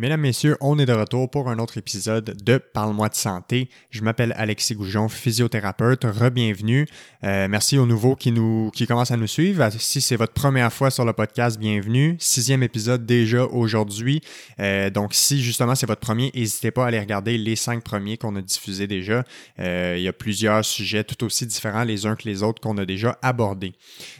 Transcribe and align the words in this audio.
Mesdames, 0.00 0.20
Messieurs, 0.20 0.56
on 0.60 0.78
est 0.78 0.86
de 0.86 0.92
retour 0.92 1.28
pour 1.28 1.48
un 1.50 1.58
autre 1.58 1.76
épisode 1.76 2.36
de 2.44 2.58
Parle-moi 2.58 3.08
de 3.08 3.16
santé. 3.16 3.68
Je 3.90 4.02
m'appelle 4.02 4.32
Alexis 4.36 4.76
Goujon, 4.76 5.08
physiothérapeute. 5.08 6.04
Rebienvenue. 6.04 6.86
Euh, 7.24 7.48
merci 7.50 7.78
aux 7.78 7.84
nouveaux 7.84 8.14
qui 8.14 8.30
nous 8.30 8.70
qui 8.72 8.86
commencent 8.86 9.10
à 9.10 9.16
nous 9.16 9.26
suivre. 9.26 9.68
Si 9.76 10.00
c'est 10.00 10.14
votre 10.14 10.34
première 10.34 10.72
fois 10.72 10.92
sur 10.92 11.04
le 11.04 11.12
podcast, 11.12 11.58
bienvenue. 11.58 12.16
Sixième 12.20 12.62
épisode 12.62 13.06
déjà 13.06 13.44
aujourd'hui. 13.44 14.20
Euh, 14.60 14.88
donc, 14.88 15.14
si 15.14 15.42
justement 15.42 15.74
c'est 15.74 15.86
votre 15.86 16.00
premier, 16.00 16.30
n'hésitez 16.32 16.70
pas 16.70 16.84
à 16.84 16.88
aller 16.88 17.00
regarder 17.00 17.36
les 17.36 17.56
cinq 17.56 17.82
premiers 17.82 18.18
qu'on 18.18 18.36
a 18.36 18.40
diffusés 18.40 18.86
déjà. 18.86 19.24
Euh, 19.58 19.96
il 19.98 20.04
y 20.04 20.08
a 20.08 20.12
plusieurs 20.12 20.64
sujets 20.64 21.02
tout 21.02 21.24
aussi 21.24 21.44
différents 21.44 21.82
les 21.82 22.06
uns 22.06 22.14
que 22.14 22.28
les 22.28 22.44
autres 22.44 22.60
qu'on 22.60 22.78
a 22.78 22.84
déjà 22.84 23.18
abordés. 23.20 23.72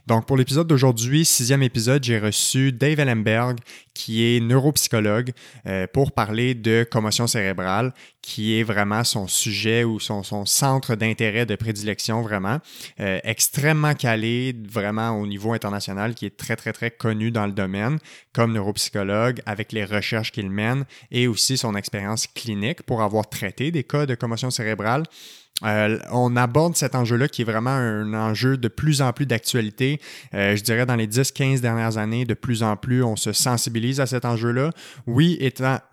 Donc, 0.08 0.26
pour 0.26 0.36
l'épisode 0.36 0.66
d'aujourd'hui, 0.66 1.24
sixième 1.24 1.62
épisode, 1.62 2.02
j'ai 2.02 2.18
reçu 2.18 2.72
Dave 2.72 2.98
Ellenberg, 2.98 3.58
qui 3.98 4.22
est 4.22 4.38
neuropsychologue. 4.38 5.32
Euh, 5.66 5.88
pour 5.92 6.12
parler 6.12 6.54
de 6.54 6.86
commotion 6.88 7.26
cérébrale, 7.26 7.92
qui 8.22 8.56
est 8.56 8.62
vraiment 8.62 9.02
son 9.02 9.26
sujet 9.26 9.82
ou 9.82 9.98
son, 9.98 10.22
centre 10.46 10.94
d'intérêt 10.94 11.46
de 11.46 11.56
prédilection 11.56 12.22
vraiment, 12.22 12.58
euh, 13.00 13.18
extrêmement 13.24 13.94
calé 13.94 14.54
vraiment 14.70 15.10
au 15.18 15.26
niveau 15.26 15.52
international, 15.52 16.14
qui 16.14 16.26
est 16.26 16.36
très, 16.36 16.54
très, 16.54 16.72
très 16.72 16.92
connu 16.92 17.32
dans 17.32 17.46
le 17.46 17.52
domaine 17.52 17.98
comme 18.32 18.52
neuropsychologue 18.52 19.40
avec 19.46 19.72
les 19.72 19.84
recherches 19.84 20.30
qu'il 20.30 20.48
mène 20.48 20.84
et 21.10 21.26
aussi 21.26 21.58
son 21.58 21.74
expérience 21.74 22.28
clinique 22.28 22.84
pour 22.84 23.02
avoir 23.02 23.28
traité 23.28 23.72
des 23.72 23.82
cas 23.82 24.06
de 24.06 24.14
commotion 24.14 24.52
cérébrale. 24.52 25.02
Euh, 25.64 25.98
on 26.10 26.36
aborde 26.36 26.76
cet 26.76 26.94
enjeu-là 26.94 27.28
qui 27.28 27.42
est 27.42 27.44
vraiment 27.44 27.70
un 27.70 28.14
enjeu 28.14 28.56
de 28.56 28.68
plus 28.68 29.02
en 29.02 29.12
plus 29.12 29.26
d'actualité. 29.26 30.00
Euh, 30.34 30.54
je 30.56 30.62
dirais 30.62 30.86
dans 30.86 30.94
les 30.94 31.06
10-15 31.06 31.60
dernières 31.60 31.98
années, 31.98 32.24
de 32.24 32.34
plus 32.34 32.62
en 32.62 32.76
plus, 32.76 33.02
on 33.02 33.16
se 33.16 33.32
sensibilise 33.32 34.00
à 34.00 34.06
cet 34.06 34.24
enjeu-là. 34.24 34.70
Oui, 35.06 35.38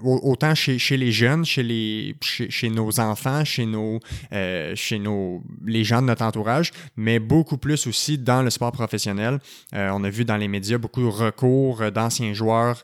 autant 0.04 0.54
chez, 0.56 0.98
les 0.98 1.12
jeunes, 1.12 1.46
chez, 1.46 1.64
les, 1.64 2.16
chez, 2.22 2.70
nos 2.70 3.00
enfants, 3.00 3.44
chez, 3.44 3.66
nos, 3.66 4.00
euh, 4.34 4.74
chez 4.76 5.00
nos, 5.00 5.44
les 5.66 5.84
gens 5.84 6.02
de 6.02 6.08
notre 6.08 6.24
entourage, 6.24 6.72
mais 6.96 7.20
beaucoup 7.20 7.58
plus 7.58 7.88
aussi 7.88 8.18
dans 8.18 8.42
le 8.42 8.50
sport 8.50 8.72
professionnel. 8.72 9.40
on 9.74 10.04
a 10.04 10.10
vu 10.10 10.26
dans 10.26 10.38
les 10.38 10.48
médias 10.48 10.78
beaucoup 10.78 11.02
de 11.02 11.08
recours 11.08 11.92
d'anciens 11.92 12.34
joueurs, 12.34 12.84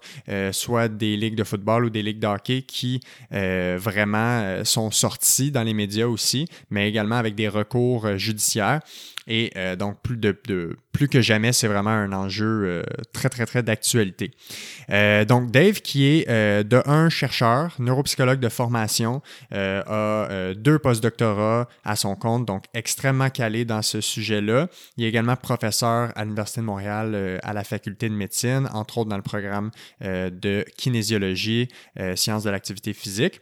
soit 0.51 0.87
des 0.87 1.17
ligues 1.17 1.35
de 1.35 1.43
football 1.43 1.85
ou 1.85 1.89
des 1.89 2.01
ligues 2.01 2.19
de 2.19 2.31
qui 2.61 3.01
vraiment 3.31 4.63
sont 4.63 4.89
sortis 4.89 5.51
dans 5.51 5.63
les 5.63 5.73
médias 5.73 6.07
aussi 6.07 6.47
mais 6.71 6.89
également 6.89 7.17
avec 7.17 7.35
des 7.35 7.49
recours 7.49 8.05
euh, 8.05 8.17
judiciaires. 8.17 8.79
Et 9.27 9.51
euh, 9.55 9.75
donc, 9.75 10.01
plus, 10.01 10.17
de, 10.17 10.35
plus 10.91 11.07
que 11.07 11.21
jamais, 11.21 11.53
c'est 11.53 11.67
vraiment 11.67 11.91
un 11.91 12.11
enjeu 12.11 12.63
euh, 12.65 12.83
très, 13.13 13.29
très, 13.29 13.45
très 13.45 13.61
d'actualité. 13.61 14.31
donc, 15.27 15.51
Dave, 15.51 15.81
qui 15.81 16.05
est 16.05 16.27
de 16.27 16.81
un 16.85 17.09
chercheur, 17.09 17.75
neuropsychologue 17.79 18.39
de 18.39 18.49
formation, 18.49 19.21
a 19.51 20.53
deux 20.55 20.79
postdoctorats 20.79 21.67
à 21.85 21.95
son 21.95 22.15
compte, 22.15 22.45
donc 22.45 22.65
extrêmement 22.73 23.29
calé 23.29 23.63
dans 23.63 23.81
ce 23.81 24.01
sujet-là. 24.01 24.67
Il 24.97 25.05
est 25.05 25.07
également 25.07 25.35
professeur 25.35 26.11
à 26.15 26.23
l'Université 26.23 26.61
de 26.61 26.65
Montréal 26.65 27.39
à 27.43 27.53
la 27.53 27.63
faculté 27.63 28.09
de 28.09 28.15
médecine, 28.15 28.67
entre 28.73 28.97
autres 28.97 29.09
dans 29.09 29.17
le 29.17 29.23
programme 29.23 29.71
de 30.01 30.65
kinésiologie, 30.77 31.69
sciences 32.15 32.43
de 32.43 32.49
l'activité 32.49 32.93
physique. 32.93 33.39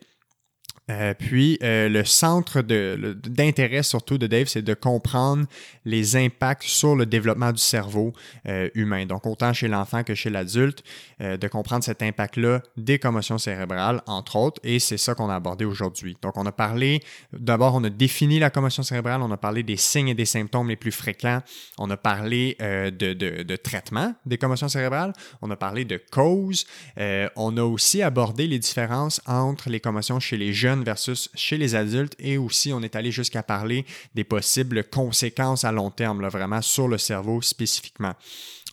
Euh, 0.90 1.14
puis 1.14 1.58
euh, 1.62 1.88
le 1.88 2.04
centre 2.04 2.62
d'intérêt 2.62 3.84
surtout 3.84 4.18
de 4.18 4.28
Dave, 4.28 4.48
c'est 4.48 4.62
de 4.62 4.74
comprendre 4.74 5.46
les 5.86 6.16
impacts 6.16 6.64
sur 6.64 6.96
le 6.96 7.06
développement 7.06 7.52
du 7.52 7.62
cerveau 7.62 8.14
euh, 8.48 8.70
humain. 8.74 9.06
Donc 9.06 9.26
autant 9.26 9.54
chez 9.54 9.68
l'enfant 9.68 10.04
que 10.04 10.16
chez 10.16 10.30
l'adulte, 10.30 10.84
de 11.20 11.48
comprendre 11.48 11.84
cet 11.84 12.02
impact-là 12.02 12.62
des 12.78 12.98
commotions 12.98 13.38
cérébrales, 13.38 14.02
entre 14.08 14.38
autres, 14.38 14.62
et 14.64 14.80
c'est 14.80 14.98
ça 14.98 15.16
qu'on 15.16 15.30
a 15.30 15.36
abordé 15.36 15.66
aujourd'hui. 15.66 16.18
Donc 16.22 16.38
on 16.38 16.46
a 16.46 16.52
parlé, 16.52 17.02
d'abord 17.34 17.76
on 17.76 17.84
a 17.84 17.90
défini 17.90 18.40
la 18.40 18.50
commotion 18.50 18.84
cérébrale, 18.84 19.22
on 19.22 19.32
a 19.32 19.38
parlé 19.38 19.64
des 19.64 19.76
signes 19.76 20.08
et 20.08 20.14
des 20.14 20.26
symptômes 20.26 20.70
les 20.70 20.78
plus 20.78 20.94
fréquents, 20.94 21.42
on 21.78 21.90
a 21.90 21.98
parlé 21.98 22.56
de, 22.60 22.90
de, 23.14 23.44
de, 23.44 23.56
traitement 23.58 24.16
des 24.26 24.38
commotions 24.38 24.70
cérébrales, 24.70 25.12
on 25.42 25.52
a 25.52 25.58
parlé 25.58 25.84
de 25.84 26.02
causes, 26.10 26.66
on 26.98 27.58
a 27.58 27.64
aussi 27.64 28.02
abordé 28.02 28.48
les 28.48 28.60
différences 28.60 29.22
entre 29.26 29.70
les 29.70 29.82
commotions 29.82 30.22
chez 30.22 30.38
les 30.38 30.54
jeunes 30.54 30.79
versus 30.84 31.30
chez 31.36 31.58
les 31.58 31.76
adultes 31.76 32.16
et 32.20 32.38
aussi 32.38 32.74
on 32.74 32.82
est 32.82 32.96
allé 32.96 33.12
jusqu'à 33.12 33.44
parler 33.44 33.86
des 34.16 34.24
possibles 34.24 34.84
conséquences 34.84 35.64
à 35.64 35.72
long 35.72 35.92
terme, 35.92 36.28
vraiment 36.28 36.62
sur 36.62 36.88
le 36.88 36.98
cerveau 36.98 37.42
spécifiquement. 37.42 38.16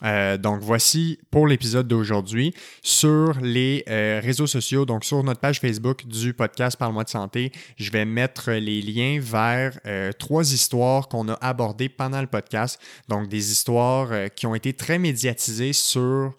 Euh, 0.03 0.37
donc 0.37 0.61
voici 0.61 1.19
pour 1.31 1.47
l'épisode 1.47 1.87
d'aujourd'hui 1.87 2.53
sur 2.83 3.39
les 3.41 3.83
euh, 3.89 4.19
réseaux 4.23 4.47
sociaux, 4.47 4.85
donc 4.85 5.03
sur 5.03 5.23
notre 5.23 5.39
page 5.39 5.59
Facebook 5.59 6.05
du 6.05 6.33
podcast 6.33 6.77
Parle-moi 6.77 7.03
de 7.03 7.09
santé, 7.09 7.51
je 7.77 7.91
vais 7.91 8.05
mettre 8.05 8.51
les 8.51 8.81
liens 8.81 9.19
vers 9.19 9.79
euh, 9.85 10.11
trois 10.11 10.53
histoires 10.53 11.07
qu'on 11.07 11.29
a 11.29 11.33
abordées 11.41 11.89
pendant 11.89 12.21
le 12.21 12.27
podcast. 12.27 12.79
Donc 13.07 13.27
des 13.27 13.51
histoires 13.51 14.09
qui 14.35 14.45
ont 14.45 14.55
été 14.55 14.73
très 14.73 14.99
médiatisées 14.99 15.73
sur 15.73 16.33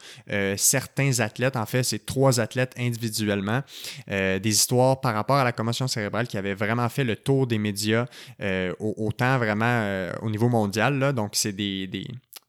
certains 0.56 1.20
athlètes. 1.20 1.56
En 1.56 1.66
fait, 1.66 1.82
c'est 1.82 2.04
trois 2.04 2.40
athlètes 2.40 2.74
individuellement. 2.78 3.62
des 4.08 4.40
histoires 4.44 5.00
par 5.00 5.14
rapport 5.14 5.36
à 5.36 5.44
la 5.44 5.52
commotion 5.52 5.88
cérébrale 5.88 6.26
qui 6.26 6.36
avaient 6.36 6.54
vraiment 6.54 6.88
fait 6.88 7.04
le 7.04 7.16
tour 7.16 7.46
des 7.46 7.58
médias, 7.58 8.06
autant 8.78 9.38
vraiment 9.38 10.10
au 10.22 10.30
niveau 10.30 10.48
mondial. 10.48 11.12
Donc 11.12 11.30
c'est 11.34 11.52
des 11.52 11.86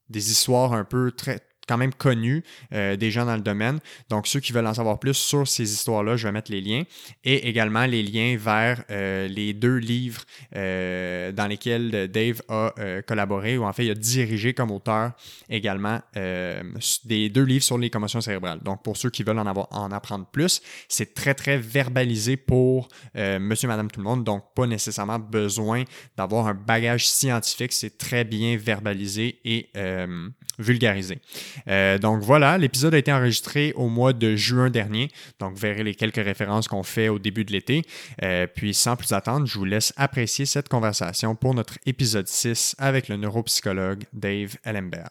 des 0.09 0.31
histoires 0.31 0.73
un 0.73 0.83
peu 0.83 1.11
très, 1.11 1.41
quand 1.69 1.77
même 1.77 1.93
connu 1.93 2.43
euh, 2.73 2.95
des 2.95 3.11
gens 3.11 3.25
dans 3.25 3.35
le 3.35 3.41
domaine. 3.41 3.79
Donc, 4.09 4.25
ceux 4.25 4.39
qui 4.39 4.51
veulent 4.53 4.65
en 4.65 4.73
savoir 4.73 4.97
plus 4.97 5.13
sur 5.13 5.47
ces 5.47 5.71
histoires-là, 5.71 6.17
je 6.17 6.27
vais 6.27 6.31
mettre 6.31 6.51
les 6.51 6.61
liens. 6.61 6.83
Et 7.23 7.47
également 7.47 7.85
les 7.85 8.01
liens 8.01 8.37
vers 8.39 8.83
euh, 8.89 9.27
les 9.27 9.53
deux 9.53 9.77
livres 9.77 10.23
euh, 10.55 11.31
dans 11.31 11.45
lesquels 11.45 12.07
Dave 12.07 12.41
a 12.49 12.73
collaboré, 13.05 13.57
ou 13.57 13.65
en 13.65 13.73
fait, 13.73 13.85
il 13.85 13.91
a 13.91 13.95
dirigé 13.95 14.53
comme 14.53 14.71
auteur 14.71 15.11
également 15.49 16.01
des 16.15 17.29
deux 17.29 17.43
livres 17.43 17.63
sur 17.63 17.77
les 17.77 17.89
commotions 17.89 18.21
cérébrales. 18.21 18.59
Donc, 18.63 18.81
pour 18.81 18.97
ceux 18.97 19.11
qui 19.11 19.21
veulent 19.23 19.37
en, 19.37 19.45
avoir, 19.45 19.67
en 19.71 19.91
apprendre 19.91 20.25
plus, 20.25 20.61
c'est 20.87 21.13
très, 21.13 21.35
très 21.35 21.57
verbalisé 21.57 22.37
pour 22.37 22.87
monsieur, 23.15 23.67
madame, 23.67 23.91
tout 23.91 23.99
le 23.99 24.05
monde. 24.05 24.23
Donc, 24.23 24.43
pas 24.55 24.65
nécessairement 24.65 25.19
besoin 25.19 25.83
d'avoir 26.17 26.47
un 26.47 26.55
bagage 26.55 27.07
scientifique. 27.07 27.73
C'est 27.73 27.97
très 27.97 28.23
bien 28.23 28.57
verbalisé 28.57 29.39
et 29.45 29.69
vulgarisé. 30.59 31.19
Euh, 31.67 31.97
donc 31.97 32.21
voilà, 32.21 32.57
l'épisode 32.57 32.93
a 32.93 32.97
été 32.97 33.11
enregistré 33.11 33.73
au 33.75 33.87
mois 33.87 34.13
de 34.13 34.35
juin 34.35 34.69
dernier. 34.69 35.09
Donc 35.39 35.53
vous 35.53 35.59
verrez 35.59 35.83
les 35.83 35.95
quelques 35.95 36.23
références 36.23 36.67
qu'on 36.67 36.83
fait 36.83 37.09
au 37.09 37.17
début 37.17 37.45
de 37.45 37.51
l'été. 37.51 37.83
Euh, 38.23 38.45
puis 38.45 38.73
sans 38.73 38.95
plus 38.95 39.13
attendre, 39.13 39.47
je 39.47 39.57
vous 39.57 39.65
laisse 39.65 39.93
apprécier 39.97 40.45
cette 40.45 40.69
conversation 40.69 41.35
pour 41.35 41.53
notre 41.53 41.79
épisode 41.85 42.27
6 42.27 42.75
avec 42.77 43.07
le 43.07 43.15
neuropsychologue 43.15 44.03
Dave 44.13 44.57
Ellenberg. 44.63 45.09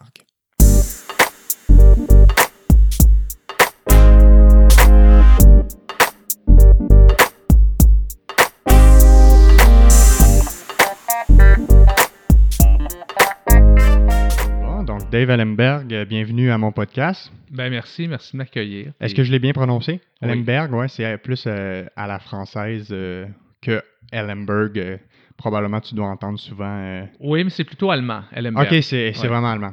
Dave 15.10 15.30
Allenberg, 15.30 15.90
euh, 15.94 16.04
bienvenue 16.04 16.50
à 16.50 16.58
mon 16.58 16.70
podcast. 16.70 17.32
Ben 17.50 17.70
merci, 17.70 18.06
merci 18.06 18.32
de 18.32 18.36
m'accueillir. 18.36 18.92
Est-ce 19.00 19.14
que 19.14 19.22
je 19.22 19.32
l'ai 19.32 19.38
bien 19.38 19.54
prononcé? 19.54 20.02
Allenberg, 20.20 20.70
oui, 20.74 20.86
c'est 20.90 21.16
plus 21.16 21.44
euh, 21.46 21.86
à 21.96 22.06
la 22.06 22.18
française 22.18 22.88
euh, 22.90 23.26
que 23.62 23.82
Ellenberg. 24.12 25.00
probablement, 25.38 25.80
tu 25.80 25.94
dois 25.94 26.08
entendre 26.08 26.38
souvent. 26.38 27.06
Oui, 27.20 27.42
mais 27.42 27.48
c'est 27.48 27.64
plutôt 27.64 27.90
allemand, 27.90 28.24
Ellenberg. 28.32 28.70
Ok, 28.70 28.82
c'est 28.82 29.12
vraiment 29.12 29.50
allemand. 29.50 29.72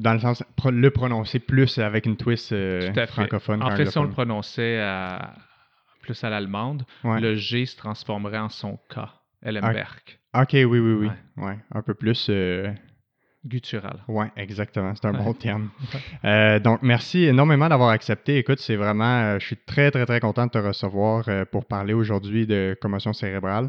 Dans 0.00 0.12
le 0.12 0.18
sens, 0.18 0.44
le 0.66 0.90
prononcer 0.90 1.38
plus 1.38 1.78
avec 1.78 2.04
une 2.04 2.18
twist 2.18 2.54
francophone. 3.08 3.62
En 3.62 3.74
fait, 3.74 3.86
si 3.86 3.96
on 3.96 4.04
le 4.04 4.10
prononçait 4.10 4.86
plus 6.02 6.22
à 6.22 6.28
l'allemande, 6.28 6.84
le 7.04 7.36
G 7.36 7.64
se 7.64 7.76
transformerait 7.78 8.38
en 8.38 8.50
son 8.50 8.78
K, 8.90 8.98
Ellenberg. 9.42 10.02
Ok, 10.34 10.50
oui, 10.52 10.66
oui, 10.66 10.92
oui. 10.92 11.08
Ouais. 11.38 11.56
Un 11.72 11.80
peu 11.80 11.94
plus 11.94 12.28
guttural. 13.46 13.98
Oui, 14.08 14.26
exactement. 14.36 14.94
C'est 14.94 15.06
un 15.06 15.12
bon 15.12 15.34
terme. 15.34 15.70
Euh, 16.24 16.58
donc, 16.58 16.80
merci 16.80 17.24
énormément 17.24 17.68
d'avoir 17.68 17.90
accepté. 17.90 18.38
Écoute, 18.38 18.58
c'est 18.58 18.76
vraiment, 18.76 19.20
euh, 19.20 19.38
je 19.38 19.46
suis 19.46 19.56
très, 19.56 19.90
très, 19.90 20.06
très 20.06 20.20
content 20.20 20.46
de 20.46 20.50
te 20.50 20.58
recevoir 20.58 21.28
euh, 21.28 21.44
pour 21.44 21.66
parler 21.66 21.92
aujourd'hui 21.92 22.46
de 22.46 22.76
commotion 22.80 23.12
cérébrale, 23.12 23.68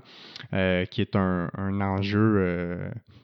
qui 0.52 1.02
est 1.02 1.16
un, 1.18 1.50
enjeu 1.82 2.80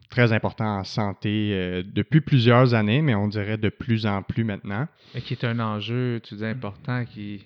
très 0.10 0.34
important 0.34 0.80
en 0.80 0.84
santé 0.84 1.84
depuis 1.86 2.20
plusieurs 2.20 2.74
années, 2.74 3.02
mais 3.02 3.16
on 3.16 3.28
dirait 3.30 3.58
de 3.58 3.70
plus 3.70 4.06
en 4.06 4.22
plus 4.22 4.44
maintenant. 4.44 4.88
Et 5.16 5.22
qui 5.22 5.34
est 5.34 5.46
un 5.46 5.60
enjeu, 5.60 6.20
tu 6.22 6.36
dis, 6.36 6.46
important, 6.46 7.06
qui, 7.06 7.46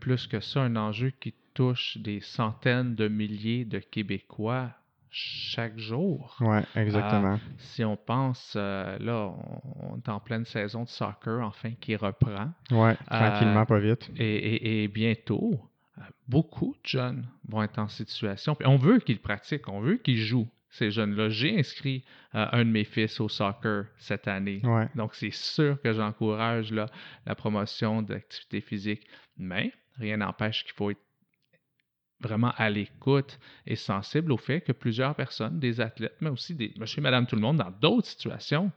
plus 0.00 0.26
que 0.26 0.40
ça, 0.40 0.62
un 0.62 0.74
enjeu 0.74 1.12
qui 1.20 1.34
touche 1.54 1.98
des 1.98 2.20
centaines 2.20 2.96
de 2.96 3.06
milliers 3.06 3.64
de 3.64 3.78
Québécois 3.78 4.70
chaque 5.12 5.78
jour. 5.78 6.36
Oui, 6.40 6.58
exactement. 6.74 7.38
si 7.58 7.84
on 7.84 7.96
pense, 7.96 8.54
là, 8.56 9.32
on, 9.80 9.98
est 9.98 10.08
en 10.08 10.20
pleine 10.20 10.44
saison 10.44 10.84
de 10.84 10.88
soccer, 10.88 11.46
enfin, 11.46 11.72
qui 11.80 11.94
reprend. 11.96 12.50
Oui, 12.70 12.92
tranquillement, 13.10 13.66
pas 13.66 13.78
vite. 13.78 14.10
Et, 14.16 14.84
et 14.84 14.88
bientôt, 14.88 15.60
beaucoup 16.28 16.74
de 16.82 16.88
jeunes 16.88 17.26
vont 17.48 17.62
être 17.62 17.78
en 17.78 17.88
situation. 17.88 18.54
Puis 18.54 18.66
on 18.66 18.76
veut 18.76 18.98
qu'ils 18.98 19.20
pratiquent, 19.20 19.68
on 19.68 19.80
veut 19.80 19.96
qu'ils 19.96 20.22
jouent 20.22 20.48
ces 20.72 20.90
jeunes-là. 20.90 21.28
J'ai 21.28 21.58
inscrit 21.58 22.04
euh, 22.34 22.46
un 22.52 22.64
de 22.64 22.70
mes 22.70 22.84
fils 22.84 23.20
au 23.20 23.28
soccer 23.28 23.86
cette 23.98 24.26
année. 24.26 24.62
Donc, 24.94 25.14
c'est 25.14 25.32
sûr 25.32 25.80
que 25.80 25.92
j'encourage 25.92 26.72
la 26.72 27.34
promotion 27.34 28.02
d'activité 28.02 28.60
physique. 28.60 29.06
Mais 29.36 29.72
rien 29.98 30.18
n'empêche 30.18 30.64
qu'il 30.64 30.72
faut 30.74 30.90
être 30.90 31.00
vraiment 32.22 32.52
à 32.56 32.70
l'écoute 32.70 33.38
et 33.66 33.76
sensible 33.76 34.32
au 34.32 34.36
fait 34.36 34.60
que 34.60 34.72
plusieurs 34.72 35.14
personnes, 35.14 35.58
des 35.58 35.80
athlètes, 35.80 36.16
mais 36.20 36.30
aussi 36.30 36.54
des 36.54 36.72
monsieur, 36.78 37.02
madame, 37.02 37.26
tout 37.26 37.36
le 37.36 37.42
monde, 37.42 37.58
dans 37.58 37.72
d'autres 37.80 38.08
situations, 38.08 38.70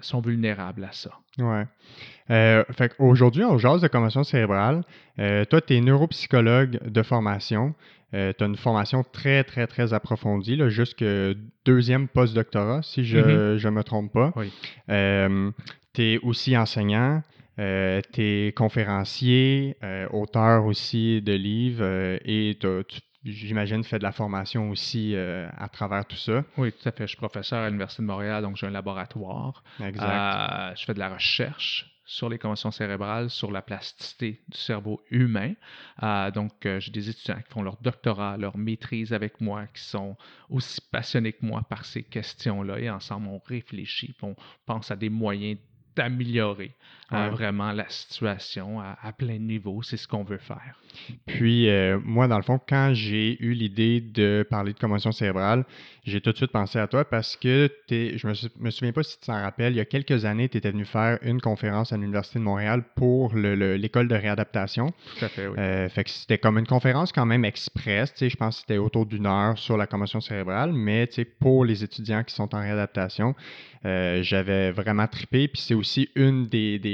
sont 0.00 0.20
vulnérables 0.20 0.84
à 0.84 0.92
ça. 0.92 1.12
Ouais. 1.38 1.66
Euh, 2.30 2.64
fait 2.72 2.94
aujourd'hui, 2.98 3.44
on 3.44 3.58
jase 3.58 3.80
de 3.80 3.88
commotion 3.88 4.24
cérébrale. 4.24 4.82
Euh, 5.18 5.44
toi, 5.44 5.60
tu 5.60 5.74
es 5.74 5.80
neuropsychologue 5.80 6.80
de 6.84 7.02
formation. 7.02 7.74
Euh, 8.12 8.32
tu 8.36 8.44
as 8.44 8.46
une 8.46 8.56
formation 8.56 9.02
très, 9.02 9.42
très, 9.44 9.66
très 9.66 9.92
approfondie, 9.92 10.56
là, 10.56 10.68
jusque 10.68 11.04
deuxième 11.64 12.06
post-doctorat, 12.08 12.82
si 12.82 13.04
je 13.04 13.18
ne 13.18 13.56
mm-hmm. 13.56 13.70
me 13.70 13.82
trompe 13.82 14.12
pas. 14.12 14.32
Oui. 14.36 14.52
tu 15.94 16.02
es 16.02 16.18
aussi 16.18 16.56
enseignant. 16.56 17.22
Euh, 17.58 18.00
tu 18.12 18.22
es 18.22 18.52
conférencier, 18.52 19.76
auteur 20.10 20.64
aussi 20.64 21.22
de 21.22 21.32
livres 21.32 22.18
et 22.24 22.58
tu 22.60 23.00
j'imagine, 23.24 23.82
fait 23.84 23.98
de 23.98 24.02
la 24.02 24.12
formation 24.12 24.70
aussi 24.70 25.14
euh, 25.14 25.48
à 25.56 25.68
travers 25.68 26.04
tout 26.04 26.16
ça. 26.16 26.44
Oui, 26.56 26.72
tout 26.72 26.88
à 26.88 26.92
fait. 26.92 27.04
Je 27.04 27.08
suis 27.08 27.16
professeur 27.16 27.60
à 27.60 27.66
l'Université 27.66 28.02
de 28.02 28.06
Montréal, 28.06 28.42
donc 28.42 28.56
j'ai 28.56 28.66
un 28.66 28.70
laboratoire. 28.70 29.62
Exact. 29.82 30.04
Euh, 30.04 30.74
je 30.76 30.84
fais 30.84 30.94
de 30.94 30.98
la 30.98 31.14
recherche 31.14 31.90
sur 32.06 32.28
les 32.28 32.38
commotions 32.38 32.70
cérébrales, 32.70 33.30
sur 33.30 33.50
la 33.50 33.62
plasticité 33.62 34.42
du 34.48 34.58
cerveau 34.58 35.00
humain. 35.10 35.54
Euh, 36.02 36.30
donc, 36.30 36.52
j'ai 36.78 36.90
des 36.90 37.08
étudiants 37.08 37.36
qui 37.36 37.50
font 37.50 37.62
leur 37.62 37.78
doctorat, 37.78 38.36
leur 38.36 38.58
maîtrise 38.58 39.14
avec 39.14 39.40
moi, 39.40 39.66
qui 39.68 39.82
sont 39.82 40.16
aussi 40.50 40.82
passionnés 40.92 41.32
que 41.32 41.46
moi 41.46 41.62
par 41.62 41.86
ces 41.86 42.02
questions-là. 42.02 42.78
Et 42.78 42.90
ensemble, 42.90 43.28
on 43.28 43.40
réfléchit, 43.46 44.14
on 44.20 44.36
pense 44.66 44.90
à 44.90 44.96
des 44.96 45.08
moyens 45.08 45.58
d'améliorer 45.96 46.74
vraiment 47.10 47.72
la 47.72 47.88
situation 47.88 48.80
à, 48.80 48.96
à 49.02 49.12
plein 49.12 49.38
niveau. 49.38 49.82
C'est 49.82 49.96
ce 49.96 50.08
qu'on 50.08 50.24
veut 50.24 50.38
faire. 50.38 50.78
Puis, 51.26 51.68
euh, 51.68 51.98
moi, 52.04 52.28
dans 52.28 52.36
le 52.36 52.42
fond, 52.42 52.60
quand 52.66 52.92
j'ai 52.94 53.42
eu 53.42 53.52
l'idée 53.52 54.00
de 54.00 54.46
parler 54.48 54.72
de 54.72 54.78
commotion 54.78 55.12
cérébrale, 55.12 55.64
j'ai 56.04 56.20
tout 56.20 56.32
de 56.32 56.36
suite 56.36 56.52
pensé 56.52 56.78
à 56.78 56.86
toi 56.86 57.04
parce 57.04 57.36
que 57.36 57.70
je 57.90 58.26
me, 58.26 58.64
me 58.64 58.70
souviens 58.70 58.92
pas 58.92 59.02
si 59.02 59.18
tu 59.18 59.26
t'en 59.26 59.40
rappelles, 59.40 59.72
il 59.72 59.76
y 59.76 59.80
a 59.80 59.84
quelques 59.84 60.24
années, 60.24 60.48
tu 60.48 60.58
étais 60.58 60.70
venu 60.70 60.84
faire 60.84 61.18
une 61.22 61.40
conférence 61.40 61.92
à 61.92 61.96
l'Université 61.96 62.38
de 62.38 62.44
Montréal 62.44 62.84
pour 62.94 63.34
l'école 63.34 64.08
de 64.08 64.14
réadaptation. 64.14 64.92
Tout 65.18 65.24
à 65.24 65.28
fait, 65.28 65.46
oui. 65.46 65.54
Euh, 65.58 65.88
fait 65.88 66.04
que 66.04 66.10
c'était 66.10 66.38
comme 66.38 66.58
une 66.58 66.66
conférence 66.66 67.12
quand 67.12 67.26
même 67.26 67.44
express. 67.44 68.12
Je 68.20 68.36
pense 68.36 68.56
que 68.56 68.60
c'était 68.62 68.78
autour 68.78 69.06
d'une 69.06 69.26
heure 69.26 69.58
sur 69.58 69.76
la 69.76 69.86
commotion 69.86 70.20
cérébrale, 70.20 70.72
mais 70.72 71.08
pour 71.40 71.64
les 71.64 71.82
étudiants 71.82 72.22
qui 72.22 72.34
sont 72.34 72.54
en 72.54 72.60
réadaptation, 72.60 73.34
euh, 73.86 74.22
j'avais 74.22 74.70
vraiment 74.72 75.06
trippé. 75.06 75.48
Puis 75.48 75.60
c'est 75.60 75.74
aussi 75.74 76.08
une 76.14 76.46
des, 76.46 76.78
des, 76.78 76.93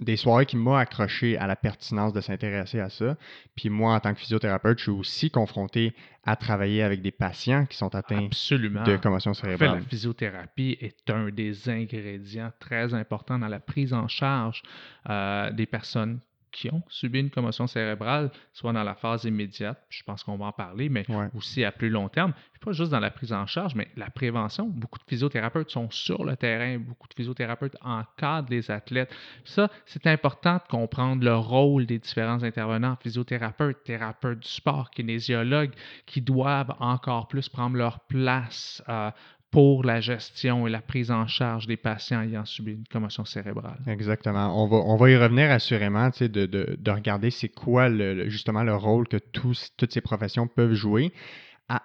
des 0.00 0.16
soirées 0.16 0.46
qui 0.46 0.56
m'a 0.56 0.78
accroché 0.78 1.36
à 1.38 1.46
la 1.46 1.56
pertinence 1.56 2.12
de 2.12 2.20
s'intéresser 2.20 2.78
à 2.78 2.88
ça. 2.88 3.16
Puis 3.56 3.68
moi, 3.68 3.94
en 3.94 4.00
tant 4.00 4.14
que 4.14 4.20
physiothérapeute, 4.20 4.78
je 4.78 4.84
suis 4.84 4.92
aussi 4.92 5.30
confronté 5.30 5.94
à 6.24 6.36
travailler 6.36 6.82
avec 6.82 7.02
des 7.02 7.10
patients 7.10 7.66
qui 7.66 7.76
sont 7.76 7.94
atteints 7.94 8.28
de 8.28 8.96
commotion 8.96 9.34
cérébrale. 9.34 9.68
En 9.68 9.72
fait, 9.74 9.80
la 9.80 9.86
physiothérapie 9.86 10.78
est 10.80 11.10
un 11.10 11.30
des 11.30 11.68
ingrédients 11.68 12.52
très 12.60 12.94
importants 12.94 13.38
dans 13.38 13.48
la 13.48 13.60
prise 13.60 13.92
en 13.92 14.06
charge 14.08 14.62
euh, 15.08 15.50
des 15.50 15.66
personnes 15.66 16.20
qui 16.52 16.72
ont 16.72 16.82
subi 16.88 17.20
une 17.20 17.30
commotion 17.30 17.66
cérébrale, 17.66 18.30
soit 18.52 18.72
dans 18.72 18.82
la 18.82 18.94
phase 18.94 19.24
immédiate, 19.24 19.82
je 19.88 20.02
pense 20.02 20.22
qu'on 20.22 20.36
va 20.36 20.46
en 20.46 20.52
parler, 20.52 20.88
mais 20.88 21.04
aussi 21.34 21.64
à 21.64 21.72
plus 21.72 21.90
long 21.90 22.08
terme. 22.08 22.32
Pas 22.60 22.72
juste 22.72 22.90
dans 22.90 23.00
la 23.00 23.10
prise 23.10 23.32
en 23.32 23.46
charge, 23.46 23.76
mais 23.76 23.88
la 23.96 24.10
prévention. 24.10 24.66
Beaucoup 24.66 24.98
de 24.98 25.04
physiothérapeutes 25.06 25.70
sont 25.70 25.88
sur 25.90 26.24
le 26.24 26.36
terrain, 26.36 26.78
beaucoup 26.78 27.06
de 27.06 27.14
physiothérapeutes 27.14 27.76
encadrent 27.82 28.50
les 28.50 28.70
athlètes. 28.70 29.14
Ça, 29.44 29.70
c'est 29.86 30.06
important 30.08 30.54
de 30.54 30.68
comprendre 30.68 31.24
le 31.24 31.36
rôle 31.36 31.86
des 31.86 32.00
différents 32.00 32.42
intervenants, 32.42 32.96
physiothérapeutes, 33.00 33.84
thérapeutes 33.84 34.40
du 34.40 34.48
sport, 34.48 34.90
kinésiologues, 34.90 35.72
qui 36.04 36.20
doivent 36.20 36.74
encore 36.80 37.28
plus 37.28 37.48
prendre 37.48 37.76
leur 37.76 38.00
place 38.00 38.82
euh, 38.88 39.10
pour 39.50 39.82
la 39.82 40.00
gestion 40.00 40.66
et 40.66 40.70
la 40.70 40.82
prise 40.82 41.10
en 41.10 41.26
charge 41.26 41.66
des 41.66 41.78
patients 41.78 42.20
ayant 42.22 42.44
subi 42.44 42.72
une 42.72 42.86
commotion 42.86 43.24
cérébrale. 43.24 43.78
Exactement. 43.86 44.62
On 44.62 44.68
va, 44.68 44.76
on 44.76 44.96
va 44.96 45.10
y 45.10 45.16
revenir 45.16 45.50
assurément, 45.50 46.10
de, 46.20 46.26
de, 46.26 46.76
de 46.78 46.90
regarder 46.90 47.30
c'est 47.30 47.48
quoi 47.48 47.88
le, 47.88 48.28
justement 48.28 48.62
le 48.62 48.74
rôle 48.74 49.08
que 49.08 49.16
tous, 49.16 49.70
toutes 49.76 49.92
ces 49.92 50.02
professions 50.02 50.46
peuvent 50.46 50.74
jouer. 50.74 51.12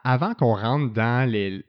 avant 0.03 0.33
qu'on 0.33 0.55
rentre 0.55 0.93
dans 0.93 1.29
les, 1.29 1.63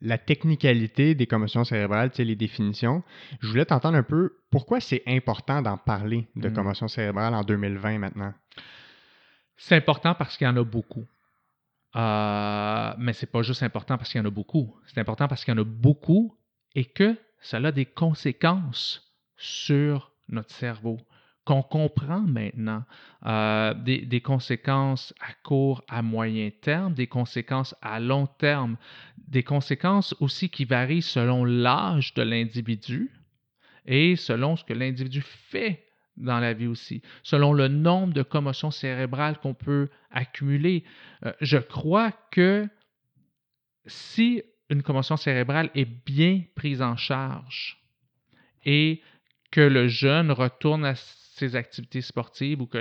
la 0.00 0.18
technicalité 0.18 1.14
des 1.14 1.26
commotions 1.26 1.64
cérébrales, 1.64 2.10
les 2.18 2.36
définitions, 2.36 3.04
je 3.40 3.46
voulais 3.48 3.66
t'entendre 3.66 3.96
un 3.96 4.02
peu 4.02 4.38
pourquoi 4.50 4.80
c'est 4.80 5.02
important 5.06 5.62
d'en 5.62 5.76
parler 5.76 6.28
de 6.34 6.48
mm. 6.48 6.52
commotion 6.54 6.88
cérébrale 6.88 7.34
en 7.34 7.44
2020 7.44 7.98
maintenant? 7.98 8.34
C'est 9.56 9.76
important 9.76 10.14
parce 10.14 10.36
qu'il 10.36 10.46
y 10.46 10.50
en 10.50 10.56
a 10.56 10.64
beaucoup. 10.64 11.06
Euh, 11.96 12.94
mais 12.98 13.12
ce 13.14 13.24
n'est 13.24 13.30
pas 13.30 13.42
juste 13.42 13.62
important 13.62 13.96
parce 13.96 14.10
qu'il 14.10 14.20
y 14.20 14.22
en 14.22 14.26
a 14.26 14.30
beaucoup. 14.30 14.76
C'est 14.86 15.00
important 15.00 15.28
parce 15.28 15.44
qu'il 15.44 15.54
y 15.54 15.56
en 15.56 15.60
a 15.60 15.64
beaucoup 15.64 16.36
et 16.74 16.84
que 16.84 17.16
ça 17.40 17.56
a 17.56 17.72
des 17.72 17.86
conséquences 17.86 19.14
sur 19.36 20.12
notre 20.28 20.54
cerveau 20.54 20.98
qu'on 21.46 21.62
comprend 21.62 22.20
maintenant, 22.22 22.82
euh, 23.24 23.72
des, 23.72 24.20
conséquences 24.20 25.14
à 25.20 25.32
court, 25.44 25.84
à 25.88 26.02
moyen 26.02 26.50
terme, 26.60 26.92
des 26.92 27.06
conséquences 27.06 27.74
à 27.80 28.00
long 28.00 28.26
terme, 28.26 28.76
des 29.28 29.44
conséquences 29.44 30.14
aussi 30.18 30.50
qui 30.50 30.64
varient 30.64 31.02
selon 31.02 31.44
l'âge 31.44 32.14
de 32.14 32.22
l'individu 32.22 33.12
et 33.86 34.16
selon 34.16 34.56
ce 34.56 34.64
que 34.64 34.72
l'individu 34.72 35.22
fait 35.22 35.85
dans 36.16 36.40
la 36.40 36.52
vie 36.52 36.66
aussi, 36.66 37.02
selon 37.22 37.52
le 37.52 37.68
nombre 37.68 38.12
de 38.12 38.22
commotions 38.22 38.70
cérébrales 38.70 39.38
qu'on 39.38 39.54
peut 39.54 39.88
accumuler. 40.10 40.84
Euh, 41.24 41.32
je 41.40 41.58
crois 41.58 42.12
que 42.30 42.68
si 43.86 44.42
une 44.70 44.82
commotion 44.82 45.16
cérébrale 45.16 45.70
est 45.74 45.84
bien 45.84 46.42
prise 46.54 46.82
en 46.82 46.96
charge 46.96 47.78
et 48.64 49.00
que 49.50 49.60
le 49.60 49.88
jeune 49.88 50.32
retourne 50.32 50.84
à 50.84 50.94
ses 50.94 51.54
activités 51.54 52.00
sportives 52.00 52.60
ou 52.60 52.66
que 52.66 52.78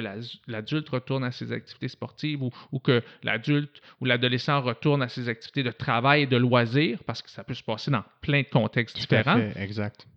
l'adulte 0.47 0.89
retourne 0.89 1.23
à 1.23 1.31
ses 1.31 1.51
activités 1.51 1.89
sportives 1.89 2.42
ou, 2.42 2.51
ou 2.71 2.80
que 2.80 3.04
l'adulte 3.21 3.81
ou 3.99 4.06
l'adolescent 4.06 4.61
retourne 4.61 5.01
à 5.01 5.09
ses 5.09 5.30
activités 5.30 5.63
de 5.63 5.71
travail 5.71 6.23
et 6.23 6.27
de 6.27 6.37
loisirs, 6.37 7.04
parce 7.04 7.21
que 7.21 7.30
ça 7.30 7.44
peut 7.44 7.54
se 7.54 7.63
passer 7.63 7.92
dans 7.92 8.04
plein 8.21 8.42
de 8.42 8.47
contextes 8.47 8.95
différents. 8.95 9.37
exact. 9.57 10.07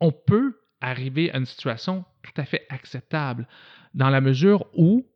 On 0.00 0.12
peut 0.12 0.58
arriver 0.80 1.30
à 1.32 1.38
une 1.38 1.46
situation 1.46 2.04
tout 2.22 2.40
à 2.40 2.44
fait 2.44 2.66
acceptable 2.68 3.46
dans 3.94 4.10
la 4.10 4.20
mesure 4.20 4.66
où 4.74 5.06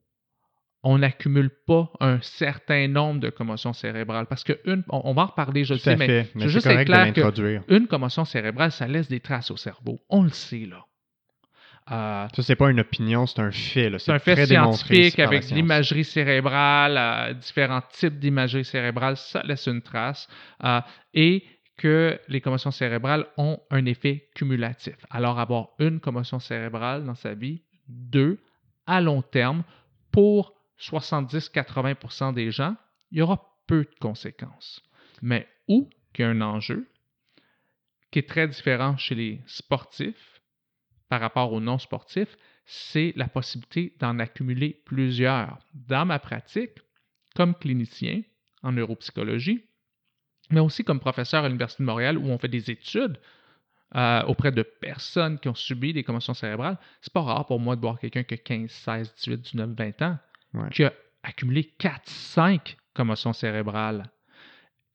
on 0.82 0.98
n'accumule 0.98 1.50
pas 1.66 1.90
un 2.00 2.20
certain 2.22 2.88
nombre 2.88 3.20
de 3.20 3.28
commotions 3.28 3.72
cérébrales. 3.72 4.26
Parce 4.26 4.44
que 4.44 4.58
une, 4.64 4.82
on, 4.88 5.12
va 5.12 5.22
en 5.22 5.26
reparler, 5.26 5.64
je 5.64 5.74
sais, 5.74 5.96
mais, 5.96 6.26
je 6.34 6.48
juste 6.48 6.66
être 6.66 6.84
clair 6.84 7.12
qu'une 7.12 7.86
commotion 7.86 8.24
cérébrale, 8.24 8.72
ça 8.72 8.86
laisse 8.86 9.08
des 9.08 9.20
traces 9.20 9.50
au 9.50 9.56
cerveau. 9.56 10.00
On 10.08 10.22
le 10.22 10.30
sait, 10.30 10.66
là. 10.66 10.86
Euh, 11.92 12.28
ça, 12.34 12.42
c'est 12.42 12.56
pas 12.56 12.70
une 12.70 12.80
opinion, 12.80 13.26
c'est 13.26 13.40
un 13.40 13.50
fait. 13.50 13.90
C'est 13.98 14.12
un 14.12 14.18
fait 14.18 14.46
scientifique 14.46 15.18
avec 15.18 15.50
l'imagerie 15.50 16.04
cérébrale, 16.04 16.96
euh, 16.96 17.34
différents 17.34 17.82
types 17.92 18.18
d'imagerie 18.18 18.64
cérébrale, 18.64 19.16
ça 19.16 19.42
laisse 19.42 19.66
une 19.66 19.82
trace. 19.82 20.28
Euh, 20.62 20.80
et 21.14 21.44
que 21.80 22.20
les 22.28 22.42
commotions 22.42 22.70
cérébrales 22.70 23.26
ont 23.38 23.58
un 23.70 23.86
effet 23.86 24.28
cumulatif. 24.34 24.96
Alors, 25.08 25.38
avoir 25.38 25.70
une 25.78 25.98
commotion 25.98 26.38
cérébrale 26.38 27.06
dans 27.06 27.14
sa 27.14 27.32
vie, 27.32 27.62
deux, 27.88 28.38
à 28.86 29.00
long 29.00 29.22
terme, 29.22 29.64
pour 30.12 30.52
70-80% 30.78 32.34
des 32.34 32.50
gens, 32.50 32.76
il 33.10 33.18
y 33.18 33.22
aura 33.22 33.56
peu 33.66 33.84
de 33.84 33.98
conséquences. 33.98 34.82
Mais 35.22 35.48
où 35.68 35.88
qu'il 36.12 36.26
y 36.26 36.28
a 36.28 36.30
un 36.30 36.42
enjeu 36.42 36.86
qui 38.10 38.18
est 38.18 38.28
très 38.28 38.46
différent 38.46 38.98
chez 38.98 39.14
les 39.14 39.40
sportifs 39.46 40.42
par 41.08 41.22
rapport 41.22 41.50
aux 41.50 41.60
non-sportifs, 41.60 42.36
c'est 42.66 43.14
la 43.16 43.26
possibilité 43.26 43.96
d'en 43.98 44.18
accumuler 44.18 44.82
plusieurs. 44.84 45.58
Dans 45.72 46.04
ma 46.04 46.18
pratique, 46.18 46.78
comme 47.34 47.54
clinicien 47.54 48.20
en 48.62 48.72
neuropsychologie, 48.72 49.64
mais 50.50 50.60
aussi 50.60 50.84
comme 50.84 51.00
professeur 51.00 51.44
à 51.44 51.48
l'Université 51.48 51.82
de 51.82 51.86
Montréal 51.86 52.18
où 52.18 52.26
on 52.28 52.38
fait 52.38 52.48
des 52.48 52.70
études 52.70 53.18
euh, 53.96 54.22
auprès 54.24 54.52
de 54.52 54.62
personnes 54.62 55.38
qui 55.38 55.48
ont 55.48 55.54
subi 55.54 55.92
des 55.92 56.04
commotions 56.04 56.34
cérébrales. 56.34 56.78
C'est 57.00 57.12
pas 57.12 57.22
rare 57.22 57.46
pour 57.46 57.58
moi 57.58 57.74
de 57.76 57.80
voir 57.80 57.98
quelqu'un 57.98 58.22
qui 58.22 58.34
a 58.34 58.36
15, 58.36 58.70
16, 58.70 59.14
18, 59.16 59.40
19, 59.40 59.70
20 59.76 60.02
ans 60.02 60.18
qui 60.70 60.84
a 60.84 60.92
accumulé 61.22 61.64
4, 61.78 62.02
5 62.08 62.76
commotions 62.94 63.32
cérébrales. 63.32 64.04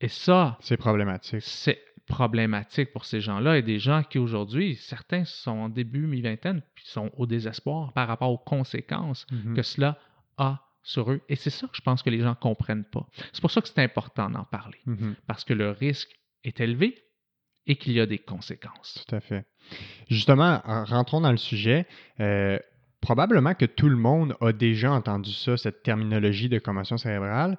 Et 0.01 0.07
ça, 0.09 0.57
C'est 0.61 0.77
problématique. 0.77 1.41
c'est 1.41 1.81
problématique 2.07 2.91
pour 2.93 3.05
ces 3.05 3.19
gens-là 3.19 3.57
et 3.57 3.61
des 3.63 3.79
gens 3.79 4.03
qui 4.03 4.19
aujourd'hui, 4.19 4.75
certains 4.75 5.25
sont 5.25 5.51
en 5.51 5.69
début 5.69 6.05
mi-vingtaine, 6.07 6.61
puis 6.75 6.85
sont 6.87 7.11
au 7.17 7.25
désespoir 7.25 7.93
par 7.93 8.07
rapport 8.07 8.29
aux 8.31 8.37
conséquences 8.37 9.25
Mhm. 9.31 9.55
que 9.55 9.61
cela 9.63 9.97
a 10.37 10.61
sur 10.85 11.11
eux. 11.11 11.19
Et 11.27 11.35
c'est 11.35 11.49
ça 11.49 11.67
que 11.67 11.75
je 11.75 11.81
pense 11.81 12.01
que 12.03 12.09
les 12.09 12.19
gens 12.19 12.29
ne 12.29 12.33
comprennent 12.35 12.85
pas. 12.85 13.05
C'est 13.33 13.41
pour 13.41 13.51
ça 13.51 13.59
que 13.61 13.67
c'est 13.67 13.81
important 13.83 14.29
d'en 14.29 14.43
parler, 14.45 14.77
Mhm. 14.85 15.15
parce 15.27 15.43
que 15.43 15.53
le 15.53 15.71
risque 15.71 16.09
est 16.43 16.59
élevé 16.61 17.01
et 17.67 17.75
qu'il 17.75 17.93
y 17.93 17.99
a 17.99 18.05
des 18.05 18.19
conséquences. 18.19 19.03
Tout 19.07 19.15
à 19.15 19.19
fait. 19.19 19.45
Justement, 20.09 20.61
en- 20.65 20.85
rentrons 20.85 21.19
dans 21.21 21.31
le 21.31 21.37
sujet. 21.37 21.87
Euh, 22.19 22.59
probablement 23.01 23.53
que 23.55 23.65
tout 23.65 23.89
le 23.89 23.95
monde 23.97 24.35
a 24.41 24.51
déjà 24.51 24.91
entendu 24.91 25.31
ça, 25.33 25.57
cette 25.57 25.81
terminologie 25.83 26.49
de 26.49 26.59
commotion 26.59 26.97
cérébrale. 26.97 27.57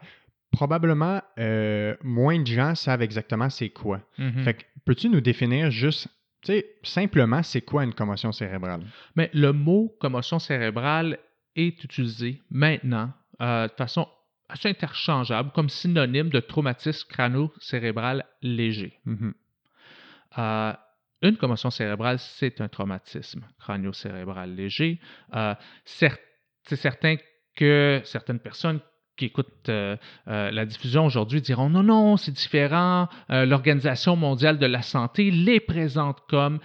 Probablement, 0.52 1.20
euh, 1.38 1.96
moins 2.02 2.40
de 2.40 2.46
gens 2.46 2.74
savent 2.74 3.02
exactement 3.02 3.50
c'est 3.50 3.68
quoi. 3.70 4.00
Mhm. 4.18 4.44
Fait 4.44 4.54
que, 4.54 4.62
peux-tu 4.84 5.08
nous 5.08 5.20
définir 5.20 5.70
juste, 5.70 6.06
tu 6.42 6.52
sais, 6.52 6.66
simplement, 6.84 7.42
c'est 7.42 7.60
quoi 7.62 7.82
une 7.84 7.92
commotion 7.92 8.30
cérébrale? 8.32 8.80
Mais 9.16 9.28
le 9.34 9.52
mot 9.52 9.94
commotion 10.00 10.38
cérébrale 10.38 11.18
est 11.56 11.82
utilisé 11.82 12.40
maintenant 12.50 13.12
euh, 13.40 13.66
de 13.66 13.72
façon 13.72 14.08
assez 14.48 14.68
interchangeable 14.68 15.50
comme 15.52 15.68
synonyme 15.68 16.28
de 16.28 16.40
traumatisme 16.40 17.08
crânio-cérébral 17.08 18.24
léger. 18.42 18.98
Mhm. 19.04 19.34
Euh, 20.38 20.72
une 21.22 21.36
commotion 21.36 21.70
cérébrale, 21.70 22.18
c'est 22.18 22.60
un 22.60 22.68
traumatisme 22.68 23.44
crânio-cérébral 23.58 24.54
léger. 24.54 25.00
Euh, 25.34 25.54
c'est 25.84 26.76
certain 26.76 27.16
que 27.56 28.02
certaines 28.04 28.38
personnes 28.38 28.80
qui 29.16 29.26
écoutent 29.26 29.68
euh, 29.68 29.96
euh, 30.28 30.50
la 30.50 30.66
diffusion 30.66 31.06
aujourd'hui 31.06 31.40
diront 31.40 31.70
non, 31.70 31.82
non, 31.82 32.16
c'est 32.16 32.32
différent. 32.32 33.08
Euh, 33.30 33.46
L'Organisation 33.46 34.14
mondiale 34.14 34.58
de 34.58 34.66
la 34.66 34.82
santé 34.82 35.30
les 35.30 35.60
présente 35.60 36.18
comme 36.28 36.58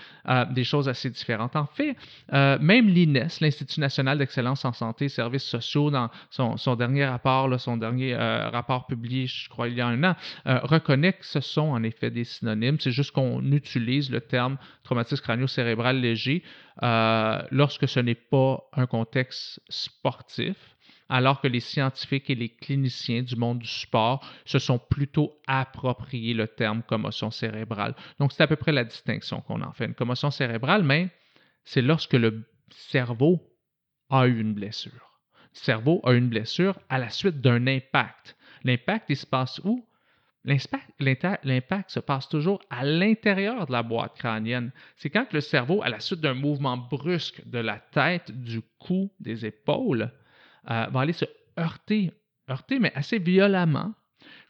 des 0.52 0.64
choses 0.64 0.88
assez 0.88 1.10
différentes. 1.10 1.56
En 1.56 1.66
fait, 1.66 1.96
même 2.32 2.88
l'INES, 2.88 3.28
l'Institut 3.42 3.80
national 3.80 4.18
d'excellence 4.18 4.66
en 4.66 4.74
santé 4.74 5.06
et 5.06 5.10
services 5.10 5.44
sociaux, 5.44 5.90
dans 5.90 6.10
son, 6.30 6.58
son 6.58 6.76
dernier 6.76 7.06
rapport, 7.06 7.48
là, 7.48 7.58
son 7.58 7.78
dernier 7.78 8.16
rapport 8.16 8.88
publié, 8.88 9.28
je 9.28 9.50
crois, 9.50 9.68
il 9.68 9.76
y 9.76 9.82
a 9.82 9.88
un 9.88 10.04
an, 10.04 10.16
reconnaît 10.46 11.14
que 11.14 11.26
ce 11.26 11.40
sont 11.40 11.70
en 11.70 11.84
effet 11.84 12.12
des 12.12 12.24
synonymes. 12.24 12.80
C'est 12.80 12.92
juste 12.92 13.12
qu'on 13.12 13.42
utilise 13.52 14.12
le 14.12 14.22
terme 14.22 14.58
traumatisme 14.84 15.24
crânio-cérébral 15.24 16.00
léger 16.00 16.44
lorsque 17.52 17.88
ce 17.88 18.00
n'est 18.00 18.16
pas 18.16 18.64
un 18.74 18.86
contexte 18.86 19.60
sportif, 19.70 20.56
alors 21.12 21.42
que 21.42 21.48
les 21.50 21.60
scientifiques 21.60 22.30
et 22.30 22.36
les 22.36 22.48
cliniciens 22.48 23.22
du 23.22 23.36
monde 23.36 23.60
du 23.60 23.68
sport 23.68 24.26
se 24.46 24.60
sont 24.60 24.80
plutôt 24.80 25.38
appropriés 25.46 26.34
le 26.34 26.48
terme 26.48 26.82
commotion 26.84 27.32
cérébrale. 27.32 27.96
Donc, 28.18 28.32
c'est 28.32 28.44
à 28.44 28.48
peu 28.48 28.56
près 28.56 28.72
la 28.72 28.86
distinction 28.86 29.42
qu'on 29.42 29.62
en 29.62 29.74
fait. 29.74 29.88
Une 29.88 29.94
commotion 29.94 30.32
cérébrale, 30.32 30.84
mais 30.84 31.10
c'est 31.66 31.82
lorsque 31.82 32.14
le 32.14 32.50
cerveau 32.70 33.46
a 34.10 34.26
eu 34.26 34.40
une 34.40 34.54
blessure. 34.54 35.20
Le 35.54 35.60
cerveau 35.60 36.00
a 36.06 36.14
une 36.14 36.30
blessure 36.30 36.80
à 36.88 36.98
la 36.98 37.10
suite 37.10 37.42
d'un 37.42 37.68
impact. 37.68 38.38
L'impact, 38.64 39.10
il 39.10 39.18
se 39.18 39.26
passe 39.26 39.60
où? 39.66 39.86
L'impact, 40.46 41.92
se 41.92 42.00
passe 42.00 42.30
toujours 42.30 42.62
à 42.70 42.86
l'intérieur 42.86 43.68
de 43.68 43.74
la 43.74 43.84
boîte 43.84 44.18
crânienne. 44.18 44.72
C'est 44.96 45.10
quand 45.10 45.34
le 45.34 45.42
cerveau, 45.42 45.84
à 45.84 45.90
la 45.90 46.00
suite 46.00 46.22
d'un 46.22 46.36
mouvement 46.36 46.78
brusque 46.78 47.46
de 47.46 47.60
la 47.60 47.80
tête, 47.80 48.32
du 48.32 48.62
cou, 48.80 49.12
des 49.20 49.46
épaules, 49.46 50.10
euh, 50.70 50.86
va 50.92 51.02
aller 51.02 51.14
se 51.14 51.26
heurter, 51.58 52.12
heurter, 52.50 52.80
mais 52.80 52.92
assez 52.96 53.20
violemment, 53.20 53.94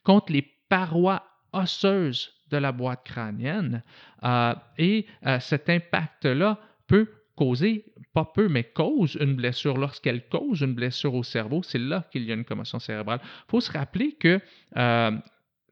contre 0.04 0.34
les 0.34 0.46
parois 0.70 1.24
osseuses 1.54 2.34
de 2.50 2.58
la 2.58 2.72
boîte 2.72 3.06
crânienne. 3.06 3.84
Euh, 4.24 4.54
et 4.78 5.06
euh, 5.26 5.40
cet 5.40 5.70
impact-là 5.70 6.60
peut 6.88 7.10
causer, 7.36 7.86
pas 8.14 8.26
peu, 8.26 8.50
mais 8.50 8.64
cause 8.66 9.18
une 9.22 9.36
blessure. 9.36 9.78
Lorsqu'elle 9.78 10.28
cause 10.28 10.62
une 10.62 10.74
blessure 10.74 11.14
au 11.14 11.24
cerveau, 11.24 11.64
c'est 11.64 11.80
là 11.80 12.06
qu'il 12.12 12.24
y 12.24 12.32
a 12.32 12.36
une 12.36 12.46
commotion 12.46 12.80
cérébrale. 12.80 13.20
Il 13.24 13.52
faut 13.52 13.62
se 13.62 13.72
rappeler 13.72 14.14
que 14.14 14.40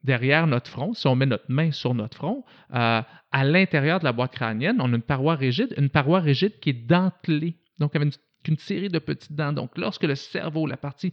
derrière 0.03 0.47
notre 0.47 0.71
front, 0.71 0.93
si 0.93 1.05
on 1.07 1.15
met 1.15 1.25
notre 1.25 1.51
main 1.51 1.71
sur 1.71 1.93
notre 1.93 2.15
front, 2.15 2.45
à 2.71 3.43
l'intérieur 3.43 3.99
de 3.99 4.05
la 4.05 4.13
boîte 4.13 4.31
crânienne, 4.31 4.77
on 4.79 4.91
a 4.93 4.95
une 4.95 5.01
paroi 5.01 5.35
rigide, 5.35 5.73
une 5.77 5.89
paroi 5.89 6.21
rigide 6.21 6.59
qui 6.59 6.69
est 6.69 6.87
dentelée. 6.87 7.57
Donc, 7.77 7.95
avec 7.95 8.07
une, 8.07 8.21
une 8.47 8.57
série 8.57 8.89
de 8.89 8.99
petites 8.99 9.33
dents. 9.33 9.53
Donc, 9.53 9.77
lorsque 9.77 10.03
le 10.03 10.15
cerveau, 10.15 10.65
la 10.65 10.77
partie 10.77 11.11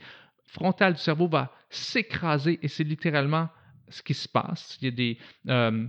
frontale 0.48 0.94
du 0.94 1.00
cerveau 1.00 1.28
va 1.28 1.52
s'écraser, 1.70 2.58
et 2.62 2.68
c'est 2.68 2.84
littéralement 2.84 3.48
ce 3.88 4.02
qui 4.02 4.14
se 4.14 4.28
passe, 4.28 4.78
il 4.80 4.84
y 4.86 4.88
a 4.88 4.90
des 4.92 5.18
euh, 5.48 5.86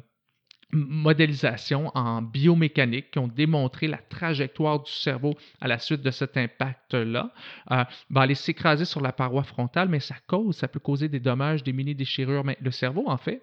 modélisations 0.72 1.92
en 1.96 2.22
biomécanique 2.22 3.12
qui 3.12 3.20
ont 3.20 3.28
démontré 3.28 3.88
la 3.88 3.98
trajectoire 3.98 4.82
du 4.84 4.92
cerveau 4.92 5.36
à 5.62 5.68
la 5.68 5.80
suite 5.80 6.02
de 6.02 6.12
cet 6.12 6.36
impact-là, 6.36 7.32
euh, 7.72 7.84
va 8.10 8.22
aller 8.22 8.36
s'écraser 8.36 8.86
sur 8.86 9.02
la 9.02 9.14
paroi 9.14 9.44
frontale, 9.44 9.88
mais 9.90 10.00
ça 10.00 10.16
cause, 10.28 10.58
ça 10.58 10.68
peut 10.68 10.80
causer 10.80 11.08
des 11.08 11.20
dommages, 11.20 11.64
des 11.64 11.74
mini-déchirures. 11.74 12.44
Mais 12.44 12.58
le 12.60 12.72
cerveau, 12.72 13.06
en 13.08 13.18
fait, 13.18 13.42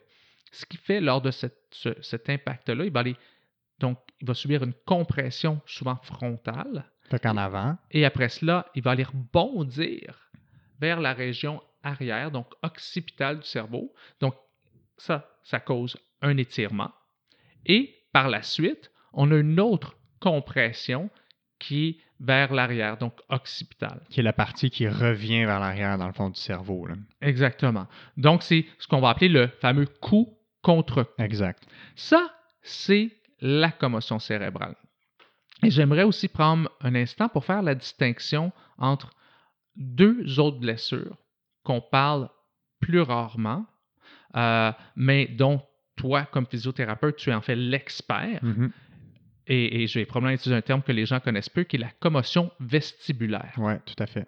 ce 0.52 0.66
qu'il 0.66 0.80
fait 0.80 1.00
lors 1.00 1.22
de 1.22 1.30
cette- 1.30 1.66
ce- 1.70 2.00
cet 2.02 2.28
impact-là, 2.28 2.84
il 2.84 2.92
va 2.92 3.00
aller, 3.00 3.16
donc, 3.80 3.98
il 4.20 4.26
va 4.26 4.34
subir 4.34 4.62
une 4.62 4.74
compression 4.84 5.60
souvent 5.66 5.98
frontale, 6.02 6.84
Fait 7.10 7.18
qu'en 7.22 7.36
avant, 7.36 7.76
et 7.90 8.04
après 8.04 8.28
cela, 8.28 8.66
il 8.74 8.82
va 8.82 8.92
aller 8.92 9.04
rebondir 9.04 10.30
vers 10.80 11.00
la 11.00 11.12
région 11.12 11.62
arrière, 11.82 12.30
donc 12.30 12.46
occipitale 12.62 13.40
du 13.40 13.46
cerveau. 13.46 13.92
Donc, 14.20 14.34
ça, 14.96 15.28
ça 15.42 15.60
cause 15.60 15.96
un 16.22 16.36
étirement. 16.36 16.90
Et 17.66 17.94
par 18.12 18.28
la 18.28 18.42
suite, 18.42 18.90
on 19.12 19.30
a 19.30 19.36
une 19.36 19.60
autre 19.60 19.96
compression 20.20 21.10
qui 21.58 21.88
est 21.88 21.96
vers 22.20 22.54
l'arrière, 22.54 22.96
donc 22.96 23.14
occipitale. 23.28 24.00
qui 24.08 24.20
est 24.20 24.22
la 24.22 24.32
partie 24.32 24.70
qui 24.70 24.88
revient 24.88 25.44
vers 25.44 25.60
l'arrière 25.60 25.98
dans 25.98 26.06
le 26.06 26.12
fond 26.12 26.30
du 26.30 26.40
cerveau. 26.40 26.86
là. 26.86 26.94
Exactement. 27.20 27.86
Donc, 28.16 28.42
c'est 28.42 28.64
ce 28.78 28.86
qu'on 28.86 29.00
va 29.00 29.10
appeler 29.10 29.28
le 29.28 29.48
fameux 29.48 29.86
coup 29.86 30.32
contre 30.62 31.02
coup. 31.02 31.22
Exact. 31.22 31.62
Ça, 31.96 32.34
c'est 32.62 33.10
la 33.40 33.70
commotion 33.70 34.18
cérébrale. 34.18 34.76
Et 35.62 35.70
j'aimerais 35.70 36.02
aussi 36.02 36.28
prendre 36.28 36.70
un 36.80 36.94
instant 36.94 37.28
pour 37.28 37.44
faire 37.44 37.62
la 37.62 37.74
distinction 37.74 38.52
entre 38.78 39.10
deux 39.76 40.38
autres 40.38 40.58
blessures 40.58 41.16
qu'on 41.62 41.80
parle 41.80 42.28
plus 42.80 43.00
rarement, 43.00 43.64
euh, 44.36 44.72
mais 44.96 45.26
dont 45.26 45.62
toi, 45.96 46.24
comme 46.24 46.46
physiothérapeute, 46.46 47.16
tu 47.16 47.30
es 47.30 47.34
en 47.34 47.40
fait 47.40 47.56
l'expert. 47.56 48.40
Mhm. 48.42 48.70
Et, 49.46 49.82
et 49.82 49.86
je 49.86 49.98
vais 49.98 50.06
probablement 50.06 50.34
utiliser 50.34 50.56
un 50.56 50.62
terme 50.62 50.82
que 50.82 50.92
les 50.92 51.06
gens 51.06 51.20
connaissent 51.20 51.48
peu, 51.48 51.64
qui 51.64 51.76
est 51.76 51.78
la 51.78 51.90
commotion 52.00 52.50
vestibulaire. 52.60 53.52
Ouais, 53.58 53.78
tout 53.84 53.94
à 53.98 54.06
fait. 54.06 54.26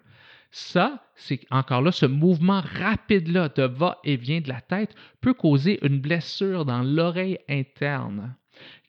Ça, 0.51 1.03
c'est 1.15 1.41
encore 1.51 1.81
là, 1.81 1.91
ce 1.91 2.05
mouvement 2.05 2.61
rapide-là 2.61 3.49
de 3.49 3.63
va-et-vient 3.63 4.41
de 4.41 4.47
la 4.47 4.61
tête 4.61 4.95
peut 5.21 5.33
causer 5.33 5.79
une 5.85 5.99
blessure 5.99 6.65
dans 6.65 6.83
l'oreille 6.83 7.39
interne 7.49 8.35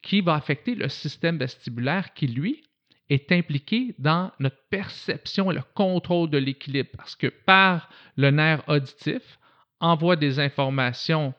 qui 0.02 0.20
va 0.20 0.34
affecter 0.34 0.74
le 0.74 0.88
système 0.88 1.38
vestibulaire 1.38 2.14
qui, 2.14 2.26
lui, 2.26 2.62
est 3.10 3.32
impliqué 3.32 3.94
dans 3.98 4.30
notre 4.38 4.58
perception 4.70 5.50
et 5.50 5.54
le 5.54 5.62
contrôle 5.74 6.30
de 6.30 6.38
l'équilibre 6.38 6.90
parce 6.96 7.16
que 7.16 7.28
par 7.28 7.88
le 8.16 8.30
nerf 8.30 8.62
auditif, 8.68 9.38
envoie 9.80 10.16
des 10.16 10.40
informations 10.40 11.34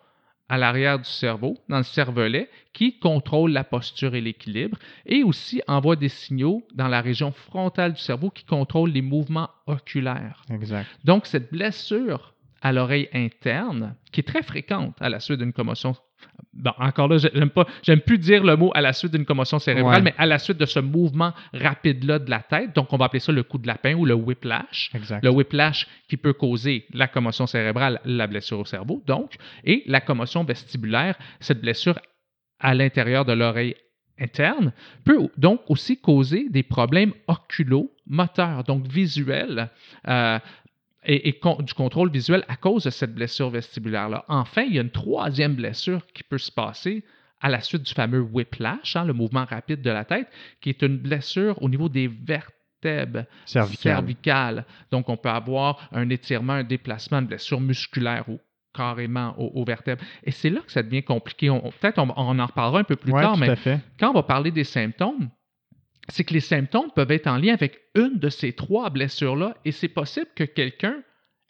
à 0.50 0.58
l'arrière 0.58 0.98
du 0.98 1.06
cerveau, 1.06 1.58
dans 1.70 1.78
le 1.78 1.84
cervelet, 1.84 2.50
qui 2.74 2.98
contrôle 2.98 3.52
la 3.52 3.64
posture 3.64 4.16
et 4.16 4.22
l'équilibre, 4.22 4.80
et 5.06 5.22
aussi 5.22 5.62
envoie 5.68 5.96
des 5.96 6.10
signaux 6.10 6.66
dans 6.74 6.88
la 6.88 7.02
région 7.02 7.32
frontale 7.32 7.94
du 7.94 8.00
cerveau 8.00 8.32
qui 8.32 8.46
contrôle 8.46 8.90
les 8.90 9.04
mouvements 9.04 9.50
oculaires. 9.68 10.42
Exact. 10.50 10.88
Donc, 11.04 11.28
cette 11.28 11.52
blessure 11.52 12.34
à 12.62 12.74
l'oreille 12.74 13.10
interne, 13.14 13.96
qui 14.12 14.22
est 14.22 14.24
très 14.24 14.42
fréquente 14.42 14.96
à 15.00 15.10
la 15.10 15.20
suite 15.20 15.38
d'une 15.38 15.54
commotion. 15.54 15.96
Bon, 16.54 16.72
encore 16.78 17.08
là, 17.08 17.18
j'aime 17.18 17.50
pas, 17.52 17.66
j'aime 17.84 18.02
plus 18.02 18.18
dire 18.18 18.44
le 18.44 18.56
mot 18.58 18.72
à 18.74 18.82
la 18.82 18.92
suite 18.92 19.14
d'une 19.14 19.24
commotion 19.26 19.60
cérébrale, 19.60 19.98
Ouais. 19.98 20.02
mais 20.02 20.16
à 20.18 20.26
la 20.26 20.40
suite 20.40 20.58
de 20.58 20.66
ce 20.66 20.80
mouvement 20.80 21.32
rapide-là 21.54 22.20
de 22.20 22.30
la 22.30 22.40
tête. 22.40 22.76
Donc, 22.76 22.92
on 22.92 22.98
va 22.98 23.06
appeler 23.06 23.20
ça 23.22 23.32
le 23.32 23.44
coup 23.44 23.58
de 23.60 23.68
lapin 23.68 23.94
ou 23.94 24.04
le 24.06 24.14
whiplash. 24.14 24.90
Exact. 24.94 25.24
Le 25.24 25.30
whiplash 25.30 25.88
qui 26.10 26.18
peut 26.18 26.34
causer 26.34 26.86
la 26.94 27.08
commotion 27.08 27.48
cérébrale, 27.48 28.02
la 28.04 28.28
blessure 28.28 28.60
au 28.60 28.66
cerveau, 28.66 29.02
donc, 29.08 29.36
et 29.64 29.84
la 29.86 30.02
commotion 30.02 30.44
vestibulaire, 30.44 31.16
cette 31.40 31.62
blessure 31.62 31.98
à 32.60 32.74
l'intérieur 32.74 33.24
de 33.24 33.34
l'oreille 33.34 33.76
interne, 34.20 34.74
peut 35.06 35.30
donc 35.38 35.62
aussi 35.70 36.02
causer 36.02 36.48
des 36.50 36.64
problèmes 36.64 37.14
oculo-moteurs, 37.28 38.64
donc 38.66 38.86
visuels, 38.88 39.70
euh, 40.08 40.40
et, 41.04 41.30
et 41.30 41.40
con- 41.40 41.58
du 41.62 41.74
contrôle 41.74 42.12
visuel 42.12 42.44
à 42.48 42.56
cause 42.56 42.84
de 42.84 42.90
cette 42.90 43.14
blessure 43.14 43.50
vestibulaire-là. 43.50 44.26
Enfin, 44.28 44.64
il 44.64 44.76
y 44.76 44.80
a 44.80 44.82
une 44.82 44.92
troisième 44.92 45.56
blessure 45.56 46.02
qui 46.14 46.24
peut 46.24 46.38
se 46.38 46.52
passer 46.52 47.04
à 47.42 47.50
la 47.50 47.62
suite 47.62 47.84
du 47.84 47.94
fameux 47.94 48.20
whiplash, 48.20 48.96
hein, 48.96 49.06
le 49.06 49.14
mouvement 49.14 49.46
rapide 49.46 49.82
de 49.82 49.90
la 49.90 50.04
tête, 50.04 50.28
qui 50.62 50.70
est 50.70 50.82
une 50.82 50.98
blessure 50.98 51.62
au 51.62 51.70
niveau 51.70 51.88
des 51.88 52.08
vertèbres 52.08 53.26
Cervical. 53.46 53.78
cervicales. 53.78 54.66
Donc, 54.92 55.10
on 55.10 55.18
peut 55.18 55.30
avoir 55.30 55.90
un 55.92 56.10
étirement, 56.10 56.54
un 56.54 56.64
déplacement, 56.64 57.20
une 57.20 57.28
blessure 57.28 57.62
musculaire 57.62 58.28
ou 58.28 58.40
carrément 58.74 59.34
aux, 59.38 59.66
vertèbres. 59.66 60.04
Et 60.24 60.32
c'est 60.32 60.50
là 60.50 60.62
que 60.62 60.72
ça 60.72 60.84
devient 60.84 61.04
compliqué. 61.04 61.50
Peut-être 61.82 61.98
on, 61.98 62.10
en 62.10 62.46
reparlera 62.46 62.80
un 62.80 62.84
peu 62.84 62.96
plus 62.96 63.12
tard, 63.12 63.38
mais 63.38 63.56
quand 64.00 64.12
on 64.12 64.14
va 64.14 64.24
parler 64.24 64.52
des 64.52 64.64
symptômes, 64.64 65.30
c'est 66.10 66.24
que 66.24 66.34
les 66.34 66.40
symptômes 66.40 66.92
peuvent 66.96 67.12
être 67.12 67.28
en 67.28 67.38
lien 67.38 67.54
avec 67.54 67.80
une 67.96 68.20
de 68.20 68.30
ces 68.30 68.54
trois 68.54 68.90
blessures-là, 68.90 69.56
et 69.66 69.72
c'est 69.72 69.88
possible 69.88 70.30
que 70.36 70.44
quelqu'un 70.44 71.02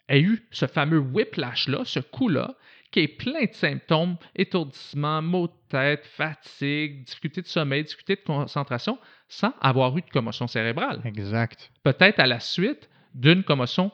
ait 0.08 0.20
eu 0.20 0.46
ce 0.50 0.66
fameux 0.66 0.98
whiplash-là, 0.98 1.82
ce 1.84 2.00
coup-là, 2.00 2.54
qui 2.90 3.00
est 3.00 3.08
plein 3.08 3.44
de 3.44 3.52
symptômes, 3.52 4.16
étourdissement, 4.34 5.22
maux 5.22 5.46
de 5.46 5.52
tête, 5.68 6.04
fatigue, 6.04 7.04
difficulté 7.04 7.42
de 7.42 7.46
sommeil, 7.46 7.84
difficulté 7.84 8.16
de 8.16 8.26
concentration, 8.26 8.98
sans 9.28 9.52
avoir 9.60 9.96
eu 9.96 10.02
de 10.02 10.10
commotion 10.10 10.48
cérébrale. 10.48 11.00
Exact. 11.04 11.70
Peut-être 11.84 12.18
à 12.18 12.26
la 12.26 12.40
suite 12.40 12.88
d'une 13.14 13.44
commotion 13.44 13.92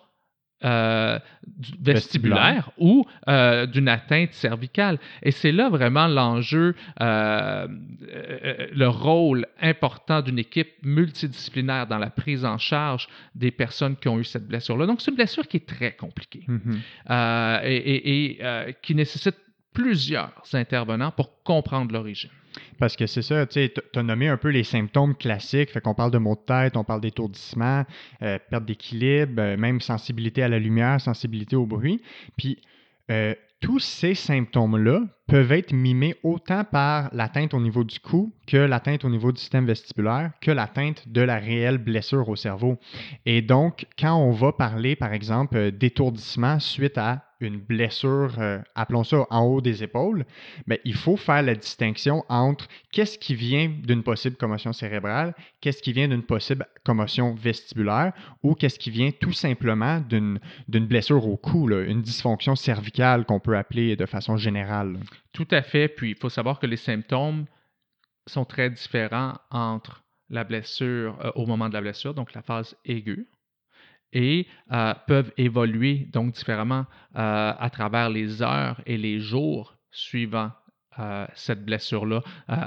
euh, 0.64 1.18
vestibulaire, 1.80 2.70
ou 2.78 3.04
euh, 3.28 3.66
d'une 3.66 3.88
atteinte 3.88 4.32
cervicale. 4.32 4.98
Et 5.22 5.30
c'est 5.30 5.52
là 5.52 5.68
vraiment 5.68 6.06
l'enjeu, 6.06 6.74
euh, 7.00 7.68
le 8.72 8.86
rôle 8.88 9.46
important 9.60 10.22
d'une 10.22 10.38
équipe 10.38 10.72
multidisciplinaire 10.82 11.86
dans 11.86 11.98
la 11.98 12.08
prise 12.08 12.44
en 12.44 12.56
charge 12.56 13.06
des 13.34 13.50
personnes 13.50 13.96
qui 13.96 14.08
ont 14.08 14.18
eu 14.18 14.24
cette 14.24 14.46
blessure-là. 14.46 14.86
Donc, 14.86 15.02
c'est 15.02 15.10
une 15.10 15.16
blessure 15.16 15.46
qui 15.46 15.58
est 15.58 15.66
très 15.66 15.92
compliquée 15.92 16.46
mm-hmm. 16.48 17.64
et, 17.64 18.24
et 18.24 18.76
qui 18.82 18.94
nécessite 18.94 19.36
plusieurs 19.74 20.42
intervenants 20.54 21.10
pour 21.10 21.42
comprendre 21.42 21.92
l'origine. 21.92 22.30
Parce 22.78 22.96
que 22.96 23.06
c'est 23.06 23.22
ça, 23.22 23.46
tu 23.46 23.70
as 23.94 24.02
nommé 24.02 24.28
un 24.28 24.36
peu 24.36 24.48
les 24.48 24.64
symptômes 24.64 25.14
classiques. 25.14 25.70
Fait 25.70 25.80
qu'on 25.80 25.94
parle 25.94 26.10
de 26.10 26.18
maux 26.18 26.36
de 26.36 26.40
tête, 26.40 26.76
on 26.76 26.84
parle 26.84 27.00
d'étourdissement, 27.00 27.84
euh, 28.22 28.38
perte 28.50 28.64
d'équilibre, 28.64 29.40
euh, 29.40 29.56
même 29.56 29.80
sensibilité 29.80 30.42
à 30.42 30.48
la 30.48 30.58
lumière, 30.58 31.00
sensibilité 31.00 31.56
au 31.56 31.66
bruit. 31.66 32.02
Puis 32.36 32.58
euh, 33.10 33.34
tous 33.60 33.78
ces 33.78 34.14
symptômes-là 34.14 35.02
peuvent 35.26 35.52
être 35.52 35.72
mimés 35.72 36.14
autant 36.22 36.64
par 36.64 37.08
l'atteinte 37.12 37.52
au 37.54 37.60
niveau 37.60 37.84
du 37.84 37.98
cou 37.98 38.32
que 38.46 38.56
l'atteinte 38.56 39.04
au 39.04 39.10
niveau 39.10 39.32
du 39.32 39.40
système 39.40 39.66
vestibulaire, 39.66 40.30
que 40.40 40.52
l'atteinte 40.52 41.08
de 41.08 41.20
la 41.20 41.36
réelle 41.36 41.78
blessure 41.78 42.28
au 42.28 42.36
cerveau. 42.36 42.78
Et 43.24 43.42
donc, 43.42 43.86
quand 43.98 44.14
on 44.14 44.30
va 44.30 44.52
parler, 44.52 44.94
par 44.94 45.12
exemple, 45.12 45.72
d'étourdissement 45.72 46.60
suite 46.60 46.96
à 46.96 47.24
une 47.40 47.58
blessure, 47.58 48.34
euh, 48.38 48.58
appelons 48.74 49.04
ça 49.04 49.26
en 49.30 49.40
haut 49.44 49.60
des 49.60 49.82
épaules, 49.82 50.24
mais 50.66 50.80
il 50.84 50.94
faut 50.94 51.16
faire 51.16 51.42
la 51.42 51.54
distinction 51.54 52.24
entre 52.28 52.66
qu'est-ce 52.92 53.18
qui 53.18 53.34
vient 53.34 53.70
d'une 53.82 54.02
possible 54.02 54.36
commotion 54.36 54.72
cérébrale, 54.72 55.34
qu'est-ce 55.60 55.82
qui 55.82 55.92
vient 55.92 56.08
d'une 56.08 56.22
possible 56.22 56.66
commotion 56.84 57.34
vestibulaire 57.34 58.12
ou 58.42 58.54
qu'est-ce 58.54 58.78
qui 58.78 58.90
vient 58.90 59.10
tout 59.10 59.32
simplement 59.32 60.00
d'une 60.08 60.38
blessure 60.86 61.26
au 61.26 61.36
cou, 61.36 61.70
une 61.70 62.00
dysfonction 62.00 62.56
cervicale 62.56 63.26
qu'on 63.26 63.40
peut 63.40 63.56
appeler 63.56 63.96
de 63.96 64.06
façon 64.06 64.36
générale. 64.36 64.96
Tout 65.32 65.48
à 65.50 65.62
fait. 65.62 65.88
Puis 65.88 66.10
il 66.10 66.16
faut 66.16 66.28
savoir 66.28 66.58
que 66.58 66.66
les 66.66 66.76
symptômes 66.76 67.46
sont 68.26 68.44
très 68.44 68.70
différents 68.70 69.34
entre 69.50 70.04
la 70.28 70.44
blessure 70.44 71.18
euh, 71.24 71.30
au 71.36 71.46
moment 71.46 71.68
de 71.68 71.74
la 71.74 71.80
blessure, 71.80 72.14
donc 72.14 72.34
la 72.34 72.42
phase 72.42 72.76
aiguë, 72.84 73.28
et 74.12 74.46
euh, 74.72 74.94
peuvent 75.06 75.32
évoluer 75.36 76.08
donc 76.12 76.32
différemment 76.32 76.86
euh, 77.16 77.52
à 77.58 77.70
travers 77.70 78.08
les 78.08 78.42
heures 78.42 78.80
et 78.86 78.96
les 78.96 79.20
jours 79.20 79.76
suivant 79.90 80.50
euh, 80.98 81.26
cette 81.34 81.64
blessure-là 81.64 82.22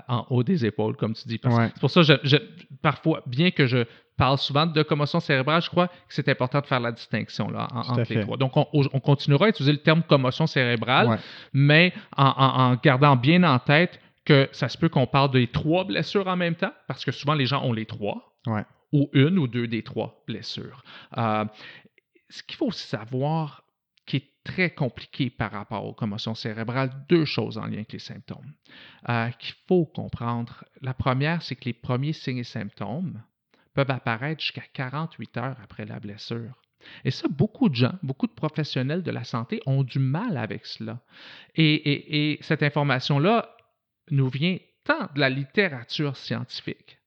en 0.08 0.28
haut 0.30 0.44
des 0.44 0.66
épaules, 0.66 0.96
comme 0.96 1.14
tu 1.14 1.28
dis. 1.28 1.40
C'est 1.42 1.80
pour 1.80 1.90
ça 1.90 2.02
que 2.02 2.38
parfois, 2.82 3.24
bien 3.26 3.50
que 3.50 3.66
je 3.66 3.86
parle 4.20 4.38
souvent 4.38 4.68
de 4.68 4.84
commotion 4.84 5.20
cérébrale, 5.20 5.62
je 5.64 5.70
crois 5.70 5.88
que 5.88 5.94
c'est 6.10 6.30
important 6.30 6.62
de 6.62 6.68
faire 6.68 6.80
la 6.80 6.92
distinction 6.92 7.50
là, 7.50 7.68
entre 7.74 8.04
les 8.14 8.22
trois. 8.22 8.38
Donc, 8.38 8.52
on, 8.56 9.00
continuera 9.00 9.48
à 9.48 9.50
utiliser 9.50 9.72
le 9.72 9.82
terme 9.82 10.04
commotion 10.04 10.46
cérébrale, 10.46 11.20
mais 11.54 11.94
en, 12.16 12.76
gardant 12.84 13.16
bien 13.16 13.44
en 13.44 13.58
tête 13.58 14.00
que 14.26 14.48
ça 14.52 14.70
se 14.70 14.78
peut 14.78 14.90
qu'on 14.90 15.08
parle 15.08 15.32
des 15.32 15.48
trois 15.48 15.86
blessures 15.86 16.28
en 16.28 16.36
même 16.36 16.56
temps, 16.56 16.74
parce 16.88 17.04
que 17.04 17.12
souvent 17.12 17.34
les 17.34 17.48
gens 17.48 17.64
ont 17.64 17.74
les 17.74 17.86
trois. 17.86 18.36
Ouais 18.46 18.64
ou 18.92 19.10
une 19.14 19.38
ou 19.38 19.48
deux 19.48 19.68
des 19.68 19.84
trois 19.84 20.24
blessures. 20.28 20.84
Euh, 21.18 21.46
ce 22.30 22.44
qu'il 22.44 22.56
faut 22.56 22.68
aussi 22.68 22.88
savoir, 22.88 23.64
qui 24.06 24.18
est 24.18 24.30
très 24.44 24.72
compliqué 24.72 25.30
par 25.30 25.52
rapport 25.52 25.86
aux 25.86 25.94
commotions 25.94 26.36
cérébrales, 26.36 26.92
deux 27.08 27.26
choses 27.26 27.58
en 27.58 27.66
lien 27.66 27.74
avec 27.74 27.94
les 27.94 28.00
symptômes 28.00 28.54
euh, 29.08 29.30
qu'il 29.32 29.56
faut 29.68 29.86
comprendre. 29.86 30.64
La 30.82 30.94
première, 30.94 31.42
c'est 31.42 31.56
que 31.56 31.66
les 31.66 31.74
premiers 31.74 32.14
signes 32.14 32.40
et 32.40 32.44
symptômes 32.44 33.22
peuvent 33.74 33.92
apparaître 33.92 34.42
jusqu'à 34.42 34.64
48 34.74 35.38
heures 35.38 35.58
après 35.64 35.86
la 35.86 36.00
blessure. 36.00 36.54
Et 37.04 37.12
ça, 37.12 37.28
beaucoup 37.28 37.68
de 37.68 37.76
gens, 37.76 37.94
beaucoup 38.04 38.28
de 38.28 38.32
professionnels 38.32 39.04
de 39.04 39.12
la 39.12 39.24
santé 39.24 39.62
ont 39.66 39.84
du 39.84 40.00
mal 40.00 40.38
avec 40.38 40.66
cela. 40.66 41.00
et 41.56 42.40
cette 42.42 42.64
information-là 42.64 43.56
nous 44.12 44.30
vient 44.30 44.58
tant 44.86 45.10
de 45.14 45.20
la 45.20 45.30
littérature 45.30 46.16
scientifique 46.16 46.98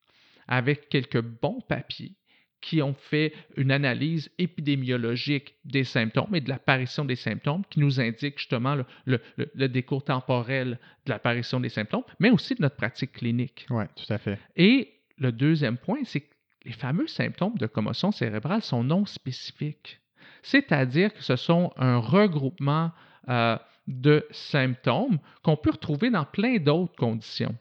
avec 0.47 0.89
quelques 0.89 1.23
bons 1.23 1.61
papiers 1.63 2.15
qui 2.63 2.81
ont 2.81 2.95
fait 2.95 3.35
une 3.57 3.73
analyse 3.73 4.31
épidémiologique 4.39 5.57
des 5.65 5.85
symptômes 5.85 6.35
et 6.35 6.41
de 6.41 6.49
l'apparition 6.49 7.05
des 7.05 7.17
symptômes, 7.17 7.65
qui 7.69 7.81
nous 7.81 8.01
indique 8.01 8.39
justement 8.39 8.77
le, 9.05 9.69
décours 9.69 10.05
temporel 10.05 10.79
de 11.05 11.11
l'apparition 11.11 11.59
des 11.59 11.69
symptômes, 11.69 12.05
mais 12.21 12.31
aussi 12.31 12.55
de 12.55 12.63
notre 12.63 12.77
pratique 12.77 13.13
clinique. 13.13 13.67
Oui, 13.69 13.85
tout 13.97 14.11
à 14.13 14.19
fait. 14.19 14.39
Et 14.57 14.93
le 15.19 15.33
deuxième 15.33 15.77
point, 15.77 15.99
c'est 16.05 16.21
que 16.21 16.32
les 16.65 16.73
fameux 16.73 17.07
symptômes 17.07 17.57
de 17.59 17.67
commotion 17.67 18.13
cérébrale 18.13 18.63
sont 18.63 18.85
non 18.85 19.05
spécifiques. 19.05 20.01
C'est-à-dire 20.43 21.13
que 21.13 21.23
ce 21.23 21.37
sont 21.37 21.73
un 21.77 21.99
regroupement 21.99 22.91
euh, 23.29 23.57
de 23.87 24.27
symptômes 24.31 25.19
qu'on 25.43 25.57
peut 25.57 25.71
retrouver 25.71 26.11
dans 26.11 26.25
plein 26.25 26.59
d'autres 26.59 26.97
conditions. 26.97 27.55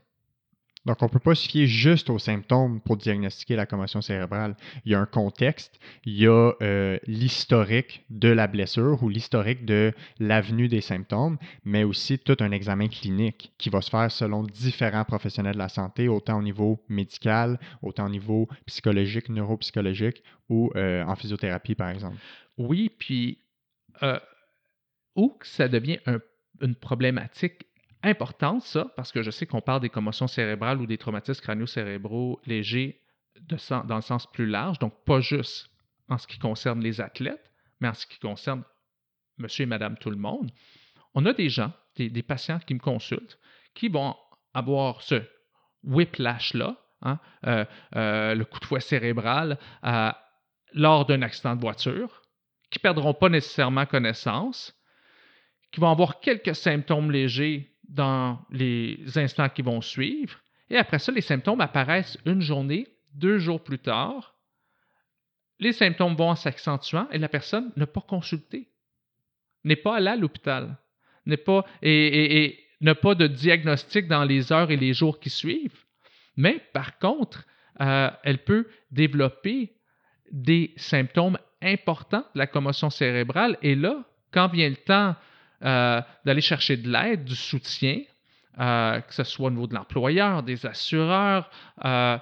Donc, 0.85 1.01
on 1.01 1.05
ne 1.05 1.11
peut 1.11 1.19
pas 1.19 1.35
se 1.35 1.47
fier 1.47 1.67
juste 1.67 2.09
aux 2.09 2.17
symptômes 2.17 2.81
pour 2.81 2.97
diagnostiquer 2.97 3.55
la 3.55 3.67
commotion 3.67 4.01
cérébrale. 4.01 4.55
Il 4.83 4.91
y 4.91 4.95
a 4.95 4.99
un 4.99 5.05
contexte, 5.05 5.79
il 6.05 6.19
y 6.19 6.27
a 6.27 6.53
euh, 6.61 6.97
l'historique 7.05 8.03
de 8.09 8.29
la 8.29 8.47
blessure 8.47 9.03
ou 9.03 9.09
l'historique 9.09 9.63
de 9.65 9.93
l'avenue 10.19 10.67
des 10.67 10.81
symptômes, 10.81 11.37
mais 11.65 11.83
aussi 11.83 12.17
tout 12.17 12.37
un 12.39 12.51
examen 12.51 12.87
clinique 12.87 13.53
qui 13.59 13.69
va 13.69 13.81
se 13.81 13.91
faire 13.91 14.11
selon 14.11 14.43
différents 14.43 15.05
professionnels 15.05 15.53
de 15.53 15.59
la 15.59 15.69
santé, 15.69 16.07
autant 16.07 16.39
au 16.39 16.41
niveau 16.41 16.83
médical, 16.89 17.59
autant 17.83 18.07
au 18.07 18.09
niveau 18.09 18.47
psychologique, 18.65 19.29
neuropsychologique 19.29 20.23
ou 20.49 20.71
euh, 20.75 21.03
en 21.03 21.15
physiothérapie, 21.15 21.75
par 21.75 21.89
exemple. 21.89 22.17
Oui, 22.57 22.89
puis 22.97 23.37
euh, 24.01 24.19
où 25.15 25.37
ça 25.43 25.67
devient 25.67 25.99
une 26.61 26.75
problématique 26.75 27.67
importante, 28.03 28.63
ça, 28.63 28.85
parce 28.95 29.11
que 29.11 29.21
je 29.21 29.31
sais 29.31 29.45
qu'on 29.45 29.61
parle 29.61 29.81
des 29.81 29.89
commotions 29.89 30.27
cérébrales 30.27 30.79
ou 30.81 30.85
des 30.85 30.97
traumatismes 30.97 31.41
crânio-cérébraux 31.41 32.39
légers 32.45 32.99
dans 33.39 33.95
le 33.95 34.01
sens 34.01 34.29
plus 34.31 34.45
large, 34.45 34.79
donc 34.79 34.93
pas 35.05 35.19
juste 35.19 35.69
en 36.09 36.17
ce 36.17 36.27
qui 36.27 36.39
concerne 36.39 36.81
les 36.81 37.01
athlètes, 37.01 37.51
mais 37.79 37.87
en 37.87 37.93
ce 37.93 38.05
qui 38.05 38.19
concerne 38.19 38.63
monsieur 39.37 39.63
et 39.63 39.67
madame 39.67 39.97
tout 39.97 40.09
le 40.09 40.17
monde. 40.17 40.51
On 41.13 41.25
a 41.25 41.33
des 41.33 41.49
gens, 41.49 41.71
des, 41.95 42.23
patients 42.23 42.59
qui 42.59 42.73
me 42.73 42.79
consultent, 42.79 43.39
qui 43.73 43.87
vont 43.87 44.15
avoir 44.53 45.01
ce 45.01 45.21
whiplash-là, 45.83 46.77
hein, 47.01 47.19
euh, 47.47 47.65
euh, 47.95 48.35
le 48.35 48.45
coup 48.45 48.59
de 48.59 48.65
fouet 48.65 48.79
cérébral, 48.79 49.57
euh, 49.83 50.11
lors 50.73 51.05
d'un 51.05 51.21
accident 51.21 51.55
de 51.55 51.61
voiture, 51.61 52.21
qui 52.69 52.79
ne 52.79 52.81
perdront 52.81 53.13
pas 53.13 53.29
nécessairement 53.29 53.85
connaissance, 53.85 54.77
qui 55.71 55.79
vont 55.79 55.91
avoir 55.91 56.19
quelques 56.19 56.55
symptômes 56.55 57.11
légers 57.11 57.70
dans 57.91 58.39
les 58.49 58.99
instants 59.17 59.49
qui 59.49 59.61
vont 59.61 59.81
suivre. 59.81 60.39
Et 60.69 60.77
après 60.77 60.99
ça, 60.99 61.11
les 61.11 61.21
symptômes 61.21 61.61
apparaissent 61.61 62.17
une 62.25 62.41
journée, 62.41 62.87
deux 63.13 63.37
jours 63.37 63.63
plus 63.63 63.79
tard. 63.79 64.33
Les 65.59 65.73
symptômes 65.73 66.15
vont 66.15 66.33
s'accentuant 66.35 67.07
et 67.11 67.19
la 67.19 67.27
personne 67.27 67.71
n'a 67.75 67.85
pas 67.85 68.01
consulté, 68.01 68.69
n'est 69.63 69.75
pas 69.75 69.97
allée 69.97 70.07
à 70.07 70.15
l'hôpital, 70.15 70.77
n'est 71.25 71.37
pas 71.37 71.65
et, 71.83 72.57
n'a 72.79 72.95
pas 72.95 73.13
de 73.13 73.27
diagnostic 73.27 74.07
dans 74.07 74.23
les 74.23 74.51
heures 74.51 74.71
et 74.71 74.77
les 74.77 74.93
jours 74.93 75.19
qui 75.19 75.29
suivent. 75.29 75.83
Mais 76.35 76.59
par 76.73 76.97
contre, 76.97 77.45
euh, 77.79 78.09
elle 78.23 78.43
peut 78.43 78.67
développer 78.89 79.73
des 80.31 80.73
symptômes 80.77 81.37
importants 81.61 82.25
de 82.33 82.39
la 82.39 82.47
commotion 82.47 82.89
cérébrale. 82.89 83.57
Et 83.61 83.75
là, 83.75 84.03
quand 84.31 84.47
vient 84.47 84.69
le 84.69 84.77
temps 84.77 85.15
euh, 85.63 86.01
d'aller 86.25 86.41
chercher 86.41 86.75
de 86.75 86.89
l'aide, 86.89 87.23
du 87.23 87.35
soutien, 87.35 87.99
euh, 88.59 88.99
que 88.99 89.13
ce 89.13 89.23
soit 89.23 89.47
au 89.47 89.51
niveau 89.51 89.67
de 89.67 89.75
l'employeur, 89.75 90.41
des 90.41 90.65
assureurs. 90.65 91.51
Euh, 91.85 92.17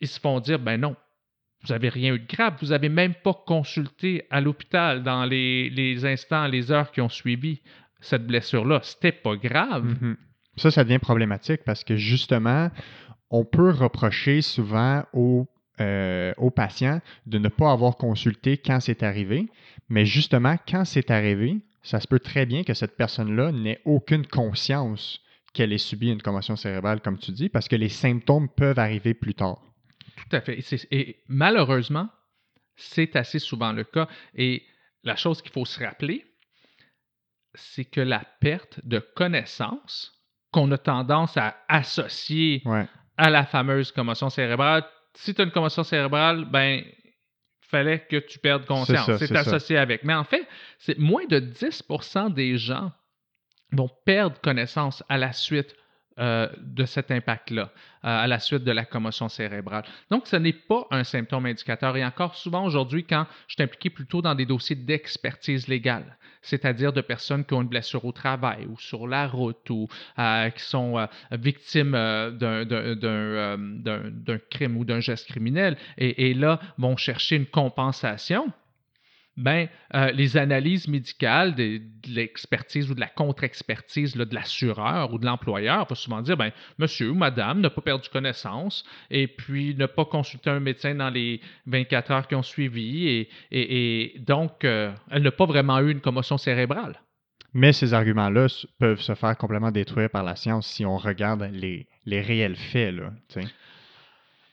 ils 0.00 0.08
se 0.08 0.20
font 0.20 0.40
dire, 0.40 0.58
ben 0.58 0.78
non, 0.78 0.94
vous 1.62 1.72
n'avez 1.72 1.88
rien 1.88 2.14
eu 2.14 2.18
de 2.18 2.26
grave, 2.26 2.54
vous 2.60 2.68
n'avez 2.68 2.90
même 2.90 3.14
pas 3.14 3.32
consulté 3.32 4.26
à 4.30 4.42
l'hôpital 4.42 5.02
dans 5.02 5.24
les, 5.24 6.04
instants, 6.04 6.46
les 6.48 6.70
heures 6.70 6.90
qui 6.90 7.00
ont 7.00 7.08
suivi 7.08 7.62
cette 8.00 8.26
blessure-là. 8.26 8.80
C'était 8.82 9.12
pas 9.12 9.36
grave. 9.36 9.94
Mm-hmm. 9.94 10.16
Ça, 10.56 10.70
ça 10.70 10.84
devient 10.84 10.98
problématique 10.98 11.62
parce 11.64 11.82
que 11.82 11.96
justement, 11.96 12.70
on 13.30 13.46
peut 13.46 13.70
reprocher 13.70 14.42
souvent 14.42 15.02
aux, 15.14 15.48
aux 15.80 16.50
patients 16.50 17.00
de 17.24 17.38
ne 17.38 17.48
pas 17.48 17.72
avoir 17.72 17.96
consulté 17.96 18.58
quand 18.58 18.80
c'est 18.80 19.02
arrivé, 19.02 19.48
mais 19.88 20.04
justement, 20.04 20.56
quand 20.68 20.84
c'est 20.84 21.10
arrivé, 21.10 21.62
ça 21.86 22.00
se 22.00 22.08
peut 22.08 22.18
très 22.18 22.46
bien 22.46 22.64
que 22.64 22.74
cette 22.74 22.96
personne-là 22.96 23.52
n'ait 23.52 23.80
aucune 23.84 24.26
conscience 24.26 25.20
qu'elle 25.54 25.72
ait 25.72 25.78
subi 25.78 26.10
une 26.10 26.20
commotion 26.20 26.56
cérébrale, 26.56 27.00
comme 27.00 27.16
tu 27.16 27.30
dis, 27.30 27.48
parce 27.48 27.68
que 27.68 27.76
les 27.76 27.88
symptômes 27.88 28.48
peuvent 28.48 28.80
arriver 28.80 29.14
plus 29.14 29.34
tard. 29.34 29.62
Tout 30.16 30.36
à 30.36 30.40
fait. 30.40 30.58
Et 30.90 31.22
malheureusement, 31.28 32.08
c'est 32.74 33.14
assez 33.14 33.38
souvent 33.38 33.72
le 33.72 33.84
cas. 33.84 34.08
Et 34.34 34.64
la 35.04 35.14
chose 35.14 35.40
qu'il 35.40 35.52
faut 35.52 35.64
se 35.64 35.78
rappeler, 35.82 36.26
c'est 37.54 37.84
que 37.84 38.00
la 38.00 38.24
perte 38.40 38.80
de 38.84 38.98
connaissance 38.98 40.12
qu'on 40.50 40.70
a 40.72 40.78
tendance 40.78 41.36
à 41.36 41.56
associer 41.68 42.64
à 43.16 43.30
la 43.30 43.46
fameuse 43.46 43.92
commotion 43.92 44.28
cérébrale, 44.28 44.84
si 45.14 45.34
tu 45.34 45.40
as 45.40 45.44
une 45.44 45.52
commotion 45.52 45.84
cérébrale, 45.84 46.46
ben 46.46 46.82
fallait 47.70 48.00
que 48.00 48.16
tu 48.16 48.38
perdes 48.38 48.66
conscience. 48.66 49.10
C'est 49.18 49.34
associé 49.36 49.76
avec. 49.76 50.04
Mais 50.04 50.14
en 50.14 50.24
fait, 50.24 50.46
c'est 50.78 50.98
moins 50.98 51.26
de 51.26 51.40
10% 51.40 52.32
des 52.32 52.56
gens 52.58 52.92
vont 53.72 53.90
perdre 54.04 54.40
connaissance 54.40 55.02
à 55.08 55.18
la 55.18 55.32
suite 55.32 55.74
euh, 56.18 56.48
de 56.62 56.86
cet 56.86 57.10
impact-là 57.10 57.64
euh, 57.64 57.68
à 58.02 58.26
la 58.26 58.38
suite 58.38 58.64
de 58.64 58.72
la 58.72 58.86
commotion 58.86 59.28
cérébrale. 59.28 59.84
Donc, 60.10 60.26
ce 60.26 60.36
n'est 60.36 60.54
pas 60.54 60.86
un 60.90 61.04
symptôme 61.04 61.44
indicateur. 61.44 61.94
Et 61.94 62.02
encore 62.02 62.34
souvent 62.36 62.64
aujourd'hui, 62.64 63.04
quand 63.04 63.26
je 63.48 63.54
suis 63.54 63.62
impliqué 63.62 63.90
plutôt 63.90 64.22
dans 64.22 64.34
des 64.34 64.46
dossiers 64.46 64.76
d'expertise 64.76 65.68
légale, 65.68 66.16
c'est-à-dire 66.40 66.94
de 66.94 67.02
personnes 67.02 67.44
qui 67.44 67.52
ont 67.52 67.60
une 67.60 67.68
blessure 67.68 68.04
au 68.06 68.12
travail 68.12 68.66
ou 68.66 68.78
sur 68.78 69.06
la 69.06 69.26
route 69.26 69.68
ou 69.68 69.88
euh, 70.18 70.48
qui 70.48 70.62
sont 70.62 71.06
victimes 71.32 71.92
d'un 71.92 72.78
crime 74.50 74.78
ou 74.78 74.86
d'un 74.86 75.00
geste 75.00 75.28
criminel, 75.28 75.76
et, 75.98 76.30
et 76.30 76.34
là 76.34 76.60
vont 76.78 76.96
chercher 76.96 77.36
une 77.36 77.46
compensation 77.46 78.52
ben, 79.36 79.68
euh, 79.94 80.10
les 80.12 80.36
analyses 80.36 80.88
médicales 80.88 81.54
de, 81.54 81.80
l'expertise 82.08 82.90
ou 82.90 82.94
de 82.94 83.00
la 83.00 83.08
contre-expertise 83.08 84.16
de 84.16 84.34
l'assureur 84.34 85.12
ou 85.12 85.18
de 85.18 85.26
l'employeur 85.26 85.86
vont 85.86 85.94
souvent 85.94 86.22
dire 86.22 86.36
ben, 86.36 86.52
monsieur 86.78 87.10
ou 87.10 87.14
madame 87.14 87.60
n'a 87.60 87.68
pas 87.68 87.82
perdu 87.82 88.08
connaissance 88.08 88.84
et 89.10 89.26
puis 89.26 89.74
n'a 89.74 89.88
pas 89.88 90.06
consulté 90.06 90.48
un 90.48 90.60
médecin 90.60 90.94
dans 90.94 91.10
les 91.10 91.40
24 91.66 92.10
heures 92.10 92.28
qui 92.28 92.34
ont 92.34 92.42
suivi 92.42 93.28
et, 93.50 94.14
donc 94.20 94.64
euh, 94.64 94.92
elle 95.10 95.22
n'a 95.22 95.30
pas 95.30 95.46
vraiment 95.46 95.80
eu 95.80 95.90
une 95.90 96.00
commotion 96.00 96.38
cérébrale. 96.38 96.98
Mais 97.52 97.72
ces 97.72 97.94
arguments-là 97.94 98.46
peuvent 98.78 99.00
se 99.00 99.14
faire 99.14 99.36
complètement 99.36 99.70
détruire 99.70 100.10
par 100.10 100.22
la 100.22 100.36
science 100.36 100.66
si 100.66 100.84
on 100.84 100.96
regarde 100.96 101.48
les, 101.52 101.86
réels 102.06 102.56
faits. 102.56 102.94
Là, 102.94 103.12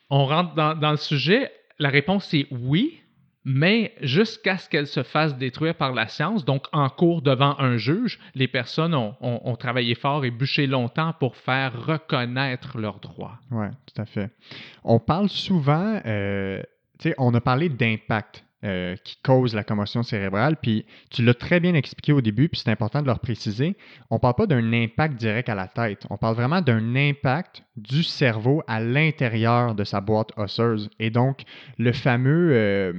on 0.09 0.25
rentre 0.25 0.55
dans, 0.55 0.75
dans 0.75 0.91
le 0.91 0.97
sujet. 0.97 1.51
La 1.79 1.89
réponse 1.89 2.33
est 2.33 2.47
oui, 2.51 3.02
mais 3.45 3.93
jusqu'à 4.01 4.57
ce 4.57 4.69
qu'elle 4.69 4.87
se 4.87 5.03
fasse 5.03 5.37
détruire 5.37 5.75
par 5.75 5.93
la 5.93 6.07
science, 6.07 6.45
donc 6.45 6.65
en 6.71 6.89
cours 6.89 7.21
devant 7.21 7.59
un 7.59 7.77
juge, 7.77 8.19
les 8.35 8.47
personnes 8.47 8.93
ont, 8.93 9.55
travaillé 9.59 9.95
fort 9.95 10.25
et 10.25 10.31
bûché 10.31 10.67
longtemps 10.67 11.13
pour 11.19 11.35
faire 11.35 11.85
reconnaître 11.85 12.77
leurs 12.77 12.99
droits. 12.99 13.37
Oui, 13.51 13.67
tout 13.85 14.01
à 14.01 14.05
fait. 14.05 14.29
On 14.83 14.99
parle 14.99 15.29
souvent, 15.29 16.01
euh, 16.05 16.61
tu 16.99 17.09
sais, 17.09 17.15
on 17.17 17.33
a 17.33 17.41
parlé 17.41 17.69
d'impact. 17.69 18.43
Euh, 18.63 18.95
qui 19.03 19.17
cause 19.21 19.53
la 19.55 19.65
commotion 19.65 20.03
cérébrale. 20.03 20.55
Puis 20.55 20.85
tu 21.09 21.21
l'as 21.21 21.33
très 21.33 21.59
bien 21.59 21.73
expliqué 21.73 22.13
au 22.13 22.21
début, 22.21 22.47
puis 22.47 22.61
c'est 22.63 22.71
important 22.71 23.01
de 23.01 23.07
le 23.07 23.15
préciser. 23.15 23.75
On 24.09 24.15
ne 24.15 24.19
parle 24.21 24.35
pas 24.35 24.47
d'un 24.47 24.71
impact 24.71 25.15
direct 25.15 25.49
à 25.49 25.55
la 25.55 25.67
tête. 25.67 26.07
On 26.09 26.15
parle 26.15 26.35
vraiment 26.35 26.61
d'un 26.61 26.95
impact 26.95 27.63
du 27.75 28.03
cerveau 28.03 28.63
à 28.65 28.79
l'intérieur 28.79 29.75
de 29.75 29.83
sa 29.83 29.99
boîte 29.99 30.29
osseuse. 30.37 30.89
Et 30.97 31.09
donc, 31.09 31.41
euh, 31.77 32.93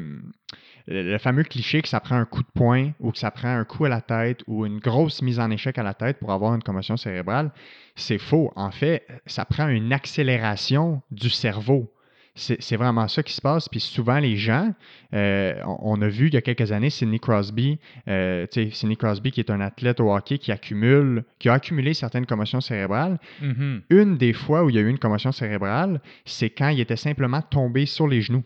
le 0.86 1.18
fameux 1.18 1.44
cliché 1.44 1.80
que 1.80 1.88
ça 1.88 2.00
prend 2.00 2.16
un 2.16 2.26
coup 2.26 2.42
de 2.42 2.50
poing 2.54 2.90
ou 3.00 3.10
que 3.10 3.18
ça 3.18 3.30
prend 3.30 3.56
un 3.56 3.64
coup 3.64 3.86
à 3.86 3.88
la 3.88 4.02
tête 4.02 4.42
ou 4.46 4.66
une 4.66 4.80
grosse 4.80 5.22
mise 5.22 5.40
en 5.40 5.50
échec 5.50 5.78
à 5.78 5.82
la 5.82 5.94
tête 5.94 6.18
pour 6.18 6.32
avoir 6.32 6.54
une 6.54 6.62
commotion 6.62 6.98
cérébrale, 6.98 7.50
c'est 7.96 8.18
faux. 8.18 8.52
En 8.54 8.70
fait, 8.70 9.06
ça 9.24 9.46
prend 9.46 9.68
une 9.68 9.94
accélération 9.94 11.00
du 11.10 11.30
cerveau 11.30 11.90
c'est 12.36 12.76
vraiment 12.76 13.06
ça 13.06 13.22
qui 13.22 13.32
se 13.32 13.40
passe. 13.40 13.68
Puis 13.68 13.80
souvent, 13.80 14.18
les 14.18 14.36
gens, 14.36 14.72
euh, 15.14 15.54
on, 15.64 16.00
a 16.02 16.08
vu 16.08 16.26
il 16.26 16.34
y 16.34 16.36
a 16.36 16.42
quelques 16.42 16.72
années 16.72 16.90
Sidney 16.90 17.20
Crosby, 17.20 17.78
euh, 18.08 18.46
Sidney 18.50 18.96
Crosby 18.96 19.30
qui 19.30 19.40
est 19.40 19.50
un 19.50 19.60
athlète 19.60 20.00
au 20.00 20.12
hockey 20.12 20.38
qui 20.38 20.50
accumule, 20.50 21.24
qui 21.38 21.48
a 21.48 21.54
accumulé 21.54 21.94
certaines 21.94 22.26
commotions 22.26 22.60
cérébrales. 22.60 23.20
Mm-hmm. 23.40 23.80
Une 23.90 24.16
des 24.16 24.32
fois 24.32 24.64
où 24.64 24.70
il 24.70 24.76
y 24.76 24.78
a 24.78 24.82
eu 24.82 24.88
une 24.88 24.98
commotion 24.98 25.30
cérébrale, 25.30 26.00
c'est 26.24 26.50
quand 26.50 26.70
il 26.70 26.80
était 26.80 26.96
simplement 26.96 27.40
tombé 27.40 27.86
sur 27.86 28.08
les 28.08 28.20
genoux. 28.20 28.42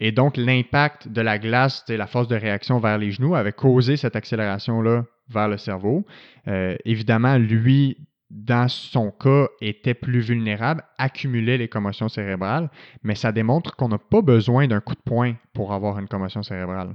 Et 0.00 0.12
donc, 0.12 0.36
l'impact 0.36 1.08
de 1.08 1.20
la 1.20 1.38
glace, 1.38 1.84
la 1.88 2.06
force 2.06 2.28
de 2.28 2.36
réaction 2.36 2.78
vers 2.78 2.98
les 2.98 3.10
genoux 3.12 3.34
avait 3.34 3.52
causé 3.52 3.96
cette 3.96 4.16
accélération-là 4.16 5.04
vers 5.28 5.48
le 5.48 5.56
cerveau. 5.56 6.04
Euh, 6.46 6.76
évidemment, 6.84 7.36
lui, 7.36 7.96
dans 8.30 8.68
son 8.68 9.10
cas, 9.10 9.46
était 9.60 9.94
plus 9.94 10.20
vulnérable, 10.20 10.84
accumulait 10.98 11.56
les 11.56 11.68
commotions 11.68 12.08
cérébrales, 12.08 12.70
mais 13.02 13.14
ça 13.14 13.32
démontre 13.32 13.74
qu'on 13.76 13.88
n'a 13.88 13.98
pas 13.98 14.20
besoin 14.20 14.66
d'un 14.66 14.80
coup 14.80 14.94
de 14.94 15.00
poing 15.00 15.34
pour 15.54 15.72
avoir 15.72 15.98
une 15.98 16.08
commotion 16.08 16.42
cérébrale. 16.42 16.94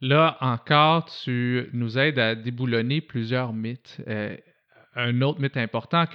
Là 0.00 0.36
encore, 0.40 1.04
tu 1.04 1.68
nous 1.72 1.98
aides 1.98 2.18
à 2.18 2.34
déboulonner 2.34 3.00
plusieurs 3.00 3.52
mythes. 3.52 4.02
Euh, 4.08 4.36
un 4.96 5.20
autre 5.22 5.40
mythe 5.40 5.56
important 5.56 6.06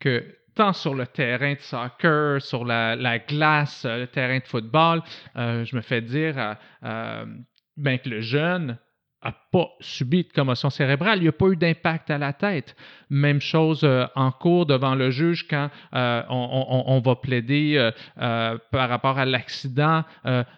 que, 0.00 0.24
tant 0.54 0.72
sur 0.72 0.94
le 0.94 1.06
terrain 1.06 1.54
de 1.54 1.60
soccer, 1.60 2.40
sur 2.40 2.64
la, 2.64 3.18
glace, 3.18 3.84
le 3.84 4.06
terrain 4.06 4.38
de 4.38 4.44
football, 4.44 5.02
euh, 5.36 5.64
je 5.64 5.74
me 5.74 5.80
fais 5.80 6.02
dire 6.02 6.56
ben, 6.82 7.98
que 7.98 8.08
le 8.08 8.20
jeune 8.20 8.78
n'a 9.28 9.34
pas 9.52 9.68
subi 9.80 10.24
de 10.24 10.32
commotion 10.32 10.70
cérébrale, 10.70 11.18
il 11.18 11.22
n'y 11.22 11.28
a 11.28 11.32
pas 11.32 11.46
eu 11.46 11.56
d'impact 11.56 12.10
à 12.10 12.18
la 12.18 12.32
tête. 12.32 12.74
Même 13.10 13.40
chose 13.40 13.82
euh, 13.84 14.06
en 14.16 14.30
cours 14.32 14.66
devant 14.66 14.94
le 14.94 15.10
juge 15.10 15.46
quand 15.48 15.70
euh, 15.94 16.22
on, 16.28 17.00
va 17.04 17.16
plaider 17.16 17.74
euh, 17.76 18.58
par 18.70 18.88
rapport 18.88 19.18
à 19.18 19.24
l'accident 19.24 20.04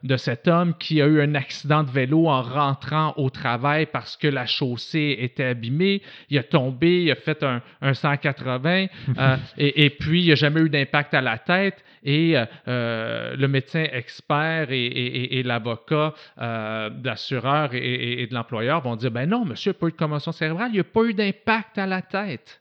de 0.03 0.17
cet 0.17 0.47
homme 0.49 0.75
qui 0.79 1.03
a 1.03 1.07
eu 1.07 1.21
un 1.21 1.35
accident 1.35 1.83
de 1.83 1.91
vélo 1.91 2.29
en 2.29 2.43
rentrant 2.43 3.15
au 3.17 3.31
travail 3.31 3.87
parce 3.87 4.17
que 4.17 4.29
la 4.29 4.47
chaussée 4.47 5.17
était 5.21 5.45
abîmée. 5.45 6.03
Il 6.31 6.39
a 6.39 6.43
tombé, 6.43 7.05
il 7.05 7.11
a 7.11 7.17
fait 7.17 7.43
un, 7.43 7.61
180 7.93 8.87
et, 9.57 9.91
puis 9.91 10.23
il 10.23 10.27
n'y 10.27 10.33
a 10.33 10.37
jamais 10.37 10.61
eu 10.61 10.69
d'impact 10.69 11.15
à 11.15 11.21
la 11.21 11.39
tête. 11.39 11.83
Et 12.07 12.37
le 12.67 13.47
médecin 13.47 13.85
expert 13.93 14.69
et, 14.71 15.43
l'avocat 15.43 16.13
d'assureur 16.37 17.71
et 17.73 18.27
de 18.29 18.35
l'employeur 18.35 18.54
vont 18.83 18.97
dire 18.97 19.11
ben 19.11 19.29
non, 19.29 19.45
monsieur 19.45 19.73
n'a 19.73 19.79
pas 19.79 19.87
eu 19.89 19.91
de 19.93 19.97
commotion 19.97 20.33
cérébrale, 20.33 20.71
il 20.71 20.75
n'y 20.75 20.81
a 20.81 20.85
pas 20.85 21.05
eu 21.05 21.15
d'impact 21.15 21.79
à 21.79 21.87
la 21.87 22.03
tête. 22.03 22.61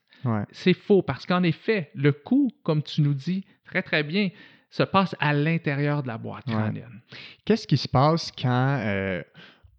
C'est 0.51 0.73
faux 0.73 1.01
parce 1.01 1.25
qu'en 1.25 1.43
effet, 1.43 1.91
le 1.95 2.13
coup, 2.13 2.49
comme 2.63 2.82
tu 2.82 3.01
nous 3.01 3.13
dis 3.13 3.45
très 3.65 3.82
très 3.82 4.03
bien, 4.03 4.29
se 4.69 4.84
passe 4.84 5.15
à 5.19 5.34
l'intérieur 5.34 6.01
de 6.01 6.08
la 6.08 6.17
boîte 6.17 6.45
crânienne. 6.45 7.01
Qu'est-ce 7.45 7.67
qui 7.67 7.77
se 7.77 7.88
passe 7.88 8.32
quand, 8.32 8.79
euh, 8.79 9.21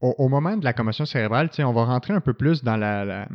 au, 0.01 0.29
moment 0.29 0.57
de 0.57 0.65
la 0.65 0.73
commotion 0.73 1.07
cérébrale, 1.07 1.51
on 1.59 1.73
va 1.73 1.85
rentrer 1.85 2.13
un 2.13 2.21
peu 2.21 2.35
plus 2.35 2.63
dans 2.63 2.77
la 2.77 3.05
la 3.05 3.29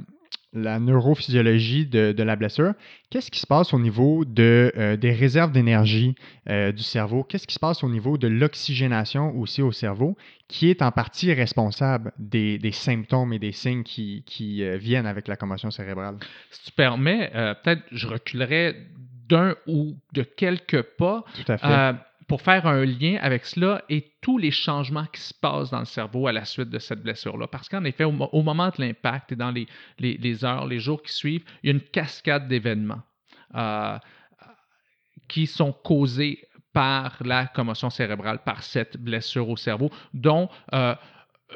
neurophysiologie 0.54 1.86
de, 1.86 2.24
la 2.24 2.36
blessure. 2.36 2.74
Qu'est-ce 3.10 3.32
qui 3.32 3.40
se 3.40 3.48
passe 3.48 3.74
au 3.74 3.80
niveau 3.80 4.26
de, 4.26 4.72
euh, 4.78 4.98
des 4.98 5.12
réserves 5.12 5.52
d'énergie 5.52 6.16
euh, 6.50 6.72
du 6.72 6.84
cerveau? 6.84 7.24
Qu'est-ce 7.24 7.48
qui 7.48 7.54
se 7.54 7.60
passe 7.60 7.84
au 7.84 7.90
niveau 7.90 8.18
de 8.18 8.28
l'oxygénation 8.28 9.38
aussi 9.38 9.62
au 9.62 9.72
cerveau, 9.72 10.18
qui 10.48 10.70
est 10.70 10.82
en 10.82 10.92
partie 10.92 11.34
responsable 11.34 12.12
des, 12.18 12.60
symptômes 12.72 13.34
et 13.34 13.40
des 13.40 13.52
signes 13.52 13.84
qui, 13.84 14.24
euh, 14.64 14.78
viennent 14.78 15.08
avec 15.08 15.28
la 15.28 15.36
commotion 15.36 15.72
cérébrale? 15.72 16.18
Si 16.52 16.66
tu 16.66 16.72
permets, 16.72 17.30
peut-être 17.64 17.84
je 17.92 18.08
reculerai 18.08 18.76
d'un 19.28 19.56
ou 19.68 19.96
de 20.14 20.24
quelques 20.24 20.82
pas. 20.82 21.24
Tout 21.36 21.52
à 21.52 21.58
fait 21.58 22.00
pour 22.30 22.44
faire 22.44 22.68
un 22.68 22.86
lien 22.86 23.18
avec 23.22 23.44
cela 23.44 23.82
et 23.89 24.13
tous 24.22 24.38
les 24.38 24.52
changements 24.52 25.08
qui 25.08 25.20
se 25.20 25.34
passent 25.34 25.72
dans 25.72 25.80
le 25.80 25.86
cerveau 25.86 26.28
à 26.28 26.32
la 26.32 26.46
suite 26.46 26.70
de 26.70 26.78
cette 26.78 27.02
blessure-là. 27.02 27.48
Parce 27.48 27.68
qu'en 27.68 27.84
effet, 27.84 28.04
au, 28.04 28.12
moment 28.44 28.68
de 28.68 28.76
l'impact 28.78 29.32
et 29.32 29.36
dans 29.36 29.52
les, 29.52 30.46
heures, 30.46 30.68
les 30.68 30.80
jours 30.80 31.02
qui 31.02 31.12
suivent, 31.12 31.44
il 31.63 31.68
y 31.68 31.70
a 31.72 31.74
une 31.74 31.82
cascade 31.82 32.48
d'événements 32.48 33.02
euh, 33.56 33.98
qui 35.28 35.48
sont 35.48 35.74
causés 35.74 36.48
par 36.72 37.18
la 37.22 37.48
commotion 37.48 37.89
cérébrale, 37.89 38.44
par 38.44 38.62
cette 38.62 38.98
blessure 38.98 39.50
au 39.50 39.58
cerveau, 39.58 39.89
dont 40.13 40.50
euh, 40.74 40.94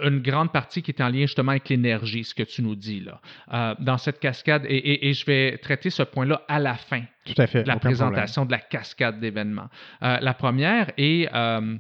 une 0.01 0.21
grande 0.21 0.51
partie 0.51 0.81
qui 0.81 0.91
est 0.91 1.01
en 1.01 1.09
lien 1.09 1.21
justement 1.21 1.51
avec 1.51 1.69
l'énergie, 1.69 2.23
ce 2.23 2.33
que 2.33 2.43
tu 2.43 2.61
nous 2.61 2.75
dis 2.75 3.01
là, 3.01 3.21
euh, 3.53 3.75
dans 3.79 3.97
cette 3.97 4.19
cascade. 4.19 4.65
Et, 4.67 5.13
je 5.13 5.25
vais 5.25 5.57
traiter 5.57 5.89
ce 5.89 6.03
point-là 6.03 6.41
à 6.47 6.59
la 6.59 6.75
fin 6.75 7.03
Tout 7.25 7.39
à 7.41 7.47
fait, 7.47 7.63
de 7.63 7.67
la 7.67 7.77
présentation 7.77 8.45
de 8.45 8.51
la 8.51 8.59
cascade 8.59 9.19
d'événements. 9.19 9.69
Euh, 10.01 10.17
la 10.19 10.33
première 10.33 10.91
est 10.97 11.27
euh, 11.33 11.77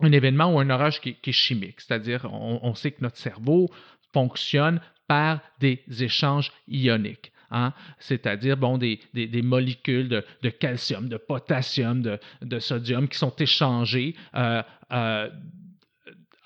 un 0.00 0.12
événement 0.12 0.54
ou 0.54 0.58
un 0.58 0.70
orage 0.70 1.00
qui, 1.00 1.18
est 1.22 1.32
chimique, 1.32 1.80
c'est-à-dire 1.80 2.26
on, 2.32 2.74
sait 2.74 2.92
que 2.92 3.02
notre 3.02 3.18
cerveau 3.18 3.70
fonctionne 4.12 4.80
par 5.06 5.40
des 5.60 5.82
échanges 6.00 6.52
ioniques. 6.68 7.30
Hein. 7.50 7.72
c'est-à-dire 8.00 8.56
bon, 8.56 8.78
des, 8.78 8.98
molécules 9.42 10.08
de, 10.08 10.48
calcium, 10.48 11.08
de 11.08 11.18
potassium, 11.18 12.02
de, 12.02 12.18
de, 12.42 12.58
sodium 12.58 13.06
qui 13.06 13.16
sont 13.16 13.36
échangées 13.36 14.16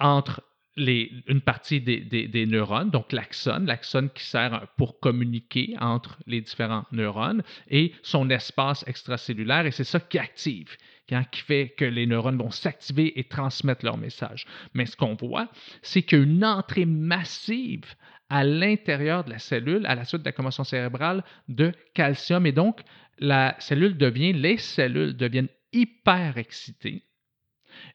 entre 0.00 0.42
une 0.78 1.40
partie 1.40 1.80
des, 1.80 2.46
neurones, 2.46 2.90
donc 2.90 3.12
l'axone, 3.12 3.66
l'axone 3.66 4.10
qui 4.10 4.24
sert 4.24 4.66
pour 4.76 5.00
communiquer 5.00 5.74
entre 5.80 6.18
les 6.26 6.40
différents 6.40 6.84
neurones, 6.92 7.42
et 7.68 7.92
son 8.02 8.30
espace 8.30 8.84
extracellulaire, 8.86 9.66
et 9.66 9.70
c'est 9.70 9.84
ça 9.84 10.00
qui 10.00 10.18
active, 10.18 10.76
qui 11.06 11.40
fait 11.40 11.74
que 11.76 11.84
les 11.84 12.06
neurones 12.06 12.38
vont 12.38 12.50
s'activer 12.50 13.18
et 13.18 13.24
transmettre 13.24 13.84
leur 13.84 13.96
message. 13.96 14.46
Mais 14.74 14.86
ce 14.86 14.96
qu'on 14.96 15.14
voit, 15.14 15.48
c'est 15.82 16.02
qu'il 16.02 16.18
y 16.18 16.20
a 16.20 16.24
une 16.24 16.44
entrée 16.44 16.86
massive 16.86 17.84
à 18.30 18.44
l'intérieur 18.44 19.24
de 19.24 19.30
la 19.30 19.38
cellule, 19.38 19.86
à 19.86 19.94
la 19.94 20.04
suite 20.04 20.20
de 20.20 20.28
la 20.28 20.32
commotion 20.32 20.64
cérébrale, 20.64 21.24
de 21.48 21.72
calcium, 21.94 22.46
et 22.46 22.52
donc 22.52 22.80
la 23.18 23.56
cellule 23.58 23.96
devient, 23.96 24.32
les 24.32 24.58
cellules 24.58 25.16
deviennent 25.16 25.48
hyper 25.72 26.36
excitées. 26.36 27.02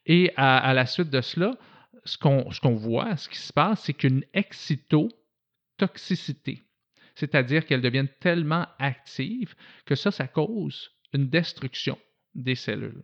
Et 0.06 0.32
à 0.38 0.74
la 0.74 0.86
suite 0.86 1.10
de 1.10 1.22
cela, 1.22 1.56
ce 2.06 2.18
qu'on 2.18 2.76
voit, 2.76 3.16
ce 3.18 3.30
qui 3.30 3.38
se 3.38 3.54
passe, 3.54 3.84
c'est 3.84 3.94
qu'une 3.94 4.24
excitotoxicité, 4.34 6.64
c'est-à-dire 7.16 7.66
qu'elles 7.66 7.82
deviennent 7.82 8.12
tellement 8.20 8.68
actives 8.80 9.56
que 9.86 9.96
ça, 9.96 10.12
ça 10.12 10.28
cause 10.28 10.92
une 11.14 11.30
destruction 11.30 11.98
des 12.36 12.56
cellules. 12.56 13.04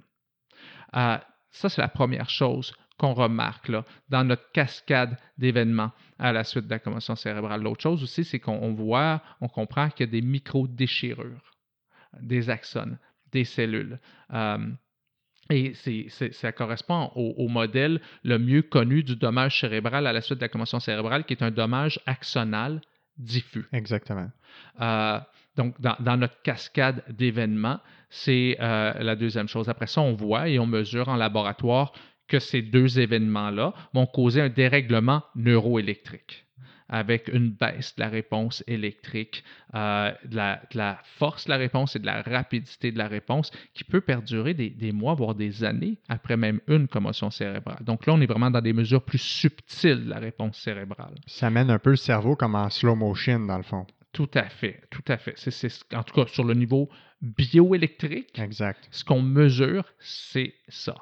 Euh, 0.96 1.18
ça, 1.52 1.70
c'est 1.70 1.82
la 1.82 1.88
première 1.88 2.30
chose 2.30 2.74
qu'on 2.98 3.14
remarque 3.14 3.72
dans 4.10 4.24
notre 4.24 4.52
cascade 4.52 5.18
d'événements 5.38 5.92
à 6.18 6.34
la 6.34 6.44
suite 6.44 6.66
de 6.66 6.72
la 6.72 6.80
commotion 6.80 7.16
cérébrale. 7.16 7.62
L'autre 7.62 7.82
chose 7.82 8.04
aussi, 8.04 8.26
c'est 8.26 8.40
qu'on 8.40 8.74
voit, 8.74 9.22
on 9.40 9.48
comprend 9.48 9.90
qu'il 9.90 10.06
y 10.06 10.10
a 10.10 10.12
des 10.12 10.22
micro-déchirures, 10.22 11.52
des 12.20 12.50
axones, 12.50 13.00
des 13.32 13.46
cellules. 13.46 14.00
Euh, 14.34 14.58
et 15.50 15.74
ça 16.32 16.52
correspond 16.52 17.12
au, 17.16 17.48
modèle 17.48 18.02
le 18.24 18.38
mieux 18.38 18.62
connu 18.62 19.04
du 19.04 19.16
dommage 19.16 19.60
cérébral 19.60 20.06
à 20.06 20.14
la 20.14 20.22
suite 20.22 20.38
de 20.38 20.44
la 20.44 20.50
commotion 20.50 20.80
cérébrale, 20.80 21.24
qui 21.24 21.34
est 21.34 21.44
un 21.44 21.52
dommage 21.52 22.00
axonal 22.06 22.82
diffus. 23.18 23.66
Exactement. 23.74 24.30
Euh, 24.82 25.20
donc, 25.56 25.76
dans, 25.82 26.18
notre 26.18 26.42
cascade 26.44 27.04
d'événements, 27.10 27.80
c'est 28.10 28.58
euh, 28.60 28.94
la 29.00 29.16
deuxième 29.16 29.48
chose. 29.48 29.70
Après 29.70 29.88
ça, 29.88 30.02
on 30.02 30.14
voit 30.14 30.50
et 30.50 30.60
on 30.60 30.68
mesure 30.68 31.10
en 31.10 31.16
laboratoire 31.16 31.94
que 32.28 32.40
ces 32.40 32.62
deux 32.62 33.00
événements-là 33.00 33.74
vont 33.94 34.06
causer 34.06 34.42
un 34.42 34.50
dérèglement 34.50 35.24
neuroélectrique 35.36 36.46
avec 36.90 37.28
une 37.28 37.52
baisse 37.52 37.96
de 37.96 38.02
la 38.02 38.10
réponse 38.10 38.64
électrique, 38.68 39.44
euh, 39.76 40.12
de, 40.26 40.36
la, 40.36 41.02
force 41.04 41.46
de 41.46 41.52
la 41.52 41.58
réponse 41.58 41.96
et 41.96 42.00
de 42.00 42.06
la 42.06 42.22
rapidité 42.22 42.92
de 42.92 42.98
la 42.98 43.08
réponse 43.08 43.52
qui 43.74 43.84
peut 43.84 44.02
perdurer 44.02 44.54
des, 44.54 44.92
mois, 44.92 45.14
voire 45.14 45.36
des 45.36 45.64
années 45.64 45.98
après 46.10 46.36
même 46.36 46.60
une 46.68 46.88
commotion 46.88 47.30
cérébrale. 47.30 47.84
Donc 47.84 48.06
là, 48.06 48.14
on 48.14 48.22
est 48.22 48.26
vraiment 48.26 48.52
dans 48.52 48.62
des 48.62 48.74
mesures 48.74 49.04
plus 49.04 49.22
subtiles 49.22 50.06
de 50.06 50.10
la 50.10 50.20
réponse 50.20 50.58
cérébrale. 50.58 51.16
Ça 51.28 51.50
mène 51.50 51.70
un 51.70 51.80
peu 51.80 51.92
le 51.92 51.96
cerveau 51.96 52.36
comme 52.36 52.56
en 52.56 52.70
slow 52.70 52.96
motion, 52.96 53.40
dans 53.40 53.58
le 53.58 53.64
fond. 53.64 53.86
Tout 54.12 54.32
à 54.34 54.50
fait, 54.50 54.82
tout 54.90 55.04
à 55.08 55.18
fait. 55.18 55.34
C'est, 55.38 55.70
en 55.94 56.04
tout 56.04 56.16
cas, 56.16 56.28
sur 56.28 56.44
le 56.44 56.56
niveau 56.56 56.90
bioélectrique, 57.22 58.40
exact. 58.40 58.88
ce 58.92 59.04
qu'on 59.04 59.22
mesure, 59.22 59.84
c'est 60.00 60.54
ça. 60.68 60.96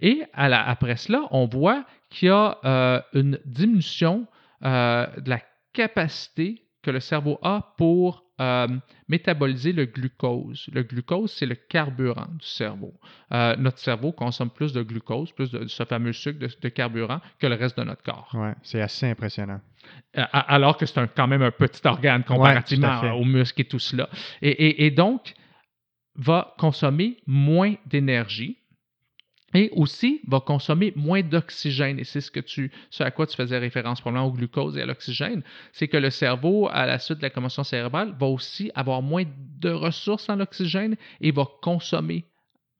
Et 0.00 0.22
après 0.34 0.96
cela, 0.96 1.22
on 1.30 1.46
voit 1.46 1.86
qu'il 2.10 2.28
y 2.28 2.30
a 2.30 2.58
euh, 2.64 3.00
une 3.14 3.40
diminution 3.44 4.26
euh, 4.64 5.06
de 5.20 5.30
la 5.30 5.40
capacité 5.72 6.62
que 6.82 6.90
le 6.90 7.00
cerveau 7.00 7.38
a 7.42 7.74
pour 7.76 8.24
euh, 8.40 8.68
métaboliser 9.08 9.72
le 9.72 9.86
glucose. 9.86 10.68
Le 10.72 10.82
glucose, 10.82 11.32
c'est 11.32 11.46
le 11.46 11.54
carburant 11.54 12.28
du 12.38 12.46
cerveau. 12.46 12.94
Euh, 13.32 13.56
notre 13.56 13.78
cerveau 13.78 14.12
consomme 14.12 14.50
plus 14.50 14.72
de 14.72 14.82
glucose, 14.82 15.32
plus 15.32 15.50
de, 15.50 15.66
ce 15.66 15.84
fameux 15.84 16.12
sucre 16.12 16.38
de, 16.38 16.68
carburant 16.68 17.20
que 17.38 17.46
le 17.46 17.54
reste 17.54 17.78
de 17.78 17.84
notre 17.84 18.02
corps. 18.02 18.30
Oui, 18.34 18.50
c'est 18.62 18.80
assez 18.80 19.06
impressionnant. 19.06 19.60
alors 20.14 20.76
que 20.76 20.86
c'est 20.86 21.14
quand 21.14 21.26
même 21.26 21.42
un 21.42 21.50
petit 21.50 21.80
organe 21.86 22.24
comparativement 22.24 23.00
aux 23.14 23.24
muscles 23.24 23.62
et 23.62 23.64
tout 23.64 23.78
cela. 23.78 24.08
et 24.42 24.90
donc, 24.90 25.34
va 26.16 26.54
consommer 26.58 27.18
moins 27.26 27.74
d'énergie 27.86 28.58
et 29.56 29.70
aussi 29.72 30.20
va 30.26 30.40
consommer 30.40 30.92
moins 30.96 31.22
d'oxygène. 31.22 31.98
Et 31.98 32.04
c'est 32.04 32.20
ce, 32.20 32.30
que 32.30 32.40
tu, 32.40 32.70
ce 32.90 33.02
à 33.02 33.10
quoi 33.10 33.26
tu 33.26 33.34
faisais 33.34 33.56
référence 33.56 34.02
probablement 34.02 34.26
au 34.26 34.32
glucose 34.32 34.76
et 34.76 34.82
à 34.82 34.86
l'oxygène. 34.86 35.42
C'est 35.72 35.88
que 35.88 35.96
le 35.96 36.10
cerveau, 36.10 36.68
à 36.70 36.84
la 36.84 36.98
suite 36.98 37.18
de 37.18 37.22
la 37.22 37.30
commotion 37.30 37.64
cérébrale, 37.64 38.14
va 38.20 38.26
aussi 38.26 38.70
avoir 38.74 39.00
moins 39.00 39.24
de 39.58 39.70
ressources 39.70 40.28
en 40.28 40.40
oxygène 40.40 40.96
et 41.22 41.30
va 41.30 41.46
consommer 41.62 42.26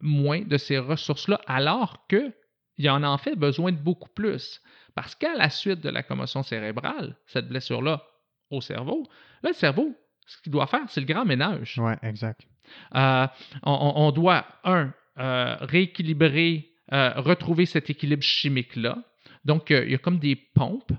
moins 0.01 0.43
de 0.43 0.59
ces 0.59 0.77
ressources-là, 0.77 1.41
alors 1.47 2.07
qu'il 2.09 2.91
en 2.91 3.03
a 3.03 3.09
en 3.09 3.17
fait 3.17 3.37
besoin 3.37 3.73
de 3.73 3.79
beaucoup 3.79 4.11
plus. 4.11 4.61
Parce 4.95 5.15
qu'à 5.15 5.35
la 5.35 5.49
suite 5.49 5.81
de 5.81 5.89
la 5.89 6.03
commotion 6.03 6.43
cérébrale, 6.43 7.17
cette 7.27 7.49
blessure-là 7.49 8.03
au 8.51 8.61
cerveau, 8.61 9.09
là, 9.43 9.51
le 9.51 9.55
cerveau, 9.55 9.97
ce 10.27 10.43
qu'il 10.43 10.53
doit 10.53 10.67
faire, 10.67 10.85
c'est 10.89 11.01
le 11.01 11.07
grand 11.07 11.25
ménage. 11.25 11.81
Oui, 11.83 11.93
exact. 12.03 12.47
Euh, 12.95 13.27
on, 13.63 14.11
doit, 14.11 14.45
un, 14.65 14.93
euh, 15.19 15.57
rééquilibrer, 15.61 16.69
euh, 16.93 17.13
retrouver 17.17 17.65
cet 17.65 17.89
équilibre 17.89 18.23
chimique-là. 18.23 18.99
Donc, 19.47 19.71
euh, 19.71 19.85
il 19.87 19.93
y 19.93 19.95
a 19.95 19.99
comme 19.99 20.19
des 20.19 20.37
pompes. 20.37 20.93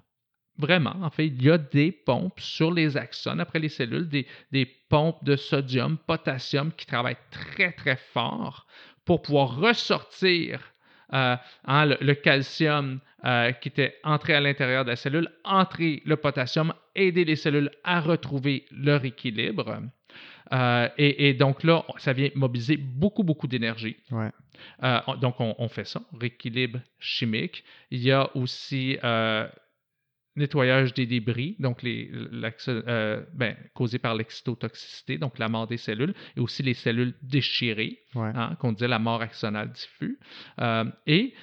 Vraiment, 0.58 0.96
en 1.04 1.12
fait, 1.12 1.28
il 1.28 1.44
y 1.44 1.52
a 1.52 1.60
des 1.60 1.92
pompes 1.92 2.40
sur 2.40 2.72
les 2.72 2.98
axones, 2.98 3.40
après 3.40 3.60
les 3.60 3.70
cellules, 3.70 4.10
des, 4.10 4.66
pompes 4.90 5.24
de 5.24 5.36
sodium, 5.36 6.00
potassium 6.00 6.72
qui 6.72 6.88
travaillent 6.88 7.18
très, 7.30 7.74
très 7.74 7.98
fort 7.98 8.66
pour 9.06 9.22
pouvoir 9.22 9.58
ressortir 9.58 10.62
hein, 11.12 11.38
le, 11.86 12.14
calcium 12.14 13.00
qui 13.62 13.68
était 13.68 13.98
entré 14.04 14.34
à 14.34 14.40
l'intérieur 14.40 14.84
de 14.84 14.92
la 14.92 14.96
cellule, 14.96 15.30
entrer 15.44 16.02
le 16.06 16.16
potassium, 16.16 16.74
aider 16.96 17.24
les 17.26 17.36
cellules 17.36 17.70
à 17.84 18.00
retrouver 18.00 18.66
leur 18.72 19.06
équilibre. 19.06 19.82
Euh, 20.54 20.89
et, 20.98 21.34
donc 21.34 21.63
là, 21.63 21.84
ça 21.98 22.13
vient 22.13 22.30
mobiliser 22.36 22.78
beaucoup, 22.78 23.24
beaucoup 23.24 23.48
d'énergie. 23.48 23.98
Euh, 24.84 25.00
donc, 25.22 25.36
on, 25.39 25.67
fait 25.70 25.86
ça, 25.86 26.02
rééquilibre 26.20 26.80
chimique. 27.00 27.63
Il 27.91 28.02
y 28.02 28.12
a 28.12 28.36
aussi 28.36 28.98
euh, 29.04 29.48
nettoyage 30.36 30.93
des 30.93 31.06
débris, 31.06 31.56
donc 31.60 31.84
les, 31.84 32.12
ben, 33.34 33.56
causé 33.74 34.00
par 34.00 34.15
l'excitotoxicité, 34.15 35.17
donc 35.17 35.38
la 35.39 35.50
mort 35.50 35.67
des 35.67 35.78
cellules, 35.78 36.13
et 36.36 36.39
aussi 36.39 36.63
les 36.63 36.74
cellules 36.74 37.13
déchirées, 37.22 38.00
hein, 38.15 38.56
qu'on 38.60 38.72
dit 38.72 38.88
la 38.88 39.00
mort 39.00 39.22
axonale 39.22 39.72
diffuse. 39.72 40.17
et 41.06 41.34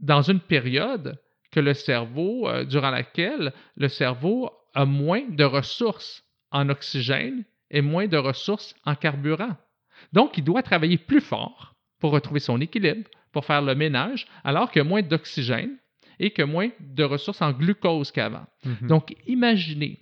dans 0.00 0.22
une 0.22 0.40
période 0.40 1.18
que 1.52 1.60
le 1.60 1.74
cerveau, 1.74 2.48
durant 2.64 2.90
laquelle 2.90 3.52
le 3.76 3.88
cerveau 3.88 4.50
a 4.74 4.84
moins 4.84 5.22
de 5.28 5.44
ressources 5.44 6.24
en 6.50 6.68
oxygène 6.68 7.44
et 7.74 7.82
moins 7.82 8.06
de 8.06 8.16
ressources 8.16 8.74
en 8.86 8.94
carburant. 8.94 9.56
Donc, 10.12 10.38
il 10.38 10.44
doit 10.44 10.62
travailler 10.62 10.96
plus 10.96 11.20
fort 11.20 11.74
pour 11.98 12.12
retrouver 12.12 12.40
son 12.40 12.60
équilibre, 12.60 13.10
pour 13.32 13.44
faire 13.44 13.62
le 13.62 13.74
ménage, 13.74 14.26
alors 14.44 14.70
qu'il 14.70 14.80
y 14.80 14.84
a 14.86 14.88
moins 14.88 15.02
d'oxygène 15.02 15.76
et 16.20 16.30
que 16.30 16.42
moins 16.42 16.70
de 16.78 17.02
ressources 17.02 17.42
en 17.42 17.50
glucose 17.52 18.12
qu'avant. 18.12 18.46
Mhm. 18.64 18.86
Donc, 18.86 19.14
imaginez, 19.26 19.98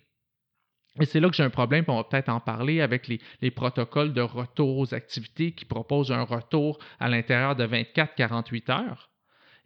et 1.01 1.07
c'est 1.07 1.19
là 1.19 1.31
que 1.31 1.35
j'ai 1.35 1.43
un 1.43 1.51
problème, 1.51 1.87
on 1.89 1.97
va 1.97 2.05
peut-être 2.05 2.29
en 2.29 2.41
parler 2.41 2.83
avec 2.83 3.09
les, 3.09 3.19
les, 3.41 3.51
protocoles 3.51 4.13
de 4.13 4.21
retour 4.21 4.77
aux 4.77 4.93
activités 4.93 5.53
qui 5.53 5.65
proposent 5.65 6.13
un 6.13 6.25
retour 6.25 6.79
à 7.01 7.09
l'intérieur 7.09 7.57
de 7.57 7.67
24-48 7.67 8.71
heures. 8.71 9.11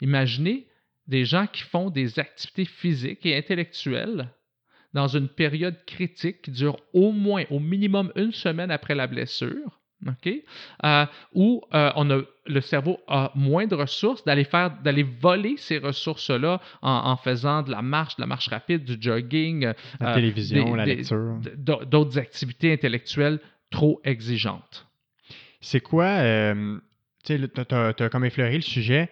Imaginez 0.01 0.69
des 1.09 1.25
gens 1.25 1.49
qui 1.49 1.63
font 1.63 1.91
des 1.91 2.21
activités 2.21 2.65
physiques 2.65 3.27
et 3.27 3.37
intellectuelles 3.37 4.31
dans 4.97 5.09
une 5.09 5.29
période 5.29 5.77
critique 5.85 6.41
qui 6.41 6.51
dure 6.51 6.79
au 6.95 7.13
moins, 7.13 7.45
au 7.51 7.61
minimum 7.61 8.11
une 8.17 8.33
semaine 8.33 8.71
après 8.71 8.95
la 8.95 9.07
blessure, 9.07 9.79
OK? 10.09 10.33
Euh, 10.85 11.07
où 11.35 11.61
euh, 11.75 11.93
on 11.97 12.11
a, 12.11 12.23
le 12.47 12.61
cerveau 12.63 12.99
a 13.07 13.31
moins 13.35 13.67
de 13.67 13.75
ressources 13.75 14.25
d'aller 14.25 14.45
faire, 14.45 14.71
d'aller 14.83 15.03
voler 15.03 15.57
ces 15.59 15.77
ressources-là 15.77 16.63
en, 16.81 17.15
faisant 17.19 17.63
de 17.63 17.71
la 17.71 17.83
marche, 17.83 18.17
de 18.17 18.23
la 18.23 18.27
marche 18.27 18.49
rapide, 18.49 18.85
du 18.85 18.97
jogging, 18.99 19.71
la 20.01 20.13
euh, 20.13 20.15
télévision, 20.15 20.75
la 20.75 20.87
lecture, 20.87 21.41
d'autres 21.59 22.19
activités 22.19 22.73
intellectuelles 22.73 23.39
trop 23.71 24.01
exigeantes. 24.03 24.87
C'est 25.61 25.81
quoi, 25.81 26.23
tu 27.23 27.35
as, 27.35 28.09
comme 28.11 28.25
effleuré 28.25 28.55
le 28.55 28.63
sujet, 28.63 29.11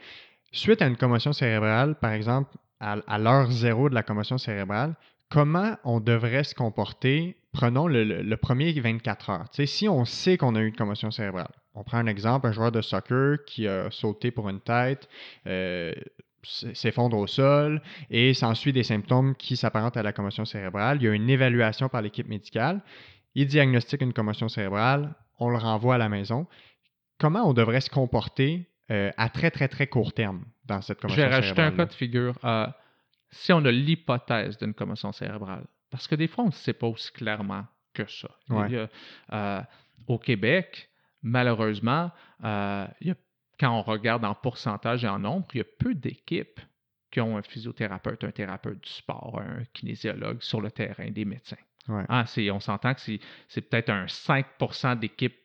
suite 0.51 0.81
à 0.81 0.87
une 0.87 0.97
commotion 0.97 1.35
cérébrale, 1.35 1.97
par 1.97 2.13
exemple, 2.13 2.57
à 2.81 3.19
l'heure 3.19 3.51
zéro 3.51 3.91
de 3.91 3.95
la 3.95 4.03
commotion 4.03 4.39
cérébrale, 4.39 4.95
comment 5.29 5.77
on 5.85 6.01
devrait 6.01 6.45
se 6.45 6.55
comporter, 6.55 7.37
prenons 7.53 7.87
le, 7.87 8.35
premier 8.37 8.73
24 8.73 9.31
heures. 9.31 9.47
si 9.53 9.89
on 9.89 10.05
sait 10.05 10.37
qu'on 10.37 10.55
a 10.55 10.61
eu 10.61 10.69
une 10.69 10.77
commotion 10.77 11.11
cérébrale, 11.11 11.51
on 11.75 11.83
prend 11.83 11.99
un 11.99 12.07
exemple, 12.07 12.47
un 12.47 12.53
joueur 12.53 12.73
de 12.73 12.81
soccer 12.81 13.39
qui 13.47 13.67
a 13.67 13.91
sauté 13.91 14.31
pour 14.31 14.49
une 14.49 14.61
tête, 14.61 15.09
euh, 15.47 15.93
s'effondre 16.45 17.17
au 17.17 17.27
sol 17.27 17.83
et 18.11 18.35
s'ensuit 18.35 18.73
des 18.73 18.83
symptômes 18.83 19.35
qui 19.35 19.57
s'apparentent 19.57 19.97
à 19.97 20.03
la 20.03 20.13
commotion 20.13 20.45
cérébrale. 20.45 20.99
Il 21.01 21.05
y 21.05 21.09
a 21.09 21.13
une 21.13 21.31
évaluation 21.31 21.89
par 21.89 22.03
l'équipe 22.03 22.29
médicale. 22.29 22.83
Il 23.35 23.47
diagnostique 23.47 24.03
une 24.03 24.13
commotion 24.13 24.49
cérébrale, 24.49 25.15
on 25.39 25.49
le 25.51 25.57
renvoie 25.57 25.97
à 25.97 25.99
la 25.99 26.09
maison. 26.09 26.47
Comment 27.19 27.49
on 27.49 27.53
devrait 27.53 27.81
se 27.81 27.91
comporter 27.91 28.69
euh, 28.91 29.11
à 29.17 29.29
très, 29.29 29.51
très, 29.51 29.69
très 29.69 29.87
court 29.87 30.13
terme 30.13 30.45
dans 30.67 30.81
cette 30.83 31.01
commotion 31.01 31.17
cérébrale? 31.17 31.43
Je 31.43 31.55
vais 31.55 31.63
rajouter 31.63 31.75
un 31.75 31.85
cas 31.85 31.87
de 31.87 31.95
figure. 31.95 32.39
Euh, 32.45 32.67
si 33.35 33.53
on 33.53 33.65
a 33.65 33.71
l'hypothèse 33.71 34.57
d'une 34.59 34.75
commotion 34.75 35.13
cérébrale. 35.13 35.65
Parce 35.91 36.09
que 36.09 36.15
des 36.15 36.29
fois, 36.29 36.45
on 36.45 36.49
ne 36.49 36.53
sait 36.53 36.73
pas 36.73 36.87
aussi 36.87 37.13
clairement 37.13 37.65
que 37.93 38.07
ça. 38.07 38.31
Euh, 38.51 39.63
au 40.07 40.19
Québec, 40.19 40.91
malheureusement, 41.23 42.11
euh, 42.45 42.87
quand 43.59 43.79
on 43.79 43.83
regarde 43.83 44.25
en 44.25 44.35
pourcentage 44.35 45.05
et 45.05 45.09
en 45.09 45.19
nombre, 45.19 45.47
il 45.55 45.59
y 45.59 45.61
a 45.61 45.67
peu 45.79 45.95
d'équipes 45.95 46.61
qui 47.11 47.21
ont 47.21 47.37
un 47.37 47.43
physiothérapeute, 47.43 48.25
un 48.25 48.33
thérapeute 48.33 48.83
du 48.83 48.91
sport, 48.91 49.41
un 49.41 49.63
kinésiologue 49.73 50.43
sur 50.43 50.61
le 50.61 50.71
terrain, 50.71 51.11
des 51.11 51.25
médecins. 51.25 51.57
Ah, 51.89 52.25
on 52.51 52.61
s'entend 52.61 52.95
que 52.95 53.01
c'est 53.01 53.61
peut-être 53.61 53.91
un 53.91 54.07
5% 54.07 54.99
d'équipes 54.99 55.37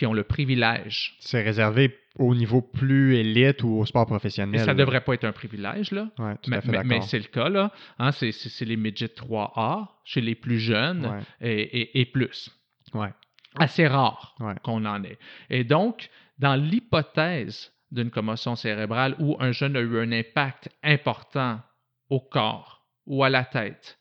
qui 0.00 0.06
ont 0.06 0.14
le 0.14 0.24
privilège. 0.24 1.14
C'est 1.20 1.42
réservé 1.42 1.94
au 2.18 2.34
niveau 2.34 2.62
plus 2.62 3.16
élite 3.16 3.62
ou 3.62 3.80
au 3.80 3.84
sport 3.84 4.06
professionnel. 4.06 4.58
Et 4.58 4.64
ça 4.64 4.72
ne 4.72 4.78
devrait 4.78 5.02
pas 5.02 5.12
être 5.12 5.24
un 5.24 5.32
privilège, 5.32 5.90
là. 5.90 6.08
Ouais, 6.18 6.36
tout 6.40 6.50
mais, 6.50 6.56
à 6.56 6.60
fait 6.62 6.84
mais, 6.84 7.02
c'est 7.02 7.18
le 7.18 7.26
cas, 7.26 7.50
là. 7.50 7.70
Hein, 7.98 8.10
c'est 8.10 8.64
les 8.64 8.78
midgets 8.78 9.08
3A 9.14 9.88
chez 10.04 10.22
les 10.22 10.34
plus 10.34 10.58
jeunes 10.58 11.22
et, 11.42 12.00
et, 12.00 12.06
plus. 12.06 12.50
Ouais. 12.94 13.10
Assez 13.56 13.86
rare 13.86 14.38
qu'on 14.62 14.86
en 14.86 15.04
ait. 15.04 15.18
Et 15.50 15.64
donc, 15.64 16.08
dans 16.38 16.56
l'hypothèse 16.56 17.70
d'une 17.90 18.10
commotion 18.10 18.56
cérébrale 18.56 19.16
où 19.18 19.36
un 19.38 19.52
jeune 19.52 19.76
a 19.76 19.80
eu 19.80 19.98
un 19.98 20.12
impact 20.12 20.70
important 20.82 21.60
au 22.08 22.20
corps 22.20 22.86
ou 23.04 23.22
à 23.22 23.28
la 23.28 23.44
tête 23.44 23.98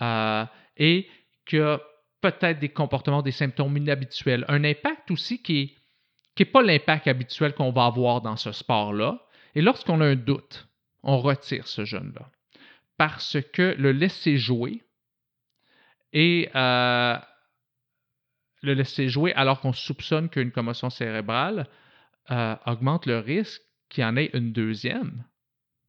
euh, 0.00 0.44
et 0.76 1.08
que 1.44 1.80
peut-être 2.20 2.58
des 2.58 2.68
comportements, 2.68 3.22
des 3.22 3.32
symptômes 3.32 3.76
inhabituels. 3.76 4.44
Un 4.48 4.64
impact 4.64 5.10
aussi 5.10 5.42
qui 5.42 5.76
n'est 6.38 6.46
pas 6.46 6.62
l'impact 6.62 7.06
habituel 7.08 7.54
qu'on 7.54 7.72
va 7.72 7.86
avoir 7.86 8.20
dans 8.20 8.36
ce 8.36 8.52
sport-là. 8.52 9.20
Et 9.54 9.62
lorsqu'on 9.62 10.00
a 10.00 10.06
un 10.06 10.16
doute, 10.16 10.68
on 11.02 11.18
retire 11.18 11.66
ce 11.66 11.84
jeune-là. 11.84 12.30
Parce 12.96 13.38
que 13.52 13.74
le 13.78 13.92
laisser 13.92 14.36
jouer 14.36 14.82
et 16.12 16.50
euh, 16.54 17.16
le 18.62 18.74
laisser 18.74 19.08
jouer 19.08 19.32
alors 19.34 19.60
qu'on 19.60 19.72
soupçonne 19.72 20.28
qu'une 20.28 20.50
commotion 20.50 20.90
cérébrale 20.90 21.66
euh, 22.30 22.56
augmente 22.66 23.06
le 23.06 23.18
risque 23.18 23.62
qu'il 23.88 24.02
y 24.02 24.06
en 24.06 24.16
ait 24.16 24.30
une 24.34 24.52
deuxième 24.52 25.24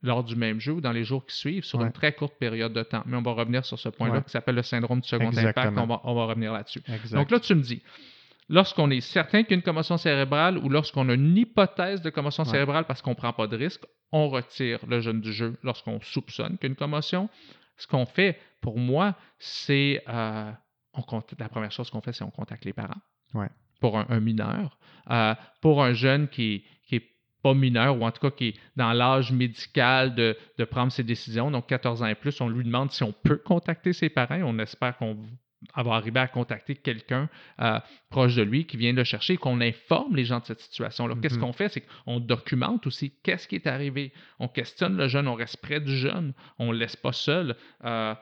lors 0.04 0.24
du 0.24 0.36
même 0.36 0.60
jeu 0.60 0.74
ou 0.74 0.82
dans 0.82 0.92
les 0.92 1.04
jours 1.04 1.26
qui 1.26 1.36
suivent 1.36 1.64
sur 1.64 1.82
une 1.82 1.92
très 1.92 2.14
courte 2.14 2.34
période 2.40 2.74
de 2.74 2.84
temps. 2.84 3.04
Mais 3.06 3.18
on 3.18 3.22
va 3.22 3.34
revenir 3.34 3.66
sur 3.66 3.78
ce 3.78 3.90
point-là 3.90 4.22
qui 4.22 4.32
s'appelle 4.32 4.56
le 4.56 4.64
syndrome 4.64 5.02
du 5.02 5.08
second 5.08 5.36
impact. 5.36 5.78
On 5.78 5.86
va, 5.86 6.02
on 6.04 6.16
va 6.16 6.26
revenir 6.26 6.54
là-dessus. 6.54 6.82
Donc 7.12 7.30
là, 7.32 7.40
tu 7.40 7.54
me 7.54 7.62
dis, 7.62 7.82
lorsqu'on 8.50 8.90
est 8.90 9.02
certain 9.02 9.44
qu'il 9.44 9.52
y 9.52 9.54
a 9.54 9.58
une 9.58 9.64
commotion 9.64 9.98
cérébrale 9.98 10.58
ou 10.58 10.70
lorsqu'on 10.70 11.08
a 11.10 11.14
une 11.14 11.38
hypothèse 11.38 12.02
de 12.02 12.10
commotion 12.10 12.46
cérébrale 12.46 12.86
parce 12.86 13.02
qu'on 13.02 13.12
ne 13.12 13.16
prend 13.16 13.34
pas 13.34 13.48
de 13.48 13.56
risque, 13.56 13.84
on 14.12 14.30
retire 14.30 14.80
le 14.88 15.00
jeune 15.02 15.22
du 15.22 15.34
jeu 15.34 15.58
lorsqu'on 15.64 16.00
soupçonne 16.02 16.58
qu'il 16.58 16.64
y 16.64 16.66
a 16.66 16.70
une 16.70 16.76
commotion. 16.76 17.30
Ce 17.78 17.88
qu'on 17.88 18.06
fait, 18.06 18.40
pour 18.60 18.78
moi, 18.78 19.16
c'est 19.40 20.04
euh, 20.08 20.52
la 21.40 21.50
première 21.50 21.72
chose 21.72 21.90
qu'on 21.90 22.02
fait, 22.02 22.14
c'est 22.14 22.24
on 22.24 22.30
contacte 22.30 22.66
les 22.66 22.74
parents. 22.74 23.00
Pour 23.80 23.98
un, 23.98 24.20
mineur. 24.20 24.78
Euh, 25.10 25.34
pour 25.62 25.84
un 25.84 25.94
jeune 25.94 26.28
qui, 26.28 26.64
pas 27.42 27.54
mineur, 27.54 28.00
ou 28.00 28.06
en 28.06 28.12
tout 28.12 28.22
cas 28.22 28.32
qui 28.32 28.50
est 28.50 28.56
dans 28.76 28.94
l'âge 28.94 29.32
médical 29.32 30.16
de, 30.16 30.36
prendre 30.70 30.92
ses 30.92 31.04
décisions, 31.04 31.52
donc 31.52 31.68
14 31.68 32.04
ans 32.04 32.08
et 32.08 32.16
plus, 32.16 32.40
on 32.40 32.48
lui 32.48 32.64
demande 32.64 32.92
si 32.92 33.04
on 33.04 33.12
peut 33.12 33.38
contacter 33.38 33.94
ses 33.94 34.10
parents. 34.10 34.42
On 34.44 34.60
espère 34.60 34.96
qu'on 34.98 35.18
va 35.76 35.94
arriver 35.94 36.20
à 36.20 36.28
contacter 36.28 36.76
quelqu'un 36.76 37.30
euh, 37.60 37.80
proche 38.10 38.36
de 38.36 38.44
lui 38.44 38.66
qui 38.66 38.78
vient 38.78 38.94
le 38.94 39.04
chercher, 39.04 39.38
qu'on 39.38 39.60
informe 39.60 40.16
les 40.16 40.26
gens 40.26 40.40
de 40.40 40.46
cette 40.46 40.62
situation-là. 40.62 41.16
Qu'est-ce 41.22 41.36
mm-hmm. 41.36 41.40
qu'on 41.40 41.54
fait? 41.54 41.70
C'est 41.70 41.82
qu'on 41.82 42.20
documente 42.20 42.88
aussi 42.88 43.14
qu'est-ce 43.24 43.48
qui 43.48 43.56
est 43.56 43.68
arrivé. 43.68 44.14
On 44.40 44.48
questionne 44.48 44.96
le 44.96 45.08
jeune, 45.08 45.28
on 45.28 45.36
reste 45.36 45.58
près 45.58 45.80
du 45.80 45.96
jeune, 45.96 46.34
on 46.60 46.68
ne 46.68 46.72
le 46.74 46.80
laisse 46.80 46.96
pas 46.96 47.14
seul. 47.14 47.56
Euh, 47.84 48.14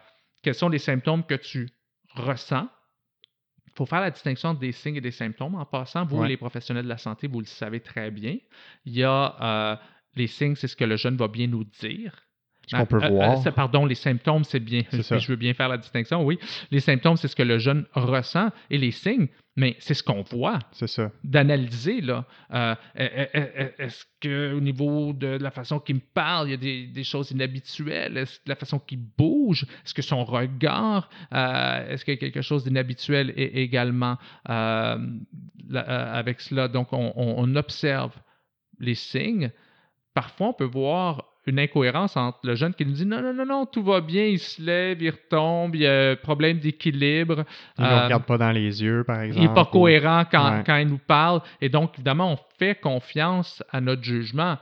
quels 0.41 0.55
sont 0.55 0.69
les 0.69 0.79
symptômes 0.79 1.23
que 1.23 1.36
tu 1.36 1.69
ressens? 2.15 2.69
Faut 3.80 3.86
faire 3.86 4.02
la 4.02 4.12
distinction 4.12 4.54
des 4.54 4.74
signes 4.74 4.98
et 4.98 5.02
des 5.02 5.10
symptômes. 5.10 5.56
En 5.56 5.63
passant, 5.63 6.04
vous, 6.04 6.22
les 6.26 6.36
professionnels 6.36 6.84
de 6.84 6.89
la 6.89 6.98
santé, 6.98 7.28
vous 7.28 7.39
le 7.39 7.46
savez 7.46 7.80
très 7.80 8.12
bien. 8.12 8.36
Il 8.84 8.94
y 8.94 9.06
a 9.06 9.38
euh, 9.42 9.76
les 10.18 10.28
signes, 10.28 10.56
c'est 10.56 10.68
ce 10.68 10.76
que 10.76 10.84
le 10.84 10.98
jeune 10.98 11.15
va 11.15 11.30
bien 11.30 11.48
nous 11.48 11.63
dire. 11.63 12.28
Ce 12.69 12.75
qu'on 12.75 12.86
peut 12.86 13.03
euh, 13.03 13.10
voir. 13.10 13.47
Euh, 13.47 13.51
pardon, 13.51 13.86
les 13.86 13.95
symptômes, 13.95 14.43
c'est 14.43 14.60
bien. 14.60 14.84
Je 14.91 15.27
veux 15.27 15.36
bien 15.36 15.53
faire 15.55 15.69
la 15.69 15.77
distinction, 15.77 16.23
oui. 16.23 16.38
Les 16.69 16.79
symptômes, 16.79 17.17
c'est 17.17 17.27
ce 17.27 17.36
que 17.36 17.41
le 17.41 17.58
jeune 17.58 17.86
ressent. 17.93 18.49
Et 18.69 18.77
les 18.77 18.91
signes, 18.91 19.27
mais 19.55 19.75
c'est 19.79 19.95
ce 19.95 20.03
qu'on 20.03 20.21
voit. 20.21 20.60
C'est 20.73 20.88
ça. 20.88 21.10
D'analyser, 21.23 22.01
là. 22.01 22.25
Euh, 22.53 22.75
est-ce 22.95 24.05
qu'au 24.21 24.60
niveau 24.60 25.13
de 25.13 25.39
la 25.41 25.49
façon 25.49 25.79
qu'il 25.79 25.95
me 25.95 26.01
parle, 26.13 26.49
il 26.49 26.51
y 26.51 26.53
a 26.53 26.91
des, 26.93 27.03
choses 27.03 27.32
inhabituelles? 27.32 28.17
Est-ce 28.17 28.38
que 28.39 28.49
la 28.49 28.55
façon 28.55 28.77
qu'il 28.77 28.99
bouge? 28.99 29.63
Est-ce 29.84 29.95
que 29.95 30.03
son 30.03 30.23
regard, 30.23 31.10
est-ce 31.32 32.05
qu'il 32.05 32.13
y 32.13 32.17
a 32.17 32.19
quelque 32.19 32.43
chose 32.43 32.63
d'inhabituel 32.65 33.34
également 33.36 34.17
avec 34.45 36.39
cela? 36.39 36.67
Donc, 36.67 36.89
on 36.91 37.55
observe 37.55 38.13
les 38.79 38.95
signes. 38.95 39.51
Parfois, 40.13 40.49
on 40.49 40.53
peut 40.53 40.65
voir 40.65 41.29
une 41.50 41.60
incohérence 41.60 42.16
entre 42.16 42.40
le 42.44 42.56
jeune 42.56 42.74
qui 42.74 42.86
nous 42.86 42.94
dit 42.94 43.06
non, 43.06 43.22
non, 43.22 43.34
non, 43.34 43.46
non, 43.46 43.66
tout 43.66 43.84
va 43.84 44.02
bien, 44.02 44.26
il 44.26 44.40
se 44.40 44.62
lève, 44.62 45.02
il 45.02 45.10
retombe, 45.10 45.76
il 45.76 45.82
y 45.82 45.88
a 45.88 46.12
un 46.12 46.16
problème 46.16 46.60
d'équilibre. 46.60 47.44
Il 47.78 47.84
ne 47.84 48.04
regarde 48.04 48.26
pas 48.26 48.38
dans 48.38 48.52
les 48.52 48.82
yeux, 48.82 49.04
par 49.04 49.22
exemple. 49.22 49.44
Il 49.44 49.48
n'est 49.48 49.54
pas 49.54 49.66
cohérent 49.66 50.24
quand, 50.30 50.64
quand, 50.66 50.78
il 50.78 50.88
nous 50.88 51.00
parle. 51.00 51.42
Et 51.62 51.70
donc, 51.70 51.92
évidemment, 51.96 52.34
on 52.34 52.38
fait 52.58 52.76
confiance 52.80 53.64
à 53.72 53.82
notre 53.82 54.04
jugement. 54.04 54.58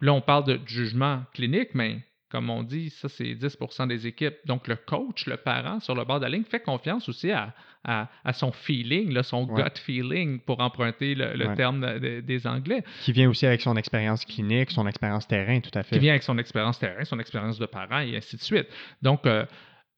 Là, 0.00 0.12
on 0.12 0.20
parle 0.20 0.44
de 0.44 0.60
jugement 0.66 1.22
clinique, 1.32 1.70
mais 1.74 1.98
comme 2.32 2.48
on 2.48 2.62
dit, 2.62 2.88
ça, 2.88 3.10
c'est 3.10 3.34
10% 3.34 3.88
des 3.88 4.06
équipes. 4.06 4.36
Donc, 4.46 4.66
le 4.66 4.76
coach, 4.76 5.26
le 5.26 5.36
parent 5.36 5.80
sur 5.80 5.94
le 5.94 6.02
bord 6.06 6.18
de 6.18 6.24
la 6.24 6.30
ligne 6.30 6.44
fait 6.44 6.60
confiance 6.60 7.06
aussi 7.10 7.30
à, 7.30 7.52
son 8.32 8.52
feeling, 8.52 9.22
son 9.22 9.44
gut 9.44 9.78
feeling, 9.84 10.40
pour 10.40 10.60
emprunter 10.60 11.14
le, 11.14 11.54
terme 11.54 11.98
des 12.00 12.46
Anglais. 12.46 12.82
Qui 13.02 13.12
vient 13.12 13.28
aussi 13.28 13.44
avec 13.44 13.60
son 13.60 13.76
expérience 13.76 14.24
clinique, 14.24 14.70
son 14.70 14.86
expérience 14.86 15.28
terrain, 15.28 15.60
tout 15.60 15.78
à 15.78 15.82
fait. 15.82 15.96
Qui 15.96 16.00
vient 16.00 16.12
avec 16.12 16.22
son 16.22 16.38
expérience 16.38 16.78
terrain, 16.78 17.04
son 17.04 17.18
expérience 17.18 17.58
de 17.58 17.66
parent 17.66 18.00
et 18.00 18.16
ainsi 18.16 18.36
de 18.36 18.42
suite. 18.42 18.66
Donc, 19.02 19.26
euh, 19.26 19.44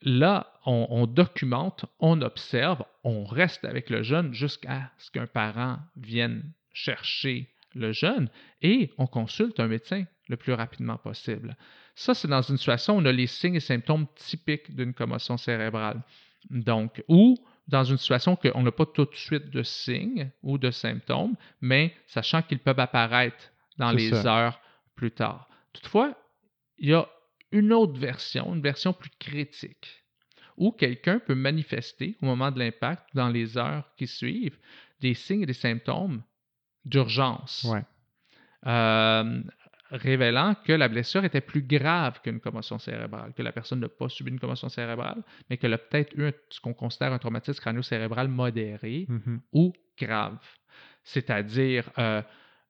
là, 0.03 0.49
on, 0.67 1.07
documente, 1.07 1.85
on 2.01 2.21
observe, 2.21 2.83
on 3.05 3.25
reste 3.25 3.65
avec 3.65 3.91
le 3.91 4.03
jeune 4.03 4.35
jusqu'à 4.35 4.91
ce 4.99 5.13
qu'un 5.13 5.29
parent 5.29 5.79
vienne 5.97 6.51
chercher 6.73 7.49
le 7.77 7.93
jeune 7.93 8.29
et 8.61 8.91
on 8.99 9.07
consulte 9.07 9.61
un 9.61 9.69
médecin 9.69 10.03
le 10.29 10.37
plus 10.37 10.53
rapidement 10.53 10.97
possible. 10.97 11.57
Ça, 11.95 12.15
c'est 12.15 12.29
dans 12.29 12.43
une 12.43 12.57
situation 12.57 12.97
où 12.97 13.01
on 13.01 13.05
a 13.05 13.13
les 13.13 13.27
signes 13.27 13.55
et 13.55 13.61
symptômes 13.61 14.07
typiques 14.17 14.75
d'une 14.75 14.95
commotion 14.95 15.37
cérébrale. 15.37 16.03
Donc, 16.51 17.03
ou 17.09 17.39
dans 17.69 17.85
une 17.85 17.97
situation 17.97 18.37
qu'on 18.37 18.63
n'a 18.63 18.73
pas 18.73 18.87
tout 18.87 19.05
de 19.05 19.15
suite 19.15 19.51
de 19.51 19.63
signes 19.63 20.31
ou 20.43 20.59
de 20.59 20.71
symptômes, 20.71 21.35
mais 21.61 21.95
sachant 22.07 22.43
qu'ils 22.43 22.59
peuvent 22.59 22.81
apparaître 22.81 23.51
dans 23.79 23.93
les 23.93 24.13
heures 24.27 24.61
plus 24.95 25.11
tard. 25.11 25.49
Toutefois, 25.73 26.15
il 26.79 26.91
y 26.91 26.95
a 26.95 27.09
une 27.53 27.73
autre 27.73 27.99
version, 27.99 28.55
une 28.55 28.63
version 28.63 28.93
plus 28.93 29.11
critique, 29.19 30.05
où 30.57 30.73
quelqu'un 30.73 31.19
peut 31.19 31.35
manifester 31.35 32.17
au 32.21 32.27
moment 32.27 32.51
de 32.51 32.59
l'impact, 32.59 33.09
dans 33.15 33.29
les 33.29 33.57
heures 33.57 33.89
qui 33.97 34.07
suivent, 34.07 34.59
des 35.01 35.15
signes 35.15 35.43
et 35.43 35.47
des 35.47 35.53
symptômes 35.53 36.23
d'urgence. 36.85 37.65
Ouais. 37.65 37.83
Euh, 38.67 39.43
révélant 39.95 40.55
que 40.65 40.73
la 40.73 40.89
blessure 40.89 41.25
était 41.25 41.41
plus 41.41 41.63
grave 41.63 42.21
qu'une 42.21 42.41
commotion 42.41 42.79
cérébrale, 42.79 43.33
que 43.35 43.43
la 43.43 43.53
personne 43.53 43.81
n'a 43.81 43.89
pas 43.89 44.09
subi 44.09 44.31
une 44.31 44.41
commotion 44.41 44.69
cérébrale, 44.69 45.23
mais 45.49 45.57
qu'elle 45.57 45.73
a 45.73 45.79
peut-être 45.79 46.13
eu 46.19 46.33
ce 46.51 46.61
qu'on 46.61 46.75
considère 46.75 47.13
un 47.13 47.19
traumatisme 47.19 47.61
crânio-cérébral 47.61 48.29
modéré 48.29 49.07
mm-hmm. 49.09 49.39
ou 49.53 49.73
grave. 49.99 50.39
C'est-à-dire, 51.05 51.91
euh, 51.99 52.23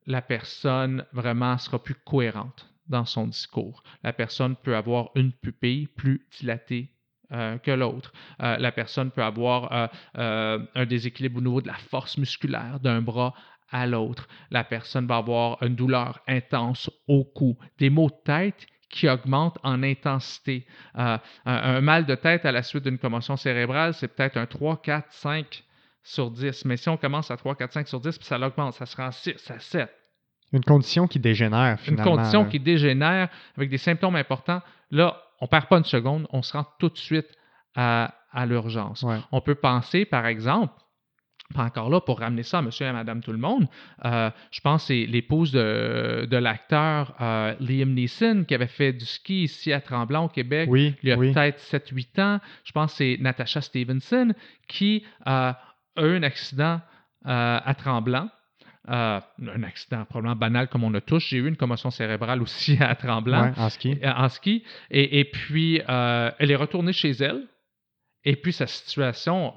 la 0.07 0.21
personne 0.21 1.07
vraiment 1.13 1.57
sera 1.57 1.83
plus 1.83 1.95
cohérente 1.95 2.69
dans 2.87 3.07
son 3.07 3.27
discours. 3.27 3.83
La 4.03 4.13
personne 4.13 4.57
peut 4.57 4.77
avoir 4.77 5.11
une 5.15 5.33
pupille 5.33 5.87
plus 5.87 6.27
dilatée 6.39 6.91
euh, 7.33 7.57
que 7.57 7.71
l'autre. 7.71 8.13
Euh, 8.43 8.59
la 8.59 8.71
personne 8.71 9.11
peut 9.11 9.23
avoir 9.23 9.91
un 10.15 10.87
déséquilibre 10.87 11.39
au 11.39 11.43
niveau 11.43 11.63
de 11.63 11.69
la 11.69 11.75
force 11.75 12.19
musculaire 12.19 12.81
d'un 12.81 13.01
bras 13.01 13.33
à 13.75 13.87
l'autre. 13.87 14.29
La 14.53 14.63
personne 14.63 15.07
va 15.07 15.17
avoir 15.17 15.61
une 15.63 15.75
douleur 15.75 16.21
intense 16.29 16.89
au 17.09 17.25
cou, 17.25 17.59
des 17.79 17.91
maux 17.91 18.09
de 18.09 18.25
tête 18.25 18.67
qui 18.89 19.09
augmentent 19.09 19.59
en 19.65 19.83
intensité. 19.83 20.65
Euh, 20.97 21.19
un, 21.45 21.81
mal 21.81 22.07
de 22.07 22.15
tête 22.15 22.47
à 22.47 22.53
la 22.53 22.63
suite 22.63 22.85
d'une 22.85 22.99
commotion 22.99 23.37
cérébrale, 23.37 23.93
c'est 23.93 24.07
peut-être 24.07 24.37
un 24.37 24.47
3, 24.47 24.81
4, 24.81 25.07
5 25.11 25.65
sur 26.05 26.31
10. 26.31 26.65
Mais 26.67 26.77
si 26.77 26.89
on 26.89 26.97
commence 26.97 27.33
à 27.33 27.37
3, 27.37 27.57
4, 27.57 27.73
5 27.73 27.89
sur 27.89 28.01
10, 28.01 28.17
puis 28.17 28.27
ça 28.27 28.39
l'augmente, 28.39 28.75
ça 28.75 28.87
sera 28.87 29.11
6 29.11 29.51
à 29.51 29.59
7. 29.59 29.91
Une 30.53 30.63
condition 30.63 31.09
qui 31.09 31.19
dégénère, 31.19 31.81
finalement. 31.81 32.13
Une 32.13 32.17
condition 32.17 32.45
qui 32.45 32.61
dégénère 32.61 33.29
avec 33.57 33.71
des 33.71 33.79
symptômes 33.79 34.15
importants. 34.15 34.63
Là, 34.93 35.21
on 35.41 35.47
ne 35.47 35.49
perd 35.49 35.67
pas 35.67 35.79
une 35.79 35.85
seconde, 35.85 36.29
on 36.31 36.43
se 36.43 36.53
rend 36.53 36.65
tout 36.79 36.91
de 36.91 36.97
suite 36.97 37.27
à, 37.75 38.15
l'urgence. 38.47 39.05
On 39.33 39.41
peut 39.41 39.57
penser, 39.57 40.05
par 40.05 40.27
exemple, 40.27 40.73
pas 41.55 41.65
encore 41.65 41.91
là 41.91 42.01
pour 42.01 42.21
ramener 42.21 42.43
ça 42.43 42.59
à 42.59 42.63
monsieur 42.63 42.87
et 42.87 42.89
à 42.89 42.93
madame 42.93 43.21
tout 43.23 43.33
le 43.33 43.39
monde. 43.39 43.67
Euh, 44.05 44.31
je 44.51 44.61
pense 44.61 44.83
que 44.83 44.87
c'est 44.89 45.07
l'épouse 45.07 45.53
de, 45.53 46.27
de 46.31 46.37
l'acteur 46.37 47.15
euh, 47.21 47.55
Liam 47.61 47.93
Neeson 47.93 48.45
qui 48.49 48.55
avait 48.55 48.67
fait 48.67 48.93
du 48.93 49.05
ski 49.05 49.45
ici 49.45 49.73
à 49.73 49.81
Tremblant 49.81 50.25
au 50.25 50.29
Québec 50.29 50.69
Oui, 50.71 50.95
il 51.03 51.09
y 51.11 51.13
a 51.13 51.17
oui. 51.17 51.33
peut-être 51.33 51.59
7-8 51.61 52.21
ans. 52.23 52.41
Je 52.65 52.73
pense 52.73 52.93
que 52.93 52.97
c'est 52.99 53.17
Natasha 53.21 53.61
Stevenson 53.61 54.33
qui 54.69 55.05
euh, 55.27 55.53
a 55.53 56.03
eu 56.03 56.17
un 56.17 56.23
accident 56.23 56.81
à 57.25 57.75
Tremblant. 57.79 58.29
Euh, 58.91 59.19
un 59.47 59.63
accident 59.63 60.05
probablement 60.05 60.37
banal 60.37 60.69
comme 60.69 60.85
on 60.85 60.93
a 60.93 61.01
tous. 61.01 61.21
J'ai 61.29 61.39
eu 61.39 61.49
une 61.49 61.57
commotion 61.57 61.91
cérébrale 61.91 62.43
aussi 62.43 62.77
à 62.81 62.95
Tremblant 62.95 63.45
Ouais, 63.45 63.53
en 63.57 63.71
ski. 63.71 63.99
en 64.03 64.29
ski. 64.29 64.63
Et, 64.91 65.21
et 65.21 65.25
puis, 65.25 65.81
euh, 65.89 66.31
elle 66.39 66.51
est 66.51 66.57
retournée 66.57 66.93
chez 66.93 67.13
elle. 67.13 67.47
Et 68.25 68.37
puis, 68.37 68.53
sa 68.53 68.67
situation 68.67 69.55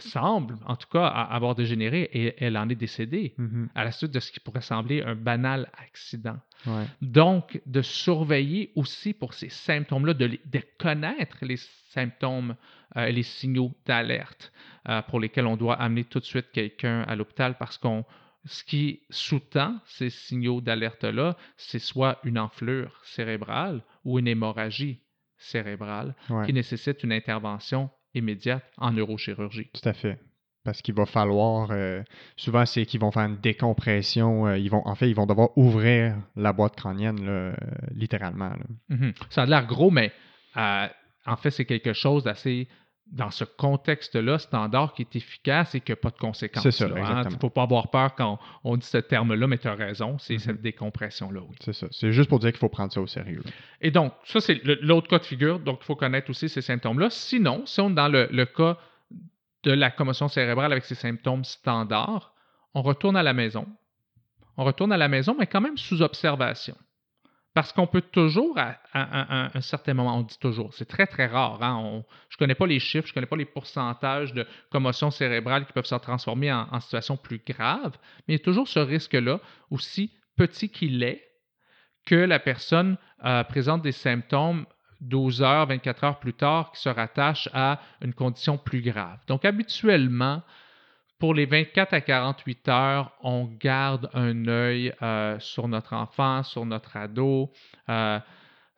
semble, 0.00 0.56
en 0.66 0.76
tout 0.76 0.88
cas, 0.88 1.06
avoir 1.06 1.54
dégénéré 1.54 2.08
et 2.12 2.34
elle 2.44 2.56
en 2.56 2.68
est 2.68 2.74
décédée 2.74 3.34
Mhm. 3.38 3.68
à 3.74 3.84
la 3.84 3.92
suite 3.92 4.10
de 4.12 4.20
ce 4.20 4.30
qui 4.32 4.40
pourrait 4.40 4.60
sembler 4.60 5.02
un 5.02 5.14
banal 5.14 5.70
accident. 5.82 6.38
Ouais. 6.66 6.84
Donc, 7.02 7.60
de 7.66 7.82
surveiller 7.82 8.72
aussi 8.76 9.12
pour 9.14 9.34
ces 9.34 9.48
symptômes-là, 9.48 10.14
de, 10.14 10.38
connaître 10.78 11.38
les 11.42 11.56
symptômes 11.90 12.56
euh, 12.96 13.06
et 13.06 13.12
les 13.12 13.22
signaux 13.22 13.72
d'alerte 13.86 14.52
euh, 14.88 15.02
pour 15.02 15.20
lesquels 15.20 15.46
on 15.46 15.56
doit 15.56 15.74
amener 15.74 16.04
tout 16.04 16.20
de 16.20 16.24
suite 16.24 16.50
quelqu'un 16.52 17.02
à 17.02 17.14
l'hôpital 17.16 17.56
parce 17.58 17.76
qu'on 17.78 18.04
ce 18.44 18.64
qui 18.64 19.00
sous-tend 19.10 19.78
ces 19.84 20.08
signaux 20.10 20.60
d'alerte-là, 20.60 21.36
c'est 21.56 21.80
soit 21.80 22.18
une 22.24 22.38
enflure 22.38 22.98
cérébrale 23.04 23.82
ou 24.04 24.18
une 24.18 24.28
hémorragie 24.28 25.00
cérébrale 25.36 26.14
Ouais. 26.30 26.46
qui 26.46 26.52
nécessite 26.52 27.02
une 27.04 27.12
intervention 27.12 27.90
immédiate 28.14 28.64
en 28.78 28.92
neurochirurgie. 28.92 29.70
Tout 29.72 29.88
à 29.88 29.92
fait. 29.92 30.18
Parce 30.64 30.82
qu'il 30.82 30.94
va 30.94 31.06
falloir, 31.06 31.68
euh, 31.70 32.02
souvent 32.36 32.66
c'est 32.66 32.84
qu'ils 32.84 33.00
vont 33.00 33.10
faire 33.10 33.22
une 33.24 33.36
décompression, 33.38 34.46
euh, 34.46 34.58
ils 34.58 34.68
vont, 34.70 34.82
en 34.86 34.94
fait, 34.94 35.08
ils 35.08 35.14
vont 35.14 35.24
devoir 35.24 35.56
ouvrir 35.56 36.16
la 36.36 36.52
boîte 36.52 36.76
crânienne, 36.76 37.24
là, 37.24 37.30
euh, 37.32 37.54
littéralement. 37.94 38.50
là. 38.50 38.66
Mhm. 38.88 39.12
Ça 39.30 39.42
a 39.42 39.46
l'air 39.46 39.66
gros, 39.66 39.90
mais 39.90 40.12
euh, 40.56 40.86
en 41.26 41.36
fait, 41.36 41.50
c'est 41.50 41.64
quelque 41.64 41.92
chose 41.92 42.24
d'assez, 42.24 42.68
dans 43.10 43.30
ce 43.30 43.44
contexte-là, 43.44 44.38
standard, 44.38 44.92
qui 44.92 45.02
est 45.02 45.16
efficace 45.16 45.74
et 45.74 45.80
qui 45.80 45.92
n'a 45.92 45.96
pas 45.96 46.10
de 46.10 46.18
conséquences. 46.18 46.62
C'est 46.62 46.70
ça, 46.70 46.88
là, 46.88 46.94
hein. 47.04 47.22
Il 47.28 47.34
ne 47.34 47.40
faut 47.40 47.48
pas 47.50 47.62
avoir 47.62 47.90
peur 47.90 48.14
quand 48.14 48.38
on 48.64 48.76
dit 48.76 48.86
ce 48.86 48.98
terme-là, 48.98 49.46
mais 49.46 49.56
tu 49.58 49.66
as 49.66 49.74
raison, 49.74 50.18
c'est 50.18 50.34
Mhm. 50.34 50.38
cette 50.40 50.60
décompression-là, 50.62 51.40
oui. 51.40 51.56
C'est 51.60 51.72
ça. 51.72 51.86
C'est 51.90 52.12
juste 52.12 52.28
pour 52.28 52.38
dire 52.38 52.50
qu'il 52.50 52.58
faut 52.58 52.68
prendre 52.68 52.92
ça 52.92 53.00
au 53.00 53.06
sérieux. 53.06 53.40
là. 53.44 53.50
Et 53.80 53.90
donc, 53.90 54.12
ça, 54.24 54.40
c'est 54.40 54.60
l'autre 54.82 55.08
cas 55.08 55.18
de 55.18 55.24
figure. 55.24 55.58
Donc, 55.58 55.78
il 55.82 55.84
faut 55.86 55.96
connaître 55.96 56.28
aussi 56.30 56.48
ces 56.48 56.60
symptômes-là. 56.62 57.08
Sinon, 57.10 57.64
si 57.64 57.80
on 57.80 57.90
est 57.90 57.94
dans 57.94 58.08
le, 58.08 58.28
le 58.30 58.44
cas 58.44 58.76
de 59.64 59.72
la 59.72 59.90
commotion 59.90 60.28
cérébrale 60.28 60.70
avec 60.72 60.84
ses 60.84 60.94
symptômes 60.94 61.44
standards, 61.44 62.34
on 62.74 62.82
retourne 62.82 63.16
à 63.16 63.22
la 63.22 63.32
maison. 63.32 63.66
On 64.56 64.64
retourne 64.64 64.92
à 64.92 64.96
la 64.96 65.08
maison, 65.08 65.34
mais 65.38 65.46
quand 65.46 65.60
même 65.60 65.78
sous 65.78 66.02
observation. 66.02 66.76
Parce 67.58 67.72
qu'on 67.72 67.88
peut 67.88 68.02
toujours, 68.02 68.56
à, 68.56 68.76
un 69.52 69.60
certain 69.62 69.92
moment, 69.92 70.16
on 70.16 70.22
dit 70.22 70.38
toujours, 70.38 70.72
c'est 70.74 70.84
très, 70.84 71.08
très 71.08 71.26
rare. 71.26 71.60
hein, 71.60 72.04
je 72.28 72.36
ne 72.36 72.38
connais 72.38 72.54
pas 72.54 72.68
les 72.68 72.78
chiffres, 72.78 73.08
je 73.08 73.10
ne 73.10 73.14
connais 73.14 73.26
pas 73.26 73.34
les 73.34 73.46
pourcentages 73.46 74.32
de 74.32 74.46
commotion 74.70 75.10
cérébrale 75.10 75.66
qui 75.66 75.72
peuvent 75.72 75.84
se 75.84 75.96
transformer 75.96 76.52
en, 76.52 76.68
en 76.70 76.78
situation 76.78 77.16
plus 77.16 77.42
grave, 77.44 77.98
mais 78.28 78.34
il 78.34 78.38
y 78.38 78.40
a 78.40 78.44
toujours 78.44 78.68
ce 78.68 78.78
risque-là, 78.78 79.40
aussi 79.72 80.12
petit 80.36 80.68
qu'il 80.68 81.02
est, 81.02 81.20
que 82.06 82.14
la 82.14 82.38
personne 82.38 82.96
euh, 83.24 83.42
présente 83.42 83.82
des 83.82 83.90
symptômes 83.90 84.64
12 85.00 85.42
heures, 85.42 85.66
24 85.66 86.04
heures 86.04 86.20
plus 86.20 86.34
tard 86.34 86.70
qui 86.70 86.80
se 86.80 86.88
rattachent 86.88 87.48
à 87.54 87.80
une 88.02 88.14
condition 88.14 88.56
plus 88.56 88.82
grave. 88.82 89.18
Donc, 89.26 89.44
habituellement, 89.44 90.44
pour 91.18 91.34
les 91.34 91.46
24 91.46 91.94
à 91.94 92.00
48 92.00 92.68
heures, 92.68 93.12
on 93.22 93.44
garde 93.60 94.08
un 94.14 94.46
œil 94.46 94.92
euh, 95.02 95.36
sur 95.40 95.66
notre 95.68 95.94
enfant, 95.94 96.42
sur 96.42 96.64
notre 96.64 96.96
ado, 96.96 97.50
euh, 97.88 98.18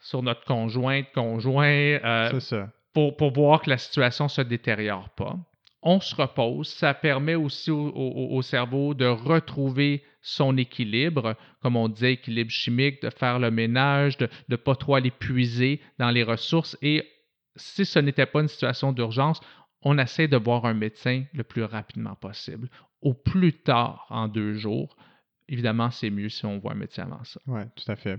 sur 0.01 0.23
notre 0.23 0.45
conjointe, 0.45 1.07
conjoint, 1.15 1.67
euh, 1.67 2.41
ça. 2.41 2.69
pour, 2.95 3.17
pour 3.17 3.33
voir 3.33 3.61
que 3.63 3.71
la 3.71 3.79
situation 3.79 4.25
ne 4.25 4.31
se 4.31 4.41
détériore 4.43 5.11
pas. 5.11 5.37
On 5.83 6.01
se 6.01 6.15
repose. 6.15 6.69
Ça 6.69 6.93
permet 6.95 7.35
aussi 7.35 7.71
au, 7.71 7.89
au- 7.89 8.37
au 8.37 8.43
cerveau 8.43 8.93
de 8.95 9.07
retrouver 9.07 10.03
son 10.23 10.57
équilibre, 10.59 11.37
comme 11.63 11.77
on 11.77 11.89
disait, 11.89 12.13
équilibre 12.15 12.51
chimique, 12.51 13.03
de 13.03 13.09
faire 13.11 13.39
le 13.39 13.51
ménage, 13.51 14.19
de 14.19 14.29
ne 14.49 14.57
pas 14.57 14.75
trop 14.77 14.95
aller 14.95 15.11
puiser 15.11 15.81
dans 15.99 16.11
les 16.11 16.23
ressources. 16.23 16.77
Et 16.83 17.07
si 17.57 17.85
ce 17.87 17.99
n'était 17.99 18.27
pas 18.27 18.41
une 18.43 18.49
situation 18.49 18.93
d'urgence, 18.93 19.41
on 19.83 19.99
essaie 19.99 20.29
de 20.29 20.37
voir 20.37 20.65
un 20.65 20.75
médecin 20.75 21.25
le 21.33 21.43
plus 21.43 21.65
rapidement 21.65 22.15
possible. 22.15 22.69
Au 23.03 23.15
plus 23.15 23.53
tard, 23.53 24.07
en 24.11 24.29
deux 24.29 24.55
jours. 24.55 24.97
Évidemment, 25.49 25.91
c'est 25.91 26.11
mieux 26.11 26.29
si 26.29 26.45
on 26.45 26.59
voit 26.59 26.73
un 26.73 26.77
médecin 26.77 27.05
avant 27.05 27.25
ça. 27.25 27.41
Oui, 27.47 27.63
tout 27.75 27.91
à 27.91 27.97
fait. 27.97 28.19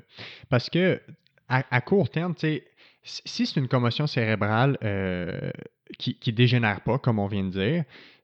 Parce 0.49 0.69
que 0.69 1.01
à, 1.47 1.81
court 1.81 2.09
terme, 2.09 2.33
si 2.37 3.45
c'est 3.45 3.59
une 3.59 3.67
commotion 3.67 4.07
cérébrale 4.07 4.77
euh, 4.83 5.51
qui 5.99 6.17
ne 6.27 6.31
dégénère 6.31 6.81
pas, 6.81 6.97
comme 6.97 7.19
on 7.19 7.27
vient 7.27 7.43
de 7.43 7.49
dire, 7.49 7.83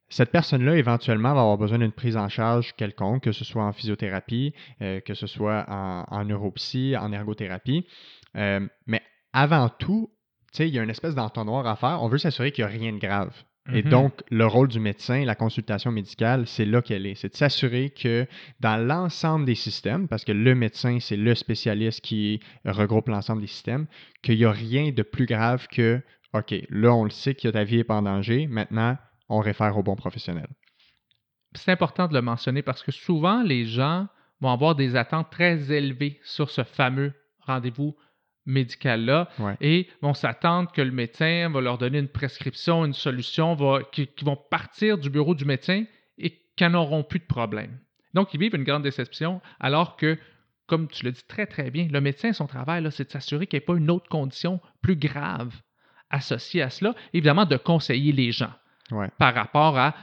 cette 0.09 0.31
personne-là, 0.31 0.77
éventuellement, 0.77 1.33
va 1.33 1.41
avoir 1.41 1.57
besoin 1.57 1.79
d'une 1.79 1.91
prise 1.91 2.15
en 2.15 2.29
charge 2.29 2.73
quelconque, 2.75 3.23
que 3.23 3.33
ce 3.33 3.43
soit 3.43 3.63
en 3.63 3.73
physiothérapie, 3.73 4.53
euh, 4.81 5.01
que 5.01 5.13
ce 5.13 5.27
soit 5.27 5.65
en, 5.67 6.23
neuropsy, 6.23 6.95
en 6.97 7.11
ergothérapie. 7.11 7.85
Euh, 8.37 8.65
mais 8.85 9.01
avant 9.33 9.67
tout, 9.67 10.09
il 10.59 10.67
y 10.67 10.79
a 10.79 10.83
une 10.83 10.89
espèce 10.89 11.15
d'entonnoir 11.15 11.65
à 11.67 11.75
faire. 11.75 12.01
On 12.01 12.07
veut 12.09 12.17
s'assurer 12.17 12.51
qu'il 12.51 12.65
n'y 12.65 12.71
a 12.71 12.73
rien 12.77 12.93
de 12.93 12.99
grave. 12.99 13.31
Et 13.73 13.83
Mhm. 13.83 13.89
donc, 13.89 14.13
le 14.31 14.45
rôle 14.45 14.69
du 14.69 14.79
médecin, 14.79 15.25
la 15.25 15.35
consultation 15.35 15.91
médicale, 15.91 16.47
c'est 16.47 16.63
là 16.63 16.81
qu'elle 16.81 17.05
est. 17.05 17.15
C'est 17.15 17.29
de 17.29 17.35
s'assurer 17.35 17.89
que 17.89 18.25
dans 18.61 18.77
l'ensemble 18.77 19.43
des 19.45 19.55
systèmes, 19.55 20.07
parce 20.07 20.23
que 20.23 20.31
le 20.31 20.55
médecin, 20.55 20.99
c'est 21.01 21.17
le 21.17 21.35
spécialiste 21.35 21.99
qui 22.01 22.39
regroupe 22.63 23.09
l'ensemble 23.09 23.41
des 23.41 23.47
systèmes, 23.47 23.85
qu'il 24.23 24.37
n'y 24.37 24.45
a 24.45 24.51
rien 24.51 24.91
de 24.91 25.03
plus 25.03 25.25
grave 25.25 25.67
que, 25.67 26.01
OK, 26.33 26.55
là, 26.69 26.93
on 26.93 27.03
le 27.03 27.09
sait 27.09 27.35
que 27.35 27.49
ta 27.49 27.65
vie 27.65 27.77
n'est 27.77 27.83
pas 27.83 27.95
en 27.95 28.03
danger, 28.03 28.47
maintenant, 28.47 28.97
on 29.27 29.39
réfère 29.39 29.77
au 29.77 29.83
bon 29.83 29.95
professionnel. 29.97 30.47
c'est 31.55 31.71
important 31.71 32.07
de 32.07 32.13
le 32.13 32.21
mentionner 32.21 32.61
parce 32.61 32.83
que 32.83 32.91
souvent, 32.91 33.41
les 33.43 33.65
gens 33.65 34.07
vont 34.41 34.51
avoir 34.51 34.75
des 34.75 34.95
attentes 34.95 35.29
très 35.31 35.71
élevées 35.73 36.19
sur 36.23 36.49
ce 36.51 36.63
fameux 36.63 37.13
rendez-vous 37.41 37.95
médical-là 38.47 39.29
Ouais. 39.39 39.55
et 39.61 39.87
vont 40.01 40.13
s'attendre 40.15 40.71
que 40.71 40.81
le 40.81 40.91
médecin 40.91 41.49
va 41.49 41.61
leur 41.61 41.77
donner 41.77 41.99
une 41.99 42.07
prescription, 42.07 42.85
une 42.85 42.93
solution, 42.93 43.53
va, 43.55 43.81
qui, 43.91 44.07
qui 44.07 44.25
vont 44.25 44.37
partir 44.49 44.97
du 44.97 45.09
bureau 45.09 45.35
du 45.35 45.45
médecin 45.45 45.83
et 46.17 46.31
qui 46.55 46.67
n'auront 46.69 47.03
plus 47.03 47.19
de 47.19 47.25
problème. 47.25 47.77
Donc, 48.13 48.33
ils 48.33 48.39
vivent 48.39 48.55
une 48.55 48.63
grande 48.63 48.83
déception 48.83 49.41
alors 49.59 49.95
que, 49.97 50.17
comme 50.65 50.87
tu 50.87 51.05
le 51.05 51.11
dis 51.11 51.23
très, 51.27 51.45
très 51.45 51.69
bien, 51.69 51.87
le 51.91 52.01
médecin, 52.01 52.33
son 52.33 52.47
travail, 52.47 52.81
là, 52.81 52.89
c'est 52.91 53.05
de 53.05 53.11
s'assurer 53.11 53.45
qu'il 53.47 53.57
n'y 53.57 53.63
ait 53.63 53.65
pas 53.65 53.75
une 53.77 53.91
autre 53.91 54.09
condition 54.09 54.59
plus 54.81 54.95
grave 54.95 55.53
associée 56.09 56.61
à 56.61 56.69
cela. 56.69 56.95
Évidemment, 57.13 57.45
de 57.45 57.57
conseiller 57.57 58.11
les 58.11 58.31
gens 58.31 58.53
Ouais. 58.91 59.09
par 59.19 59.35
rapport 59.35 59.77
à 59.77 59.93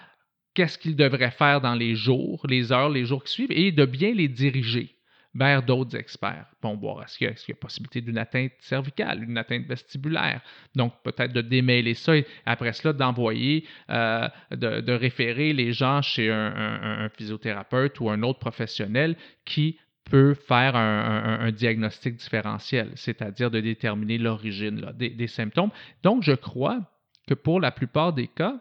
qu'est-ce 0.52 0.76
qu'ils 0.78 0.94
devraient 0.94 1.30
faire 1.30 1.60
dans 1.62 1.74
les 1.74 1.94
jours, 1.96 2.44
les 2.48 2.70
heures, 2.70 2.90
les 2.90 3.06
jours 3.06 3.24
qui 3.24 3.32
suivent, 3.32 3.50
et 3.52 3.72
de 3.72 3.84
bien 3.86 4.12
les 4.12 4.28
diriger 4.28 4.94
vers 5.34 5.62
d'autres 5.62 5.96
experts. 5.96 6.46
Bon, 6.62 6.76
voir 6.76 7.02
est-ce 7.02 7.18
qu'il 7.18 7.26
y, 7.26 7.52
a- 7.52 7.56
possibilité 7.56 8.00
d'une 8.00 8.18
atteinte 8.18 8.52
cervicale, 8.60 9.20
d'une 9.20 9.36
atteinte 9.36 9.66
vestibulaire. 9.66 10.40
Donc, 10.74 10.94
peut-être 11.02 11.32
de 11.32 11.40
démêler 11.40 11.94
ça 11.94 12.16
et 12.16 12.26
après 12.46 12.72
cela, 12.72 12.92
d'envoyer, 12.92 13.66
euh, 13.90 14.28
de, 14.52 14.92
référer 14.92 15.52
les 15.52 15.72
gens 15.72 16.02
chez 16.02 16.30
un, 16.30 17.08
physiothérapeute 17.16 17.98
ou 18.00 18.10
un 18.10 18.22
autre 18.22 18.38
professionnel 18.38 19.16
qui 19.44 19.78
peut 20.04 20.34
faire 20.34 20.76
un, 20.76 21.50
diagnostic 21.50 22.16
différentiel, 22.16 22.92
c'est-à-dire 22.94 23.50
de 23.50 23.60
déterminer 23.60 24.18
l'origine 24.18 24.92
des 24.96 25.26
symptômes. 25.26 25.70
Donc, 26.02 26.22
je 26.22 26.32
crois 26.32 26.80
que 27.26 27.34
pour 27.34 27.60
la 27.60 27.70
plupart 27.70 28.12
des 28.12 28.28
cas, 28.28 28.60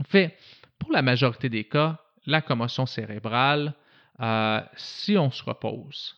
en 0.00 0.04
fait, 0.04 0.36
pour 0.78 0.92
la 0.92 1.02
majorité 1.02 1.48
des 1.48 1.64
cas, 1.64 1.98
la 2.26 2.40
commotion 2.40 2.86
cérébrale, 2.86 3.74
euh, 4.20 4.60
si 4.76 5.18
on 5.18 5.30
se 5.30 5.42
repose, 5.42 6.16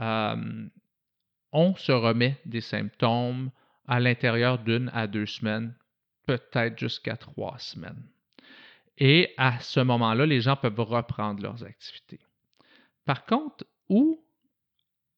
euh, 0.00 0.68
on 1.52 1.74
se 1.74 1.92
remet 1.92 2.40
des 2.44 2.60
symptômes 2.60 3.50
à 3.86 3.98
l'intérieur 3.98 4.58
d'une 4.58 4.90
à 4.94 5.06
deux 5.06 5.26
semaines, 5.26 5.74
peut-être 6.26 6.78
jusqu'à 6.78 7.16
trois 7.16 7.58
semaines. 7.58 8.02
Et 8.98 9.32
à 9.36 9.58
ce 9.60 9.80
moment-là, 9.80 10.26
les 10.26 10.42
gens 10.42 10.56
peuvent 10.56 10.78
reprendre 10.78 11.42
leurs 11.42 11.64
activités. 11.64 12.20
Par 13.04 13.24
contre, 13.24 13.64
où 13.88 14.22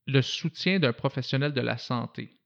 le 0.07 0.23
soutien 0.23 0.79
d'un 0.79 0.93
professionnel 0.93 1.53
de 1.53 1.61
la 1.61 1.77
santé, 1.77 2.39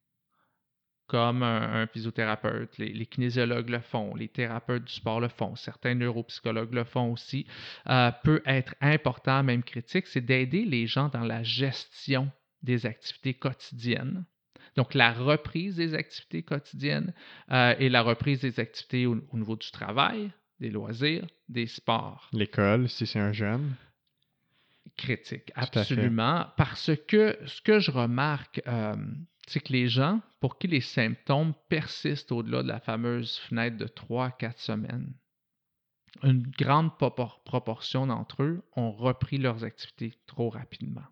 comme 1.06 1.42
un, 1.42 1.82
un 1.82 1.86
physiothérapeute, 1.86 2.78
les, 2.78 2.92
les 2.92 3.06
kinésiologues 3.06 3.70
le 3.70 3.80
font, 3.80 4.14
les 4.14 4.28
thérapeutes 4.28 4.84
du 4.84 4.92
sport 4.92 5.20
le 5.20 5.28
font, 5.28 5.54
certains 5.56 5.94
neuropsychologues 5.94 6.74
le 6.74 6.84
font 6.84 7.12
aussi, 7.12 7.46
euh, 7.88 8.10
peut 8.24 8.42
être 8.44 8.74
important, 8.80 9.42
même 9.42 9.62
critique, 9.62 10.06
c'est 10.06 10.20
d'aider 10.20 10.64
les 10.64 10.86
gens 10.86 11.08
dans 11.08 11.24
la 11.24 11.42
gestion 11.42 12.30
des 12.62 12.86
activités 12.86 13.34
quotidiennes. 13.34 14.24
Donc, 14.76 14.94
la 14.94 15.12
reprise 15.12 15.76
des 15.76 15.94
activités 15.94 16.42
quotidiennes 16.42 17.14
euh, 17.50 17.74
et 17.78 17.88
la 17.88 18.02
reprise 18.02 18.40
des 18.40 18.60
activités 18.60 19.06
au, 19.06 19.24
au 19.30 19.38
niveau 19.38 19.56
du 19.56 19.70
travail, 19.70 20.30
des 20.60 20.70
loisirs, 20.70 21.26
des 21.48 21.66
sports. 21.66 22.28
L'école, 22.32 22.88
si 22.88 23.06
c'est 23.06 23.20
un 23.20 23.32
jeune. 23.32 23.74
Critique, 24.96 25.52
absolument. 25.54 26.46
Parce 26.56 26.90
que 27.08 27.38
ce 27.46 27.60
que 27.60 27.80
je 27.80 27.90
remarque, 27.90 28.62
euh, 28.66 28.96
c'est 29.46 29.60
que 29.60 29.72
les 29.72 29.88
gens 29.88 30.20
pour 30.40 30.58
qui 30.58 30.66
les 30.66 30.80
symptômes 30.80 31.54
persistent 31.68 32.32
au-delà 32.32 32.62
de 32.62 32.68
la 32.68 32.80
fameuse 32.80 33.38
fenêtre 33.38 33.76
de 33.76 33.86
3-4 33.86 34.58
semaines, 34.58 35.14
une 36.22 36.42
grande 36.58 36.90
propor- 36.98 37.42
proportion 37.44 38.06
d'entre 38.06 38.42
eux 38.42 38.62
ont 38.74 38.90
repris 38.92 39.38
leurs 39.38 39.64
activités 39.64 40.14
trop 40.26 40.48
rapidement. 40.50 41.04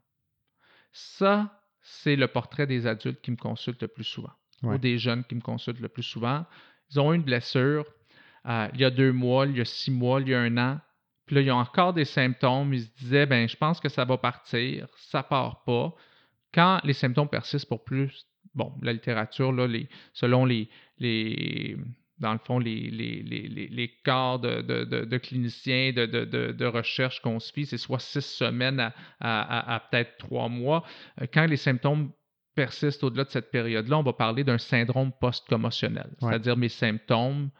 Ça, 0.92 1.60
c'est 1.82 2.16
le 2.16 2.28
portrait 2.28 2.66
des 2.66 2.86
adultes 2.86 3.20
qui 3.20 3.30
me 3.30 3.36
consultent 3.36 3.82
le 3.82 3.88
plus 3.88 4.04
souvent, 4.04 4.32
Ouais. 4.62 4.76
ou 4.76 4.78
des 4.78 4.98
jeunes 4.98 5.24
qui 5.24 5.34
me 5.34 5.40
consultent 5.40 5.80
le 5.80 5.88
plus 5.88 6.02
souvent. 6.02 6.46
Ils 6.90 7.00
ont 7.00 7.12
eu 7.12 7.16
une 7.16 7.22
blessure 7.22 7.84
euh, 8.46 8.68
il 8.74 8.80
y 8.80 8.84
a 8.84 8.90
deux 8.90 9.10
mois, 9.12 9.46
il 9.46 9.56
y 9.56 9.60
a 9.62 9.64
six 9.64 9.90
mois, 9.90 10.20
il 10.20 10.28
y 10.28 10.34
a 10.34 10.38
un 10.40 10.58
an. 10.58 10.78
Puis 11.24 11.34
là, 11.36 11.40
ils 11.40 11.50
ont 11.50 11.56
encore 11.58 11.94
des 11.94 12.04
symptômes. 12.04 12.74
Ils 12.74 12.82
se 12.82 12.90
disaient, 12.98 13.24
ben, 13.24 13.48
je 13.48 13.56
pense 13.56 13.80
que 13.80 13.88
ça 13.88 14.04
va 14.04 14.18
partir. 14.18 14.86
Ça 14.98 15.22
part 15.22 15.64
pas. 15.64 15.94
Quand 16.54 16.80
les 16.84 16.92
symptômes 16.92 17.28
persistent 17.28 17.68
pour 17.68 17.82
plus, 17.84 18.26
bon, 18.54 18.72
la 18.82 18.92
littérature, 18.92 19.52
là, 19.52 19.66
les, 19.66 19.88
selon 20.12 20.44
les, 20.44 20.68
les, 20.98 21.76
dans 22.18 22.32
le 22.32 22.38
fond, 22.38 22.58
les, 22.60 22.90
les, 22.90 23.22
les, 23.22 23.48
les, 23.48 23.66
les 23.68 23.88
corps 24.04 24.38
de, 24.38 24.62
de, 24.62 24.84
de, 24.84 25.04
de 25.04 25.18
cliniciens, 25.18 25.92
de, 25.92 26.06
de, 26.06 26.66
recherche 26.66 27.20
qu'on 27.20 27.40
suit, 27.40 27.66
c'est 27.66 27.78
soit 27.78 27.98
six 27.98 28.24
semaines 28.24 28.78
à, 28.80 28.92
à, 29.20 29.72
à- 29.72 29.74
à 29.74 29.80
peut-être 29.80 30.16
trois 30.18 30.48
mois. 30.48 30.84
Euh, 31.20 31.26
Quand 31.32 31.46
les 31.46 31.56
symptômes 31.56 32.12
persistent 32.54 33.02
au-delà 33.02 33.24
de 33.24 33.30
cette 33.30 33.50
période-là, 33.50 33.98
on 33.98 34.04
va 34.04 34.12
parler 34.12 34.44
d'un 34.44 34.58
syndrome 34.58 35.10
post-commotionnel. 35.20 36.06
Ouais. 36.22 36.28
C'est-à-dire 36.30 36.56
mes 36.56 36.68
symptômes 36.68 37.50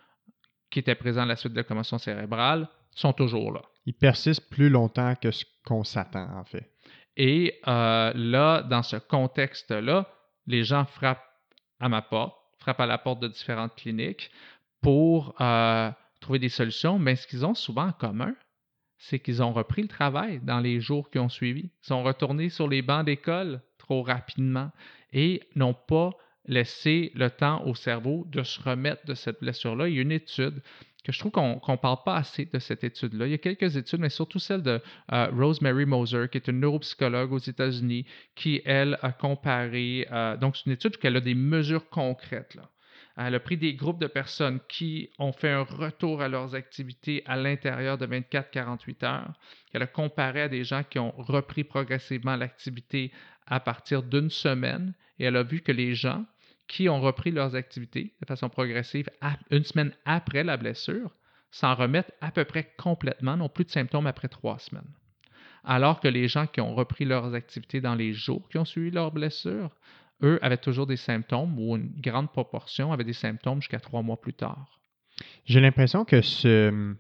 qui 0.70 0.78
étaient 0.78 0.94
présents 0.94 1.22
à 1.22 1.26
la 1.26 1.36
suite 1.36 1.52
de 1.52 1.58
la 1.58 1.64
commotion 1.64 1.98
cérébrale 1.98 2.68
sont 2.92 3.12
toujours 3.12 3.50
là. 3.52 3.62
Il 3.86 3.94
persiste 3.94 4.48
plus 4.48 4.68
longtemps 4.68 5.14
que 5.16 5.32
ce 5.32 5.44
qu'on 5.64 5.82
s'attend, 5.82 6.28
en 6.38 6.44
fait. 6.44 6.70
Et 7.16 7.60
euh, 7.68 8.12
là, 8.14 8.62
dans 8.62 8.82
ce 8.82 8.96
contexte-là, 8.96 10.08
les 10.46 10.64
gens 10.64 10.84
frappent 10.84 11.24
à 11.80 11.88
ma 11.88 12.02
porte, 12.02 12.36
frappent 12.58 12.80
à 12.80 12.86
la 12.86 12.98
porte 12.98 13.20
de 13.20 13.28
différentes 13.28 13.74
cliniques 13.76 14.30
pour 14.80 15.34
euh, 15.40 15.90
trouver 16.20 16.38
des 16.38 16.48
solutions, 16.48 16.98
mais 16.98 17.16
ce 17.16 17.26
qu'ils 17.26 17.46
ont 17.46 17.54
souvent 17.54 17.88
en 17.88 17.92
commun, 17.92 18.34
c'est 18.98 19.18
qu'ils 19.18 19.42
ont 19.42 19.52
repris 19.52 19.82
le 19.82 19.88
travail 19.88 20.40
dans 20.42 20.60
les 20.60 20.80
jours 20.80 21.10
qui 21.10 21.18
ont 21.18 21.28
suivi. 21.28 21.70
Ils 21.82 21.86
sont 21.86 22.02
retournés 22.02 22.48
sur 22.48 22.68
les 22.68 22.82
bancs 22.82 23.04
d'école 23.04 23.60
trop 23.78 24.02
rapidement 24.02 24.70
et 25.12 25.42
n'ont 25.54 25.74
pas 25.74 26.10
laissé 26.46 27.12
le 27.14 27.30
temps 27.30 27.64
au 27.64 27.74
cerveau 27.74 28.24
de 28.28 28.42
se 28.42 28.60
remettre 28.60 29.04
de 29.06 29.14
cette 29.14 29.40
blessure-là. 29.40 29.88
Il 29.88 29.96
y 29.96 29.98
a 29.98 30.02
une 30.02 30.12
étude 30.12 30.62
que 31.04 31.12
je 31.12 31.18
trouve 31.18 31.32
qu'on 31.32 31.60
ne 31.68 31.76
parle 31.76 32.02
pas 32.04 32.16
assez 32.16 32.46
de 32.46 32.58
cette 32.58 32.82
étude-là. 32.82 33.26
Il 33.26 33.30
y 33.30 33.34
a 33.34 33.38
quelques 33.38 33.76
études, 33.76 34.00
mais 34.00 34.08
surtout 34.08 34.38
celle 34.38 34.62
de 34.62 34.80
euh, 35.12 35.26
Rosemary 35.32 35.84
Moser, 35.84 36.26
qui 36.32 36.38
est 36.38 36.48
une 36.48 36.60
neuropsychologue 36.60 37.32
aux 37.32 37.38
États-Unis, 37.38 38.06
qui, 38.34 38.62
elle, 38.64 38.98
a 39.02 39.12
comparé, 39.12 40.08
euh, 40.10 40.36
donc 40.38 40.56
c'est 40.56 40.66
une 40.66 40.72
étude 40.72 40.96
où 40.96 41.06
elle 41.06 41.16
a 41.16 41.20
des 41.20 41.34
mesures 41.34 41.88
concrètes. 41.90 42.56
Elle 43.16 43.34
a 43.34 43.40
pris 43.40 43.56
des 43.56 43.74
groupes 43.74 44.00
de 44.00 44.08
personnes 44.08 44.58
qui 44.68 45.10
ont 45.18 45.32
fait 45.32 45.50
un 45.50 45.62
retour 45.62 46.20
à 46.20 46.28
leurs 46.28 46.54
activités 46.54 47.22
à 47.26 47.36
l'intérieur 47.36 47.96
de 47.96 48.06
24-48 48.06 49.04
heures. 49.04 49.32
Elle 49.72 49.82
a 49.82 49.86
comparé 49.86 50.42
à 50.42 50.48
des 50.48 50.64
gens 50.64 50.82
qui 50.82 50.98
ont 50.98 51.12
repris 51.16 51.62
progressivement 51.62 52.34
l'activité 52.34 53.12
à 53.46 53.60
partir 53.60 54.02
d'une 54.02 54.30
semaine 54.30 54.94
et 55.18 55.24
elle 55.24 55.36
a 55.36 55.44
vu 55.44 55.60
que 55.60 55.70
les 55.70 55.94
gens 55.94 56.24
qui 56.66 56.88
ont 56.88 57.00
repris 57.00 57.30
leurs 57.30 57.54
activités 57.54 58.14
de 58.20 58.26
façon 58.26 58.48
progressive 58.48 59.08
une 59.50 59.64
semaine 59.64 59.92
après 60.04 60.44
la 60.44 60.56
blessure 60.56 61.10
s'en 61.50 61.74
remettent 61.74 62.12
à 62.20 62.30
peu 62.30 62.44
près 62.44 62.72
complètement, 62.78 63.36
n'ont 63.36 63.48
plus 63.48 63.64
de 63.64 63.70
symptômes 63.70 64.06
après 64.06 64.28
trois 64.28 64.58
semaines. 64.58 64.90
Alors 65.62 66.00
que 66.00 66.08
les 66.08 66.28
gens 66.28 66.46
qui 66.46 66.60
ont 66.60 66.74
repris 66.74 67.04
leurs 67.04 67.34
activités 67.34 67.80
dans 67.80 67.94
les 67.94 68.12
jours 68.12 68.48
qui 68.48 68.58
ont 68.58 68.64
suivi 68.64 68.90
leur 68.90 69.12
blessure, 69.12 69.70
eux 70.22 70.38
avaient 70.42 70.56
toujours 70.58 70.86
des 70.86 70.96
symptômes 70.96 71.58
ou 71.58 71.76
une 71.76 71.92
grande 72.00 72.30
proportion 72.30 72.92
avait 72.92 73.04
des 73.04 73.12
symptômes 73.12 73.60
jusqu'à 73.60 73.80
trois 73.80 74.02
mois 74.02 74.20
plus 74.20 74.34
tard. 74.34 74.80
J'ai 75.44 75.60
l'impression 75.60 76.04
que 76.04 76.22
ce, 76.22 76.94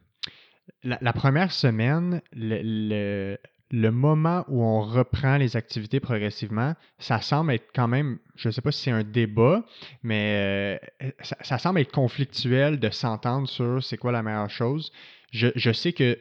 la, 0.82 1.12
première 1.12 1.52
semaine, 1.52 2.22
le- 2.32 3.36
le 3.70 3.90
moment 3.90 4.44
où 4.48 4.62
on 4.62 4.82
reprend 4.82 5.36
les 5.36 5.56
activités 5.56 6.00
progressivement, 6.00 6.74
ça 6.98 7.20
semble 7.20 7.52
être 7.52 7.68
quand 7.74 7.88
même, 7.88 8.18
je 8.36 8.48
ne 8.48 8.52
sais 8.52 8.60
pas 8.60 8.72
si 8.72 8.82
c'est 8.82 8.90
un 8.90 9.04
débat, 9.04 9.64
mais 10.02 10.78
euh, 11.02 11.10
ça, 11.20 11.36
ça 11.40 11.58
semble 11.58 11.80
être 11.80 11.92
conflictuel 11.92 12.78
de 12.78 12.90
s'entendre 12.90 13.48
sur 13.48 13.82
c'est 13.82 13.96
quoi 13.96 14.12
la 14.12 14.22
meilleure 14.22 14.50
chose. 14.50 14.92
Je, 15.34 15.48
je 15.56 15.72
sais 15.72 15.92
que 15.92 16.16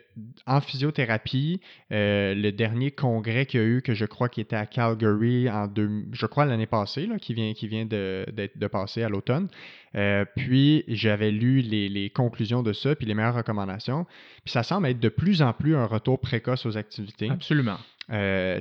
en 0.48 0.60
physiothérapie, 0.60 1.62
euh, 1.92 2.34
le 2.34 2.52
dernier 2.52 2.90
congrès 2.90 3.46
qu'il 3.46 3.60
y 3.60 3.64
a 3.64 3.66
eu, 3.68 3.84
que 3.84 3.94
je 3.94 4.06
crois 4.06 4.28
qui 4.28 4.42
était 4.42 4.56
à 4.56 4.66
Calgary 4.66 5.48
en 5.52 5.68
deux, 5.68 6.06
je 6.12 6.26
crois 6.26 6.46
l'année 6.46 6.66
passée, 6.66 7.06
là, 7.06 7.20
qui 7.20 7.36
vient, 7.36 7.54
qui 7.54 7.68
vient 7.68 7.86
de, 7.86 8.26
passer 8.72 9.04
à 9.04 9.10
l'automne. 9.10 9.50
Euh, 9.94 10.26
puis 10.36 10.84
j'avais 10.88 11.30
lu 11.30 11.62
les, 11.62 11.90
les 11.90 12.10
conclusions 12.10 12.64
de 12.64 12.74
ça, 12.74 12.96
puis 12.96 13.06
les 13.06 13.14
meilleures 13.14 13.36
recommandations. 13.36 14.08
Puis 14.44 14.52
ça 14.52 14.64
semble 14.64 14.88
être 14.88 15.00
de 15.00 15.10
plus 15.10 15.44
en 15.44 15.54
plus 15.54 15.76
un 15.76 15.86
retour 15.86 16.20
précoce 16.20 16.66
aux 16.66 16.76
activités. 16.76 17.30
Absolument. 17.30 17.78
Euh, 18.12 18.60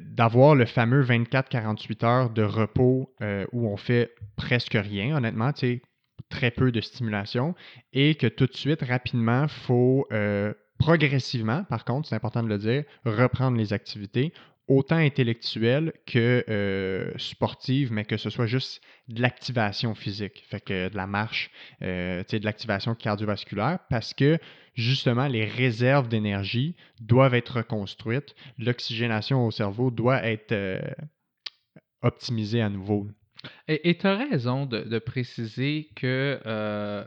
d'avoir 0.00 0.56
le 0.56 0.66
fameux 0.66 1.04
24-48 1.04 2.04
heures 2.04 2.30
de 2.30 2.42
repos 2.42 3.14
où 3.52 3.68
on 3.68 3.76
fait 3.76 4.10
presque 4.34 4.74
rien, 4.74 5.16
honnêtement, 5.16 5.52
tu 5.52 5.80
très 6.32 6.50
peu 6.50 6.72
de 6.72 6.80
stimulation, 6.80 7.54
et 7.92 8.14
que 8.14 8.26
tout 8.26 8.46
de 8.46 8.56
suite, 8.56 8.82
rapidement, 8.82 9.42
il 9.42 9.48
faut 9.50 10.06
euh, 10.12 10.54
progressivement, 10.78 11.62
par 11.64 11.84
contre, 11.84 12.08
c'est 12.08 12.16
important 12.16 12.42
de 12.42 12.48
le 12.48 12.58
dire, 12.58 12.84
reprendre 13.04 13.58
les 13.58 13.74
activités, 13.74 14.32
autant 14.66 14.96
intellectuelles 14.96 15.92
que 16.06 16.44
euh, 16.48 17.12
sportives, 17.18 17.92
mais 17.92 18.04
que 18.04 18.16
ce 18.16 18.30
soit 18.30 18.46
juste 18.46 18.80
de 19.08 19.20
l'activation 19.20 19.94
physique, 19.94 20.44
fait 20.48 20.60
que 20.60 20.88
de 20.88 20.96
la 20.96 21.06
marche, 21.06 21.50
euh, 21.82 22.22
de 22.30 22.44
l'activation 22.44 22.94
cardiovasculaire, 22.94 23.80
parce 23.90 24.14
que 24.14 24.38
justement, 24.74 25.28
les 25.28 25.44
réserves 25.44 26.08
d'énergie 26.08 26.76
doivent 27.00 27.34
être 27.34 27.56
reconstruites, 27.58 28.34
l'oxygénation 28.58 29.44
au 29.46 29.50
cerveau 29.50 29.90
doit 29.90 30.24
être 30.24 30.52
euh, 30.52 30.80
optimisée 32.00 32.62
à 32.62 32.70
nouveau. 32.70 33.08
Et 33.68 33.96
tu 33.98 34.06
as 34.06 34.16
raison 34.16 34.66
de, 34.66 34.98
préciser 34.98 35.90
que 35.96 36.40
euh, 36.46 37.04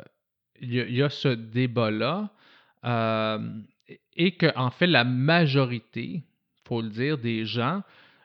il 0.59 0.73
y, 0.73 1.01
a- 1.01 1.09
ce 1.09 1.29
débat-là 1.29 2.29
euh, 2.85 3.61
et 4.15 4.35
que 4.35 4.47
en 4.57 4.71
fait 4.71 4.87
la 4.87 5.03
majorité, 5.03 6.23
faut 6.65 6.81
le 6.81 6.89
dire, 6.89 7.17
des 7.17 7.45
gens 7.45 7.83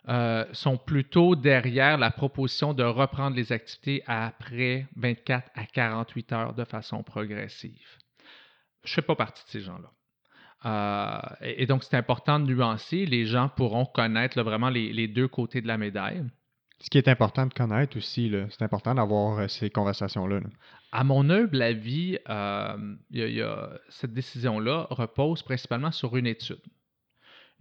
euh, 0.08 0.44
sont 0.52 0.76
plutôt 0.76 1.36
derrière 1.36 1.98
la 1.98 2.10
proposition 2.10 2.74
de 2.74 2.82
reprendre 2.82 3.36
les 3.36 3.52
activités 3.52 4.02
après 4.06 4.86
24 4.96 5.50
à 5.54 5.66
48 5.66 6.32
heures 6.32 6.54
de 6.54 6.64
façon 6.64 7.02
progressive. 7.02 7.86
Je 8.84 8.90
ne 8.90 8.94
fais 8.94 9.02
pas 9.02 9.14
partie 9.14 9.44
de 9.44 9.50
ces 9.50 9.60
gens-là. 9.60 9.90
Et, 11.42 11.66
donc, 11.66 11.84
c'est 11.84 11.96
important 11.96 12.40
de 12.40 12.46
nuancer. 12.52 13.06
Les 13.06 13.24
gens 13.26 13.48
pourront 13.48 13.86
connaître 13.86 14.42
vraiment 14.42 14.68
les 14.68 15.08
deux 15.08 15.28
côtés 15.28 15.60
de 15.60 15.68
la 15.68 15.78
médaille. 15.78 16.22
Ce 16.82 16.88
qui 16.88 16.98
est 16.98 17.08
important 17.08 17.46
de 17.46 17.52
connaître 17.52 17.96
aussi, 17.98 18.32
c'est 18.50 18.62
important 18.62 18.94
d'avoir 18.94 19.38
euh, 19.40 19.48
ces 19.48 19.68
conversations-là. 19.70 20.40
là. 20.40 20.46
À 20.92 21.04
mon 21.04 21.28
humble 21.28 21.60
avis, 21.60 22.18
euh, 22.28 22.96
y 23.10 23.42
a- 23.42 23.70
cette 23.90 24.14
décision-là 24.14 24.86
repose 24.90 25.42
principalement 25.42 25.92
sur 25.92 26.16
une 26.16 26.26
étude. 26.26 26.60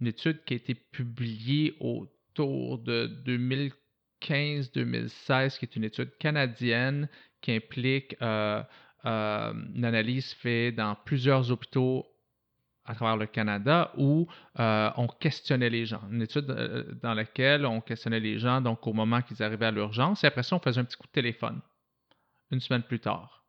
Une 0.00 0.06
étude 0.06 0.42
qui 0.44 0.54
a 0.54 0.56
été 0.56 0.74
publiée 0.74 1.76
autour 1.80 2.78
de 2.78 3.06
2015-2016, 4.22 5.58
qui 5.58 5.64
est 5.66 5.76
une 5.76 5.84
étude 5.84 6.16
canadienne 6.18 7.08
qui 7.42 7.52
implique 7.52 8.16
euh, 8.22 8.62
euh, 9.04 9.52
une 9.74 9.84
analyse 9.84 10.32
faite 10.34 10.76
dans 10.76 10.94
plusieurs 11.04 11.50
hôpitaux 11.50 12.06
à 12.90 12.94
travers 12.94 13.16
le 13.16 13.26
Canada 13.26 13.92
où 13.96 14.26
euh, 14.58 14.90
on 14.96 15.06
questionnait 15.06 15.70
les 15.70 15.86
gens. 15.86 16.02
Une 16.10 16.22
étude 16.22 16.50
euh, 16.50 16.84
dans 17.02 17.14
laquelle 17.14 17.64
on 17.64 17.80
questionnait 17.80 18.18
les 18.18 18.38
gens 18.38 18.60
donc 18.60 18.84
au 18.86 18.92
moment 18.92 19.22
qu'ils 19.22 19.42
arrivaient 19.44 19.66
à 19.66 19.70
l'urgence 19.70 20.24
et 20.24 20.26
après 20.26 20.42
ça, 20.42 20.56
on 20.56 20.58
faisait 20.58 20.80
un 20.80 20.84
petit 20.84 20.96
coup 20.96 21.06
de 21.06 21.12
téléphone 21.12 21.60
une 22.50 22.58
semaine 22.58 22.82
plus 22.82 22.98
tard 22.98 23.44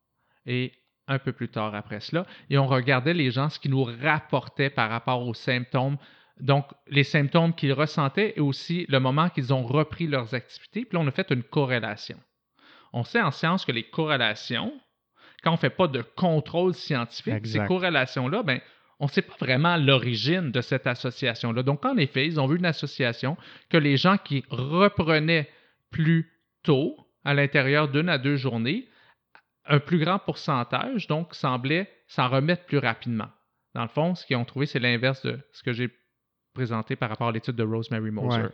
et 0.46 0.74
un 1.08 1.18
peu 1.18 1.34
plus 1.34 1.50
tard 1.50 1.74
après 1.74 2.00
cela. 2.02 2.26
Et 2.52 2.60
on 2.60 2.68
regardait 2.68 3.16
les 3.16 3.32
gens, 3.32 3.50
ce 3.50 3.60
qu'ils 3.60 3.72
nous 3.72 3.84
rapportaient 3.84 4.70
par 4.70 4.92
rapport 4.92 5.26
aux 5.28 5.34
symptômes. 5.34 5.98
Donc, 6.40 6.66
les 6.88 7.04
symptômes 7.04 7.54
qu'ils 7.56 7.74
ressentaient 7.74 8.34
et 8.36 8.40
aussi 8.40 8.86
le 8.90 9.00
moment 9.00 9.30
qu'ils 9.30 9.54
ont 9.54 9.64
repris 9.64 10.06
leurs 10.06 10.36
activités. 10.36 10.86
Puis 10.86 10.96
là, 10.96 11.04
on 11.04 11.08
a 11.08 11.12
fait 11.12 11.32
une 11.32 11.44
corrélation. 11.44 12.18
On 12.94 13.04
sait 13.04 13.22
en 13.22 13.32
science 13.32 13.66
que 13.66 13.72
les 13.72 13.90
corrélations, 13.90 14.72
quand 15.44 15.50
on 15.50 15.56
ne 15.56 15.60
fait 15.60 15.72
pas 15.72 15.88
de 15.88 16.04
contrôle 16.16 16.76
scientifique, 16.76 17.34
Exact. 17.34 17.64
ces 17.64 17.68
corrélations-là, 17.68 18.44
ben, 18.44 18.62
on 19.02 19.06
ne 19.06 19.10
sait 19.10 19.24
pas 19.24 19.36
vraiment 19.40 19.78
l'origine 19.78 20.52
de 20.52 20.62
cette 20.62 20.86
association-là. 20.86 21.64
Donc, 21.64 21.84
en 21.86 21.98
effet, 21.98 22.28
ils 22.28 22.40
ont 22.40 22.46
vu 22.46 22.58
une 22.58 22.68
association 22.68 23.36
que 23.70 23.78
les 23.78 23.98
gens 23.98 24.18
qui 24.18 24.46
reprenaient 24.52 25.50
plus 25.90 26.32
tôt, 26.62 26.96
à 27.26 27.34
l'intérieur 27.34 27.90
d'une 27.90 28.10
à 28.10 28.20
deux 28.20 28.36
journées, 28.36 28.88
un 29.66 29.80
plus 29.80 29.98
grand 29.98 30.20
pourcentage, 30.20 31.08
donc, 31.08 31.34
semblait 31.34 31.92
s'en 32.08 32.30
remettre 32.30 32.66
plus 32.66 32.78
rapidement. 32.78 33.30
Dans 33.74 33.82
le 33.82 33.88
fond, 33.88 34.14
ce 34.14 34.24
qu'ils 34.24 34.38
ont 34.38 34.46
trouvé, 34.46 34.68
c'est 34.68 34.80
l'inverse 34.80 35.26
de 35.26 35.40
ce 35.52 35.64
que 35.64 35.74
j'ai 35.74 35.90
présenté 36.54 36.96
par 36.96 37.10
rapport 37.10 37.30
à 37.30 37.32
l'étude 37.32 37.56
de 37.56 37.64
Rosemary 37.64 38.12
Moser. 38.12 38.50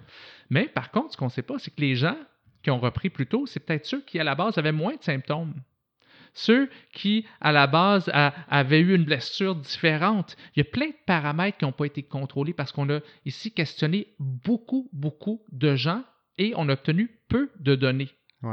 Mais 0.50 0.70
par 0.70 0.91
contre, 0.91 1.12
ce 1.12 1.18
qu'on 1.18 1.26
ne 1.26 1.32
sait 1.32 1.41
pas, 1.41 1.60
c'est 1.60 1.76
que 1.76 1.82
les 1.82 1.95
gens 1.95 2.18
qui 2.64 2.72
ont 2.72 2.80
repris 2.80 3.10
plus 3.10 3.28
tôt, 3.28 3.45
c'est 3.48 3.60
peut-être 3.60 3.86
ceux 3.86 4.02
qui, 4.02 4.18
à 4.18 4.24
la 4.24 4.36
base, 4.36 4.58
avaient 4.58 4.72
moins 4.72 4.95
de 4.95 5.04
symptômes. 5.04 5.56
Ceux 6.38 6.70
qui, 6.94 7.26
à 7.42 7.52
la 7.52 7.66
base, 7.66 8.12
avaient 8.14 8.80
eu 8.80 8.94
une 8.94 9.06
blessure 9.06 9.56
différente. 9.56 10.38
Il 10.56 10.60
y 10.60 10.62
a 10.62 10.70
plein 10.70 10.90
de 10.90 10.96
paramètres 11.08 11.58
qui 11.58 11.66
n'ont 11.66 11.72
pas 11.72 11.88
été 11.88 12.04
contrôlés 12.04 12.54
parce 12.54 12.72
qu'on 12.72 12.88
a 12.92 13.00
ici 13.26 13.52
questionné 13.52 14.14
beaucoup, 14.20 14.88
beaucoup 14.94 15.42
de 15.52 15.76
gens 15.76 16.04
et 16.38 16.54
on 16.56 16.70
a 16.70 16.74
obtenu 16.74 17.10
peu 17.28 17.50
de 17.60 17.74
données. 17.74 18.12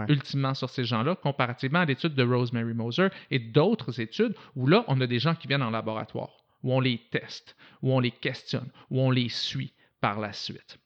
ultimement 0.09 0.55
sur 0.55 0.70
ces 0.70 0.85
gens-là, 0.85 1.14
comparativement 1.14 1.80
à 1.80 1.85
l'étude 1.85 2.14
de 2.14 2.22
Rosemary 2.22 2.72
Moser 2.72 3.09
et 3.30 3.39
d'autres 3.39 4.01
études 4.01 4.35
où 4.57 4.66
là, 4.66 4.87
on 4.89 4.99
a 5.03 5.07
des 5.07 5.18
gens 5.18 5.35
qui 5.35 5.47
viennent 5.47 5.62
en 5.62 5.70
laboratoire, 5.70 6.39
où 6.62 6.72
on 6.72 6.80
les 6.80 7.03
teste, 7.11 7.55
où 7.82 7.93
on 7.93 8.01
les 8.01 8.12
questionne, 8.12 8.70
où 8.89 9.03
on 9.03 9.11
les 9.11 9.28
suit 9.28 9.74
par 10.01 10.20
la 10.20 10.32
suite. 10.32 10.78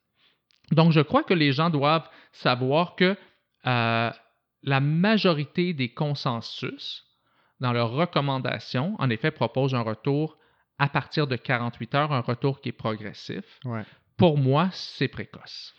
Donc, 0.72 0.90
je 0.90 1.00
crois 1.00 1.22
que 1.22 1.32
les 1.32 1.52
gens 1.52 1.70
doivent 1.70 2.10
savoir 2.32 2.96
que 2.96 3.16
euh, 3.66 4.10
la 4.62 4.80
majorité 4.80 5.72
des 5.72 5.88
consensus 5.88 7.04
dans 7.60 7.72
leurs 7.72 7.90
recommandations, 7.90 8.94
en 8.98 9.10
effet, 9.10 9.30
proposent 9.30 9.74
un 9.74 9.82
retour 9.82 10.38
à 10.78 10.88
partir 10.88 11.26
de 11.26 11.36
48 11.36 11.94
heures, 11.94 12.12
un 12.12 12.20
retour 12.20 12.60
qui 12.60 12.68
est 12.68 12.72
progressif. 12.72 13.44
Pour 14.16 14.38
moi, 14.38 14.68
c'est 14.72 15.08
précoce. 15.08 15.74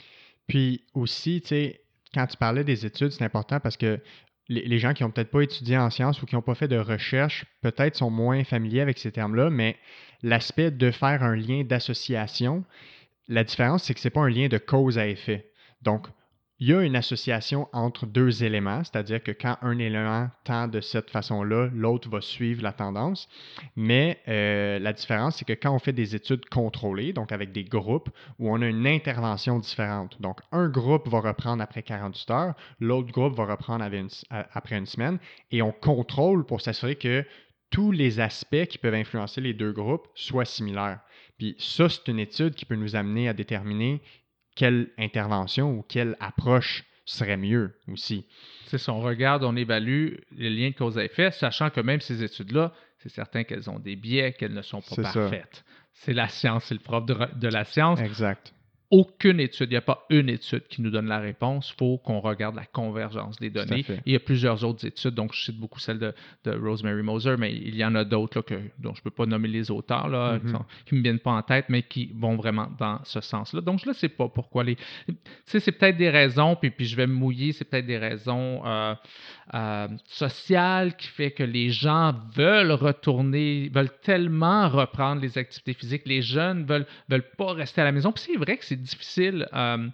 Puis 0.47 0.83
aussi, 0.93 1.41
tu 1.41 1.47
sais, 1.49 1.81
quand 2.13 2.25
tu 2.27 2.37
parlais 2.37 2.63
des 2.63 2.85
études, 2.85 3.11
c'est 3.11 3.23
important 3.23 3.59
parce 3.59 3.77
que 3.77 4.01
les, 4.49 4.79
gens 4.79 4.93
qui 4.93 5.03
n'ont 5.03 5.11
peut-être 5.11 5.29
pas 5.29 5.41
étudié 5.41 5.77
en 5.77 5.91
sciences 5.91 6.21
ou 6.21 6.25
qui 6.25 6.35
n'ont 6.35 6.41
pas 6.41 6.55
fait 6.55 6.67
de 6.67 6.77
recherche, 6.77 7.45
peut-être 7.61 7.95
sont 7.95 8.09
moins 8.09 8.43
familiers 8.43 8.81
avec 8.81 8.97
ces 8.97 9.11
termes-là, 9.11 9.51
mais 9.51 9.77
l'aspect 10.23 10.71
de 10.71 10.89
faire 10.89 11.21
un 11.21 11.35
lien 11.35 11.63
d'association, 11.63 12.65
la 13.27 13.43
différence, 13.43 13.83
c'est 13.83 13.93
que 13.93 13.99
ce 13.99 14.07
n'est 14.07 14.11
pas 14.11 14.21
un 14.21 14.29
lien 14.29 14.47
de 14.47 14.57
cause 14.57 14.97
à 14.97 15.07
effet. 15.07 15.51
Donc, 15.83 16.07
il 16.61 16.67
y 16.67 16.73
a 16.73 16.81
une 16.81 16.97
association 16.97 17.69
entre 17.71 18.05
deux 18.05 18.43
éléments, 18.43 18.83
c'est-à-dire 18.83 19.23
que 19.23 19.31
quand 19.31 19.57
un 19.61 19.79
élément 19.79 20.29
tend 20.43 20.67
de 20.67 20.81
cette 20.81 21.09
façon-là, 21.09 21.69
l'autre 21.73 22.09
va 22.09 22.19
suivre 22.19 22.61
la 22.61 22.73
tendance. 22.73 23.29
Mais 23.77 24.19
euh, 24.27 24.77
la 24.79 24.91
différence, 24.91 25.37
c'est 25.37 25.45
que 25.45 25.53
quand 25.53 25.73
on 25.73 25.79
fait 25.79 25.93
des 25.93 26.15
études 26.15 26.49
contrôlées, 26.49 27.13
donc 27.13 27.31
avec 27.31 27.53
des 27.53 27.63
groupes, 27.63 28.09
où 28.39 28.51
on 28.51 28.61
a 28.61 28.67
une 28.67 28.85
intervention 28.85 29.57
différente. 29.59 30.21
Donc, 30.21 30.41
un 30.51 30.67
groupe 30.67 31.07
va 31.07 31.21
reprendre 31.21 31.63
après 31.63 31.81
48 31.81 32.31
heures, 32.31 32.55
l'autre 32.81 33.11
groupe 33.11 33.35
va 33.35 33.45
reprendre 33.45 33.85
après 34.29 34.77
une 34.77 34.85
semaine, 34.85 35.17
et 35.51 35.61
on 35.61 35.71
contrôle 35.71 36.45
pour 36.45 36.59
s'assurer 36.59 36.95
que 36.95 37.25
tous 37.69 37.91
les 37.91 38.19
aspects 38.19 38.65
qui 38.65 38.77
peuvent 38.77 38.95
influencer 38.95 39.39
les 39.39 39.53
deux 39.53 39.71
groupes 39.71 40.07
soient 40.13 40.45
similaires. 40.45 40.99
Puis 41.37 41.55
ça, 41.57 41.87
c'est 41.87 42.07
une 42.09 42.19
étude 42.19 42.53
qui 42.53 42.65
peut 42.65 42.75
nous 42.75 42.97
amener 42.97 43.29
à 43.29 43.33
déterminer 43.33 44.01
quelle 44.59 44.89
intervention 44.97 45.71
ou 45.71 45.83
quelle 45.83 46.17
approche 46.19 46.83
serait 47.05 47.37
mieux 47.37 47.79
aussi. 47.87 48.25
C'est 48.65 48.77
ça, 48.77 48.91
on 48.91 48.99
regarde, 48.99 49.45
on 49.45 49.55
évalue 49.55 50.15
les 50.35 50.49
liens 50.49 50.69
de 50.71 50.75
cause 50.75 50.97
à 50.97 51.05
effet, 51.05 51.31
sachant 51.31 51.69
que 51.69 51.79
même 51.79 52.01
ces 52.01 52.21
études-là, 52.25 52.73
c'est 52.97 53.09
certain 53.09 53.45
qu'elles 53.45 53.69
ont 53.69 53.79
des 53.79 53.95
biais, 53.95 54.33
qu'elles 54.33 54.53
ne 54.53 54.61
sont 54.61 54.81
pas 54.81 55.01
parfaites. 55.01 55.63
C'est 55.93 56.11
la 56.11 56.27
science, 56.27 56.65
c'est 56.65 56.73
le 56.73 56.81
propre 56.81 57.05
de, 57.05 57.39
de 57.39 57.47
la 57.47 57.63
science. 57.63 58.01
Exact 58.01 58.53
aucune 58.91 59.39
étude, 59.39 59.67
il 59.69 59.73
n'y 59.73 59.77
a 59.77 59.81
pas 59.81 60.05
une 60.09 60.29
étude 60.29 60.67
qui 60.67 60.81
nous 60.81 60.89
donne 60.89 61.07
la 61.07 61.19
réponse. 61.19 61.71
Il 61.73 61.77
faut 61.77 61.97
qu'on 61.99 62.19
regarde 62.19 62.55
la 62.55 62.65
convergence 62.65 63.37
des 63.37 63.49
données. 63.49 63.85
il 64.05 64.13
y 64.13 64.15
a 64.15 64.19
plusieurs 64.19 64.63
autres 64.63 64.85
études, 64.85 65.13
donc 65.13 65.33
je 65.33 65.43
cite 65.43 65.59
beaucoup 65.59 65.79
celle 65.79 65.99
de, 65.99 66.13
Rosemary 66.45 67.03
Moser, 67.03 67.35
mais 67.37 67.53
il 67.53 67.75
y 67.75 67.85
en 67.85 67.93
a 67.95 68.03
d'autres 68.03 68.43
dont 68.79 68.93
je 68.93 68.99
ne 68.99 69.03
peux 69.03 69.11
pas 69.11 69.25
nommer 69.25 69.47
les 69.47 69.69
auteurs, 69.69 70.07
là, 70.07 70.37
mm-hmm. 70.37 70.61
qui 70.85 70.95
ne 70.95 70.99
me 70.99 71.03
viennent 71.03 71.19
pas 71.19 71.31
en 71.31 71.41
tête, 71.43 71.65
mais 71.69 71.83
qui 71.83 72.11
vont 72.15 72.35
vraiment 72.35 72.69
dans 72.79 72.99
ce 73.03 73.21
sens-là. 73.21 73.61
Donc 73.61 73.79
je 73.79 73.89
ne 73.89 73.93
sais 73.93 74.09
pas 74.09 74.27
pourquoi 74.27 74.63
les. 74.63 74.75
Tu 74.75 75.15
sais, 75.45 75.59
c'est 75.59 75.71
peut-être 75.71 75.97
des 75.97 76.09
raisons, 76.09 76.55
puis, 76.55 76.71
puis 76.71 76.85
je 76.85 76.95
vais 76.95 77.07
me 77.07 77.13
mouiller, 77.13 77.51
c'est 77.51 77.65
peut-être 77.65 77.85
des 77.85 77.97
raisons 77.97 78.65
euh, 78.65 78.95
euh, 79.53 79.87
sociales 80.05 80.95
qui 80.95 81.07
fait 81.07 81.31
que 81.31 81.43
les 81.43 81.71
gens 81.71 82.13
veulent 82.35 82.71
retourner, 82.71 83.69
veulent 83.73 83.97
tellement 84.03 84.69
reprendre 84.69 85.21
les 85.21 85.37
activités 85.37 85.73
physiques. 85.73 86.03
Les 86.05 86.21
jeunes 86.21 86.65
veulent, 86.65 86.85
veulent 87.09 87.29
pas 87.37 87.53
rester 87.53 87.81
à 87.81 87.85
la 87.85 87.91
maison. 87.91 88.11
Puis 88.11 88.25
c'est 88.27 88.37
vrai 88.37 88.57
que 88.57 88.65
c'est 88.65 88.81
difficile 88.81 89.47
euh, 89.53 89.87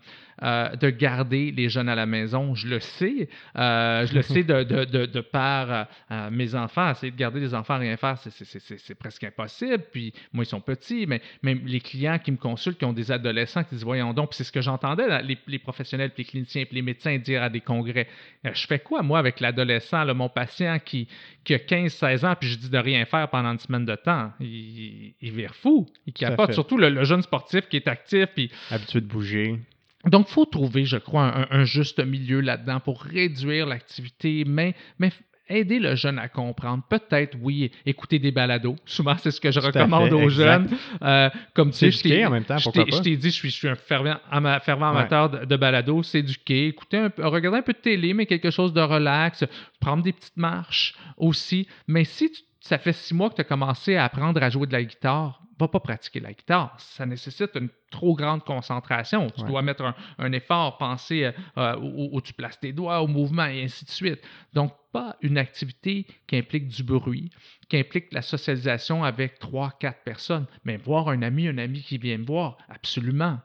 euh, 0.44 0.76
de 0.76 0.90
garder 0.90 1.52
les 1.52 1.70
jeunes 1.70 1.90
à 1.90 1.96
la 1.96 2.06
maison. 2.06 2.56
Je 2.56 2.68
le 2.68 2.80
sais. 2.80 3.30
Euh, 3.58 4.06
je 4.06 4.14
le 4.14 4.22
sais 4.24 4.44
de, 4.44 4.64
de, 4.64 5.06
de, 5.06 5.22
par 5.22 5.88
mes 6.32 6.56
enfants. 6.56 6.92
Essayer 6.92 7.12
de 7.12 7.18
garder 7.18 7.40
les 7.40 7.54
enfants 7.54 7.76
à 7.76 7.80
rien 7.80 7.98
faire, 7.98 8.18
c'est 8.18 8.96
presque 8.96 9.24
impossible. 9.24 9.84
Puis 9.92 10.14
moi, 10.34 10.44
ils 10.44 10.48
sont 10.48 10.62
petits, 10.62 11.06
mais 11.08 11.22
même 11.42 11.62
les 11.66 11.80
clients 11.80 12.20
qui 12.20 12.32
me 12.32 12.38
consultent, 12.38 12.78
qui 12.78 12.86
ont 12.86 12.94
des 12.94 13.12
adolescents, 13.12 13.64
qui 13.64 13.76
disent 13.76 13.84
Voyons 13.84 14.14
donc, 14.14 14.34
c'est 14.34 14.44
ce 14.44 14.52
que 14.52 14.62
j'entendais, 14.62 15.22
les, 15.24 15.38
les, 15.48 15.60
professionnels, 15.60 16.12
puis 16.12 16.24
les 16.24 16.30
cliniciens, 16.30 16.66
puis 16.66 16.76
les 16.76 16.82
médecins 16.82 17.18
dire 17.18 17.44
à 17.44 17.50
des 17.50 17.62
congrès 17.62 18.08
Je 18.44 18.66
fais 18.68 18.80
quoi, 18.80 19.04
moi, 19.04 19.20
avec 19.20 19.40
l'adolescent, 19.40 20.06
mon 20.14 20.30
patient 20.30 20.80
qui, 20.84 21.08
qui 21.44 21.54
a 21.54 21.58
15-16 21.58 22.26
ans, 22.26 22.36
puis 22.40 22.50
je 22.50 22.58
dis 22.58 22.70
de 22.70 22.78
rien 22.78 23.06
faire 23.06 23.30
pendant 23.30 23.52
une 23.52 23.60
semaine 23.60 23.86
de 23.86 23.96
temps 23.96 24.32
Il, 24.40 25.14
il 25.22 25.32
vire 25.32 25.56
fou. 25.56 25.86
Il 26.06 26.14
capote. 26.14 26.54
Surtout 26.54 26.78
le, 26.78 26.90
le, 26.90 27.04
jeune 27.04 27.22
sportif 27.22 27.68
qui 27.68 27.78
est 27.78 27.88
actif. 27.88 28.28
Puis, 28.34 28.52
Habitué 28.72 29.02
de 29.02 29.06
bouger. 29.06 29.60
Donc, 30.06 30.28
il 30.30 30.34
faut 30.34 30.46
trouver, 30.46 30.86
je 30.86 30.98
crois, 30.98 31.48
un, 31.52 31.66
juste 31.66 32.04
milieu 32.04 32.40
là-dedans 32.40 32.80
pour 32.80 33.02
réduire 33.02 33.66
l'activité, 33.66 34.44
mais, 34.46 34.76
mais 35.00 35.12
aider 35.50 35.80
le 35.80 35.96
jeune 35.96 36.20
à 36.20 36.28
comprendre. 36.28 36.84
Peut-être, 36.90 37.38
oui, 37.42 37.72
écouter 37.86 38.20
des 38.20 38.32
balados. 38.32 38.76
Souvent, 38.86 39.16
c'est 39.18 39.32
ce 39.32 39.42
que 39.42 39.52
je 39.52 39.60
recommande 39.60 40.14
aux 40.14 40.30
jeunes. 40.30 40.70
Euh, 41.02 41.30
comme 41.54 41.72
tu 41.72 41.92
sais, 41.92 42.26
en 42.26 42.32
même 42.32 42.46
temps, 42.46 42.58
pourquoi 42.62 42.86
je 42.88 43.02
t'ai 43.02 43.18
dit, 43.18 43.30
je 43.30 43.36
suis, 43.36 43.50
je 43.50 43.56
suis 43.56 43.68
un 43.68 43.76
fervent, 43.76 44.18
fervent 44.64 44.90
amateur 44.90 45.30
de, 45.30 45.46
de 45.46 45.56
balado, 45.56 46.04
s'éduquer, 46.04 46.68
écouter 46.68 46.98
un, 46.98 47.12
regarder 47.18 47.60
un 47.60 47.64
peu 47.64 47.74
de 47.74 47.80
télé, 47.80 48.14
mais 48.14 48.26
quelque 48.26 48.52
chose 48.52 48.74
de 48.74 48.82
relax, 48.82 49.44
prendre 49.80 50.04
des 50.04 50.14
petites 50.14 50.38
marches 50.38 50.96
aussi. 51.18 51.68
Mais 51.88 52.04
si 52.04 52.32
ça 52.60 52.78
fait 52.80 52.94
six 52.94 53.14
mois 53.14 53.30
que 53.30 53.36
tu 53.36 53.42
as 53.42 53.46
commencé 53.46 53.96
à 53.96 54.06
apprendre 54.06 54.42
à 54.42 54.50
jouer 54.50 54.66
de 54.66 54.74
la 54.74 54.84
guitare, 54.84 55.45
va 55.58 55.68
pas 55.68 55.80
pratiquer 55.80 56.20
la 56.20 56.34
guitare. 56.34 56.76
Ça 56.80 57.06
nécessite 57.06 57.52
une 57.56 57.70
trop 57.92 58.16
grande 58.16 58.44
concentration. 58.44 59.30
Tu 59.30 59.44
dois 59.44 59.62
mettre 59.62 59.94
un, 60.18 60.32
effort, 60.32 60.78
penser 60.78 61.32
euh, 61.58 61.78
où, 61.80 62.20
tu 62.22 62.34
places 62.34 62.60
tes 62.60 62.74
doigts, 62.74 63.02
au 63.02 63.08
mouvement 63.08 63.46
et 63.46 63.64
ainsi 63.64 63.86
de 63.86 63.90
suite. 63.90 64.22
Donc, 64.54 64.74
pas 64.92 65.16
une 65.22 65.38
activité 65.38 66.06
qui 66.28 66.38
implique 66.38 66.68
du 66.68 66.84
bruit, 66.84 67.30
qui 67.70 67.78
implique 67.78 68.12
la 68.12 68.22
socialisation 68.22 69.04
avec 69.04 69.40
trois, 69.40 69.72
quatre 69.80 70.04
personnes. 70.04 70.46
Mais 70.64 70.78
voir 70.78 71.10
un 71.10 71.22
ami, 71.22 71.48
un 71.48 71.58
ami 71.58 71.82
qui 71.82 71.98
vient 71.98 72.18
me 72.18 72.26
voir, 72.26 72.58
absolument. 72.70 73.40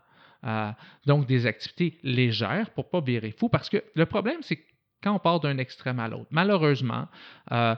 Euh, 0.44 0.70
donc, 1.06 1.26
des 1.26 1.46
activités 1.46 1.98
légères 2.02 2.70
pour 2.70 2.90
pas 2.90 3.00
virer 3.00 3.32
fou. 3.32 3.48
Parce 3.48 3.68
que 3.68 3.82
le 3.94 4.06
problème, 4.06 4.38
c'est 4.42 4.56
que 4.56 4.70
quand 5.02 5.14
on 5.14 5.18
part 5.18 5.40
d'un 5.40 5.58
extrême 5.58 5.98
à 5.98 6.08
l'autre. 6.08 6.28
Malheureusement, 6.30 7.08
euh, 7.52 7.74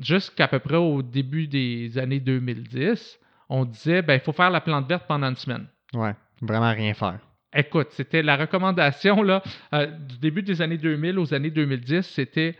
jusqu'à 0.00 0.48
peu 0.48 0.58
près 0.58 0.76
au 0.76 1.02
début 1.02 1.46
des 1.46 1.96
années 1.98 2.20
2010, 2.20 3.18
on 3.48 3.64
disait 3.64 4.02
ben, 4.02 4.14
il 4.14 4.20
faut 4.20 4.32
faire 4.32 4.50
la 4.50 4.60
plante 4.60 4.88
verte 4.88 5.04
pendant 5.06 5.28
une 5.28 5.36
semaine. 5.36 5.66
Ouais, 5.94 6.14
vraiment 6.40 6.72
rien 6.72 6.94
faire. 6.94 7.18
Écoute, 7.54 7.88
c'était 7.90 8.22
la 8.22 8.36
recommandation 8.36 9.22
là, 9.22 9.42
euh, 9.72 9.86
du 9.86 10.18
début 10.18 10.42
des 10.42 10.60
années 10.60 10.76
2000 10.76 11.18
aux 11.18 11.32
années 11.32 11.50
2010, 11.50 12.02
c'était 12.02 12.54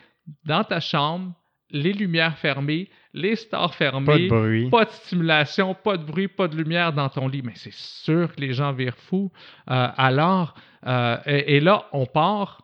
dans 0.45 0.65
ta 0.65 0.81
chambre, 0.81 1.35
les 1.71 1.93
lumières 1.93 2.39
fermées, 2.39 2.89
les 3.13 3.37
stores 3.37 3.75
fermés, 3.75 4.07
pas 4.07 4.19
de 4.19 4.29
bruit, 4.29 4.71
pas 4.71 4.85
de 4.85 4.91
stimulation, 4.91 5.75
pas 5.75 5.97
de 5.97 6.05
bruit, 6.05 6.29
pas 6.29 6.49
de 6.49 6.57
lumière 6.57 6.93
dans 6.93 7.09
ton 7.09 7.29
lit. 7.29 7.43
Mais 7.43 7.55
c'est 7.57 7.75
sûr 7.75 8.35
que 8.35 8.41
les 8.41 8.53
gens 8.53 8.73
virent 8.73 8.97
fous. 8.97 9.33
Euh, 9.71 9.89
alors, 9.97 10.55
euh, 10.87 11.19
et, 11.27 11.61
là, 11.61 11.87
on 11.93 12.07
part 12.07 12.63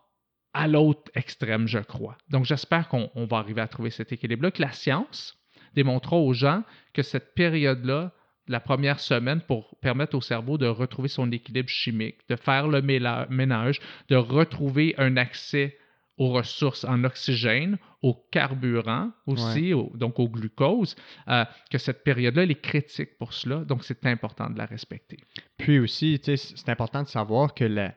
à 0.54 0.68
l'autre 0.68 1.10
extrême, 1.14 1.66
je 1.66 1.78
crois. 1.78 2.16
Donc, 2.30 2.44
j'espère 2.44 2.88
qu'on 2.88 3.10
va 3.14 3.38
arriver 3.38 3.60
à 3.60 3.68
trouver 3.68 3.90
cet 3.90 4.12
équilibre-là, 4.12 4.50
que 4.50 4.62
la 4.62 4.72
science 4.72 5.36
démontrera 5.74 6.16
aux 6.16 6.32
gens 6.32 6.62
que 6.92 7.02
cette 7.02 7.34
période-là, 7.34 8.12
la 8.48 8.60
première 8.60 9.00
semaine, 9.00 9.40
pour 9.40 9.76
permettre 9.80 10.16
au 10.16 10.20
cerveau 10.20 10.58
de 10.58 10.66
retrouver 10.66 11.08
son 11.08 11.30
équilibre 11.30 11.68
chimique, 11.68 12.18
de 12.28 12.36
faire 12.36 12.68
le 12.68 12.82
ménage, 12.82 13.80
de 14.08 14.16
retrouver 14.16 14.94
un 14.98 15.16
accès 15.16 15.76
aux 16.18 16.32
ressources 16.32 16.84
en 16.84 17.04
oxygène, 17.04 17.78
au 18.02 18.14
carburant 18.30 19.10
aussi, 19.26 19.72
donc 19.94 20.18
au 20.18 20.28
glucose, 20.28 20.94
euh, 21.28 21.44
que 21.70 21.78
cette 21.78 22.04
période-là, 22.04 22.42
elle 22.42 22.50
est 22.50 22.60
critique 22.60 23.16
pour 23.18 23.32
cela. 23.32 23.64
Donc, 23.64 23.82
c'est 23.84 24.04
important 24.06 24.50
de 24.50 24.58
la 24.58 24.66
respecter. 24.66 25.16
Puis 25.56 25.78
aussi, 25.78 26.20
c'est 26.22 26.68
important 26.68 27.02
de 27.02 27.08
savoir 27.08 27.54
que 27.54 27.64
la, 27.64 27.94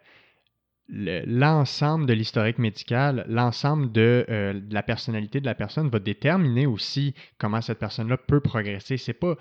l'ensemble 0.87 2.05
de 2.05 2.13
l'historique 2.13 2.59
médical, 2.59 3.25
l'ensemble 3.27 3.89
euh, 3.97 4.53
de, 4.53 4.73
la 4.73 4.83
personnalité 4.83 5.39
de 5.39 5.45
la 5.45 5.55
personne 5.55 5.89
va 5.89 5.97
déterminer 5.97 6.67
aussi 6.67 7.15
comment 7.39 7.61
cette 7.61 7.79
personne-là 7.79 8.17
peut 8.17 8.39
progresser. 8.39 8.97
C'est 8.97 9.13
pas 9.13 9.35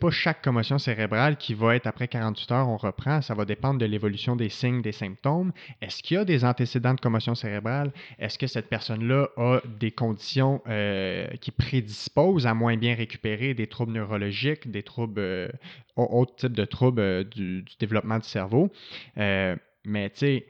pas 0.00 0.10
chaque 0.10 0.42
commotion 0.42 0.78
cérébrale 0.78 1.36
qui 1.36 1.54
va 1.54 1.76
être 1.76 1.86
après 1.86 2.08
48 2.08 2.52
heures 2.52 2.68
on 2.68 2.76
reprend, 2.76 3.22
ça 3.22 3.34
va 3.34 3.44
dépendre 3.44 3.78
de 3.78 3.86
l'évolution 3.86 4.36
des 4.36 4.48
signes, 4.48 4.82
des 4.82 4.92
symptômes. 4.92 5.52
Est-ce 5.80 6.02
qu'il 6.02 6.16
y 6.16 6.18
a 6.18 6.24
des 6.24 6.44
antécédents 6.44 6.94
de 6.94 7.00
commotion 7.00 7.34
cérébrale? 7.34 7.92
Est-ce 8.18 8.38
que 8.38 8.46
cette 8.46 8.68
personne-là 8.68 9.28
a 9.36 9.60
des 9.78 9.92
conditions 9.92 10.60
euh, 10.68 11.26
qui 11.40 11.52
prédisposent 11.52 12.46
à 12.46 12.54
moins 12.54 12.76
bien 12.76 12.94
récupérer 12.94 13.54
des 13.54 13.66
troubles 13.66 13.92
neurologiques, 13.92 14.70
des 14.70 14.82
troubles 14.82 15.20
euh, 15.20 15.48
autres 15.96 16.34
types 16.36 16.52
de 16.52 16.64
troubles 16.64 17.24
du, 17.30 17.62
du, 17.62 17.76
développement 17.78 18.18
du 18.18 18.28
cerveau? 18.28 18.70
Mais 19.84 20.10
tu 20.10 20.18
sais 20.18 20.46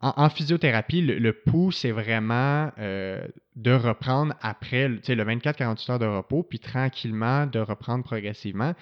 en, 0.00 0.28
physiothérapie, 0.28 1.00
le, 1.00 1.32
pouls, 1.32 1.72
c'est 1.72 1.90
vraiment 1.90 2.70
euh, 2.78 3.26
de 3.54 3.72
reprendre 3.72 4.34
après 4.42 4.88
le 4.88 4.98
24-48 4.98 5.92
heures 5.92 5.98
de 5.98 6.06
repos, 6.06 6.42
puis 6.42 6.58
tranquillement 6.58 7.46
de 7.46 7.58
reprendre 7.58 8.04
progressivement. 8.04 8.74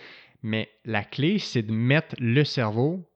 Mais 0.42 0.68
la 0.84 1.04
clé, 1.04 1.38
c'est 1.38 1.62
de 1.62 1.72
mettre 1.72 2.16
le 2.18 2.44
cerveau 2.44 3.08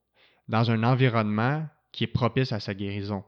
dans 0.49 0.71
un 0.71 0.85
environnement 0.85 1.67
qui 1.93 2.05
est 2.05 2.09
propice 2.09 2.53
à 2.53 2.61
sa 2.61 2.73
guérison 2.73 3.25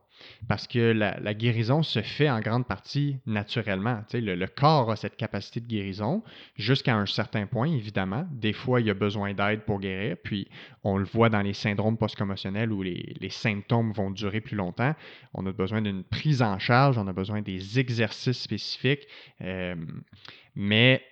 parce 0.49 0.66
que 0.66 0.93
la, 0.93 1.35
guérison 1.35 1.83
se 1.83 2.03
fait 2.03 2.29
en 2.29 2.41
grande 2.41 2.66
partie 2.66 3.18
naturellement. 3.27 4.03
Le, 4.12 4.35
le, 4.35 4.47
corps 4.47 4.91
a 4.91 4.97
cette 4.97 5.16
capacité 5.16 5.61
de 5.61 5.66
guérison 5.66 6.23
jusqu'à 6.57 6.97
un 6.97 7.07
certain 7.07 7.47
point, 7.47 7.66
évidemment. 7.66 8.27
Des 8.33 8.53
fois, 8.53 8.81
il 8.81 8.87
y 8.87 8.91
a 8.91 8.95
besoin 8.95 9.35
d'aide 9.35 9.62
pour 9.62 9.81
guérir, 9.81 10.16
puis 10.23 10.49
on 10.85 10.99
le 10.99 11.05
voit 11.05 11.29
dans 11.29 11.43
les 11.43 11.55
syndromes 11.55 11.97
post-commotionnels 11.97 12.73
où 12.73 12.83
les, 12.83 13.16
symptômes 13.31 13.93
vont 13.93 14.11
durer 14.11 14.41
plus 14.41 14.57
longtemps. 14.57 14.95
On 15.35 15.47
a 15.47 15.53
besoin 15.53 15.83
d'une 15.83 16.05
prise 16.05 16.43
en 16.43 16.59
charge, 16.59 16.99
on 16.99 17.07
a 17.07 17.12
besoin 17.12 17.43
des 17.43 17.79
exercices 17.79 18.41
spécifiques, 18.41 19.07
euh, 19.41 19.77
mais 20.55 21.03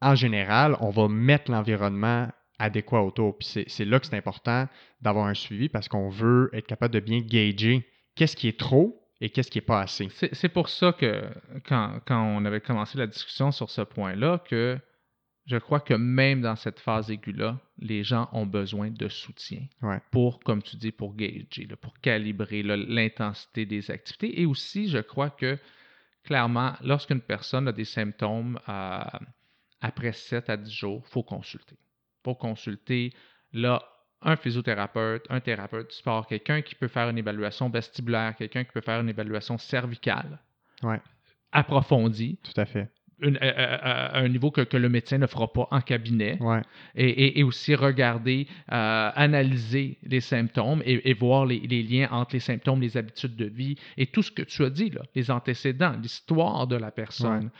en 0.00 0.14
général, 0.14 0.76
on 0.80 0.90
va 0.90 1.08
mettre 1.08 1.50
l'environnement 1.50 2.28
adéquat 2.58 3.02
autour. 3.02 3.38
Puis 3.38 3.64
c'est 3.66 3.84
là 3.84 3.98
que 3.98 4.06
c'est 4.06 4.16
important 4.16 4.68
d'avoir 5.00 5.26
un 5.26 5.34
suivi 5.34 5.68
parce 5.68 5.88
qu'on 5.88 6.08
veut 6.08 6.50
être 6.52 6.66
capable 6.66 6.94
de 6.94 7.00
bien 7.00 7.20
gager 7.20 7.86
qu'est-ce 8.14 8.36
qui 8.36 8.48
est 8.48 8.58
trop 8.58 9.00
et 9.20 9.30
qu'est-ce 9.30 9.50
qui 9.50 9.58
n'est 9.58 9.64
pas 9.64 9.80
assez. 9.80 10.08
C'est 10.32 10.48
pour 10.48 10.68
ça 10.68 10.92
que 10.92 11.22
quand, 11.66 12.00
on 12.08 12.44
avait 12.44 12.60
commencé 12.60 12.98
la 12.98 13.06
discussion 13.06 13.52
sur 13.52 13.70
ce 13.70 13.82
point-là, 13.82 14.38
que 14.38 14.78
je 15.46 15.56
crois 15.56 15.80
que 15.80 15.94
même 15.94 16.40
dans 16.40 16.56
cette 16.56 16.80
phase 16.80 17.10
aiguë-là, 17.10 17.58
les 17.78 18.02
gens 18.02 18.28
ont 18.32 18.46
besoin 18.46 18.90
de 18.90 19.08
soutien 19.08 19.60
pour, 20.10 20.40
comme 20.40 20.62
tu 20.62 20.76
dis, 20.76 20.92
pour 20.92 21.14
gager, 21.14 21.68
pour 21.80 21.98
calibrer 22.00 22.62
l'intensité 22.62 23.66
des 23.66 23.90
activités. 23.90 24.40
Et 24.40 24.46
aussi, 24.46 24.88
je 24.88 24.98
crois 24.98 25.30
que 25.30 25.58
clairement, 26.24 26.72
lorsqu'une 26.82 27.20
personne 27.20 27.68
a 27.68 27.72
des 27.72 27.84
symptômes 27.84 28.58
euh, 28.68 29.00
après 29.80 30.12
7 30.12 30.50
à 30.50 30.56
10 30.56 30.72
jours, 30.72 31.02
il 31.06 31.10
faut 31.10 31.22
consulter. 31.22 31.76
Il 31.76 32.24
faut 32.24 32.34
consulter. 32.34 33.12
Là, 33.52 33.82
un 34.24 34.36
physiothérapeute, 34.36 35.26
un 35.28 35.40
thérapeute 35.40 35.90
du 35.90 35.96
sport, 35.96 36.26
quelqu'un 36.26 36.62
qui 36.62 36.74
peut 36.74 36.88
faire 36.88 37.08
une 37.08 37.18
évaluation 37.18 37.68
vestibulaire, 37.68 38.34
quelqu'un 38.36 38.64
qui 38.64 38.72
peut 38.72 38.80
faire 38.80 39.00
une 39.00 39.08
évaluation 39.08 39.58
cervicale 39.58 40.38
ouais. 40.82 41.00
approfondie. 41.52 42.38
Tout 42.42 42.60
à 42.60 42.64
fait. 42.64 42.90
Euh, 43.22 43.30
euh, 43.30 43.52
euh, 43.52 44.08
un 44.12 44.28
niveau 44.28 44.50
que, 44.50 44.76
le 44.76 44.88
médecin 44.88 45.18
ne 45.18 45.26
fera 45.26 45.52
pas 45.52 45.68
en 45.70 45.80
cabinet. 45.80 46.36
Ouais. 46.40 46.62
Et, 46.94 47.42
aussi 47.42 47.74
regarder, 47.74 48.46
analyser 48.68 49.98
les 50.02 50.20
symptômes 50.20 50.82
et, 50.84 51.14
voir 51.14 51.46
les, 51.46 51.82
liens 51.82 52.08
entre 52.10 52.34
les 52.34 52.40
symptômes, 52.40 52.80
les 52.80 52.96
habitudes 52.96 53.36
de 53.36 53.46
vie 53.46 53.76
et 53.96 54.06
tout 54.06 54.22
ce 54.22 54.30
que 54.30 54.42
tu 54.42 54.64
as 54.64 54.70
dit, 54.70 54.90
là, 54.90 55.02
les 55.14 55.30
antécédents, 55.30 55.96
l'histoire 56.00 56.66
de 56.66 56.76
la 56.76 56.90
personne. 56.90 57.50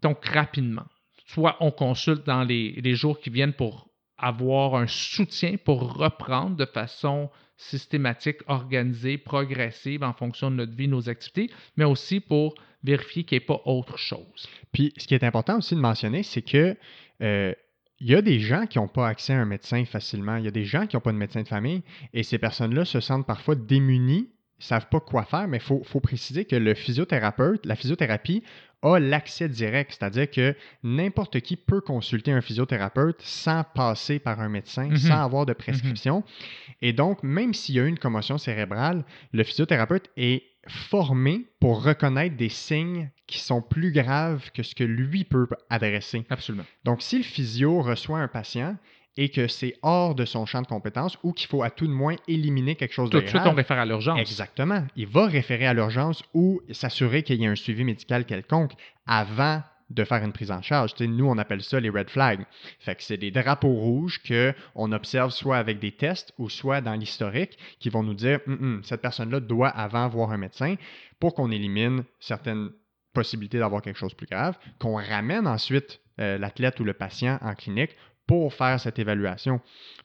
donc, 0.00 0.24
rapidement. 0.26 0.86
Soit 1.26 1.56
on 1.60 1.70
consulte 1.70 2.26
dans 2.26 2.44
les, 2.44 2.72
les 2.72 2.94
jours 2.94 3.18
qui 3.18 3.30
viennent 3.30 3.54
pour 3.54 3.88
avoir 4.22 4.76
un 4.76 4.86
soutien 4.86 5.56
pour 5.62 5.94
reprendre 5.94 6.56
de 6.56 6.64
façon 6.64 7.28
systématique, 7.56 8.38
organisée, 8.46 9.18
progressive 9.18 10.02
en 10.02 10.12
fonction 10.12 10.50
de 10.50 10.56
notre 10.56 10.74
vie, 10.74 10.88
nos 10.88 11.08
activités, 11.08 11.50
mais 11.76 11.84
aussi 11.84 12.20
pour 12.20 12.54
vérifier 12.82 13.24
qu'il 13.24 13.38
n'y 13.38 13.42
ait 13.42 13.46
pas 13.46 13.60
autre 13.64 13.98
chose. 13.98 14.48
Puis, 14.72 14.92
ce 14.96 15.06
qui 15.06 15.14
est 15.14 15.24
important 15.24 15.58
aussi 15.58 15.74
de 15.74 15.80
mentionner, 15.80 16.22
c'est 16.22 16.42
que 16.42 16.76
euh, 17.20 17.52
il 18.00 18.10
y 18.10 18.14
a 18.16 18.22
des 18.22 18.40
gens 18.40 18.66
qui 18.66 18.78
n'ont 18.78 18.88
pas 18.88 19.06
accès 19.06 19.32
à 19.32 19.40
un 19.40 19.44
médecin 19.44 19.84
facilement. 19.84 20.36
Il 20.36 20.44
y 20.44 20.48
a 20.48 20.52
des 20.52 20.64
gens 20.64 20.86
qui 20.86 20.96
n'ont 20.96 21.00
pas 21.00 21.12
de 21.12 21.18
médecin 21.18 21.42
de 21.42 21.48
famille 21.48 21.82
et 22.12 22.24
ces 22.24 22.38
personnes-là 22.38 22.84
se 22.84 22.98
sentent 22.98 23.26
parfois 23.26 23.54
démunies 23.54 24.28
ne 24.62 24.66
savent 24.66 24.88
pas 24.88 25.00
quoi 25.00 25.24
faire, 25.24 25.48
mais 25.48 25.58
il 25.58 25.62
faut, 25.62 25.82
faut, 25.84 26.00
préciser 26.00 26.44
que 26.44 26.56
le 26.56 26.74
physiothérapeute, 26.74 27.66
la 27.66 27.74
physiothérapie 27.74 28.42
a 28.82 28.98
l'accès 28.98 29.48
direct, 29.48 29.96
c'est-à-dire 29.98 30.30
que 30.30 30.56
n'importe 30.82 31.40
qui 31.40 31.56
peut 31.56 31.80
consulter 31.80 32.32
un 32.32 32.40
physiothérapeute 32.40 33.20
sans 33.22 33.64
passer 33.64 34.18
par 34.18 34.40
un 34.40 34.48
médecin, 34.48 34.88
mhm. 34.88 34.96
sans 34.96 35.22
avoir 35.22 35.46
de 35.46 35.52
prescription. 35.52 36.18
Mhm. 36.18 36.74
Et 36.82 36.92
donc, 36.92 37.22
même 37.22 37.54
s'il 37.54 37.76
y 37.76 37.80
a 37.80 37.84
une 37.84 37.98
commotion 37.98 38.38
cérébrale, 38.38 39.04
le 39.32 39.44
physiothérapeute 39.44 40.10
est 40.16 40.42
formé 40.68 41.46
pour 41.60 41.82
reconnaître 41.84 42.36
des 42.36 42.48
signes 42.48 43.10
qui 43.26 43.38
sont 43.38 43.62
plus 43.62 43.92
graves 43.92 44.50
que 44.52 44.62
ce 44.62 44.74
que 44.74 44.84
lui 44.84 45.24
peut 45.24 45.48
adresser. 45.70 46.24
Absolument. 46.30 46.64
Donc, 46.84 47.02
si 47.02 47.18
le 47.18 47.24
physio 47.24 47.82
reçoit 47.82 48.18
un 48.18 48.28
patient, 48.28 48.76
et 49.16 49.28
que 49.28 49.46
c'est 49.46 49.74
hors 49.82 50.14
de 50.14 50.24
son 50.24 50.46
champ 50.46 50.62
de 50.62 50.66
compétences 50.66 51.18
ou 51.22 51.32
qu'il 51.32 51.48
faut 51.48 51.62
à 51.62 51.70
tout 51.70 51.86
de 51.86 51.92
moins 51.92 52.16
éliminer 52.28 52.76
quelque 52.76 52.94
chose 52.94 53.10
de 53.10 53.18
grave. 53.18 53.30
Tout 53.30 53.36
de 53.36 53.42
suite, 53.42 53.52
on 53.52 53.56
réfère 53.56 53.78
à 53.78 53.84
l'urgence. 53.84 54.18
Exactement. 54.18 54.84
Il 54.96 55.06
va 55.06 55.26
référer 55.26 55.66
à 55.66 55.74
l'urgence 55.74 56.22
ou 56.34 56.60
s'assurer 56.70 57.22
qu'il 57.22 57.40
y 57.40 57.44
ait 57.44 57.48
un 57.48 57.56
suivi 57.56 57.84
médical 57.84 58.24
quelconque 58.24 58.72
avant 59.06 59.62
de 59.90 60.04
faire 60.04 60.24
une 60.24 60.32
prise 60.32 60.50
en 60.50 60.62
charge. 60.62 60.94
nous, 61.00 61.26
on 61.26 61.38
appelle 61.38 61.62
ça 61.62 61.78
les 61.78 61.90
red 61.90 62.08
flags. 62.08 62.46
Fait 62.80 62.94
que 62.94 63.02
c'est 63.02 63.18
des 63.18 63.30
drapeaux 63.30 63.74
rouges 63.74 64.22
qu'on 64.26 64.92
observe 64.92 65.30
soit 65.30 65.58
avec 65.58 65.78
des 65.78 65.92
tests 65.92 66.32
ou 66.38 66.48
soit 66.48 66.80
dans 66.80 66.94
l'historique 66.94 67.58
qui 67.78 67.90
vont 67.90 68.02
nous 68.02 68.14
dire 68.14 68.40
hum, 68.46 68.58
hum, 68.60 68.80
cette 68.84 69.02
personne-là 69.02 69.40
doit 69.40 69.68
avant 69.68 70.08
voir 70.08 70.30
un 70.30 70.38
médecin 70.38 70.76
pour 71.20 71.34
qu'on 71.34 71.50
élimine 71.50 72.04
certaines 72.20 72.70
possibilités 73.12 73.58
d'avoir 73.58 73.82
quelque 73.82 73.98
chose 73.98 74.12
de 74.12 74.16
plus 74.16 74.26
grave, 74.26 74.56
qu'on 74.78 74.96
ramène 74.96 75.46
ensuite 75.46 76.00
euh, 76.18 76.38
l'athlète 76.38 76.80
ou 76.80 76.84
le 76.84 76.94
patient 76.94 77.38
en 77.42 77.54
clinique 77.54 77.94
pour 78.26 78.54
faire 78.54 78.80
cette 78.80 78.98
évaluation. 78.98 79.60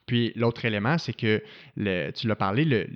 Puis 0.08 0.32
l'autre 0.36 0.64
élément, 0.64 0.96
c'est 0.96 1.12
que 1.12 1.42
tu 2.12 2.26
l'as 2.26 2.36
parlé, 2.36 2.88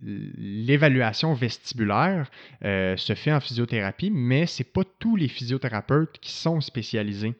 l'évaluation 0.00 1.34
vestibulaire 1.34 2.30
euh, 2.64 2.96
se 2.96 3.14
fait 3.14 3.32
en 3.32 3.40
physiothérapie, 3.40 4.10
mais 4.10 4.46
ce 4.46 4.62
n'est 4.62 4.70
pas 4.70 4.82
tous 4.98 5.14
les 5.14 5.28
physiothérapeutes 5.28 6.18
qui 6.20 6.32
sont 6.32 6.62
spécialisés. 6.62 7.34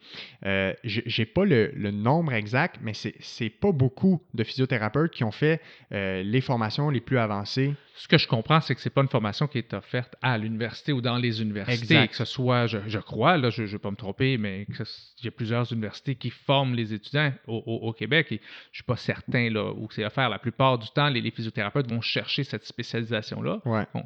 Euh, 0.45 0.73
Je 0.83 1.01
n'ai 1.21 1.25
pas 1.25 1.43
le, 1.43 1.71
nombre 1.91 2.33
exact, 2.33 2.77
mais 2.81 2.93
ce 2.93 3.09
n'est 3.43 3.49
pas 3.49 3.71
beaucoup 3.71 4.21
de 4.35 4.43
physiothérapeutes 4.43 5.11
qui 5.11 5.23
ont 5.23 5.31
fait 5.31 5.59
euh, 5.91 6.21
les 6.21 6.41
formations 6.41 6.91
les 6.91 7.01
plus 7.01 7.17
avancées 7.17 7.73
ce 7.97 8.09
que 8.09 8.17
je 8.17 8.27
comprends, 8.27 8.59
c'est 8.59 8.75
que 8.75 8.81
ce 8.81 8.89
n'est 8.89 8.93
pas 8.93 9.01
une 9.01 9.07
formation 9.09 9.47
qui 9.47 9.57
est 9.57 9.73
offerte 9.73 10.15
à 10.21 10.37
l'université 10.37 10.91
ou 10.91 11.01
dans 11.01 11.17
les 11.17 11.41
universités. 11.41 11.95
Exact. 11.95 12.09
Que 12.09 12.15
ce 12.17 12.25
soit, 12.25 12.67
je, 12.67 12.99
crois, 12.99 13.37
là, 13.37 13.49
je 13.49 13.61
ne 13.61 13.67
vais 13.67 13.79
pas 13.79 13.89
me 13.89 13.95
tromper, 13.95 14.37
mais 14.37 14.67
il 14.69 15.25
y 15.25 15.27
a 15.27 15.31
plusieurs 15.31 15.71
universités 15.71 16.15
qui 16.15 16.29
forment 16.29 16.75
les 16.75 16.93
étudiants 16.93 17.31
au, 17.47 17.93
Québec 17.93 18.27
et 18.31 18.35
je 18.37 18.41
ne 18.41 18.73
suis 18.73 18.83
pas 18.83 18.95
certain 18.95 19.49
là, 19.49 19.71
où 19.73 19.87
c'est 19.91 20.05
offert. 20.05 20.29
La 20.29 20.39
plupart 20.39 20.77
du 20.77 20.87
temps, 20.89 21.09
les, 21.09 21.31
physiothérapeutes 21.31 21.89
vont 21.89 22.01
chercher 22.01 22.43
cette 22.43 22.65
spécialisation-là, 22.65 23.61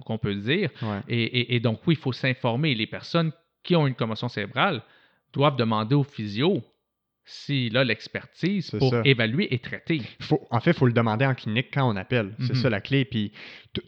qu'on 0.05 0.17
peut 0.17 0.35
dire. 0.35 0.69
et, 1.07 1.59
donc, 1.59 1.81
oui, 1.87 1.95
il 1.95 2.01
faut 2.01 2.13
s'informer. 2.13 2.75
Les 2.75 2.87
personnes 2.87 3.31
qui 3.63 3.75
ont 3.75 3.87
une 3.87 3.95
commotion 3.95 4.29
cérébrale 4.29 4.81
doivent 5.33 5.55
demander 5.55 5.95
au 5.95 6.03
physio 6.03 6.61
si 7.29 7.69
là 7.69 7.83
l'expertise 7.83 8.71
pour 8.71 8.95
évaluer 9.05 9.53
et 9.53 9.59
traiter. 9.59 10.01
Faut, 10.19 10.47
en 10.49 10.59
fait, 10.59 10.71
il 10.71 10.77
faut 10.77 10.87
le 10.87 10.93
demander 10.93 11.25
en 11.25 11.35
clinique 11.35 11.67
quand 11.71 11.87
on 11.87 11.95
appelle. 11.95 12.33
C'est 12.39 12.55
mhm. 12.55 12.61
ça 12.61 12.69
la 12.69 12.81
clé. 12.81 13.05
Puis 13.05 13.31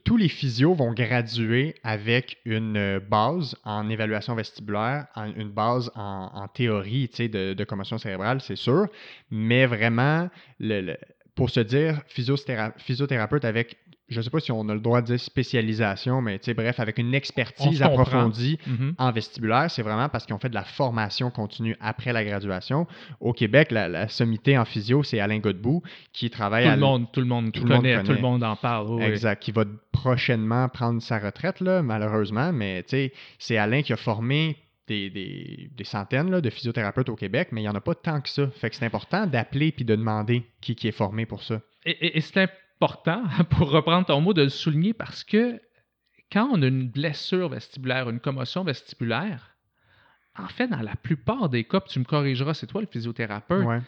tous 0.06 0.16
les 0.16 0.30
physios 0.30 0.76
vont 0.76 0.94
graduer 0.94 1.74
avec 1.84 2.38
une 2.46 2.78
euh, 2.78 3.00
base 3.00 3.56
en 3.64 3.90
évaluation 3.90 4.36
vestibulaire, 4.36 5.08
une 5.36 5.50
base 5.50 5.92
en, 5.96 6.48
théorie 6.54 7.10
de, 7.18 7.54
de 7.54 7.64
commotion 7.64 7.98
cérébrale, 7.98 8.42
c'est 8.42 8.56
sûr. 8.56 8.88
Mais 9.32 9.66
vraiment, 9.66 10.30
le, 10.60 10.96
pour 11.34 11.50
se 11.50 11.62
dire 11.62 12.02
physiothérapeute 12.08 13.46
avec 13.46 13.78
je 14.12 14.18
ne 14.18 14.24
sais 14.24 14.30
pas 14.30 14.42
si 14.42 14.52
on 14.52 14.68
a 14.68 14.74
le 14.74 14.82
droit 14.82 15.02
de 15.02 15.08
dire 15.08 15.20
spécialisation, 15.20 16.22
mais 16.22 16.40
bref, 16.56 16.82
avec 16.82 16.98
une 16.98 17.14
expertise 17.14 17.82
approfondie 17.82 18.60
mm-hmm. 18.68 18.94
en 18.98 19.12
vestibulaire, 19.14 19.72
c'est 19.72 19.84
vraiment 19.84 20.10
parce 20.10 20.26
qu'ils 20.26 20.36
ont 20.36 20.40
fait 20.40 20.50
de 20.50 20.54
la 20.54 20.66
formation 20.66 21.32
continue 21.32 21.78
après 21.80 22.12
la 22.12 22.26
graduation. 22.26 22.88
Au 23.22 23.32
Québec, 23.32 23.72
la, 23.72 24.10
sommité 24.10 24.58
en 24.58 24.66
physio, 24.66 25.02
c'est 25.04 25.22
Alain 25.22 25.40
Godbout 25.40 25.82
qui 26.12 26.30
travaille 26.30 26.66
tout 26.66 26.72
Le 26.72 26.78
monde, 26.78 27.12
tout 27.14 27.22
le 27.22 27.26
monde 27.26 27.52
tout 27.54 27.64
connaît, 27.64 28.04
tout 28.04 28.12
le 28.12 28.20
monde 28.20 28.44
en 28.44 28.58
parle. 28.58 29.02
exact, 29.02 29.42
qui 29.42 29.54
va 29.54 29.64
prochainement 29.94 30.68
prendre 30.68 31.02
sa 31.02 31.18
retraite, 31.18 31.62
là, 31.62 31.82
malheureusement, 31.82 32.52
mais 32.52 32.84
c'est 33.40 33.58
Alain 33.58 33.82
qui 33.82 33.94
a 33.94 33.98
formé 33.98 34.58
des, 34.88 35.10
des, 35.10 35.84
centaines 35.86 36.42
de 36.42 36.50
physiothérapeutes 36.50 37.08
au 37.08 37.16
Québec, 37.16 37.50
mais 37.54 37.62
il 37.62 37.64
n'y 37.64 37.70
en 37.70 37.76
a 37.76 37.82
pas 37.82 37.96
tant 37.96 38.20
que 38.20 38.28
ça. 38.28 38.50
Fait 38.52 38.70
que 38.70 38.76
c'est 38.76 38.86
important 38.86 39.26
d'appeler 39.26 39.72
puis 39.72 39.86
de 39.86 39.96
demander 39.96 40.44
qui, 40.60 40.76
qui 40.76 40.90
est 40.90 40.92
formé 40.92 41.26
pour 41.26 41.44
ça. 41.44 41.62
Et, 41.86 42.18
et 42.18 42.22
c'est 42.22 42.50
important, 42.82 43.24
pour 43.52 43.70
reprendre 43.70 44.08
ton 44.08 44.22
mot, 44.22 44.34
de 44.34 44.44
le 44.44 44.50
souligner 44.50 44.94
parce 44.94 45.24
que 45.24 45.62
quand 46.32 46.50
on 46.52 46.62
a 46.62 46.68
une 46.68 46.90
blessure 46.90 47.50
vestibulaire, 47.50 48.10
une 48.10 48.20
commotion 48.20 48.64
vestibulaire, 48.64 49.56
en 50.38 50.48
fait, 50.48 50.68
dans 50.68 50.82
la 50.82 50.96
plupart 50.96 51.50
des 51.50 51.66
cas, 51.66 51.82
tu 51.82 52.00
me 52.00 52.06
corrigeras, 52.06 52.54
c'est 52.54 52.68
toi 52.68 52.82
le 52.82 52.88
physiothérapeute, 52.88 53.84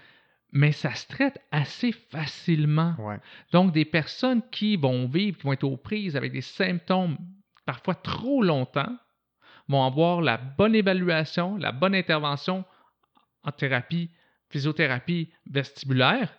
mais 0.52 0.72
ça 0.74 0.94
se 0.94 1.08
traite 1.08 1.40
assez 1.52 1.92
facilement. 1.94 2.96
Donc, 3.52 3.72
des 3.72 3.86
personnes 3.86 4.42
qui 4.52 4.76
vont 4.76 5.08
vivre, 5.08 5.38
qui 5.38 5.44
vont 5.44 5.54
être 5.54 5.64
aux 5.64 5.78
prises 5.78 6.16
avec 6.16 6.32
des 6.34 6.42
symptômes 6.42 7.18
parfois 7.66 7.96
trop 7.96 8.44
longtemps, 8.44 8.96
vont 9.70 9.86
avoir 9.86 10.22
la 10.22 10.38
bonne 10.38 10.76
évaluation, 10.76 11.56
la 11.58 11.72
bonne 11.72 11.96
intervention 11.96 12.66
en 13.44 13.52
thérapie, 13.52 14.12
physiothérapie 14.50 15.32
vestibulaire. 15.50 16.30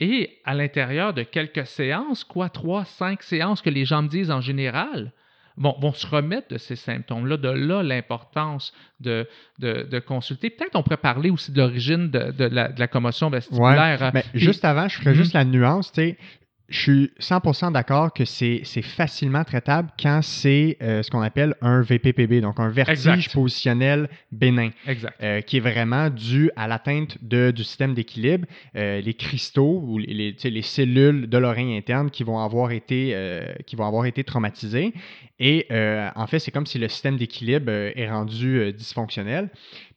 Et 0.00 0.38
à 0.44 0.54
l'intérieur 0.54 1.12
de 1.12 1.22
quelques 1.22 1.66
séances, 1.66 2.24
quoi, 2.24 2.48
trois, 2.48 2.84
cinq 2.84 3.22
séances 3.22 3.62
que 3.62 3.70
les 3.70 3.84
gens 3.84 4.02
me 4.02 4.08
disent 4.08 4.30
en 4.30 4.40
général, 4.40 5.12
vont, 5.58 5.92
se 5.92 6.06
remettre 6.06 6.48
de 6.48 6.58
ces 6.58 6.76
symptômes-là. 6.76 7.36
De 7.36 7.48
là 7.48 7.82
l'importance 7.82 8.72
de, 9.00 9.26
de, 9.58 9.98
consulter. 9.98 10.50
Peut-être 10.50 10.76
on 10.76 10.82
pourrait 10.82 10.96
parler 10.96 11.30
aussi 11.30 11.52
de 11.52 11.60
l'origine 11.60 12.10
de, 12.10 12.44
la, 12.44 12.88
commotion 12.88 13.30
vestibulaire. 13.30 14.12
mais 14.14 14.24
juste 14.34 14.64
avant, 14.64 14.88
je 14.88 14.98
ferais 14.98 15.14
juste 15.14 15.34
mhm. 15.34 15.40
la 15.40 15.44
nuance. 15.44 15.92
Je 16.68 16.78
suis 16.78 17.12
100% 17.18 17.72
d'accord 17.72 18.12
que 18.12 18.26
c'est 18.26 18.62
facilement 18.82 19.42
traitable 19.42 19.88
quand 19.98 20.20
c'est 20.20 20.76
euh, 20.82 21.02
ce 21.02 21.10
qu'on 21.10 21.22
appelle 21.22 21.54
un 21.62 21.80
VPPB, 21.80 22.42
donc 22.42 22.60
un 22.60 22.68
vertige 22.68 23.30
positionnel 23.32 24.10
bénin, 24.32 24.68
euh, 25.22 25.40
qui 25.40 25.56
est 25.56 25.60
vraiment 25.60 26.10
dû 26.10 26.50
à 26.56 26.68
l'atteinte 26.68 27.16
du 27.24 27.64
système 27.64 27.94
d'équilibre, 27.94 28.46
euh, 28.76 29.00
les 29.00 29.14
cristaux 29.14 29.82
ou 29.82 29.96
les, 29.96 30.36
les, 30.44 30.62
cellules 30.62 31.26
de 31.26 31.38
l'oreille 31.38 31.74
interne 31.74 32.10
qui 32.10 32.22
vont 32.22 32.38
avoir 32.38 32.70
été, 32.72 33.16
qui 33.64 33.74
vont 33.74 33.86
avoir 33.86 34.04
été 34.04 34.22
traumatisées. 34.22 34.92
Et 35.40 35.66
en 35.70 36.26
fait, 36.26 36.38
c'est 36.38 36.50
comme 36.50 36.66
si 36.66 36.78
le 36.78 36.88
système 36.88 37.16
d'équilibre 37.16 37.70
est 37.70 38.10
rendu 38.10 38.74
dysfonctionnel. 38.74 39.48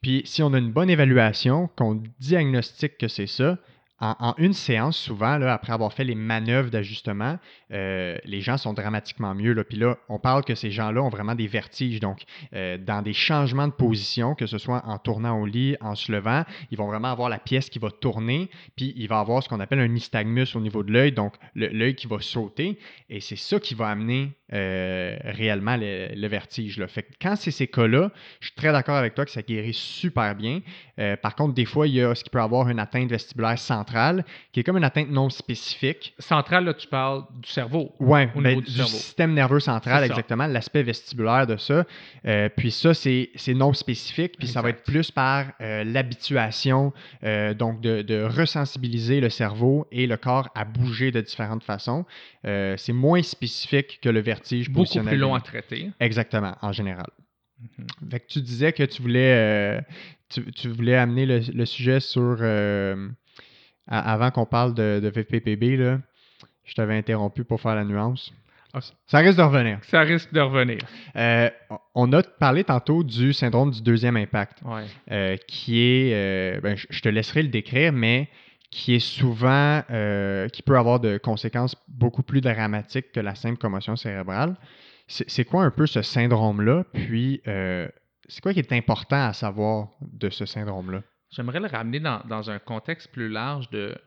Puis 0.02 0.22
si 0.24 0.42
on 0.42 0.54
a 0.54 0.58
une 0.58 0.72
bonne 0.72 0.90
évaluation, 0.90 1.70
qu'on 1.76 2.02
diagnostique 2.20 2.98
que 2.98 3.10
c'est 3.10 3.28
ça, 3.28 3.58
en, 4.02 4.34
une 4.40 4.54
séance, 4.54 4.98
souvent, 4.98 5.40
après 5.44 5.74
avoir 5.74 5.94
fait 5.94 6.04
les 6.04 6.16
manœuvres 6.16 6.72
d'ajustement, 6.72 7.38
euh, 7.72 8.18
les 8.26 8.42
gens 8.42 8.58
sont 8.58 8.74
dramatiquement 8.74 9.36
mieux. 9.36 9.54
Puis 9.64 9.78
là, 9.78 9.96
on 10.10 10.18
parle 10.18 10.44
que 10.44 10.56
ces 10.56 10.72
gens-là 10.72 11.04
ont 11.04 11.10
vraiment 11.10 11.36
des 11.36 11.46
vertiges. 11.48 12.00
Donc, 12.00 12.24
euh, 12.54 12.78
dans 12.80 13.04
des 13.04 13.14
changements 13.14 13.68
de 13.68 13.74
position, 13.74 14.34
que 14.34 14.48
ce 14.48 14.58
soit 14.58 14.82
en 14.88 14.98
tournant 14.98 15.40
au 15.40 15.46
lit, 15.46 15.76
en 15.82 15.94
se 15.94 16.12
levant, 16.12 16.44
ils 16.72 16.78
vont 16.78 16.88
vraiment 16.88 17.12
avoir 17.12 17.30
la 17.30 17.38
pièce 17.38 17.70
qui 17.70 17.78
va 17.78 17.92
tourner, 17.92 18.50
puis 18.76 18.94
il 18.96 19.08
va 19.08 19.20
avoir 19.20 19.44
ce 19.44 19.50
qu'on 19.50 19.60
appelle 19.60 19.80
un 19.80 19.88
nystagmus 19.88 20.48
au 20.56 20.60
niveau 20.60 20.84
de 20.84 20.92
l'œil, 20.92 21.12
donc 21.12 21.36
l'œil 21.54 21.96
qui 21.96 22.08
va 22.08 22.20
sauter. 22.22 22.80
Et 23.10 23.22
c'est 23.22 23.36
ça 23.36 23.60
qui 23.60 23.76
va 23.76 23.88
amener 23.88 24.32
euh, 24.52 25.16
réellement 25.26 25.78
le, 25.80 26.28
vertige. 26.28 26.84
Fait 26.88 27.04
que 27.04 27.12
quand 27.22 27.36
c'est 27.36 27.52
ces 27.52 27.68
cas-là, 27.68 28.12
je 28.40 28.48
suis 28.48 28.56
très 28.56 28.72
d'accord 28.72 28.96
avec 28.96 29.14
toi 29.14 29.26
que 29.26 29.32
ça 29.32 29.44
guérit 29.44 29.74
super 29.74 30.34
bien. 30.36 30.62
Par 31.22 31.36
contre, 31.36 31.54
des 31.54 31.66
fois, 31.66 31.88
il 31.88 31.96
y 31.96 32.02
a 32.02 32.14
ce 32.16 32.24
qui 32.24 32.30
peut 32.30 32.40
avoir 32.40 32.70
une 32.70 32.80
atteinte 32.80 33.10
vestibulaire 33.10 33.58
centrale, 33.58 33.91
qui 34.52 34.60
est 34.60 34.64
comme 34.64 34.78
une 34.78 34.84
atteinte 34.84 35.10
non 35.10 35.30
spécifique. 35.30 36.14
Centrale, 36.20 36.66
là, 36.66 36.74
tu 36.74 36.88
parles 36.88 37.24
du 37.42 37.50
cerveau. 37.50 37.94
Oui, 38.00 38.26
ben, 38.36 38.60
du, 38.62 38.72
système 38.72 39.34
nerveux 39.34 39.60
central, 39.60 40.04
exactement, 40.04 40.48
l'aspect 40.48 40.84
vestibulaire 40.84 41.48
de 41.48 41.58
ça. 41.58 41.86
Euh, 42.26 42.50
puis 42.56 42.72
ça, 42.72 42.94
c'est 42.94 43.30
non 43.50 43.74
spécifique, 43.74 44.38
puis 44.38 44.48
ça 44.48 44.62
va 44.62 44.70
être 44.70 44.84
plus 44.84 45.12
par 45.12 45.46
l'habituation, 45.60 46.94
donc 47.58 47.82
de, 47.82 48.02
de, 48.02 48.24
resensibiliser 48.24 49.20
le 49.20 49.30
cerveau 49.30 49.88
et 49.92 50.08
le 50.08 50.18
corps 50.18 50.50
à 50.56 50.66
bouger 50.66 51.12
de 51.12 51.22
différentes 51.22 51.64
façons. 51.64 52.06
c'est 52.44 52.94
moins 52.94 53.22
spécifique 53.22 54.00
que 54.02 54.10
le 54.10 54.20
vertige 54.20 54.70
Beaucoup 54.70 55.00
plus 55.00 55.18
long 55.18 55.36
à 55.36 55.42
traiter. 55.42 55.92
Exactement, 56.00 56.56
en 56.62 56.72
général. 56.72 57.08
Mhm. 57.78 58.20
tu 58.28 58.42
disais 58.42 58.74
que 58.74 58.84
tu 58.84 59.02
voulais, 59.02 59.34
euh, 59.36 59.82
tu, 60.30 60.70
voulais 60.70 60.96
amener 60.96 61.26
le, 61.26 61.66
sujet 61.66 62.00
sur. 62.00 62.38
Euh, 62.42 63.10
avant 63.88 64.32
qu'on 64.32 64.46
parle 64.46 64.74
de, 64.74 65.00
de 65.02 65.10
VPPB, 65.10 65.78
là, 65.78 66.00
je 66.64 66.74
t'avais 66.74 66.98
interrompu 66.98 67.44
pour 67.44 67.60
faire 67.60 67.76
la 67.76 67.84
nuance. 67.84 68.34
Ah. 68.74 68.80
Ça 69.08 69.20
risque 69.20 69.38
de 69.38 69.44
revenir. 69.44 69.80
Ça 69.84 70.02
risque 70.02 70.32
de 70.32 70.40
revenir. 70.40 70.80
Euh, 71.18 71.50
on 71.94 72.14
a 72.14 72.24
parlé 72.24 72.64
tantôt 72.64 73.04
du 73.04 73.34
syndrome 73.34 73.72
du 73.72 73.82
deuxième 73.82 74.16
impact, 74.16 74.60
qui 75.48 75.80
est, 75.82 76.62
ben, 76.62 76.78
je 76.78 77.02
te 77.02 77.10
laisserai 77.10 77.44
le 77.44 77.50
décrire, 77.50 77.92
mais 77.92 78.30
qui 78.72 78.96
est 78.96 79.00
souvent, 79.00 79.84
euh, 79.92 80.48
qui 80.48 80.64
peut 80.64 80.78
avoir 80.78 81.00
de 81.02 81.18
conséquences 81.18 81.76
beaucoup 81.90 82.24
plus 82.24 82.42
dramatiques 82.42 83.12
que 83.12 83.20
la 83.20 83.36
simple 83.36 83.58
commotion 83.58 83.96
cérébrale. 83.98 84.56
C'est 85.08 85.44
quoi 85.44 85.64
un 85.64 85.72
peu 85.72 85.88
ce 85.88 86.02
syndrome-là? 86.02 86.86
Puis, 86.94 87.42
euh, 87.46 87.90
c'est 88.30 88.40
quoi 88.40 88.54
qui 88.54 88.60
est 88.60 88.72
important 88.72 89.28
à 89.28 89.34
savoir 89.34 89.90
de 90.00 90.30
ce 90.30 90.46
syndrome-là? 90.46 91.02
J'aimerais 91.32 91.62
le 91.62 91.68
ramener 91.68 92.00
dans, 92.00 92.50
un 92.50 92.60
contexte 92.60 93.12
plus 93.12 93.30
large 93.30 93.70
de 93.70 93.98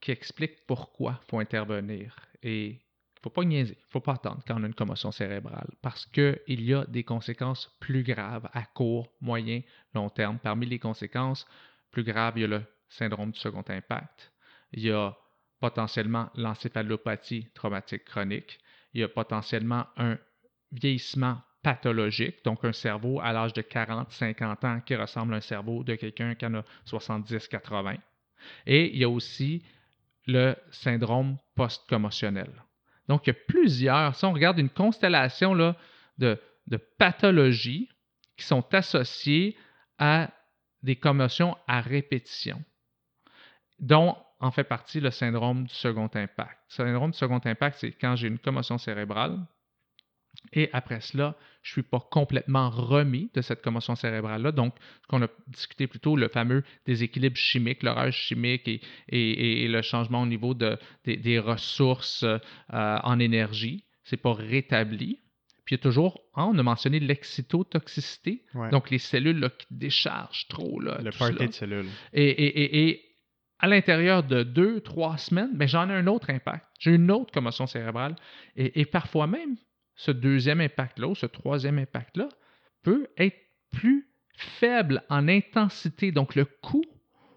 qui 0.00 0.10
explique 0.10 0.66
pourquoi 0.66 1.20
il 1.22 1.30
faut 1.30 1.38
intervenir. 1.38 2.16
Et 2.42 2.66
il 2.66 2.72
ne 2.72 3.22
faut 3.22 3.30
pas 3.30 3.44
niaiser, 3.44 3.76
il 3.78 3.84
ne 3.84 3.90
faut 3.90 4.00
pas 4.00 4.14
attendre 4.14 4.42
quand 4.46 4.58
on 4.58 4.64
a 4.64 4.66
une 4.66 4.74
commotion 4.74 5.12
cérébrale 5.12 5.70
parce 5.82 6.06
qu'il 6.06 6.38
y 6.48 6.74
a 6.74 6.84
des 6.86 7.04
conséquences 7.04 7.70
plus 7.80 8.02
graves 8.02 8.48
à 8.52 8.62
court, 8.64 9.12
moyen, 9.20 9.62
long 9.94 10.08
terme. 10.08 10.38
Parmi 10.38 10.66
les 10.66 10.78
conséquences 10.78 11.46
plus 11.90 12.04
graves, 12.04 12.34
il 12.36 12.42
y 12.42 12.44
a 12.44 12.48
le 12.48 12.62
syndrome 12.88 13.32
du 13.32 13.38
second 13.38 13.64
impact. 13.68 14.32
Il 14.72 14.82
y 14.82 14.90
a 14.90 15.16
potentiellement 15.58 16.30
l'encéphalopathie 16.34 17.50
traumatique 17.54 18.04
chronique. 18.04 18.58
Il 18.94 19.00
y 19.00 19.04
a 19.04 19.08
potentiellement 19.08 19.86
un 19.96 20.18
vieillissement 20.72 21.40
pathologique, 21.62 22.44
donc 22.44 22.64
un 22.64 22.72
cerveau 22.72 23.20
à 23.20 23.32
l'âge 23.32 23.52
de 23.52 23.62
40-50 23.62 24.66
ans 24.66 24.80
qui 24.80 24.94
ressemble 24.96 25.34
à 25.34 25.38
un 25.38 25.40
cerveau 25.40 25.84
de 25.84 25.94
quelqu'un 25.94 26.34
qui 26.34 26.46
en 26.46 26.54
a 26.54 26.64
70-80. 26.86 27.98
Et 28.66 28.92
il 28.92 28.98
y 28.98 29.04
a 29.04 29.08
aussi 29.08 29.62
le 30.26 30.56
syndrome 30.70 31.36
post-commotionnel. 31.54 32.50
Donc, 33.08 33.26
il 33.26 33.30
y 33.30 33.32
a 33.32 33.38
plusieurs, 33.46 34.14
si 34.14 34.24
on 34.24 34.32
regarde 34.32 34.58
une 34.58 34.70
constellation 34.70 35.54
de, 35.54 36.38
de 36.66 36.76
pathologies 36.76 37.88
qui 38.36 38.46
sont 38.46 38.64
associées 38.74 39.56
à 39.98 40.30
des 40.82 40.96
commotions 40.96 41.56
à 41.66 41.80
répétition 41.80 42.62
dont 43.80 44.16
en 44.40 44.50
fait 44.50 44.64
partie 44.64 45.00
le 45.00 45.10
syndrome 45.10 45.64
du 45.64 45.74
second 45.74 46.10
impact. 46.14 46.58
Le 46.70 46.84
syndrome 46.84 47.10
du 47.10 47.18
second 47.18 47.40
impact, 47.44 47.78
c'est 47.80 47.92
quand 47.92 48.16
j'ai 48.16 48.28
une 48.28 48.38
commotion 48.38 48.78
cérébrale 48.78 49.38
et 50.52 50.68
après 50.72 51.00
cela, 51.00 51.36
je 51.62 51.70
ne 51.70 51.72
suis 51.72 51.82
pas 51.82 52.00
complètement 52.00 52.70
remis 52.70 53.30
de 53.34 53.40
cette 53.42 53.62
commotion 53.62 53.94
cérébrale-là. 53.94 54.52
Donc, 54.52 54.74
ce 55.02 55.06
qu'on 55.08 55.22
a 55.22 55.28
discuté 55.48 55.86
plus 55.86 56.00
tôt, 56.00 56.16
le 56.16 56.28
fameux 56.28 56.64
déséquilibre 56.86 57.36
chimique, 57.36 57.82
l'orage 57.82 58.16
chimique 58.16 58.68
et, 59.08 59.68
le 59.68 59.82
changement 59.82 60.22
au 60.22 60.26
niveau 60.26 60.54
de, 60.54 60.78
des, 61.04 61.38
ressources 61.38 62.24
euh, 62.24 62.38
en 62.70 63.18
énergie, 63.18 63.84
ce 64.04 64.14
n'est 64.14 64.20
pas 64.20 64.32
rétabli. 64.32 65.20
Puis 65.64 65.76
il 65.76 65.78
y 65.78 65.80
a 65.80 65.82
toujours, 65.82 66.20
hein, 66.34 66.50
on 66.52 66.58
a 66.58 66.62
mentionné 66.62 66.98
l'excitotoxicité, 66.98 68.42
donc 68.72 68.90
les 68.90 68.98
cellules 68.98 69.48
qui 69.56 69.66
déchargent 69.70 70.48
trop. 70.48 70.80
Là, 70.80 71.00
le 71.00 71.12
party 71.12 71.46
de 71.46 71.52
cellules. 71.52 71.86
Et, 72.12 72.88
et, 72.88 73.10
à 73.60 73.68
l'intérieur 73.68 74.22
de 74.22 74.42
deux, 74.42 74.80
trois 74.80 75.18
semaines, 75.18 75.50
mais 75.52 75.66
ben, 75.66 75.68
j'en 75.68 75.90
ai 75.90 75.92
un 75.92 76.06
autre 76.06 76.30
impact. 76.30 76.64
J'ai 76.78 76.94
une 76.94 77.10
autre 77.10 77.30
commotion 77.30 77.66
cérébrale. 77.66 78.16
Et, 78.56 78.86
parfois 78.86 79.26
même, 79.26 79.56
ce 80.00 80.10
deuxième 80.10 80.62
impact-là 80.62 81.08
ou 81.08 81.14
ce 81.14 81.26
troisième 81.26 81.78
impact-là 81.78 82.30
peut 82.82 83.06
être 83.18 83.36
plus 83.70 84.08
faible 84.34 85.02
en 85.10 85.28
intensité. 85.28 86.10
Donc, 86.10 86.34
le 86.34 86.46
coût 86.46 86.86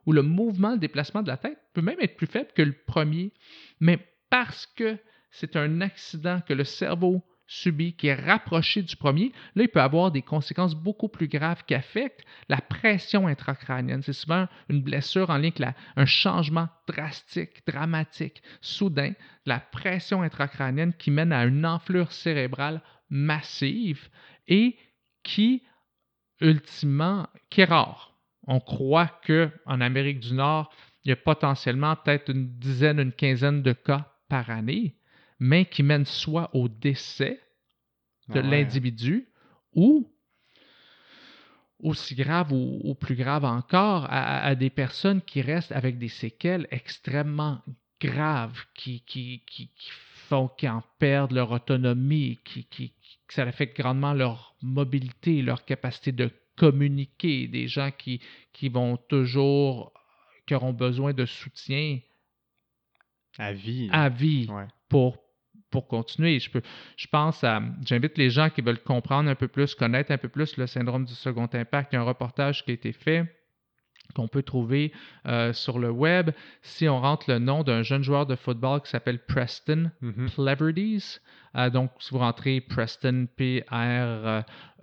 ou 0.05 0.13
le 0.13 0.21
mouvement, 0.21 0.71
le 0.71 0.77
déplacement 0.77 1.23
de 1.23 1.27
la 1.27 1.35
tête 1.35 1.59
peut 1.73 1.81
même 1.81 1.99
être 1.99 2.15
plus 2.15 2.27
faible 2.27 2.51
que 2.55 2.61
le 2.61 2.71
premier. 2.71 3.33
Mais 3.81 3.99
parce 4.29 4.65
que 4.65 4.97
c'est 5.29 5.57
un 5.57 5.81
accident 5.81 6.39
que 6.39 6.53
le 6.53 6.63
cerveau 6.63 7.21
subit, 7.47 7.93
qui 7.95 8.07
est 8.07 8.15
rapproché 8.15 8.81
du 8.81 8.95
premier, 8.95 9.31
là, 9.55 9.63
il 9.63 9.69
peut 9.69 9.81
avoir 9.81 10.11
des 10.11 10.21
conséquences 10.21 10.75
beaucoup 10.75 11.09
plus 11.09 11.27
graves 11.27 11.63
qui 11.65 11.75
affectent 11.75 12.23
la 12.49 12.61
pression 12.61 13.27
intracrânienne. 13.27 14.01
C'est 14.01 14.13
souvent 14.13 14.47
une 14.69 14.81
blessure 14.81 15.29
en 15.29 15.37
lien 15.37 15.49
avec 15.55 15.75
un 15.95 16.05
changement 16.05 16.69
drastique, 16.87 17.65
dramatique, 17.67 18.41
soudain, 18.61 19.13
la 19.45 19.59
pression 19.59 20.21
intracrânienne 20.21 20.93
qui 20.93 21.11
mène 21.11 21.33
à 21.33 21.45
une 21.45 21.65
enflure 21.65 22.11
cérébrale 22.11 22.81
massive 23.09 24.09
et 24.47 24.77
qui, 25.23 25.63
ultimement, 26.41 27.27
qui 27.49 27.61
est 27.61 27.65
rare. 27.65 28.17
On 28.47 28.59
croit 28.59 29.19
qu'en 29.25 29.81
Amérique 29.81 30.19
du 30.19 30.33
Nord, 30.33 30.73
il 31.05 31.09
y 31.09 31.11
a 31.13 31.17
potentiellement 31.17 31.95
peut-être 31.95 32.29
une 32.29 32.57
dizaine, 32.57 32.99
une 32.99 33.11
quinzaine 33.11 33.61
de 33.61 33.73
cas 33.73 34.13
par 34.29 34.49
année 34.49 34.95
mais 35.43 35.65
qui 35.65 35.83
mène 35.83 36.05
soit 36.05 36.49
au 36.55 36.69
décès 36.69 37.37
de 38.29 38.39
l'individu 38.39 39.27
ou, 39.75 40.09
aussi 41.79 42.15
grave 42.15 42.53
ou, 42.53 42.95
plus 42.95 43.15
grave 43.15 43.43
encore, 43.43 44.07
à, 44.09 44.55
des 44.55 44.69
personnes 44.69 45.21
qui 45.21 45.41
restent 45.41 45.73
avec 45.73 45.97
des 45.97 46.07
séquelles 46.07 46.65
extrêmement 46.71 47.61
graves 47.99 48.57
qui, 48.73 49.01
qui, 49.01 49.43
qui, 49.45 49.67
qui 49.75 49.89
font 50.29 50.47
qu'ils 50.47 50.69
en 50.69 50.81
perdent 50.97 51.33
leur 51.33 51.51
autonomie, 51.51 52.39
qui, 52.45 52.63
qui, 52.63 52.93
que 53.27 53.33
ça 53.33 53.43
affecte 53.43 53.75
grandement 53.75 54.13
leur 54.13 54.55
mobilité, 54.61 55.41
leur 55.41 55.65
capacité 55.65 56.13
de 56.13 56.31
communiquer, 56.55 57.49
des 57.49 57.67
gens 57.67 57.91
qui, 57.91 58.21
qui 58.53 58.69
vont 58.69 58.95
toujours, 58.95 59.91
qui 60.47 60.55
auront 60.55 60.71
besoin 60.71 61.11
de 61.11 61.25
soutien 61.25 61.99
À 63.37 63.51
vie. 63.51 63.89
à 63.91 64.07
vie 64.07 64.47
Ouais. 64.49 64.67
pour, 64.87 65.22
pour 65.73 65.87
continuer. 65.87 66.39
Je, 66.39 66.51
peux, 66.51 66.61
je 66.95 67.07
pense 67.07 67.43
à. 67.43 67.61
J'invite 67.83 68.15
les 68.19 68.29
gens 68.29 68.49
qui 68.51 68.61
veulent 68.61 68.81
comprendre 68.81 69.27
un 69.27 69.35
peu 69.35 69.47
plus, 69.47 69.73
connaître 69.73 70.11
un 70.11 70.19
peu 70.19 70.29
plus 70.29 70.55
le 70.57 70.67
syndrome 70.67 71.03
du 71.03 71.13
second 71.13 71.49
impact. 71.51 71.91
Il 71.91 71.95
y 71.95 71.97
a 71.97 72.01
un 72.01 72.05
reportage 72.05 72.63
qui 72.63 72.71
a 72.71 72.73
été 72.75 72.93
fait 72.93 73.25
qu'on 74.15 74.27
peut 74.27 74.43
trouver 74.43 74.91
euh, 75.25 75.53
sur 75.53 75.79
le 75.79 75.89
web 75.89 76.29
si 76.61 76.87
on 76.87 76.99
rentre 76.99 77.31
le 77.31 77.39
nom 77.39 77.63
d'un 77.63 77.81
jeune 77.81 78.03
joueur 78.03 78.27
de 78.27 78.35
football 78.35 78.81
qui 78.81 78.91
s'appelle 78.91 79.19
Preston. 79.25 79.89
Cleverdies. 80.35 81.19
Euh, 81.55 81.69
donc, 81.69 81.91
si 81.99 82.09
vous 82.11 82.19
rentrez 82.19 82.61
Preston, 82.61 83.27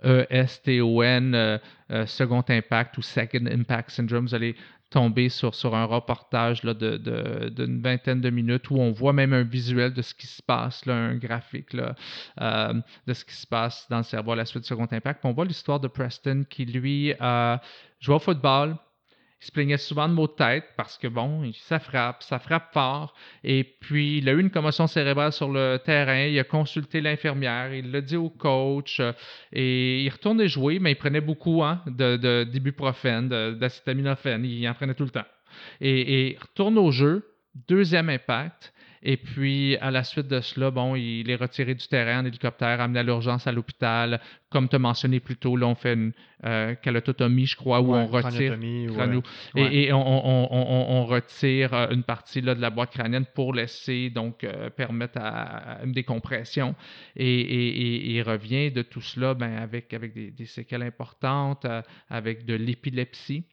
P-R-E-S-T-O-N, 0.03 1.35
euh, 1.35 1.57
euh, 1.91 2.05
Second 2.05 2.43
Impact 2.47 2.97
ou 2.97 3.01
Second 3.01 3.45
Impact 3.45 3.89
Syndrome, 3.91 4.25
vous 4.25 4.35
allez 4.35 4.55
tomber 4.89 5.29
sur, 5.29 5.55
sur 5.55 5.73
un 5.73 5.85
reportage 5.85 6.61
de, 6.61 6.73
de- 6.73 7.49
d'une 7.49 7.81
vingtaine 7.81 8.19
de 8.19 8.29
minutes 8.29 8.69
où 8.69 8.75
on 8.77 8.91
voit 8.91 9.13
même 9.13 9.31
un 9.31 9.43
visuel 9.43 9.93
de 9.93 10.01
ce 10.01 10.13
qui 10.13 10.27
se 10.27 10.41
passe, 10.41 10.85
là, 10.85 10.93
un 10.95 11.15
graphique 11.15 11.71
là, 11.73 11.95
euh, 12.41 12.73
de 13.07 13.13
ce 13.13 13.23
qui 13.23 13.33
se 13.35 13.47
passe 13.47 13.87
dans 13.89 13.97
le 13.97 14.03
cerveau 14.03 14.33
à 14.33 14.35
la 14.35 14.45
suite 14.45 14.63
du 14.63 14.67
Second 14.67 14.87
Impact. 14.91 15.21
On 15.23 15.31
voit 15.31 15.45
l'histoire 15.45 15.79
de 15.79 15.87
Preston 15.87 16.43
qui, 16.49 16.65
lui, 16.65 17.13
jouait 18.01 18.15
au 18.15 18.19
football. 18.19 18.75
Il 19.41 19.45
se 19.45 19.51
plaignait 19.51 19.77
souvent 19.77 20.07
de 20.07 20.13
maux 20.13 20.27
de 20.27 20.33
tête 20.33 20.65
parce 20.77 20.99
que, 20.99 21.07
bon, 21.07 21.51
ça 21.53 21.79
frappe, 21.79 22.21
ça 22.21 22.37
frappe 22.37 22.71
fort. 22.73 23.15
Et 23.43 23.63
puis, 23.63 24.19
il 24.19 24.29
a 24.29 24.33
eu 24.33 24.39
une 24.39 24.51
commotion 24.51 24.85
cérébrale 24.85 25.31
sur 25.31 25.49
le 25.49 25.79
terrain. 25.83 26.25
Il 26.25 26.37
a 26.37 26.43
consulté 26.43 27.01
l'infirmière. 27.01 27.73
Il 27.73 27.91
l'a 27.91 28.01
dit 28.01 28.17
au 28.17 28.29
coach. 28.29 29.01
et 29.51 30.03
il 30.03 30.09
retournait 30.09 30.47
jouer, 30.47 30.77
mais 30.77 30.91
il 30.91 30.95
prenait 30.95 31.21
beaucoup 31.21 31.63
hein, 31.63 31.81
de, 31.87 32.17
de 32.17 32.43
d'ibuprofène, 32.43 33.29
d'acétaminophène. 33.57 34.45
Il 34.45 34.67
en 34.69 34.75
prenait 34.75 34.93
tout 34.93 35.05
le 35.05 35.09
temps. 35.09 35.25
Et, 35.79 36.29
et 36.29 36.37
retourne 36.39 36.77
au 36.77 36.91
jeu. 36.91 37.27
Deuxième 37.67 38.09
impact. 38.09 38.71
Et 39.03 39.17
puis, 39.17 39.77
à 39.77 39.89
la 39.89 40.03
suite 40.03 40.27
de 40.27 40.41
cela, 40.41 40.69
bon, 40.69 40.95
il 40.95 41.27
est 41.31 41.35
retiré 41.35 41.73
du 41.73 41.87
terrain 41.87 42.21
en 42.21 42.25
hélicoptère, 42.25 42.79
amené 42.81 42.99
à 42.99 43.03
l'urgence 43.03 43.47
à 43.47 43.51
l'hôpital. 43.51 44.21
Comme 44.49 44.69
tu 44.69 44.75
as 44.75 44.79
mentionné 44.79 45.19
plus 45.19 45.37
tôt, 45.37 45.55
là, 45.57 45.65
on 45.67 45.73
fait 45.75 45.93
une 45.93 46.11
euh, 46.45 46.75
calototomie, 46.75 47.47
je 47.47 47.55
crois, 47.55 47.81
où 47.81 47.93
Ouais, 47.93 47.99
on 47.99 48.05
retire 48.07 48.51
ouais. 48.99 49.07
et, 49.55 49.83
et 49.87 49.93
on, 49.93 50.01
on- 50.07 50.47
on- 50.51 50.67
on- 50.67 51.01
on 51.01 51.05
retire 51.05 51.73
euh, 51.73 51.87
une 51.89 52.03
partie 52.03 52.41
là, 52.41 52.53
de 52.53 52.61
la 52.61 52.69
boîte 52.69 52.91
crânienne 52.91 53.25
pour 53.33 53.53
laisser, 53.55 54.11
donc, 54.11 54.43
euh, 54.43 54.69
permettre 54.69 55.17
à, 55.19 55.79
à 55.79 55.83
une 55.83 55.93
décompression. 55.93 56.75
Et, 57.15 57.25
et- 57.25 57.67
et- 57.69 57.95
et 57.95 58.11
il 58.17 58.21
revient 58.21 58.71
de 58.71 58.83
tout 58.83 59.01
cela 59.01 59.33
ben, 59.33 59.55
avec, 59.57 59.93
avec 59.95 60.13
des, 60.13 60.29
des 60.29 60.45
séquelles 60.45 60.83
importantes, 60.83 61.65
euh, 61.65 61.81
avec 62.09 62.45
de 62.45 62.53
l'épilepsie, 62.53 63.45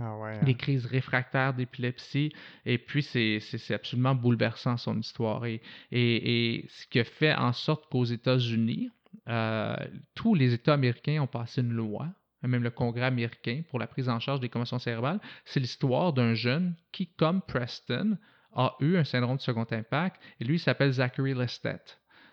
Ah 0.00 0.16
ouais. 0.18 0.40
des 0.44 0.54
crises 0.54 0.86
réfractaires 0.86 1.52
d'épilepsie. 1.54 2.32
Et 2.64 2.78
puis, 2.78 3.02
c'est 3.02 3.40
absolument 3.74 4.14
bouleversant, 4.14 4.76
son 4.76 4.98
histoire. 4.98 5.44
Et, 5.46 5.60
et- 5.92 6.54
et 6.56 6.66
ce 6.68 6.86
qui 6.86 6.98
a 7.00 7.04
fait 7.04 7.34
en 7.34 7.52
sorte 7.52 7.88
qu'aux 7.90 8.04
États-Unis, 8.06 8.90
euh, 9.28 9.76
tous 10.14 10.34
les 10.34 10.54
États 10.54 10.74
américains 10.74 11.20
ont 11.22 11.26
passé 11.26 11.60
une 11.60 11.72
loi, 11.72 12.08
même 12.42 12.62
le 12.62 12.70
Congrès 12.70 13.04
américain, 13.04 13.62
pour 13.68 13.78
la 13.78 13.86
prise 13.86 14.08
en 14.08 14.18
charge 14.20 14.40
des 14.40 14.48
commotions 14.48 14.78
cérébrales. 14.78 15.20
C'est 15.44 15.60
l'histoire 15.60 16.12
d'un 16.14 16.32
jeune 16.34 16.74
qui, 16.92 17.06
comme 17.08 17.42
Preston, 17.42 18.16
a 18.54 18.74
eu 18.80 18.96
un 18.96 19.04
syndrome 19.04 19.36
de 19.36 19.42
second 19.42 19.66
impact. 19.70 20.20
Et 20.40 20.44
lui, 20.44 20.56
il 20.56 20.60
s'appelle 20.60 20.92
Zachary 20.92 21.34
Lestet. 21.34 21.82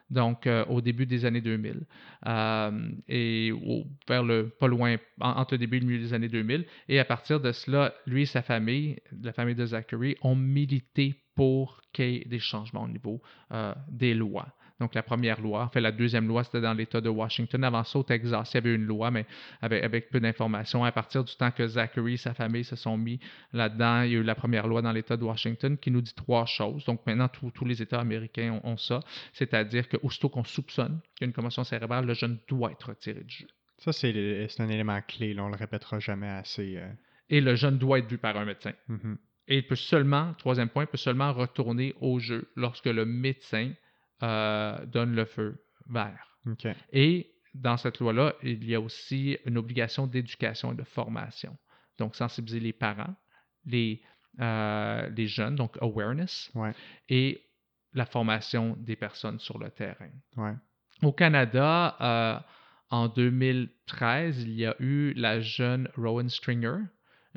Donc, 0.09 0.47
euh, 0.47 0.63
au 0.65 0.81
début 0.81 1.05
des 1.05 1.25
années 1.25 1.41
2000. 1.41 1.81
Euh, 2.25 2.89
et 3.07 3.51
vers 4.07 4.23
le, 4.23 4.49
pas 4.49 4.67
loin, 4.67 4.95
en- 5.19 5.31
entre 5.31 5.57
début 5.57 5.77
et 5.77 5.79
le 5.81 5.85
milieu 5.85 5.99
des 5.99 6.13
années 6.13 6.29
2000. 6.29 6.65
Et 6.87 6.99
à 6.99 7.05
partir 7.05 7.39
de 7.41 7.51
cela, 7.51 7.93
lui 8.05 8.21
et 8.23 8.25
sa 8.25 8.41
famille, 8.41 8.97
la 9.21 9.33
famille 9.33 9.55
de 9.55 9.65
Zachary, 9.65 10.15
ont 10.21 10.35
milité 10.35 11.15
pour 11.35 11.81
qu'il 11.93 12.09
y 12.09 12.15
ait 12.17 12.25
des 12.25 12.39
changements 12.39 12.83
au 12.83 12.87
niveau 12.87 13.21
euh, 13.51 13.73
des 13.89 14.13
lois. 14.13 14.47
Donc, 14.79 14.93
la 14.93 15.01
première 15.01 15.41
loi, 15.41 15.63
en 15.63 15.69
fait, 15.69 15.81
la 15.81 15.91
deuxième 15.91 16.27
loi, 16.27 16.43
c'était 16.43 16.61
dans 16.61 16.73
l'État 16.73 17.01
de 17.01 17.09
Washington. 17.09 17.63
Avant 17.63 17.83
ça, 17.83 17.97
au 17.97 18.03
Texas, 18.03 18.51
il 18.51 18.55
y 18.55 18.57
avait 18.59 18.75
une 18.75 18.85
loi, 18.85 19.09
mais 19.09 19.25
avec, 19.61 19.83
avec 19.83 20.09
peu 20.09 20.19
d'informations. 20.19 20.83
À 20.83 20.91
partir 20.91 21.23
du 21.23 21.35
temps 21.35 21.49
que 21.49 21.65
Zachary 21.67 22.13
et 22.13 22.17
sa 22.17 22.33
famille 22.35 22.63
se 22.63 22.75
sont 22.75 22.95
mis 22.97 23.19
là-dedans, 23.53 24.03
il 24.03 24.11
y 24.11 24.15
a 24.15 24.19
eu 24.19 24.23
la 24.23 24.35
première 24.35 24.67
loi 24.67 24.81
dans 24.83 24.91
l'État 24.91 25.17
de 25.17 25.23
Washington 25.23 25.77
qui 25.77 25.89
nous 25.89 26.01
dit 26.01 26.13
trois 26.13 26.45
choses. 26.45 26.85
Donc, 26.85 27.01
maintenant, 27.07 27.27
tous- 27.27 27.49
tous 27.51 27.65
les 27.65 27.81
États 27.81 27.99
américains 27.99 28.59
ont, 28.63 28.71
ont 28.73 28.77
ça. 28.77 28.99
C'est-à-dire 29.33 29.89
qu'aussitôt 29.89 30.29
qu'on 30.29 30.43
soupçonne 30.43 30.99
qu'il 31.15 31.21
y 31.21 31.23
a 31.23 31.27
une 31.27 31.33
commotion 31.33 31.63
cérébrale, 31.63 32.05
le 32.05 32.13
jeune 32.13 32.37
doit 32.47 32.71
être 32.71 32.89
retiré 32.89 33.23
du 33.23 33.35
jeu. 33.35 33.47
Ça, 33.79 33.91
c'est 33.93 34.47
un 34.59 34.69
élément 34.69 34.99
clé. 35.07 35.33
Là, 35.33 35.43
on 35.43 35.49
le 35.49 35.55
répétera 35.55 35.99
jamais 35.99 36.29
assez. 36.29 36.77
euh. 36.77 36.87
Et 37.29 37.41
le 37.41 37.55
jeune 37.55 37.77
doit 37.77 37.99
être 37.99 38.07
vu 38.09 38.17
par 38.17 38.37
un 38.37 38.45
médecin. 38.45 38.73
Mhm. 38.87 39.17
Et 39.49 39.57
il 39.57 39.65
peut 39.67 39.75
seulement, 39.75 40.33
troisième 40.37 40.69
point, 40.69 40.83
il 40.83 40.87
peut 40.87 40.97
seulement 40.97 41.31
retourner 41.33 41.95
au 42.01 42.19
jeu 42.19 42.49
lorsque 42.55 42.85
le 42.85 43.05
médecin 43.05 43.71
euh, 44.23 44.85
donne 44.85 45.13
le 45.15 45.25
feu 45.25 45.63
vert. 45.87 46.37
Et 46.91 47.31
dans 47.53 47.77
cette 47.77 47.99
loi-là, 47.99 48.33
il 48.43 48.63
y 48.63 48.75
a 48.75 48.79
aussi 48.81 49.37
une 49.45 49.57
obligation 49.57 50.07
d'éducation 50.07 50.73
et 50.73 50.75
de 50.75 50.83
formation. 50.83 51.57
Donc, 51.97 52.15
sensibiliser 52.15 52.59
les 52.59 52.73
parents, 52.73 53.15
les, 53.65 54.01
euh, 54.39 55.09
les 55.09 55.27
jeunes, 55.27 55.55
donc 55.55 55.77
awareness, 55.81 56.49
Ouais. 56.55 56.73
et 57.09 57.43
la 57.93 58.05
formation 58.05 58.75
des 58.79 58.95
personnes 58.95 59.39
sur 59.39 59.57
le 59.57 59.69
terrain. 59.71 60.09
Ouais. 60.35 60.53
Au 61.01 61.11
Canada, 61.11 61.95
euh, 61.99 62.39
en 62.89 63.07
2013, 63.07 64.43
il 64.43 64.53
y 64.53 64.65
a 64.65 64.75
eu 64.79 65.13
la 65.15 65.41
jeune 65.41 65.89
Rowan 65.97 66.29
Stringer, 66.29 66.77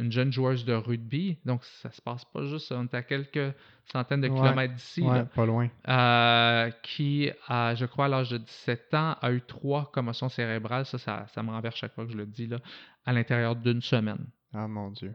une 0.01 0.11
jeune 0.11 0.33
joueuse 0.33 0.65
de 0.65 0.73
rugby. 0.75 1.39
Donc, 1.45 1.63
ça 1.65 1.91
se 1.91 2.01
passe 2.03 2.25
pas 2.25 2.45
juste, 2.47 2.73
on 2.73 2.85
est 2.85 2.95
à 2.95 3.03
quelques 3.03 3.55
centaines 3.93 4.21
de 4.21 4.29
Ouais. 4.29 4.35
kilomètres 4.41 4.75
d'ici, 4.75 5.03
Ouais, 5.03 5.25
pas 5.35 5.47
loin. 5.47 5.69
euh, 5.89 6.71
qui, 6.83 7.31
je 7.49 7.85
crois, 7.87 8.07
à 8.07 8.09
l'âge 8.09 8.31
de 8.31 8.39
17 8.39 8.95
ans, 8.95 9.17
a 9.21 9.33
eu 9.33 9.43
trois 9.43 9.91
commotions 9.93 10.29
cérébrales. 10.29 10.87
Ça, 10.87 10.99
ça, 10.99 11.27
ça 11.29 11.43
me 11.43 11.51
renverse 11.51 11.77
chaque 11.77 11.95
fois 11.95 12.07
que 12.07 12.13
je 12.13 12.17
le 12.17 12.27
dis, 12.27 12.47
là, 12.47 12.59
à 13.05 13.13
l'intérieur 13.13 13.57
d'une 13.57 13.83
semaine 13.83 14.27
Ah 14.55 14.67
mon 14.69 14.91
Dieu. 14.91 15.15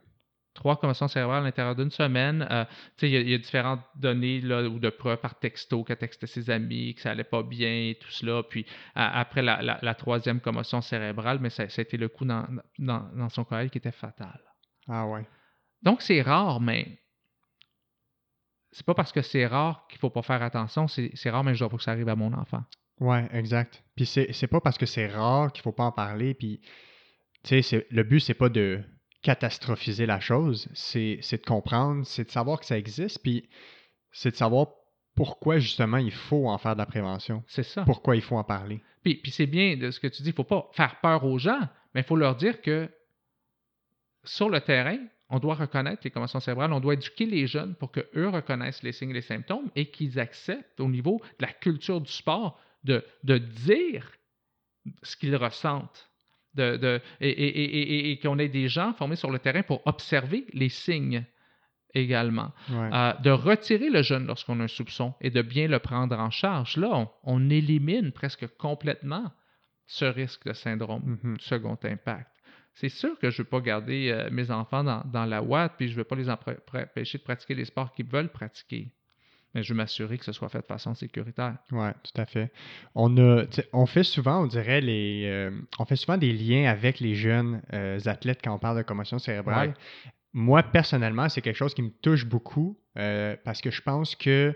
trois 0.54 0.78
commotions 0.80 1.10
cérébrales 1.10 1.42
à 1.42 1.44
l'intérieur 1.46 1.76
d'une 1.76 1.92
semaine. 1.92 2.48
Euh, 2.50 2.64
il 3.02 3.10
y, 3.10 3.18
a- 3.18 3.20
il 3.20 3.30
y 3.30 3.34
a 3.34 3.38
différentes 3.38 3.82
données 3.98 4.40
là, 4.40 4.64
ou 4.64 4.80
de 4.80 4.90
preuves 4.90 5.20
par 5.20 5.38
texto 5.38 5.84
qu'elle 5.84 5.98
textait 5.98 6.28
ses 6.28 6.50
amis, 6.50 6.96
que 6.96 7.02
ça 7.02 7.12
allait 7.12 7.26
pas 7.26 7.44
bien 7.44 7.68
et 7.90 7.98
tout 8.00 8.10
cela. 8.10 8.42
Puis 8.44 8.66
à- 8.96 9.20
après 9.20 9.42
la, 9.42 9.62
la- 9.62 9.80
la 9.82 9.96
troisième 9.96 10.40
commotion 10.40 10.80
cérébrale, 10.80 11.40
mais 11.42 11.50
ça, 11.50 11.68
ça 11.68 11.82
a 11.82 11.84
été 11.84 11.98
le 11.98 12.08
coup 12.08 12.24
dans, 12.24 12.46
dans, 12.80 13.04
dans 13.16 13.28
son 13.30 13.44
cas 13.44 13.68
qui 13.68 13.78
était 13.80 13.92
fatal. 13.92 14.40
Ah 14.88 15.08
ouais. 15.08 15.26
Donc 15.84 16.02
c'est 16.02 16.22
rare, 16.22 16.60
mais 16.62 17.00
c'est 18.72 18.86
pas 18.86 18.94
parce 18.94 19.12
que 19.12 19.22
c'est 19.22 19.46
rare 19.46 19.86
qu'il 19.90 20.00
faut 20.00 20.10
pas 20.10 20.22
faire 20.22 20.42
attention. 20.42 20.88
C'est 20.88 21.30
rare, 21.30 21.44
mais 21.44 21.56
je 21.56 21.64
veux 21.64 21.70
pas 21.70 21.78
que 21.78 21.84
ça 21.84 21.92
arrive 21.92 22.10
à 22.10 22.16
mon 22.16 22.34
enfant. 22.34 22.64
Ouais, 23.00 23.28
exact. 23.34 23.84
Puis 23.96 24.06
c'est 24.06 24.48
pas 24.48 24.62
parce 24.62 24.78
que 24.78 24.86
c'est 24.86 25.08
rare 25.08 25.52
qu'il 25.54 25.64
faut 25.64 25.72
pas 25.72 25.84
en 25.86 25.92
parler. 25.92 26.34
Puis, 26.34 26.62
tu 27.44 27.50
sais, 27.50 27.62
c'est- 27.62 27.88
le 27.90 28.04
but, 28.04 28.20
c'est 28.20 28.34
pas 28.34 28.50
de 28.50 28.82
catastrophiser 29.22 30.06
la 30.06 30.20
chose. 30.20 30.68
C'est 30.74 31.20
c'est 31.22 31.38
de 31.42 31.46
comprendre, 31.46 32.06
c'est 32.06 32.26
de 32.26 32.32
savoir 32.32 32.60
que 32.60 32.66
ça 32.66 32.78
existe. 32.78 33.20
Puis, 33.24 33.50
c'est 34.12 34.32
de 34.32 34.36
savoir 34.36 34.68
pourquoi, 35.16 35.60
justement, 35.60 35.98
il 35.98 36.12
faut 36.12 36.50
en 36.50 36.58
faire 36.58 36.74
de 36.74 36.80
la 36.80 36.86
prévention. 36.86 37.44
C'est 37.48 37.64
ça. 37.64 37.84
Pourquoi 37.86 38.16
il 38.18 38.22
faut 38.22 38.38
en 38.38 38.44
parler. 38.44 38.82
Puis, 39.04 39.16
puis 39.16 39.32
c'est 39.32 39.48
bien 39.48 39.78
de 39.78 39.92
ce 39.92 40.00
que 40.00 40.08
tu 40.08 40.22
dis, 40.22 40.30
il 40.30 40.32
ne 40.32 40.36
faut 40.36 40.44
pas 40.44 40.70
faire 40.74 41.00
peur 41.00 41.24
aux 41.24 41.38
gens, 41.38 41.62
mais 41.94 42.02
il 42.02 42.04
faut 42.04 42.18
leur 42.18 42.36
dire 42.36 42.62
que 42.62 42.90
sur 44.26 44.50
le 44.50 44.62
terrain, 44.62 44.98
on 45.30 45.40
doit 45.40 45.56
reconnaître 45.56 46.02
les 46.04 46.12
commotions 46.12 46.40
cérébrales, 46.40 46.72
on 46.74 46.80
doit 46.80 46.94
éduquer 46.94 47.26
les 47.26 47.48
jeunes 47.48 47.76
pour 47.76 47.92
qu'eux 47.92 48.30
reconnaissent 48.30 48.84
les 48.84 48.92
signes 48.92 49.10
et 49.12 49.14
les 49.14 49.22
symptômes 49.22 49.70
et 49.76 49.88
qu'ils 49.90 50.20
acceptent 50.20 50.80
au 50.80 50.88
niveau 50.88 51.20
de 51.40 51.46
la 51.46 51.52
culture 51.52 52.00
du 52.02 52.12
sport 52.12 52.60
de, 52.84 53.04
de 53.24 53.38
dire 53.40 54.12
ce 55.04 55.16
qu'ils 55.18 55.36
ressentent. 55.36 56.10
De, 56.54 56.78
de- 56.78 57.02
et 57.20 57.30
et- 57.30 57.64
et- 57.64 57.82
et- 57.82 58.12
et 58.12 58.20
qu'on 58.20 58.40
ait 58.40 58.48
des 58.48 58.70
gens 58.70 58.94
formés 58.94 59.18
sur 59.18 59.30
le 59.32 59.40
terrain 59.40 59.64
pour 59.64 59.82
observer 59.86 60.46
les 60.54 60.70
signes 60.70 61.26
également. 61.94 62.52
Ouais. 62.70 62.90
Euh, 62.94 63.14
de 63.24 63.30
retirer 63.32 63.90
le 63.90 64.02
jeune 64.04 64.28
lorsqu'on 64.28 64.60
a 64.60 64.64
un 64.64 64.68
soupçon 64.68 65.14
et 65.22 65.32
de 65.32 65.42
bien 65.42 65.68
le 65.68 65.80
prendre 65.80 66.18
en 66.18 66.30
charge. 66.30 66.78
Là, 66.78 66.90
on, 66.94 67.10
on 67.24 67.50
élimine 67.50 68.12
presque 68.12 68.48
complètement 68.58 69.32
ce 69.88 70.06
risque 70.06 70.46
de 70.48 70.54
syndrome 70.54 71.18
Mhm. 71.24 71.38
du 71.38 71.44
second 71.44 71.78
impact. 71.84 72.32
C'est 72.76 72.90
sûr 72.90 73.18
que 73.20 73.32
je 73.32 73.42
ne 73.42 73.44
veux 73.44 73.50
pas 73.50 73.62
garder 73.62 74.10
euh, 74.12 74.30
mes 74.32 74.52
enfants 74.52 74.84
dans, 74.84 75.02
dans 75.06 75.26
la 75.26 75.42
ouate, 75.42 75.74
puis 75.78 75.88
je 75.88 75.94
ne 75.94 75.98
veux 75.98 76.04
pas 76.04 76.16
les 76.16 76.30
empêcher 76.30 77.18
de 77.18 77.24
pratiquer 77.24 77.56
les 77.56 77.66
sports 77.66 77.94
qu'ils 77.94 78.06
veulent 78.06 78.30
pratiquer. 78.30 78.92
Mais 79.54 79.64
je 79.64 79.74
veux 79.74 79.78
m'assurer 79.78 80.18
que 80.18 80.26
ce 80.26 80.34
soit 80.34 80.50
fait 80.50 80.60
de 80.60 80.66
façon 80.66 80.94
sécuritaire. 80.94 81.56
Ouais, 81.72 81.94
tout 82.04 82.22
à 82.22 82.26
fait. 82.26 82.52
On 82.94 83.18
a, 83.18 83.46
on 83.72 83.86
fait 83.86 84.04
souvent, 84.04 84.44
on 84.44 84.48
dirait 84.48 84.82
les, 84.82 85.24
euh, 85.26 85.52
on 85.80 85.86
fait 85.86 85.96
souvent 85.96 86.18
des 86.18 86.34
liens 86.34 86.70
avec 86.70 87.00
les 87.00 87.16
jeunes 87.16 87.62
euh, 87.74 87.98
athlètes 88.06 88.42
quand 88.44 88.54
on 88.54 88.60
parle 88.60 88.78
de 88.78 88.84
commotion 88.84 89.20
cérébrale. 89.20 89.70
Ouais. 89.70 90.12
moi, 90.34 90.62
personnellement, 90.62 91.30
c'est 91.30 91.42
quelque 91.42 91.56
chose 91.56 91.74
qui 91.74 91.82
me 91.82 91.92
touche 92.02 92.26
beaucoup 92.26 92.78
parce 92.94 93.62
que 93.62 93.72
je 93.72 93.82
pense 93.82 94.16
que 94.16 94.54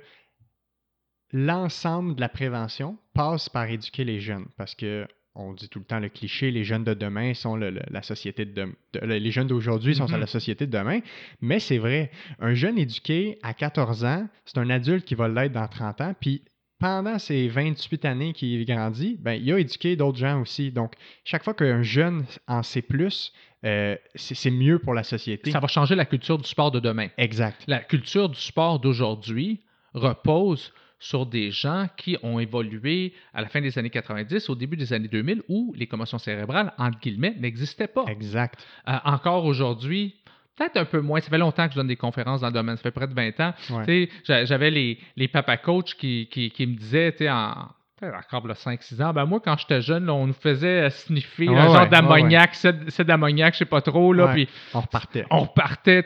l'ensemble 1.32 2.15
de 2.15 2.22
la 2.22 2.30
prévention 2.30 2.97
passe 3.13 3.49
par 3.49 3.70
éduquer 3.70 4.03
les 4.03 4.20
jeunes. 4.20 4.47
Parce 4.57 4.76
que 4.76 5.07
on 5.40 5.54
dit 5.54 5.70
tout 5.70 5.80
le 5.80 5.86
temps 5.86 6.00
le 6.00 6.10
cliché, 6.10 6.52
les 6.52 6.64
jeunes 6.64 6.84
de 6.84 6.94
demain 6.94 7.34
sont 7.34 7.56
la 7.56 8.02
société 8.02 8.46
de, 8.46 8.68
les 9.02 9.32
jeunes 9.32 9.48
d'aujourd'hui 9.48 9.96
sont 9.96 10.08
Mhm. 10.08 10.20
la 10.20 10.28
société 10.28 10.66
de 10.68 10.72
demain, 10.78 11.00
mais 11.42 11.60
c'est 11.60 11.78
vrai, 11.78 12.12
un 12.40 12.54
jeune 12.54 12.78
éduqué 12.78 13.40
à 13.44 13.54
14 13.54 14.04
ans, 14.06 14.28
c'est 14.46 14.58
un 14.58 14.70
adulte 14.70 15.06
qui 15.06 15.16
va 15.16 15.28
l'être 15.28 15.54
dans 15.54 15.68
30 15.68 16.02
ans, 16.02 16.14
puis 16.20 16.42
pendant 16.80 17.20
ces 17.20 17.48
28 17.50 18.06
années 18.06 18.34
qu'il 18.34 18.66
grandit, 18.66 19.18
ben, 19.20 19.34
il 19.34 19.52
a 19.52 19.60
éduqué 19.60 19.96
d'autres 19.98 20.18
gens 20.18 20.40
aussi. 20.42 20.72
Donc, 20.72 20.94
chaque 21.26 21.44
fois 21.44 21.54
qu'un 21.54 21.82
jeune 21.82 22.26
en 22.48 22.64
sait 22.64 22.82
plus, 22.82 23.34
euh, 23.66 23.98
c'est 24.16 24.34
c'est 24.36 24.50
mieux 24.52 24.80
pour 24.80 24.94
la 24.94 25.04
société. 25.04 25.52
Ça 25.52 25.60
va 25.60 25.68
changer 25.68 25.96
la 25.96 26.06
culture 26.06 26.38
du 26.38 26.48
sport 26.48 26.72
de 26.72 26.80
demain. 26.80 27.08
Exact. 27.18 27.62
La 27.68 27.80
culture 27.80 28.30
du 28.30 28.40
sport 28.40 28.80
d'aujourd'hui 28.80 29.60
repose 29.94 30.72
sur 31.00 31.26
des 31.26 31.52
gens 31.52 31.88
qui 31.97 32.18
ont 32.24 32.39
évolué 32.39 33.14
à 33.34 33.41
la 33.41 33.47
fin 33.47 33.62
des 33.62 33.78
années 33.80 33.89
90, 33.89 34.50
au 34.50 34.56
début 34.56 34.78
des 34.78 34.91
années 34.93 35.08
2000, 35.08 35.43
où 35.47 35.74
les 35.78 35.88
commotions 35.88 36.18
cérébrales, 36.18 36.74
entre 36.78 37.00
guillemets, 37.00 37.36
n'existaient 37.39 37.88
pas. 37.88 38.06
Exact. 38.08 38.66
Euh, 38.88 38.93
encore 39.06 39.45
aujourd'hui, 39.45 40.16
peut-être 40.58 40.78
un 40.78 40.86
peu 40.86 41.00
moins. 41.00 41.22
Ça 41.22 41.30
fait 41.30 41.38
longtemps 41.38 41.66
que 41.68 41.74
je 41.74 41.78
donne 41.78 41.88
des 41.88 41.95
conférences 41.95 42.41
dans 42.41 42.47
le 42.47 42.54
domaine. 42.54 42.76
Ça 42.76 42.84
fait 42.84 42.91
près 42.91 43.08
de 43.08 43.14
20 43.14 43.39
ans. 43.39 43.54
Ouais. 43.72 44.10
J'avais 44.26 44.72
les, 44.72 45.00
les 45.16 45.28
papa 45.28 45.58
coachs 45.58 45.95
qui, 45.95 46.28
qui, 46.30 46.52
qui 46.52 46.68
me 46.68 46.76
disaient, 46.76 47.16
en 47.30 47.70
encore 48.02 48.47
là, 48.47 48.54
5-6 48.54 49.04
ans, 49.04 49.14
ben 49.14 49.26
moi, 49.26 49.41
quand 49.43 49.58
j'étais 49.58 49.82
jeune, 49.82 50.06
là, 50.06 50.14
on 50.14 50.28
nous 50.28 50.34
faisait 50.34 50.86
euh, 50.86 50.89
sniffer 50.89 51.50
Ouais, 51.50 51.58
un 51.58 51.66
genre 51.66 51.82
ouais, 51.82 51.89
d'ammoniac, 51.89 52.56
c'est 52.56 52.89
c'est 52.89 53.04
d'ammoniac, 53.04 53.54
je 53.54 53.60
sais 53.60 53.66
pas 53.66 53.82
trop, 53.82 54.14
là, 54.14 54.28
Ouais. 54.28 54.47
On 54.74 54.82
repartait. 54.82 55.26
on 55.30 55.39
repartait. 55.41 56.06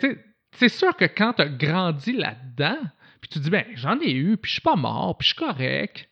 C'est 0.54 0.70
sûr 0.70 0.96
que 0.96 1.06
quand 1.06 1.34
tu 1.34 1.42
as 1.44 1.50
grandi 1.50 2.14
là-dedans, 2.14 2.78
puis 3.28 3.30
tu 3.30 3.40
dis, 3.40 3.50
ben, 3.50 3.66
j'en 3.76 4.00
ai 4.00 4.12
eu, 4.12 4.38
puis 4.38 4.50
je 4.50 4.54
suis 4.54 4.62
pas 4.62 4.76
mort, 4.76 5.18
puis 5.18 5.28
je 5.30 5.34
suis 5.34 5.40
correct. 5.46 6.10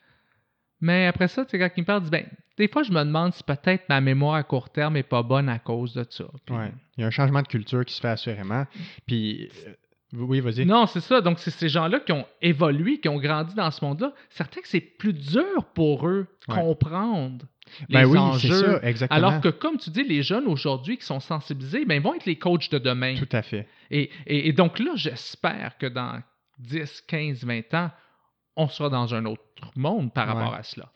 Mais 0.80 1.06
après 1.08 1.28
ça, 1.28 1.46
tu 1.46 1.52
sais, 1.52 1.60
quand 1.60 1.70
il 1.78 1.82
me 1.82 1.86
parle, 1.86 2.02
il 2.02 2.06
dit, 2.06 2.10
ben, 2.12 2.26
des 2.58 2.68
fois, 2.68 2.84
je 2.84 2.92
me 2.92 3.04
demande 3.04 3.34
si 3.34 3.44
peut-être 3.44 3.88
ma 3.90 4.02
mémoire 4.02 4.36
à 4.36 4.44
court 4.44 4.70
terme 4.70 4.98
est 4.98 5.04
pas 5.04 5.24
bonne 5.24 5.50
à 5.50 5.60
cause 5.60 5.94
de 5.94 6.06
ça. 6.10 6.26
Puis- 6.46 6.56
Ouais. 6.56 6.72
Il 6.98 7.02
y 7.02 7.04
a 7.04 7.08
un 7.08 7.12
changement 7.12 7.42
de 7.42 7.48
culture 7.48 7.84
qui 7.86 7.94
se 7.94 8.02
fait 8.02 8.08
assurément. 8.10 8.66
Puis, 9.08 9.50
euh, 9.68 9.74
oui, 10.14 10.40
vas-y. 10.42 10.66
Non, 10.66 10.86
c'est 10.88 11.00
ça. 11.00 11.22
Donc, 11.22 11.40
c'est 11.40 11.52
ces 11.52 11.70
gens-là 11.70 12.00
qui 12.00 12.12
ont 12.12 12.26
évolué, 12.42 13.00
qui 13.00 13.10
ont 13.10 13.18
grandi 13.20 13.54
dans 13.56 13.72
ce 13.72 13.84
monde-là. 13.86 14.14
Certains 14.30 14.62
que 14.62 14.68
c'est 14.68 14.82
plus 14.82 15.14
dur 15.14 15.66
pour 15.74 16.08
eux 16.08 16.28
Ouais. 16.48 16.56
comprendre 16.56 17.46
les 17.88 17.94
Ben 18.02 18.06
oui, 18.06 18.14
c'est 18.14 18.18
enjeux. 18.52 18.66
ça, 18.80 18.80
exactement. 18.84 19.18
Alors 19.18 19.40
que, 19.42 19.48
comme 19.50 19.78
tu 19.78 19.90
dis, 19.92 20.04
les 20.04 20.22
jeunes 20.24 20.46
aujourd'hui 20.48 20.98
qui 20.98 21.06
sont 21.06 21.20
sensibilisés, 21.22 21.86
ben, 21.86 21.96
ils 21.96 22.02
vont 22.02 22.14
être 22.16 22.26
les 22.26 22.38
coachs 22.38 22.70
de 22.72 22.80
demain. 22.80 23.16
Tout 23.18 23.30
à 23.32 23.42
fait. 23.44 23.68
Et, 23.92 24.10
et- 24.28 24.50
et 24.50 24.54
donc 24.54 24.80
là, 24.80 24.92
j'espère 24.96 25.78
que 25.80 25.86
dans 25.86 26.22
10, 26.62 27.02
15, 27.08 27.44
20 27.44 27.74
ans, 27.74 27.92
on 28.58 28.68
sera 28.68 28.90
dans 28.90 29.14
un 29.16 29.26
autre 29.26 29.42
monde 29.76 30.14
par 30.14 30.28
rapport 30.28 30.52
Ouais. 30.52 30.58
à 30.60 30.64
cela. 30.64 30.92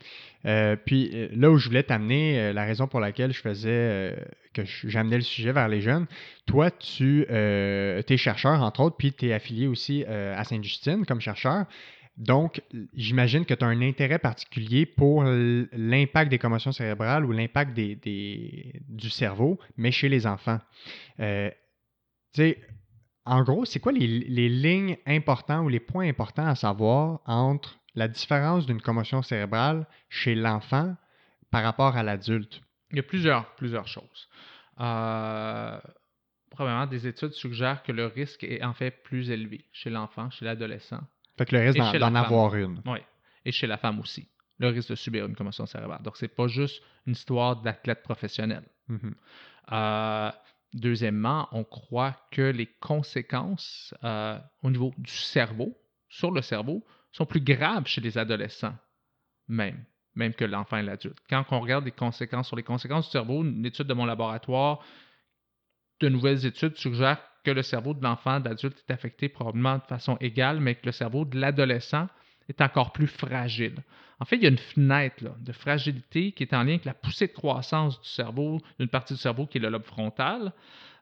Euh, 0.45 0.75
puis 0.75 1.09
euh, 1.13 1.29
là 1.33 1.49
où 1.49 1.57
je 1.57 1.67
voulais 1.69 1.83
t'amener, 1.83 2.37
euh, 2.39 2.53
la 2.53 2.65
raison 2.65 2.87
pour 2.87 2.99
laquelle 2.99 3.31
je 3.33 3.39
faisais 3.41 4.15
que 4.53 4.63
j'amenais 4.83 5.15
le 5.17 5.21
sujet 5.23 5.51
vers 5.53 5.67
les 5.67 5.81
jeunes, 5.81 6.05
toi, 6.45 6.69
tu 6.71 7.25
es 7.29 8.17
chercheur, 8.17 8.61
entre 8.61 8.81
autres, 8.81 8.97
puis 8.97 9.13
tu 9.13 9.27
es 9.27 9.33
affilié 9.33 9.67
aussi 9.67 10.03
à 10.05 10.43
Sainte-Justine 10.43 11.05
comme 11.05 11.21
chercheur. 11.21 11.65
Donc, 12.17 12.61
j'imagine 12.93 13.43
que 13.45 13.53
tu 13.53 13.65
as 13.65 13.67
un 13.67 13.81
intérêt 13.81 14.19
particulier 14.19 14.85
pour 14.85 15.23
l'impact 15.25 16.31
des 16.31 16.37
commotions 16.39 16.71
cérébrales 16.71 17.25
ou 17.25 17.31
l'impact 17.33 17.73
des, 17.73 17.95
des- 17.95 18.79
du 18.87 19.09
cerveau, 19.09 19.59
mais 19.75 19.91
chez 19.91 20.07
les 20.07 20.25
enfants. 20.25 20.59
Tu 21.17 21.23
sais, 22.33 22.57
en 23.25 23.43
gros, 23.43 23.65
c'est 23.65 23.79
quoi 23.79 23.91
les, 23.91 24.07
les 24.07 24.49
lignes 24.49 24.97
importantes 25.05 25.65
ou 25.65 25.69
les 25.69 25.79
points 25.79 26.07
importants 26.07 26.45
à 26.45 26.55
savoir 26.55 27.21
entre 27.25 27.79
la 27.95 28.07
différence 28.07 28.65
d'une 28.65 28.81
commotion 28.81 29.21
cérébrale 29.21 29.87
chez 30.09 30.35
l'enfant 30.35 30.95
par 31.51 31.63
rapport 31.63 31.95
à 31.95 32.03
l'adulte? 32.03 32.61
Il 32.91 32.97
y 32.97 32.99
a 32.99 33.03
plusieurs, 33.03 33.55
plusieurs 33.55 33.87
choses. 33.87 34.29
Euh, 34.79 35.79
premièrement, 36.51 36.85
des 36.85 37.07
études 37.07 37.31
suggèrent 37.31 37.81
que 37.83 37.91
le 37.91 38.05
risque 38.05 38.43
est 38.43 38.63
en 38.63 38.73
fait 38.73 38.91
plus 39.03 39.29
élevé 39.31 39.65
chez 39.71 39.89
l'enfant, 39.89 40.29
chez 40.29 40.45
l'adolescent, 40.45 41.01
Fait 41.37 41.45
que 41.45 41.55
le 41.55 41.63
risque 41.63 41.97
d'en 41.97 42.15
avoir 42.15 42.55
une. 42.55 42.81
oui, 42.85 42.99
et 43.43 43.51
chez 43.51 43.67
la 43.67 43.77
femme 43.77 43.99
aussi. 43.99 44.27
Le 44.59 44.69
risque 44.69 44.89
de 44.89 44.95
subir 44.95 45.25
une 45.25 45.35
commotion 45.35 45.65
cérébrale. 45.65 46.01
Donc, 46.01 46.15
c'est 46.15 46.33
pas 46.33 46.47
juste 46.47 46.81
une 47.05 47.13
histoire 47.13 47.57
d'athlète 47.57 48.03
professionnel. 48.03 48.63
Mhm. 48.87 49.15
Euh, 49.71 50.31
deuxièmement, 50.75 51.47
on 51.51 51.63
croit 51.63 52.15
que 52.31 52.41
les 52.41 52.67
conséquences 52.67 53.93
euh, 54.03 54.37
au 54.61 54.69
niveau 54.69 54.93
du 54.97 55.11
cerveau, 55.11 55.75
sur 56.09 56.31
le 56.31 56.41
cerveau, 56.41 56.85
sont 57.11 57.25
plus 57.25 57.41
graves 57.41 57.87
chez 57.87 58.01
les 58.01 58.17
adolescents, 58.17 58.75
même, 59.47 59.85
que 60.37 60.45
l'enfant 60.45 60.77
et 60.77 60.83
l'adulte. 60.83 61.17
Quand 61.29 61.45
on 61.51 61.61
regarde 61.61 61.85
les 61.85 61.91
conséquences 61.91 62.47
sur 62.47 62.57
les 62.57 62.63
conséquences 62.63 63.05
du 63.05 63.11
cerveau, 63.11 63.43
une 63.43 63.65
étude 63.65 63.87
de 63.87 63.93
mon 63.93 64.05
laboratoire, 64.05 64.79
de 66.01 66.09
nouvelles 66.09 66.45
études 66.45 66.75
suggèrent 66.75 67.21
que 67.45 67.51
le 67.51 67.61
cerveau 67.61 67.93
de 67.93 68.03
l'enfant, 68.03 68.39
de 68.39 68.49
l'adulte 68.49 68.83
est 68.87 68.93
affecté 68.93 69.29
probablement 69.29 69.77
de 69.77 69.83
façon 69.83 70.17
égale, 70.19 70.59
mais 70.59 70.75
que 70.75 70.87
le 70.87 70.91
cerveau 70.91 71.23
de 71.23 71.39
l'adolescent 71.39 72.07
est 72.49 72.61
encore 72.61 72.91
plus 72.91 73.07
fragile. 73.07 73.75
En 74.19 74.25
fait, 74.25 74.37
il 74.37 74.43
y 74.43 74.45
a 74.45 74.49
une 74.49 74.57
fenêtre 74.57 75.23
là, 75.23 75.31
de 75.41 75.51
fragilité 75.51 76.31
qui 76.31 76.43
est 76.43 76.53
en 76.53 76.63
lien 76.63 76.69
avec 76.73 76.85
la 76.85 76.93
poussée 76.93 77.27
de 77.27 77.33
croissance 77.33 77.99
du 78.01 78.07
cerveau, 78.07 78.61
d'une 78.79 78.87
partie 78.87 79.13
du 79.13 79.19
cerveau 79.19 79.45
qui 79.45 79.57
est 79.57 79.61
le 79.61 79.69
lobe 79.69 79.83
frontal, 79.83 80.53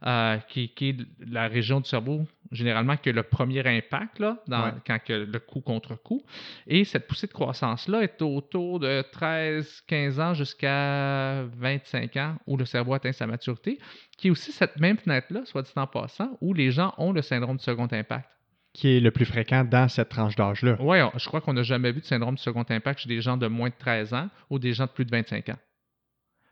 euh, 0.05 0.37
qui, 0.49 0.69
qui 0.69 0.89
est 0.89 0.97
la 1.29 1.47
région 1.47 1.79
du 1.79 1.87
cerveau 1.87 2.25
généralement 2.51 2.97
qui 2.97 3.09
a 3.09 3.11
le 3.11 3.23
premier 3.23 3.65
impact 3.67 4.19
là, 4.19 4.37
dans, 4.47 4.65
Ouais. 4.65 4.71
quand 4.85 4.99
que 4.99 5.13
le 5.13 5.39
coup 5.39 5.61
contre 5.61 5.95
coup. 5.95 6.23
Et 6.67 6.83
cette 6.85 7.07
poussée 7.07 7.27
de 7.27 7.33
croissance-là 7.33 8.01
est 8.03 8.21
autour 8.21 8.79
de 8.79 9.01
13-15 9.11 10.19
ans 10.19 10.33
jusqu'à 10.33 11.43
25 11.43 12.17
ans 12.17 12.35
où 12.47 12.57
le 12.57 12.65
cerveau 12.65 12.93
atteint 12.93 13.11
sa 13.11 13.27
maturité, 13.27 13.79
qui 14.17 14.27
est 14.27 14.31
aussi 14.31 14.51
cette 14.51 14.79
même 14.79 14.97
fenêtre-là, 14.97 15.45
soit 15.45 15.61
dit 15.63 15.71
en 15.75 15.87
passant, 15.87 16.37
où 16.41 16.53
les 16.53 16.71
gens 16.71 16.93
ont 16.97 17.11
le 17.11 17.21
syndrome 17.21 17.57
du 17.57 17.63
second 17.63 17.87
impact. 17.91 18.29
Qui 18.73 18.97
est 18.97 18.99
le 18.99 19.11
plus 19.11 19.25
fréquent 19.25 19.63
dans 19.63 19.87
cette 19.87 20.09
tranche 20.09 20.35
d'âge-là. 20.35 20.77
Oui, 20.79 20.97
je 21.15 21.25
crois 21.27 21.41
qu'on 21.41 21.53
n'a 21.53 21.63
jamais 21.63 21.91
vu 21.91 22.01
de 22.01 22.05
syndrome 22.05 22.35
du 22.35 22.41
second 22.41 22.65
impact 22.67 23.01
chez 23.01 23.09
des 23.09 23.21
gens 23.21 23.37
de 23.37 23.47
moins 23.47 23.69
de 23.69 23.75
13 23.77 24.13
ans 24.13 24.29
ou 24.49 24.57
des 24.57 24.73
gens 24.73 24.85
de 24.85 24.91
plus 24.91 25.05
de 25.05 25.11
25 25.11 25.49
ans. 25.49 25.59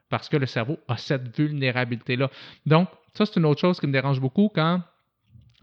Parce 0.10 0.30
que 0.30 0.38
le 0.38 0.46
cerveau 0.46 0.78
a 0.88 0.98
cette 0.98 1.36
vulnérabilité-là. 1.36 2.30
Donc, 2.66 2.90
ça, 3.14 3.26
c'est 3.26 3.40
une 3.40 3.46
autre 3.46 3.62
chose 3.62 3.80
qui 3.80 3.88
me 3.88 3.92
dérange 3.92 4.20
beaucoup 4.20 4.52
quand 4.54 4.82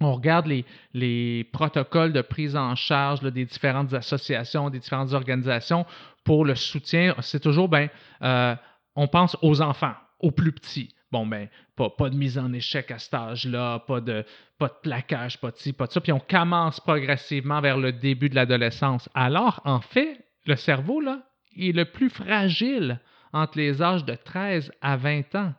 on 0.00 0.14
regarde 0.14 0.46
les, 0.46 0.64
les 0.94 1.44
protocoles 1.52 2.12
de 2.12 2.22
prise 2.22 2.56
en 2.56 2.74
charge 2.74 3.20
des 3.20 3.44
différentes 3.44 3.92
associations, 3.94 4.70
des 4.70 4.78
différentes 4.78 5.12
organisations 5.12 5.86
pour 6.24 6.44
le 6.44 6.54
soutien. 6.54 7.14
C'est 7.20 7.40
toujours, 7.40 7.68
ben, 7.68 7.88
euh, 8.22 8.54
on 8.94 9.08
pense 9.08 9.36
aux 9.42 9.60
enfants, 9.60 9.94
aux 10.20 10.30
plus 10.30 10.52
petits. 10.52 10.94
Bon, 11.10 11.26
ben, 11.26 11.48
pas, 11.74 11.88
pas 11.88 12.10
de 12.10 12.16
mise 12.16 12.38
en 12.38 12.52
échec 12.52 12.90
à 12.90 12.98
cet 12.98 13.14
âge-là, 13.14 13.78
pas 13.80 14.00
de, 14.00 14.24
pas 14.58 14.68
de 14.68 14.74
plaquage, 14.82 15.40
pas 15.40 15.50
de 15.50 15.56
ci, 15.56 15.72
pas 15.72 15.86
de 15.86 15.92
ça. 15.92 16.00
Puis 16.00 16.12
on 16.12 16.20
commence 16.20 16.80
progressivement 16.80 17.60
vers 17.60 17.78
le 17.78 17.92
début 17.92 18.28
de 18.28 18.34
l'adolescence. 18.34 19.08
Alors, 19.14 19.60
en 19.64 19.80
fait, 19.80 20.22
le 20.44 20.56
cerveau, 20.56 21.00
là, 21.00 21.22
il 21.52 21.70
est 21.70 21.72
le 21.72 21.84
plus 21.86 22.10
fragile 22.10 23.00
entre 23.32 23.58
les 23.58 23.80
âges 23.82 24.04
de 24.04 24.14
13 24.14 24.70
à 24.80 24.96
20 24.96 25.34
ans. 25.34 25.54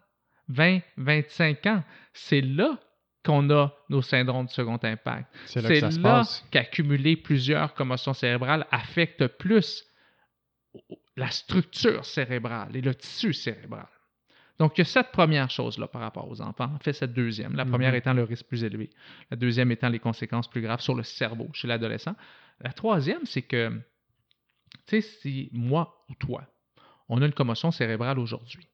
20, 0.50 0.80
25 0.98 1.66
ans. 1.68 1.84
C'est 2.14 2.42
là 2.42 2.78
qu'on 3.24 3.50
a 3.52 3.72
nos 3.90 4.02
syndromes 4.02 4.46
de 4.46 4.52
second 4.52 4.80
impact. 4.82 5.28
C'est 5.46 5.62
là 5.62 6.24
qu'accumuler 6.52 7.16
plusieurs 7.18 7.74
commotions 7.74 8.14
cérébrales 8.14 8.66
affecte 8.72 9.28
plus 9.28 9.86
la 11.16 11.30
structure 11.30 12.06
cérébrale 12.06 12.76
et 12.76 12.82
le 12.82 12.96
tissu 12.96 13.34
cérébral. 13.34 13.88
Donc, 14.60 14.78
il 14.78 14.82
y 14.82 14.84
a 14.84 14.86
cette 14.86 15.12
première 15.12 15.50
chose-là 15.50 15.88
par 15.88 16.02
rapport 16.02 16.30
aux 16.30 16.42
enfants. 16.42 16.70
En 16.76 16.80
fait, 16.80 16.94
cette 16.94 17.14
deuxième. 17.14 17.56
La 17.56 17.66
première 17.66 17.92
Mhm. 17.92 17.98
étant 17.98 18.14
le 18.14 18.24
risque 18.24 18.46
plus 18.46 18.64
élevé. 18.64 18.90
La 19.32 19.38
deuxième 19.38 19.72
étant 19.72 19.88
les 19.90 20.00
conséquences 20.00 20.50
plus 20.50 20.62
graves 20.62 20.82
sur 20.82 20.96
le 20.96 21.04
cerveau 21.04 21.48
chez 21.54 21.68
l'adolescent. 21.68 22.16
La 22.60 22.74
troisième, 22.74 23.26
c'est 23.26 23.42
que, 23.44 23.70
tu 24.88 25.00
sais, 25.00 25.02
si 25.02 25.50
moi 25.54 26.04
ou 26.10 26.16
toi, 26.16 26.44
on 27.08 27.22
a 27.22 27.26
une 27.26 27.34
commotion 27.34 27.72
cérébrale 27.72 28.20
aujourd'hui 28.20 28.68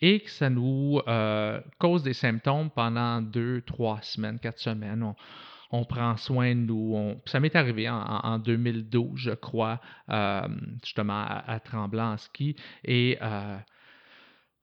et 0.00 0.20
que 0.20 0.30
ça 0.30 0.50
nous 0.50 1.00
euh, 1.08 1.60
cause 1.78 2.02
des 2.02 2.12
symptômes 2.14 2.68
pendant 2.70 3.22
deux, 3.22 3.62
trois 3.62 4.00
semaines, 4.02 4.38
quatre 4.38 4.58
semaines, 4.58 5.02
on, 5.02 5.14
on 5.70 5.84
prend 5.84 6.16
soin 6.18 6.50
de 6.54 6.60
nous. 6.60 6.92
on- 6.94 7.20
ça 7.24 7.40
m'est 7.40 7.56
arrivé 7.56 7.88
en, 7.88 7.96
en- 7.96 8.20
en 8.34 8.38
2012, 8.38 9.18
je 9.20 9.30
crois, 9.30 9.80
euh, 10.10 10.46
justement 10.84 11.22
à, 11.22 11.44
à 11.50 11.60
Tremblant 11.60 12.12
en 12.12 12.16
ski. 12.18 12.56
Et 12.84 13.16
euh, 13.22 13.56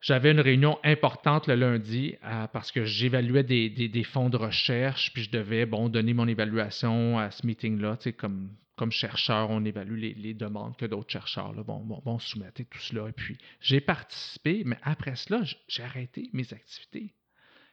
j'avais 0.02 0.32
une 0.32 0.40
réunion 0.40 0.80
importante 0.84 1.48
le 1.48 1.56
lundi 1.56 2.16
euh, 2.24 2.48
parce 2.48 2.72
que 2.72 2.84
j'évaluais 2.86 3.44
des, 3.44 3.70
des- 3.70 4.04
fonds 4.04 4.30
de 4.30 4.38
recherche, 4.38 5.14
puis 5.14 5.24
je 5.24 5.32
devais 5.32 5.66
bon, 5.66 5.90
donner 5.90 6.14
mon 6.14 6.28
évaluation 6.28 7.20
à 7.20 7.30
ce 7.30 7.46
meeting-là. 7.46 7.98
Comme, 8.18 8.50
comme 8.76 8.92
chercheur, 8.92 9.52
on 9.52 9.64
évalue 9.64 10.14
les, 10.16 10.34
demandes 10.34 10.76
que 10.76 10.88
d'autres 10.88 11.12
chercheurs 11.12 11.54
vont, 11.54 11.80
vont- 11.86 12.02
vont 12.04 12.20
soumettre 12.20 12.62
et 12.62 12.66
tout 12.66 12.80
cela. 12.80 13.10
Et 13.10 13.12
puis, 13.12 13.38
j'ai 13.60 13.80
participé, 13.80 14.64
mais 14.66 14.78
après 14.82 15.16
cela, 15.16 15.42
j'ai 15.68 15.84
arrêté 15.84 16.30
mes 16.34 16.52
activités. 16.52 17.14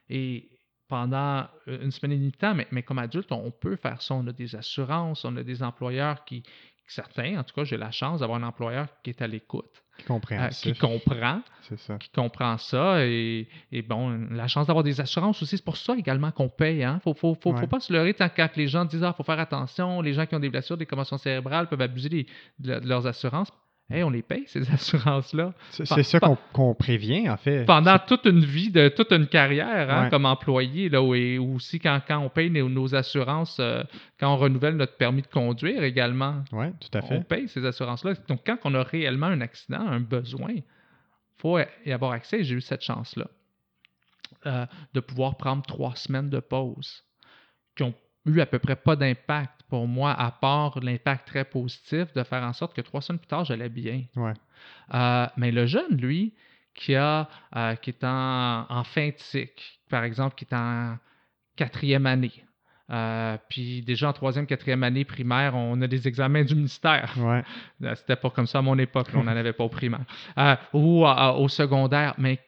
Et 0.07 0.49
pendant 0.87 1.47
une 1.67 1.91
semaine 1.91 2.13
et 2.13 2.17
demie 2.17 2.31
de 2.31 2.35
temps, 2.37 2.55
mais, 2.55 2.67
mais, 2.71 2.83
comme 2.83 2.99
adulte, 2.99 3.31
on 3.31 3.51
peut 3.51 3.75
faire 3.75 4.01
ça. 4.01 4.15
On 4.15 4.25
a 4.27 4.33
des 4.33 4.55
assurances, 4.55 5.23
on 5.25 5.35
a 5.37 5.43
des 5.43 5.61
employeurs 5.63 6.25
qui, 6.25 6.43
certains, 6.91 7.37
en 7.37 7.43
tout 7.43 7.53
cas, 7.55 7.63
j'ai 7.63 7.77
la 7.77 7.91
chance 7.91 8.19
d'avoir 8.19 8.39
un 8.39 8.47
employeur 8.47 8.87
qui 9.03 9.11
est 9.11 9.21
à 9.21 9.27
l'écoute. 9.27 9.83
Euh, 9.99 10.49
qui 10.49 10.73
comprend. 10.73 11.41
Ça. 11.77 11.97
Qui 11.97 12.09
comprend 12.09 12.57
ça. 12.57 13.05
Et, 13.05 13.47
bon, 13.87 14.27
la 14.31 14.47
chance 14.47 14.67
d'avoir 14.67 14.83
des 14.83 15.01
assurances 15.01 15.41
aussi, 15.41 15.57
c'est 15.57 15.63
pour 15.63 15.77
ça 15.77 15.95
également 15.97 16.31
qu'on 16.31 16.49
paye. 16.49 16.77
Il 16.77 16.83
hein. 16.83 17.01
ne 17.05 17.13
faut, 17.13 17.35
faut, 17.35 17.51
pas 17.51 17.79
se 17.79 17.91
leurrer 17.91 18.13
tant 18.13 18.29
quand 18.29 18.55
les 18.55 18.67
gens 18.67 18.85
disent 18.85 19.03
Ah, 19.03 19.13
il 19.13 19.17
faut 19.17 19.23
faire 19.23 19.39
attention, 19.39 20.01
les 20.01 20.13
gens 20.13 20.25
qui 20.25 20.35
ont 20.35 20.39
des 20.39 20.49
blessures, 20.49 20.77
des 20.77 20.85
commotions 20.85 21.17
cérébrales 21.17 21.67
peuvent 21.67 21.81
abuser 21.81 22.27
de 22.59 22.79
leurs 22.87 23.05
assurances 23.07 23.51
on 23.91 24.09
les 24.09 24.21
paye, 24.21 24.43
ces 24.47 24.69
assurances-là. 24.71 25.53
C'est 25.71 25.85
ça 25.85 26.19
qu'on 26.53 26.75
prévient, 26.75 27.29
en 27.29 27.37
fait. 27.37 27.65
Pendant 27.65 27.97
toute 27.99 28.25
une 28.25 28.45
vie, 28.45 28.71
de 28.71 28.89
toute 28.89 29.11
une 29.11 29.27
carrière 29.27 29.89
hein, 29.91 30.09
comme 30.09 30.25
employé, 30.25 30.89
là, 30.89 31.01
et 31.15 31.37
aussi 31.37 31.79
quand, 31.79 31.99
quand 32.07 32.19
on 32.19 32.29
paye 32.29 32.49
nos, 32.51 32.95
assurances, 32.95 33.57
euh, 33.59 33.83
quand 34.19 34.33
on 34.33 34.37
renouvelle 34.37 34.75
notre 34.75 34.95
permis 34.95 35.21
de 35.21 35.27
conduire 35.27 35.83
également. 35.83 36.43
Oui, 36.51 36.67
tout 36.79 36.97
à 36.97 37.01
fait. 37.01 37.15
On 37.15 37.23
paye 37.23 37.47
ces 37.47 37.65
assurances-là. 37.65 38.13
Donc, 38.27 38.41
quand 38.45 38.57
on 38.63 38.75
a 38.75 38.83
réellement 38.83 39.27
un 39.27 39.41
accident, 39.41 39.81
un 39.81 39.99
besoin, 39.99 40.51
il 40.51 40.63
faut 41.37 41.59
y 41.85 41.91
avoir 41.91 42.11
accès. 42.11 42.43
J'ai 42.43 42.55
eu 42.55 42.61
cette 42.61 42.83
chance-là 42.83 43.25
euh, 44.45 44.65
de 44.93 44.99
pouvoir 44.99 45.35
prendre 45.35 45.63
trois 45.63 45.95
semaines 45.95 46.29
de 46.29 46.39
pause 46.39 47.03
qui 47.75 47.83
ont 47.83 47.93
eu 48.25 48.39
à 48.39 48.45
peu 48.45 48.59
près 48.59 48.75
pas 48.75 48.95
d'impact 48.95 49.58
pour 49.69 49.87
moi, 49.87 50.11
à 50.11 50.31
part 50.31 50.79
l'impact 50.81 51.27
très 51.27 51.45
positif 51.45 52.11
de 52.13 52.23
faire 52.23 52.43
en 52.43 52.53
sorte 52.53 52.75
que 52.75 52.81
trois 52.81 53.01
semaines 53.01 53.19
plus 53.19 53.27
tard, 53.27 53.45
j'allais 53.45 53.69
bien. 53.69 54.03
Euh, 54.93 55.27
mais 55.37 55.51
le 55.51 55.65
jeune, 55.67 55.95
lui, 55.95 56.33
qui, 56.73 56.95
a, 56.95 57.29
euh, 57.55 57.75
qui 57.75 57.91
est 57.91 58.03
en, 58.03 58.65
en, 58.69 58.83
fin 58.83 59.09
de 59.09 59.17
cycle, 59.17 59.63
par 59.89 60.03
exemple, 60.03 60.35
qui 60.35 60.45
est 60.45 60.55
en 60.55 60.97
quatrième 61.55 62.05
année, 62.05 62.43
euh, 62.91 63.37
puis 63.49 63.81
déjà 63.81 64.09
en 64.09 64.13
troisième, 64.13 64.47
quatrième 64.47 64.83
année 64.83 65.05
primaire, 65.05 65.55
on 65.55 65.79
a 65.81 65.87
des 65.87 66.07
examens 66.07 66.43
du 66.43 66.55
ministère. 66.55 67.13
Ouais. 67.19 67.43
C'était 67.95 68.15
pas 68.15 68.31
comme 68.31 68.47
ça 68.47 68.59
à 68.59 68.61
mon 68.61 68.77
époque, 68.79 69.07
on 69.13 69.23
n'en 69.23 69.31
avait 69.37 69.53
pas 69.53 69.63
au 69.63 69.69
primaire. 69.69 70.05
ou 70.73 71.05
au 71.05 71.47
secondaire. 71.47 72.15
Mais 72.17 72.39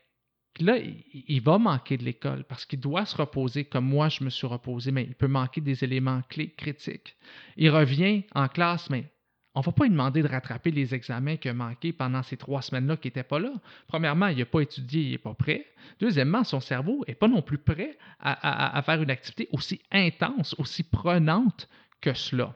là, 0.59 0.77
il 0.77 1.41
va 1.41 1.57
manquer 1.57 1.97
de 1.97 2.03
l'école 2.03 2.43
parce 2.43 2.65
qu'il 2.65 2.79
doit 2.79 3.05
se 3.05 3.15
reposer 3.15 3.65
comme 3.65 3.85
moi 3.85 4.09
je 4.09 4.23
me 4.23 4.29
suis 4.29 4.47
reposé, 4.47 4.91
mais 4.91 5.03
il 5.03 5.15
peut 5.15 5.27
manquer 5.27 5.61
des 5.61 5.83
éléments 5.83 6.21
clés 6.29 6.51
critiques. 6.51 7.15
Il 7.57 7.69
revient 7.69 8.23
en 8.35 8.47
classe, 8.47 8.89
mais 8.89 9.05
on 9.53 9.59
ne 9.59 9.65
va 9.65 9.71
pas 9.71 9.83
lui 9.83 9.91
demander 9.91 10.21
de 10.23 10.27
rattraper 10.27 10.71
les 10.71 10.95
examens 10.95 11.35
qu'il 11.35 11.51
a 11.51 11.53
manqués 11.53 11.91
pendant 11.91 12.23
ces 12.23 12.37
trois 12.37 12.61
semaines-là 12.61 12.95
qui 12.97 13.07
n'étaient 13.07 13.23
pas 13.23 13.39
là. 13.39 13.51
Premièrement, 13.87 14.27
il 14.27 14.37
n'a 14.37 14.45
pas 14.45 14.61
étudié, 14.61 15.03
il 15.03 15.11
n'est 15.11 15.17
pas 15.17 15.33
prêt. 15.33 15.65
Deuxièmement, 15.99 16.43
son 16.43 16.61
cerveau 16.61 17.03
n'est 17.07 17.15
pas 17.15 17.27
non 17.27 17.41
plus 17.41 17.57
prêt 17.57 17.97
à, 18.19 18.81
faire 18.85 19.01
une 19.01 19.11
activité 19.11 19.49
aussi 19.51 19.81
intense, 19.91 20.55
aussi 20.57 20.83
prenante 20.83 21.67
que 21.99 22.13
cela. 22.13 22.55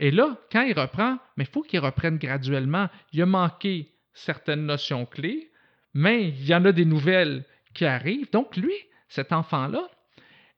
Et 0.00 0.10
là, 0.10 0.38
quand 0.50 0.62
il 0.62 0.78
reprend, 0.78 1.18
mais 1.36 1.44
il 1.44 1.50
faut 1.50 1.62
qu'il 1.62 1.80
reprenne 1.80 2.16
graduellement. 2.16 2.88
Il 3.12 3.20
a 3.20 3.26
manqué 3.26 3.92
certaines 4.14 4.64
notions 4.64 5.04
clés, 5.04 5.50
mais 5.96 6.28
il 6.28 6.46
y 6.46 6.54
en 6.54 6.66
a 6.66 6.72
des 6.72 6.84
nouvelles 6.84 7.42
qui 7.72 7.86
arrivent. 7.86 8.30
Donc, 8.30 8.54
lui, 8.58 8.74
cet 9.08 9.32
enfant-là, 9.32 9.88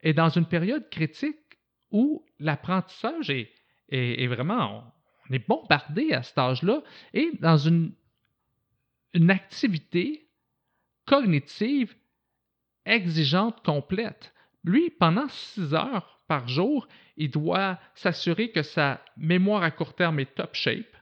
est 0.02 0.12
dans 0.12 0.30
une 0.30 0.46
période 0.46 0.90
critique 0.90 1.38
où 1.92 2.24
l'apprentissage 2.40 3.30
est, 3.30 4.26
vraiment, 4.26 4.82
on 5.30 5.32
est 5.32 5.48
bombardé 5.48 6.12
à 6.12 6.24
cet 6.24 6.38
âge-là, 6.38 6.82
et 7.14 7.30
dans 7.38 7.56
une, 7.56 7.92
une 9.14 9.30
activité 9.30 10.26
cognitive 11.06 11.94
exigeante 12.84 13.64
complète. 13.64 14.34
Lui, 14.64 14.90
pendant 14.90 15.28
six 15.28 15.72
heures 15.72 16.20
par 16.26 16.48
jour, 16.48 16.88
il 17.16 17.30
doit 17.30 17.78
s'assurer 17.94 18.50
que 18.50 18.62
sa 18.62 19.00
mémoire 19.16 19.62
à 19.62 19.70
court 19.70 19.94
terme 19.94 20.18
est 20.18 20.34
top 20.34 20.56
shape, 20.56 20.96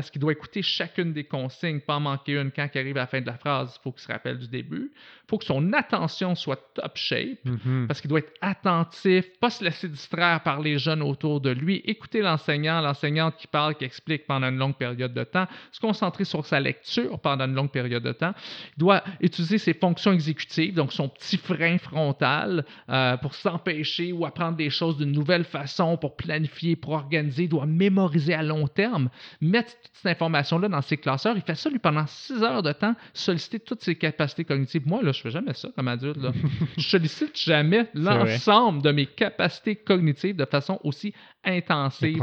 parce 0.00 0.10
qu'il 0.10 0.22
doit 0.22 0.32
écouter 0.32 0.62
chacune 0.62 1.12
des 1.12 1.24
consignes, 1.24 1.80
pas 1.80 1.96
en 1.96 2.00
manquer 2.00 2.32
une 2.32 2.50
quand 2.50 2.66
il 2.74 2.78
arrive 2.78 2.96
à 2.96 3.00
la 3.00 3.06
fin 3.06 3.20
de 3.20 3.26
la 3.26 3.36
phrase, 3.36 3.76
il 3.78 3.82
faut 3.82 3.92
qu'il 3.92 4.00
se 4.00 4.10
rappelle 4.10 4.38
du 4.38 4.48
début. 4.48 4.90
Il 4.94 5.28
faut 5.28 5.36
que 5.36 5.44
son 5.44 5.74
attention 5.74 6.34
soit 6.34 6.72
top 6.72 6.96
shape, 6.96 7.44
mm-hmm. 7.44 7.86
parce 7.86 8.00
qu'il 8.00 8.08
doit 8.08 8.20
être 8.20 8.32
attentif, 8.40 9.26
pas 9.40 9.50
se 9.50 9.62
laisser 9.62 9.88
distraire 9.88 10.42
par 10.42 10.60
les 10.62 10.78
jeunes 10.78 11.02
autour 11.02 11.42
de 11.42 11.50
lui, 11.50 11.82
écouter 11.84 12.22
l'enseignant, 12.22 12.80
l'enseignante 12.80 13.36
qui 13.36 13.46
parle, 13.46 13.74
qui 13.74 13.84
explique 13.84 14.26
pendant 14.26 14.48
une 14.48 14.56
longue 14.56 14.74
période 14.74 15.12
de 15.12 15.22
temps, 15.22 15.46
se 15.70 15.80
concentrer 15.80 16.24
sur 16.24 16.46
sa 16.46 16.60
lecture 16.60 17.18
pendant 17.20 17.44
une 17.44 17.54
longue 17.54 17.70
période 17.70 18.02
de 18.02 18.12
temps. 18.12 18.32
Il 18.78 18.80
doit 18.80 19.04
utiliser 19.20 19.58
ses 19.58 19.74
fonctions 19.74 20.12
exécutives, 20.12 20.72
donc 20.72 20.94
son 20.94 21.10
petit 21.10 21.36
frein 21.36 21.76
frontal, 21.76 22.64
euh, 22.88 23.18
pour 23.18 23.34
s'empêcher 23.34 24.12
ou 24.12 24.24
apprendre 24.24 24.56
des 24.56 24.70
choses 24.70 24.96
d'une 24.96 25.12
nouvelle 25.12 25.44
façon, 25.44 25.98
pour 25.98 26.16
planifier, 26.16 26.74
pour 26.74 26.94
organiser, 26.94 27.42
il 27.42 27.50
doit 27.50 27.66
mémoriser 27.66 28.32
à 28.32 28.42
long 28.42 28.66
terme, 28.66 29.10
mettre 29.42 29.74
cette 29.92 30.06
information-là 30.06 30.68
dans 30.68 30.80
ses 30.82 30.96
classeurs. 30.96 31.36
Il 31.36 31.42
fait 31.42 31.54
ça, 31.54 31.68
lui, 31.68 31.78
pendant 31.78 32.06
six 32.06 32.42
heures 32.42 32.62
de 32.62 32.72
temps, 32.72 32.94
solliciter 33.12 33.60
toutes 33.60 33.82
ses 33.82 33.96
capacités 33.96 34.44
cognitives. 34.44 34.86
Moi, 34.86 35.02
là, 35.02 35.12
je 35.12 35.20
fais 35.20 35.30
jamais 35.30 35.52
ça 35.54 35.68
comme 35.74 35.88
adulte. 35.88 36.18
Là. 36.18 36.32
je 36.76 36.88
sollicite 36.88 37.38
jamais 37.38 37.88
l'ensemble 37.94 38.82
de 38.82 38.92
mes 38.92 39.06
capacités 39.06 39.76
cognitives 39.76 40.36
de 40.36 40.44
façon 40.44 40.80
aussi 40.84 41.12
intensive. 41.44 42.16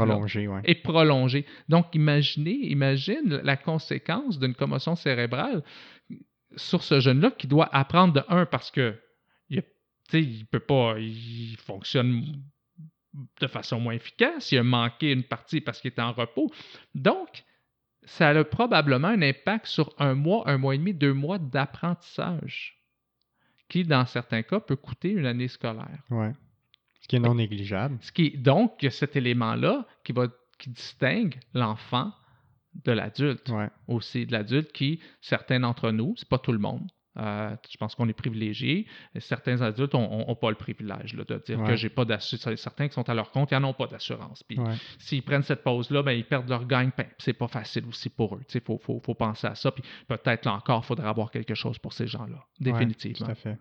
Et 0.64 0.74
prolongée. 0.76 1.46
Donc, 1.68 1.94
imaginez, 1.94 2.70
imagine 2.70 3.40
la 3.44 3.56
conséquence 3.56 4.38
d'une 4.38 4.54
commotion 4.54 4.96
cérébrale 4.96 5.62
sur 6.56 6.82
ce 6.82 7.00
jeune-là 7.00 7.30
qui 7.32 7.46
doit 7.46 7.68
apprendre 7.72 8.14
de 8.14 8.22
un 8.28 8.46
parce 8.46 8.70
que 8.70 8.96
il, 9.50 9.62
il 10.14 10.46
peut 10.46 10.58
pas, 10.60 10.94
il 10.98 11.56
fonctionne 11.58 12.24
de 13.40 13.46
façon 13.46 13.80
moins 13.80 13.94
efficace, 13.94 14.52
il 14.52 14.58
a 14.58 14.62
manqué 14.62 15.12
une 15.12 15.24
partie 15.24 15.60
parce 15.60 15.80
qu'il 15.80 15.90
est 15.90 16.00
en 16.00 16.12
repos. 16.12 16.50
Donc, 16.94 17.44
ça 18.08 18.30
a 18.30 18.44
probablement 18.44 19.08
un 19.08 19.22
impact 19.22 19.66
sur 19.66 19.94
un 19.98 20.14
mois, 20.14 20.48
un 20.48 20.56
mois 20.56 20.74
et 20.74 20.78
demi, 20.78 20.94
deux 20.94 21.12
mois 21.12 21.38
d'apprentissage, 21.38 22.82
qui, 23.68 23.84
dans 23.84 24.06
certains 24.06 24.42
cas, 24.42 24.60
peut 24.60 24.76
coûter 24.76 25.10
une 25.10 25.26
année 25.26 25.48
scolaire. 25.48 26.02
Oui. 26.10 26.28
Ce 27.00 27.08
qui 27.08 27.16
est 27.16 27.20
non 27.20 27.34
négligeable. 27.34 27.98
Ce 28.00 28.10
qui, 28.10 28.36
donc, 28.36 28.76
il 28.80 28.86
y 28.86 28.88
a 28.88 28.90
cet 28.90 29.14
élément-là 29.16 29.86
qui, 30.04 30.12
va, 30.12 30.28
qui 30.58 30.70
distingue 30.70 31.38
l'enfant 31.52 32.12
de 32.84 32.92
l'adulte. 32.92 33.48
Ouais. 33.50 33.68
Aussi, 33.88 34.26
de 34.26 34.32
l'adulte 34.32 34.72
qui, 34.72 35.00
certains 35.20 35.60
d'entre 35.60 35.90
nous, 35.90 36.14
c'est 36.16 36.28
pas 36.28 36.38
tout 36.38 36.52
le 36.52 36.58
monde, 36.58 36.90
euh, 37.16 37.56
je 37.68 37.76
pense 37.76 37.94
qu'on 37.94 38.08
est 38.08 38.12
privilégié. 38.12 38.86
Certains 39.18 39.60
adultes 39.62 39.94
n'ont 39.94 40.34
pas 40.34 40.50
le 40.50 40.56
privilège 40.56 41.14
de 41.14 41.42
dire 41.44 41.62
que 41.64 41.76
j'ai 41.76 41.88
pas 41.88 42.04
d'assurance. 42.04 42.60
Certains 42.60 42.88
qui 42.88 42.94
sont 42.94 43.08
à 43.08 43.14
leur 43.14 43.30
compte, 43.30 43.50
ils 43.50 43.58
n'en 43.58 43.70
ont 43.70 43.74
pas 43.74 43.86
d'assurance. 43.86 44.42
Puis 44.42 44.58
s'ils 44.98 45.22
prennent 45.22 45.42
cette 45.42 45.62
pause-là, 45.62 46.02
ben, 46.02 46.12
ils 46.12 46.24
perdent 46.24 46.48
leur 46.48 46.66
gagne. 46.66 46.90
Ce 46.96 47.28
c'est 47.28 47.32
pas 47.32 47.48
facile 47.48 47.84
aussi 47.86 48.08
pour 48.08 48.36
eux. 48.36 48.40
Il 48.54 48.60
faut, 48.60 48.78
faut, 48.78 49.00
faut, 49.04 49.14
penser 49.14 49.46
à 49.46 49.54
ça. 49.54 49.70
Puis 49.70 49.82
peut-être 50.06 50.44
là 50.44 50.54
encore, 50.54 50.82
il 50.84 50.86
faudra 50.86 51.08
avoir 51.10 51.30
quelque 51.30 51.54
chose 51.54 51.78
pour 51.78 51.92
ces 51.92 52.06
gens-là. 52.06 52.44
Définitivement. 52.60 53.26
tout 53.26 53.32
à 53.32 53.34
fait. 53.34 53.58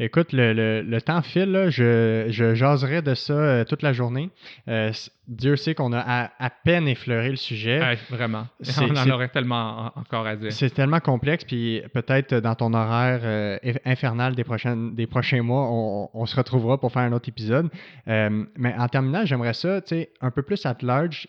Écoute, 0.00 0.28
le, 0.32 0.98
temps 1.00 1.22
file, 1.22 1.66
je, 1.70 2.26
je 2.28 2.54
jaserai 2.54 3.02
de 3.02 3.14
ça 3.14 3.32
euh, 3.32 3.64
toute 3.64 3.82
la 3.82 3.92
journée. 3.92 4.30
Euh, 4.68 4.92
Dieu 5.26 5.56
sait 5.56 5.74
qu'on 5.74 5.92
a 5.92 6.30
à, 6.38 6.50
peine 6.50 6.88
effleuré 6.88 7.30
le 7.30 7.36
sujet. 7.36 7.96
vraiment. 8.10 8.46
On 8.80 8.96
en 8.96 9.10
aurait 9.10 9.28
tellement 9.28 9.92
encore 9.96 10.26
à 10.26 10.36
dire. 10.36 10.52
C'est 10.52 10.70
tellement 10.70 11.00
complexe, 11.00 11.44
puis 11.44 11.82
peut-être 11.92 12.36
dans 12.36 12.54
ton 12.54 12.72
horaire 12.72 13.20
euh, 13.22 13.58
infernal 13.84 14.34
des, 14.34 14.44
prochaines, 14.44 14.94
des 14.94 15.06
prochains 15.06 15.42
mois, 15.42 15.68
on, 15.70 16.26
se 16.26 16.36
retrouvera 16.36 16.78
pour 16.78 16.92
faire 16.92 17.02
un 17.02 17.12
autre 17.12 17.28
épisode. 17.28 17.68
mais 18.06 18.74
en 18.78 18.88
terminant, 18.88 19.24
j'aimerais 19.24 19.54
ça, 19.54 19.80
tu 19.82 19.88
sais, 19.88 20.10
un 20.20 20.30
peu 20.30 20.42
plus 20.42 20.64
at 20.64 20.78
large, 20.82 21.28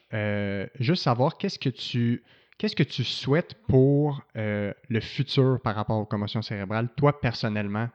juste 0.80 1.04
savoir 1.04 1.38
qu'est-ce 1.38 1.60
que 1.60 1.70
tu 1.70 2.24
Qu'est-ce 2.58 2.76
que 2.76 2.84
tu 2.84 3.06
souhaites 3.06 3.56
pour 3.70 4.22
le 4.36 5.00
futur 5.00 5.60
par 5.64 5.76
rapport 5.76 5.98
aux 5.98 6.06
commotions 6.06 6.42
cérébrales, 6.42 6.90
toi 6.96 7.20
personnellement? 7.20 7.88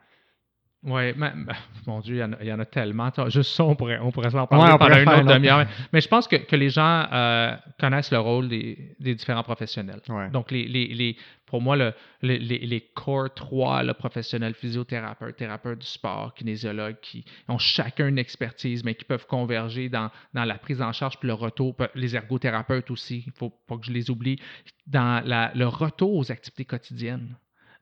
Oui, 0.85 1.13
mais, 1.17 1.33
mon 1.87 2.01
Dieu, 2.01 2.17
il 2.41 2.47
y, 2.47 2.53
en 2.53 2.59
a, 2.59 2.65
tellement. 2.67 3.11
Juste 3.29 3.53
ça, 3.53 3.65
on 3.65 3.75
pourrait, 3.75 3.99
on 4.01 4.11
pourrait 4.11 4.31
s'en 4.31 4.47
parler 4.47 4.77
pendant 4.79 4.97
une 4.97 5.09
autre 5.09 5.35
demi-heure. 5.35 5.67
Mais, 5.93 6.01
je 6.01 6.09
pense 6.09 6.29
que, 6.29 6.37
que 6.37 6.57
les 6.57 6.69
gens 6.69 7.07
euh, 7.11 7.57
connaissent 7.81 8.11
le 8.11 8.19
rôle 8.19 8.49
des, 8.49 8.95
des 9.01 9.15
différents 9.15 9.43
professionnels. 9.43 10.01
Donc, 10.31 10.51
les, 10.51 10.69
les, 10.69 10.89
les, 10.89 11.17
pour 11.47 11.63
moi, 11.63 11.77
le, 11.77 11.95
les, 12.21 12.39
les 12.39 12.81
core 12.95 13.33
trois, 13.33 13.83
le 13.83 13.95
professionnel 13.95 14.55
physiothérapeute, 14.55 15.37
thérapeute 15.37 15.79
du 15.79 15.87
sport, 15.87 16.35
kinésiologue, 16.35 16.97
qui 17.01 17.25
ont 17.49 17.59
chacun 17.59 18.09
une 18.09 18.19
expertise, 18.19 18.85
mais 18.85 18.95
qui 18.95 19.05
peuvent 19.05 19.27
converger 19.27 19.89
dans, 19.89 20.11
dans 20.35 20.45
la 20.45 20.59
prise 20.59 20.83
en 20.83 20.93
charge 20.93 21.19
puis 21.19 21.29
le 21.29 21.35
retour. 21.35 21.75
Les 21.95 22.15
ergothérapeutes 22.15 22.91
aussi, 22.91 23.23
il 23.27 23.31
ne 23.31 23.37
faut 23.37 23.51
pas 23.67 23.79
que 23.79 23.87
je 23.87 23.93
les 23.93 24.11
oublie, 24.11 24.39
dans 24.87 25.25
la, 25.25 25.51
le 25.55 25.67
retour 25.67 26.15
aux 26.15 26.31
activités 26.31 26.67
quotidiennes. 26.67 27.37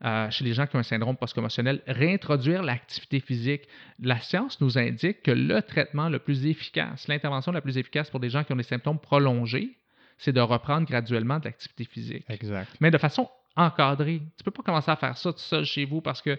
Euh, 0.04 0.28
chez 0.30 0.44
les 0.44 0.52
gens 0.52 0.66
qui 0.66 0.74
ont 0.74 0.80
un 0.80 0.82
syndrome 0.82 1.16
post-commotionnel, 1.16 1.80
réintroduire 1.86 2.64
l'activité 2.64 3.20
physique. 3.20 3.68
La 4.00 4.18
science 4.18 4.60
nous 4.60 4.76
indique 4.76 5.22
que 5.22 5.30
le 5.30 5.62
traitement 5.62 6.08
le 6.08 6.18
plus 6.18 6.44
efficace, 6.44 7.06
l'intervention 7.06 7.52
la 7.52 7.60
plus 7.60 7.78
efficace 7.78 8.10
pour 8.10 8.18
des 8.18 8.28
gens 8.28 8.42
qui 8.42 8.52
ont 8.52 8.56
des 8.56 8.64
symptômes 8.64 8.98
prolongés, 8.98 9.76
c'est 10.18 10.32
de 10.32 10.40
reprendre 10.40 10.88
graduellement 10.88 11.38
de 11.38 11.44
l'activité 11.44 11.84
physique. 11.84 12.24
Exact. 12.28 12.68
Mais 12.80 12.90
de 12.90 12.98
façon 12.98 13.28
encadrée. 13.54 14.18
Tu 14.18 14.40
ne 14.40 14.44
peux 14.44 14.50
pas 14.50 14.64
commencer 14.64 14.90
à 14.90 14.96
faire 14.96 15.16
ça 15.16 15.32
tout 15.32 15.38
seul 15.38 15.64
chez 15.64 15.84
vous 15.84 16.00
parce 16.00 16.20
que 16.20 16.36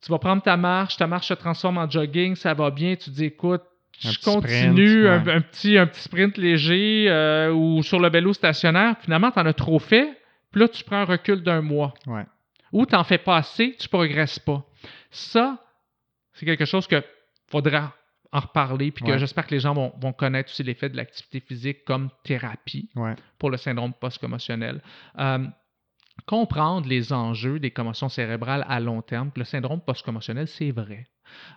tu 0.00 0.10
vas 0.10 0.18
prendre 0.18 0.42
ta 0.42 0.56
marche, 0.56 0.96
ta 0.96 1.06
marche 1.06 1.28
se 1.28 1.34
transforme 1.34 1.76
en 1.76 1.90
jogging, 1.90 2.36
ça 2.36 2.54
va 2.54 2.70
bien, 2.70 2.96
tu 2.96 3.10
dis 3.10 3.24
écoute, 3.26 3.62
Un 4.02 4.10
je 4.10 4.18
continue 4.20 5.02
sprint, 5.02 5.28
un, 5.28 5.36
un 5.36 5.40
petit, 5.42 5.76
un 5.76 5.86
petit 5.86 6.00
sprint 6.00 6.38
léger 6.38 7.06
euh, 7.08 7.52
ou 7.52 7.82
sur 7.82 8.00
le 8.00 8.08
vélo 8.08 8.32
stationnaire. 8.32 8.96
Finalement, 9.00 9.30
tu 9.30 9.40
en 9.40 9.46
as 9.46 9.52
trop 9.52 9.78
fait. 9.78 10.16
Puis 10.54 10.60
là, 10.60 10.68
tu 10.68 10.84
prends 10.84 10.98
un 10.98 11.04
recul 11.04 11.42
d'un 11.42 11.62
mois. 11.62 11.92
Ouais. 12.06 12.24
Ou 12.70 12.86
tu 12.86 12.94
n'en 12.94 13.02
fais 13.02 13.18
pas 13.18 13.38
assez, 13.38 13.74
tu 13.76 13.88
progresses 13.88 14.38
pas. 14.38 14.64
Ça, 15.10 15.58
c'est 16.32 16.46
quelque 16.46 16.64
chose 16.64 16.86
que 16.86 17.02
faudra 17.48 17.92
en 18.30 18.38
reparler, 18.38 18.92
puis 18.92 19.04
que 19.04 19.10
Ouais. 19.10 19.18
j'espère 19.18 19.46
que 19.48 19.50
les 19.52 19.58
gens 19.58 19.74
vont, 19.74 19.92
vont 20.00 20.12
connaître 20.12 20.48
aussi 20.52 20.62
l'effet 20.62 20.88
de 20.88 20.96
l'activité 20.96 21.40
physique 21.40 21.84
comme 21.84 22.08
thérapie 22.22 22.88
Ouais. 22.94 23.16
pour 23.36 23.50
le 23.50 23.56
syndrome 23.56 23.92
post-commotionnel. 23.94 24.80
Euh, 25.18 25.44
comprendre 26.24 26.88
les 26.88 27.12
enjeux 27.12 27.58
des 27.58 27.72
commotions 27.72 28.08
cérébrales 28.08 28.64
à 28.68 28.78
long 28.78 29.02
terme. 29.02 29.32
Le 29.34 29.42
syndrome 29.44 29.80
post-commotionnel, 29.80 30.46
c'est 30.46 30.70
vrai. 30.70 31.08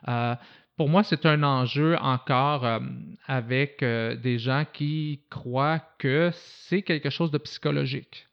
Euh, 0.08 0.36
pour 0.76 0.90
moi, 0.90 1.04
c'est 1.04 1.24
un 1.28 1.44
enjeu 1.44 1.96
encore 2.00 2.66
euh, 2.66 2.80
avec 3.28 3.84
des 3.84 4.40
gens 4.40 4.66
qui 4.74 5.22
croient 5.30 5.84
que 6.00 6.32
c'est 6.34 6.82
quelque 6.82 7.12
chose 7.12 7.30
de 7.30 7.38
psychologique. 7.38 8.28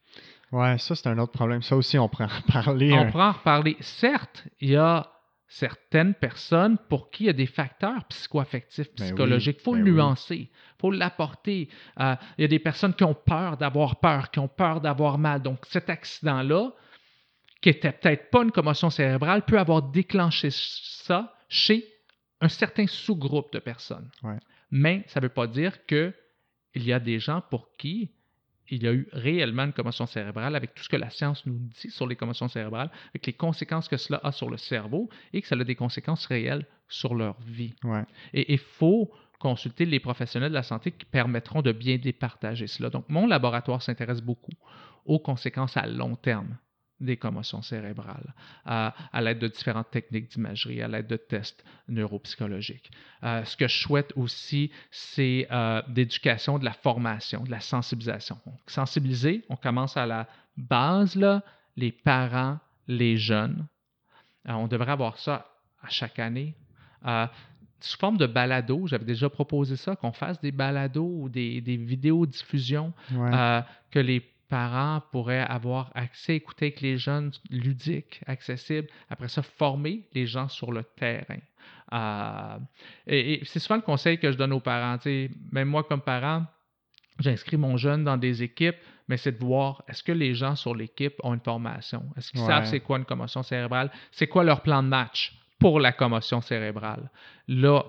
Ouais, 0.55 0.79
ça, 0.79 0.95
c'est 0.95 1.09
un 1.09 1.19
autre 1.19 1.33
problème. 1.33 1.63
Ça 1.63 1.77
aussi, 1.77 1.99
on 1.99 2.09
pourrait 2.09 2.27
en 2.27 2.53
parler. 2.53 2.93
On 2.93 2.99
hein. 2.99 3.11
pourra 3.11 3.31
en 3.31 3.33
reparler. 3.33 3.77
Certes, 3.81 4.45
il 4.61 4.71
y 4.71 4.77
a 4.77 5.11
certaines 5.49 6.15
personnes 6.15 6.79
pour 6.89 7.11
qui 7.11 7.25
il 7.25 7.27
y 7.27 7.31
a 7.31 7.33
des 7.33 7.47
facteurs 7.47 8.05
psychoaffectifs, 8.05 8.89
Ben 8.97 9.05
psychologiques. 9.05 9.57
Il 9.61 9.65
faut 9.65 9.73
ben 9.73 9.79
le 9.79 9.91
oui. 9.91 9.97
nuancer, 9.97 10.37
il 10.37 10.81
faut 10.81 10.93
l'apporter. 10.93 11.69
Euh, 11.99 12.15
il 12.39 12.43
y 12.43 12.45
a 12.45 12.49
des 12.49 12.61
personnes 12.61 12.95
qui 12.95 13.03
ont 13.03 13.15
peur 13.15 13.57
d'avoir 13.57 13.97
peur, 13.97 14.31
qui 14.31 14.39
ont 14.39 14.49
peur 14.49 14.81
d'avoir 14.81 15.19
mal. 15.19 15.43
Donc, 15.43 15.59
cet 15.67 15.91
accident-là, 15.91 16.71
qui 17.61 17.71
était 17.71 17.91
peut-être 17.91 18.31
pas 18.31 18.45
une 18.45 18.53
commotion 18.53 18.91
cérébrale, 18.91 19.45
peut 19.45 19.59
avoir 19.59 19.83
déclenché 19.83 20.51
ça 20.51 21.35
chez 21.49 21.85
un 22.41 22.49
certain 22.49 22.87
sous-groupe 22.87 23.53
de 23.53 23.59
personnes. 23.59 24.09
Ouais. 24.23 24.39
Mais 24.71 25.03
ça 25.09 25.19
ne 25.19 25.25
veut 25.27 25.33
pas 25.33 25.49
dire 25.49 25.85
que 25.87 26.15
il 26.75 26.85
y 26.85 26.93
a 26.93 27.01
des 27.01 27.19
gens 27.19 27.41
pour 27.41 27.73
qui 27.77 28.13
il 28.71 28.83
y 28.83 28.89
a 28.89 28.93
eu 28.93 29.09
réellement 29.13 29.65
une 29.65 29.73
commotion 29.73 30.07
cérébrale 30.07 30.57
avec 30.57 30.75
tout 30.75 30.83
ce 30.83 30.89
que 30.89 30.97
la 30.97 31.11
science 31.11 31.45
nous 31.47 31.59
dit 31.59 31.91
sur 31.91 32.07
les 32.07 32.17
commotions 32.17 32.49
cérébrales, 32.49 32.91
avec 33.11 33.27
les 33.27 33.33
conséquences 33.33 33.89
que 33.89 33.97
cela 33.97 34.21
a 34.23 34.33
sur 34.33 34.51
le 34.51 34.57
cerveau 34.57 35.09
et 35.33 35.43
que 35.43 35.49
ça 35.49 35.55
a 35.55 35.65
des 35.65 35.75
conséquences 35.75 36.27
réelles 36.27 36.67
sur 36.89 37.15
leur 37.15 37.37
vie. 37.43 37.75
Ouais. 37.85 38.05
Et 38.33 38.53
il 38.53 38.59
faut 38.59 39.11
consulter 39.39 39.85
les 39.85 40.01
professionnels 40.01 40.51
de 40.51 40.55
la 40.55 40.63
santé 40.63 40.91
qui 40.91 41.05
permettront 41.05 41.61
de 41.61 41.73
bien 41.73 41.99
départager 41.99 42.67
cela. 42.67 42.89
Donc, 42.89 43.05
mon 43.09 43.27
laboratoire 43.27 43.83
s'intéresse 43.83 44.23
beaucoup 44.23 44.53
aux 45.05 45.19
conséquences 45.19 45.77
à 45.77 45.87
long 45.87 46.17
terme 46.17 46.57
des 47.01 47.17
commotions 47.17 47.61
cérébrales, 47.61 48.33
à, 48.65 48.95
à 49.13 49.21
l'aide 49.21 49.39
de 49.39 49.49
différentes 49.49 49.91
techniques 49.91 50.31
d'imagerie, 50.31 50.81
à 50.81 50.89
l'aide 50.89 51.07
de 51.09 51.17
tests 51.17 51.65
neuropsychologiques. 51.89 52.91
Euh, 53.25 53.45
ce 53.45 53.57
que 53.57 53.67
je 53.69 53.79
souhaite 53.79 54.13
aussi, 54.17 54.71
c'est 54.91 55.47
euh, 55.51 55.83
d'éducation, 55.89 56.59
de 56.59 56.65
la 56.65 56.73
formation, 56.73 57.43
de 57.43 57.51
la 57.51 57.61
sensibilisation. 57.61 58.39
Donc, 58.47 58.59
sensibiliser, 58.69 59.45
on 59.49 59.57
commence 59.57 59.97
à 59.97 60.07
la 60.07 60.29
base, 60.57 61.17
là, 61.17 61.43
les 61.77 61.91
parents, 61.93 62.59
les 62.87 63.17
jeunes. 63.17 63.67
Euh, 64.49 64.53
on 64.53 64.69
devrait 64.69 64.93
avoir 64.93 65.19
ça 65.19 65.51
à 65.83 65.89
chaque 65.89 66.19
année. 66.19 66.55
Sous 67.81 67.99
forme 67.99 68.17
de 68.17 68.27
balado, 68.27 68.87
j'avais 68.87 69.05
déjà 69.05 69.29
proposé 69.29 69.77
ça, 69.77 69.95
qu'on 69.95 70.13
fasse 70.13 70.41
des 70.41 70.53
balados 70.53 71.23
ou 71.25 71.29
des, 71.29 71.61
des 71.61 71.77
vidéos 71.77 72.25
diffusion 72.25 72.95
Ouais. 73.13 73.31
euh, 73.35 73.61
que 73.91 73.99
les 73.99 74.23
parents 74.59 75.03
pourraient 75.11 75.47
avoir 75.59 75.91
accès, 75.95 76.37
écouter 76.37 76.67
avec 76.67 76.81
les 76.81 76.97
jeunes, 76.97 77.33
ludiques, 77.51 78.21
accessibles. 78.35 78.89
Après 79.11 79.29
ça, 79.29 79.43
former 79.43 79.97
les 80.17 80.27
gens 80.27 80.49
sur 80.49 80.71
le 80.71 80.83
terrain. 80.85 81.43
Euh, 81.93 82.59
et 83.15 83.21
et 83.35 83.45
c'est 83.45 83.59
souvent 83.59 83.77
le 83.83 83.83
conseil 83.93 84.17
que 84.23 84.31
je 84.33 84.37
donne 84.37 84.53
aux 84.53 84.61
parents. 84.73 84.99
Même 85.57 85.69
moi, 85.69 85.83
comme 85.83 86.01
parent, 86.03 86.41
j'inscris 87.19 87.57
mon 87.57 87.77
jeune 87.77 88.05
dans 88.05 88.17
des 88.27 88.43
équipes, 88.49 88.81
mais 89.09 89.17
c'est 89.17 89.33
de 89.39 89.45
voir 89.45 89.83
est-ce 89.89 90.03
que 90.09 90.13
les 90.13 90.35
gens 90.35 90.57
sur 90.57 90.75
l'équipe 90.81 91.17
ont 91.25 91.35
une 91.35 91.47
formation? 91.53 92.03
Est-ce 92.17 92.31
qu'ils 92.31 92.41
Ouais. 92.41 92.47
savent 92.47 92.67
c'est 92.73 92.81
quoi 92.87 92.97
une 92.99 93.05
commotion 93.13 93.43
cérébrale? 93.43 93.91
C'est 94.13 94.29
quoi 94.29 94.45
leur 94.45 94.61
plan 94.67 94.83
de 94.85 94.89
match 94.89 95.21
pour 95.59 95.81
la 95.81 95.93
commotion 95.93 96.41
cérébrale? 96.41 97.11
Là, 97.49 97.83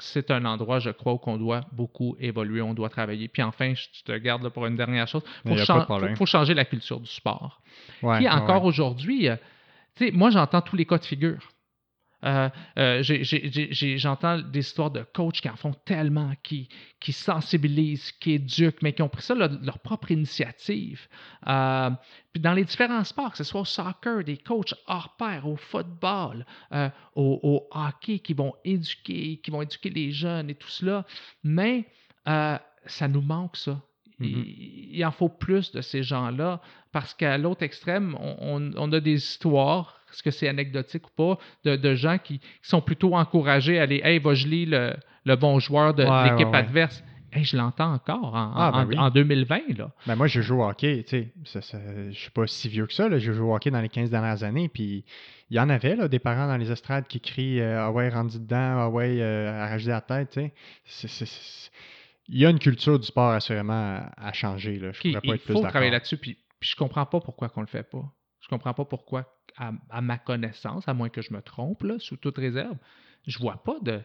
c'est 0.00 0.30
un 0.30 0.44
endroit, 0.44 0.78
je 0.78 0.90
crois, 0.90 1.14
où 1.14 1.20
on 1.26 1.36
doit 1.36 1.62
beaucoup 1.72 2.16
évoluer, 2.20 2.60
on 2.62 2.74
doit 2.74 2.88
travailler. 2.88 3.28
Puis 3.28 3.42
enfin, 3.42 3.74
je 3.74 4.02
te 4.04 4.16
garde 4.18 4.42
là 4.42 4.50
pour 4.50 4.66
une 4.66 4.76
dernière 4.76 5.06
chose. 5.08 5.22
Il 5.44 5.50
faut, 5.50 5.54
chan- 5.64 5.74
changer 6.26 6.54
la 6.54 6.64
culture 6.64 7.00
du 7.00 7.10
sport. 7.10 7.60
Ouais, 8.02 8.16
Puis 8.16 8.26
ouais, 8.26 8.30
encore 8.32 8.62
ouais. 8.62 8.68
aujourd'hui, 8.68 9.28
euh, 9.28 9.36
tu 9.96 10.06
sais, 10.06 10.12
moi 10.12 10.30
j'entends 10.30 10.60
tous 10.62 10.76
les 10.76 10.86
cas 10.86 10.98
de 10.98 11.04
figure. 11.04 11.38
Euh, 12.24 12.48
euh, 12.78 13.02
J'entends 13.02 14.38
des 14.38 14.60
histoires 14.60 14.90
de 14.90 15.04
coachs 15.14 15.40
qui 15.40 15.48
en 15.48 15.56
font 15.56 15.72
tellement, 15.84 16.32
qui, 16.42 16.68
qui 17.00 17.12
sensibilisent, 17.12 18.12
qui 18.12 18.32
éduquent, 18.32 18.82
mais 18.82 18.92
qui 18.92 19.02
ont 19.02 19.08
pris 19.08 19.22
ça 19.22 19.34
de 19.34 19.64
leur 19.64 19.78
propre 19.78 20.10
initiative. 20.10 21.08
Euh, 21.46 21.90
puis 22.32 22.40
dans 22.40 22.52
les 22.52 22.64
différents 22.64 23.04
sports, 23.04 23.32
que 23.32 23.38
ce 23.38 23.44
soit 23.44 23.62
au 23.62 23.64
soccer, 23.64 24.24
des 24.24 24.36
coachs 24.36 24.74
hors 24.86 25.16
pair, 25.16 25.46
au 25.46 25.56
football, 25.56 26.46
au, 27.14 27.40
au 27.42 27.68
hockey, 27.72 28.20
qui 28.20 28.34
vont 28.34 28.54
éduquer, 28.64 29.38
qui 29.38 29.50
vont 29.50 29.62
éduquer 29.62 29.90
les 29.90 30.12
jeunes 30.12 30.50
et 30.50 30.54
tout 30.54 30.68
cela. 30.68 31.04
Mais 31.42 31.86
ça 32.24 33.08
nous 33.08 33.22
manque 33.22 33.56
ça. 33.56 33.80
Mhm. 34.20 34.28
Il, 34.28 34.88
il 34.96 35.04
en 35.04 35.10
faut 35.10 35.28
plus 35.28 35.72
de 35.72 35.80
ces 35.80 36.02
gens-là 36.02 36.60
parce 36.92 37.14
qu'à 37.14 37.38
l'autre 37.38 37.62
extrême, 37.62 38.16
on, 38.20 38.72
on- 38.76 38.92
a 38.92 39.00
des 39.00 39.14
histoires, 39.14 40.00
est-ce 40.12 40.22
que 40.22 40.30
c'est 40.30 40.48
anecdotique 40.48 41.06
ou 41.06 41.10
pas, 41.16 41.38
de, 41.64 41.76
de 41.76 41.94
gens 41.94 42.18
qui, 42.18 42.38
qui 42.40 42.46
sont 42.62 42.80
plutôt 42.80 43.14
encouragés 43.14 43.78
à 43.78 43.82
aller 43.82 44.00
Hey, 44.04 44.18
va 44.18 44.34
geler 44.34 44.66
le, 44.66 44.94
le 45.24 45.36
bon 45.36 45.58
joueur 45.60 45.94
de 45.94 46.04
Ouais, 46.04 46.24
l'équipe 46.24 46.46
ouais, 46.46 46.52
ouais. 46.52 46.58
adverse. 46.58 47.02
Hey, 47.32 47.44
je 47.44 47.56
l'entends 47.56 47.92
encore 47.94 48.34
en, 48.34 48.52
Ah, 48.56 48.72
ben 48.72 48.78
en- 48.80 48.86
oui. 48.86 48.98
en 48.98 49.08
2020. 49.10 49.78
Là. 49.78 49.92
Ben 50.08 50.16
moi, 50.16 50.26
je 50.26 50.40
joue 50.40 50.60
au 50.60 50.64
hockey, 50.68 51.04
tu 51.04 51.10
sais, 51.16 51.32
ça- 51.44 51.60
ça- 51.62 51.78
je 52.10 52.18
suis 52.18 52.30
pas 52.32 52.44
si 52.48 52.68
vieux 52.68 52.86
que 52.86 52.92
ça, 52.92 53.08
là, 53.08 53.20
je 53.20 53.30
joue 53.30 53.48
au 53.48 53.54
hockey 53.54 53.70
dans 53.70 53.80
les 53.80 53.88
15 53.88 54.10
dernières 54.10 54.42
années, 54.42 54.68
puis 54.68 55.04
il 55.48 55.56
y 55.56 55.60
en 55.60 55.68
avait, 55.70 55.94
là, 55.94 56.08
des 56.08 56.18
parents 56.18 56.48
dans 56.48 56.56
les 56.56 56.72
estrades 56.72 57.06
qui 57.06 57.20
crient 57.20 57.60
euh, 57.60 57.84
Ah 57.84 57.92
ouais, 57.92 58.08
rendu 58.08 58.40
dedans, 58.40 58.78
ah 58.80 58.88
ouais, 58.88 59.20
euh, 59.20 59.62
arrache 59.64 59.84
la 59.86 60.00
tête», 60.00 60.40
c'est- 60.84 61.70
Il 62.30 62.38
y 62.38 62.46
a 62.46 62.50
une 62.50 62.58
culture 62.58 62.98
du 62.98 63.06
sport, 63.06 63.32
assurément, 63.32 64.00
à, 64.16 64.32
changer, 64.32 64.78
là. 64.78 64.92
Je 64.92 65.00
Puis, 65.00 65.10
pourrais 65.10 65.20
pas 65.20 65.26
il 65.26 65.34
être 65.34 65.44
plus 65.44 65.54
faut 65.54 65.62
travailler 65.62 65.90
là-dessus. 65.90 66.16
Puis, 66.16 66.38
puis 66.60 66.70
je 66.70 66.76
comprends 66.76 67.04
pas 67.04 67.20
pourquoi 67.20 67.48
qu'on 67.48 67.60
le 67.60 67.66
fait 67.66 67.82
pas. 67.82 68.04
Je 68.40 68.48
comprends 68.48 68.72
pas 68.72 68.84
pourquoi, 68.84 69.26
à, 69.56 69.72
à 69.90 70.00
ma 70.00 70.16
connaissance, 70.16 70.86
à 70.88 70.94
moins 70.94 71.08
que 71.08 71.22
je 71.22 71.32
me 71.32 71.42
trompe, 71.42 71.82
là, 71.82 71.98
sous 71.98 72.16
toute 72.16 72.38
réserve, 72.38 72.76
je 73.26 73.38
vois 73.38 73.62
pas 73.62 73.78
de, 73.82 74.00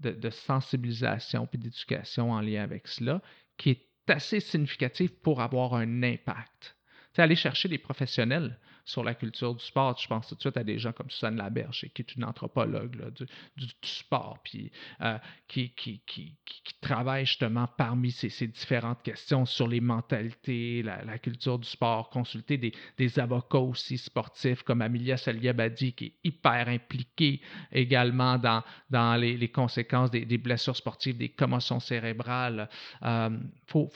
de, 0.00 0.10
de 0.10 0.30
sensibilisation 0.30 1.46
puis 1.46 1.58
d'éducation 1.58 2.32
en 2.32 2.40
lien 2.40 2.62
avec 2.62 2.86
cela 2.86 3.22
qui 3.56 3.70
est 3.70 3.86
assez 4.08 4.40
significative 4.40 5.10
pour 5.22 5.40
avoir 5.40 5.74
un 5.74 6.02
impact. 6.02 6.76
Sais, 7.14 7.22
aller 7.22 7.36
chercher 7.36 7.68
des 7.68 7.78
professionnels 7.78 8.58
sur 8.90 9.04
la 9.04 9.14
culture 9.14 9.54
du 9.54 9.64
sport, 9.64 9.96
je 9.98 10.08
pense 10.08 10.28
tout 10.28 10.34
de 10.34 10.40
suite 10.40 10.56
à 10.56 10.64
des 10.64 10.78
gens 10.78 10.92
comme 10.92 11.10
Suzanne 11.10 11.36
Laberge, 11.36 11.86
qui 11.94 12.02
est 12.02 12.14
une 12.16 12.24
anthropologue 12.24 13.12
du, 13.12 13.26
du- 13.56 13.66
sport, 13.82 14.38
puis 14.42 14.70
euh, 15.00 15.18
qui, 15.48 15.70
qui, 15.70 16.00
qui, 16.06 16.36
qui- 16.44 16.74
travaille 16.80 17.26
justement 17.26 17.68
parmi 17.76 18.10
ces, 18.10 18.30
ces 18.30 18.46
différentes 18.48 19.02
questions 19.02 19.44
sur 19.44 19.68
les 19.68 19.80
mentalités, 19.80 20.82
la, 20.82 21.18
culture 21.18 21.58
du 21.58 21.68
sport, 21.68 22.08
consulter 22.10 22.56
des, 22.58 22.72
des 22.96 23.18
avocats 23.18 23.58
aussi 23.58 23.98
sportifs 23.98 24.62
comme 24.62 24.80
Amelia 24.82 25.16
Saliabadi, 25.16 25.92
qui 25.92 26.04
est 26.06 26.14
hyper 26.24 26.68
impliquée 26.68 27.40
également 27.70 28.38
dans, 28.38 28.62
dans 28.88 29.14
les, 29.16 29.36
les 29.36 29.48
conséquences 29.50 30.10
des, 30.10 30.24
des 30.24 30.38
blessures 30.38 30.76
sportives, 30.76 31.16
des 31.18 31.28
commotions 31.28 31.80
cérébrales. 31.80 32.68
Euh, 33.02 33.38
faut, 33.66 33.88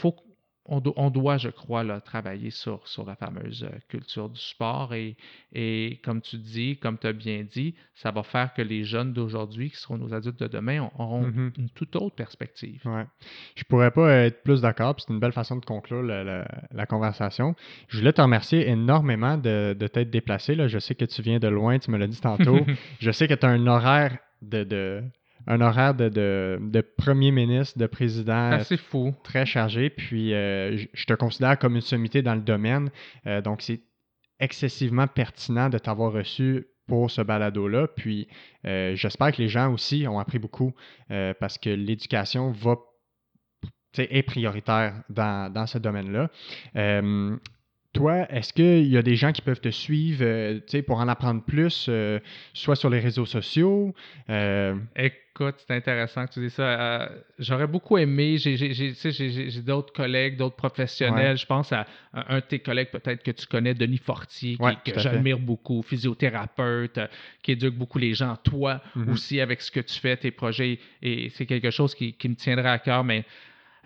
on, 0.67 0.81
do- 0.81 0.95
on 0.97 1.11
doit, 1.11 1.37
je 1.37 1.51
crois, 1.51 1.85
là, 1.85 2.01
travailler 2.01 2.51
sur, 2.51 2.87
sur 2.89 3.05
la 3.05 3.17
fameuse 3.17 3.65
euh, 3.65 3.77
culture 3.89 4.31
du 4.31 4.41
sport. 4.41 4.95
Et, 4.95 5.17
et 5.53 6.01
comme 6.03 6.21
tu 6.23 6.37
dis, 6.39 6.79
comme 6.79 6.97
tu 6.99 7.07
as 7.07 7.13
bien 7.13 7.43
dit, 7.45 7.75
ça 7.95 8.11
va 8.11 8.23
faire 8.23 8.55
que 8.55 8.63
les 8.63 8.83
jeunes 8.85 9.13
d'aujourd'hui, 9.13 9.71
qui 9.71 9.77
seront 9.77 9.99
nos 9.99 10.15
adultes 10.15 10.41
de 10.41 10.47
demain, 10.49 10.89
auront 10.99 11.27
Mhm. 11.27 11.53
une 11.59 11.69
toute 11.71 11.95
autre 11.97 12.15
perspective. 12.17 12.81
Ouais. 12.87 13.05
Je 13.57 13.65
pourrais 13.65 13.91
pas 13.91 14.11
être 14.11 14.43
plus 14.43 14.63
d'accord, 14.63 14.95
c'est 14.99 15.13
une 15.13 15.21
belle 15.21 15.33
façon 15.33 15.57
de 15.57 15.65
conclure 15.65 16.03
la, 16.03 16.25
la- 16.25 16.49
la 16.73 16.87
conversation. 16.87 17.55
Je 17.89 17.99
voulais 17.99 18.13
te 18.13 18.23
remercier 18.23 18.69
énormément 18.69 19.37
de, 19.37 19.77
de 19.79 19.87
t'être 19.87 20.11
déplacé. 20.11 20.55
Là. 20.55 20.67
Je 20.67 20.79
sais 20.79 20.95
que 20.95 21.05
tu 21.05 21.21
viens 21.23 21.39
de 21.39 21.49
loin, 21.49 21.79
tu 21.79 21.91
me 21.91 21.99
l'as 21.99 22.07
dit 22.07 22.21
tantôt. 22.21 22.61
Je 23.01 23.11
sais 23.11 23.29
que 23.29 23.35
tu 23.35 23.45
as 23.45 23.51
un 23.51 23.67
horaire 23.67 24.17
de, 24.43 24.65
de- 24.65 25.03
un 25.47 25.61
horaire 25.61 25.95
de, 25.95 26.09
de, 26.09 26.59
de 26.61 26.81
premier 26.81 27.31
ministre, 27.31 27.79
de 27.79 27.87
président 27.87 28.51
assez 28.53 28.77
fou. 28.77 29.15
très 29.25 29.45
chargé. 29.47 29.91
Puis 29.91 30.33
euh, 30.35 30.77
je- 30.93 31.05
te 31.07 31.15
considère 31.15 31.59
comme 31.59 31.75
une 31.75 31.81
sommité 31.83 32.23
dans 32.23 32.35
le 32.35 32.41
domaine. 32.41 32.91
Euh, 33.27 33.41
donc 33.41 33.61
c'est 33.63 33.81
excessivement 34.41 35.07
pertinent 35.07 35.69
de 35.69 35.79
t'avoir 35.79 36.13
reçu 36.13 36.67
pour 36.87 37.11
ce 37.11 37.23
balado-là. 37.23 37.89
Puis 37.89 38.29
euh, 38.67 38.95
j'espère 38.95 39.33
que 39.33 39.41
les 39.43 39.49
gens 39.49 39.73
aussi 39.73 40.07
ont 40.09 40.19
appris 40.19 40.39
beaucoup 40.39 40.73
parce 41.09 41.59
que 41.59 41.71
l'éducation 41.71 42.51
va 42.51 42.77
est 43.97 44.23
prioritaire 44.25 45.03
dans, 45.09 45.53
dans 45.53 45.67
ce 45.67 45.79
domaine-là. 45.79 46.29
Toi, 47.95 48.27
est-ce 48.29 48.53
qu'il 48.53 48.87
y 48.89 48.97
a 48.99 49.03
des 49.03 49.15
gens 49.15 49.31
qui 49.33 49.41
peuvent 49.41 49.61
te 49.61 49.71
suivre 49.71 50.25
euh, 50.25 50.61
pour 50.87 50.99
en 50.99 51.07
apprendre 51.09 51.43
plus, 51.45 51.87
euh, 51.89 52.19
soit 52.53 52.75
sur 52.75 52.91
les 52.91 52.99
réseaux 52.99 53.25
sociaux? 53.25 53.95
euh, 54.29 54.75
Écoute, 54.97 55.55
c'est 55.67 55.75
intéressant 55.75 56.27
que 56.27 56.33
tu 56.35 56.41
dis 56.41 56.51
ça. 56.51 57.09
J'aurais 57.39 57.69
beaucoup 57.69 57.97
aimé, 57.99 58.37
j'ai- 58.39 58.57
d'autres 59.63 59.93
collègues, 59.93 60.37
d'autres 60.37 60.57
professionnels. 60.57 61.33
Ouais. 61.33 61.37
Je 61.37 61.47
pense 61.47 61.73
à 61.73 61.87
un, 62.13 62.25
un 62.29 62.37
de 62.37 62.45
tes 62.45 62.59
collègues 62.59 62.91
peut-être 62.91 63.23
que 63.23 63.31
tu 63.31 63.47
connais, 63.47 63.75
Denis 63.75 63.99
Fortier, 63.99 64.57
qui- 64.57 64.93
que 64.93 64.99
j'admire 64.99 65.39
beaucoup, 65.39 65.83
physiothérapeute, 65.83 66.99
qui 67.43 67.53
éduque 67.53 67.75
beaucoup 67.77 67.99
les 67.99 68.15
gens. 68.15 68.37
Toi 68.43 68.81
Mhm. 68.97 69.13
aussi, 69.13 69.41
avec 69.41 69.61
ce 69.61 69.71
que 69.71 69.81
tu 69.81 69.99
fais, 70.01 70.17
tes 70.17 70.31
projets, 70.33 70.79
et 71.03 71.31
c'est 71.31 71.47
quelque 71.47 71.71
chose 71.71 71.95
qui, 71.95 72.13
qui 72.15 72.29
me 72.29 72.35
tiendrait 72.35 72.71
à 72.71 72.79
cœur, 72.79 73.05
mais 73.05 73.25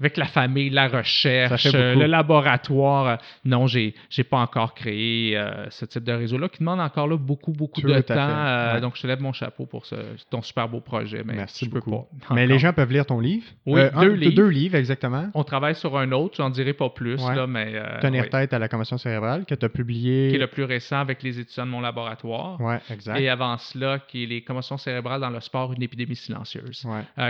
avec 0.00 0.16
la 0.16 0.26
famille, 0.26 0.70
la 0.70 0.88
recherche, 0.88 1.66
euh, 1.74 1.94
le 1.94 2.06
laboratoire, 2.06 3.06
euh, 3.06 3.16
non, 3.44 3.66
j'ai 3.66 3.94
j'ai 4.10 4.24
pas 4.24 4.38
encore 4.38 4.74
créé 4.74 5.36
euh, 5.36 5.68
ce 5.70 5.84
type 5.84 6.04
de 6.04 6.12
réseau-là 6.12 6.48
qui 6.48 6.60
demande 6.60 6.80
encore 6.80 7.06
là, 7.08 7.16
beaucoup, 7.16 7.52
beaucoup 7.52 7.80
Tout 7.80 7.88
de 7.88 8.00
temps. 8.00 8.14
euh, 8.16 8.74
ouais. 8.74 8.80
Donc, 8.80 8.96
je 8.96 9.02
te 9.02 9.06
lève 9.06 9.20
mon 9.20 9.32
chapeau 9.32 9.66
pour 9.66 9.86
ce, 9.86 9.96
ton 10.30 10.42
super 10.42 10.68
beau 10.68 10.80
projet, 10.80 11.22
mais 11.24 11.34
Merci 11.34 11.64
je 11.66 11.70
peux 11.70 11.80
beaucoup. 11.80 12.06
pas. 12.28 12.34
Mais 12.34 12.46
les 12.46 12.58
gens 12.58 12.72
peuvent 12.72 12.92
lire 12.92 13.06
ton 13.06 13.20
livre. 13.20 13.44
Euh, 13.66 13.72
Oui, 13.72 13.80
un- 13.94 14.00
deux 14.02 14.12
livres. 14.14 14.34
Deux 14.34 14.48
livres, 14.48 14.74
exactement. 14.76 15.28
On 15.34 15.44
travaille 15.44 15.74
sur 15.74 15.96
un 15.98 16.12
autre, 16.12 16.36
j'en 16.36 16.50
dirai 16.50 16.72
pas 16.72 16.90
plus, 16.90 17.22
Ouais. 17.24 17.34
là, 17.34 17.46
mais. 17.46 17.72
Tenir 18.00 18.24
oui, 18.24 18.30
tête 18.30 18.52
à 18.52 18.58
la 18.58 18.68
commotion 18.68 18.98
cérébrale 18.98 19.44
que 19.44 19.54
tu 19.54 19.64
as 19.64 19.68
publié. 19.68 20.28
Qui 20.30 20.36
est 20.36 20.38
le 20.38 20.46
plus 20.46 20.64
récent 20.64 20.98
avec 21.00 21.22
les 21.22 21.38
étudiants 21.38 21.66
de 21.66 21.70
mon 21.70 21.80
laboratoire. 21.80 22.60
Ouais, 22.60 22.78
exact. 22.90 23.18
Et 23.18 23.28
avant 23.28 23.56
cela, 23.58 23.98
qui 23.98 24.24
est 24.24 24.26
les 24.26 24.42
commotions 24.42 24.78
cérébrales 24.78 25.20
dans 25.20 25.30
le 25.30 25.40
sport, 25.40 25.72
une 25.72 25.82
épidémie 25.82 26.16
silencieuse. 26.16 26.86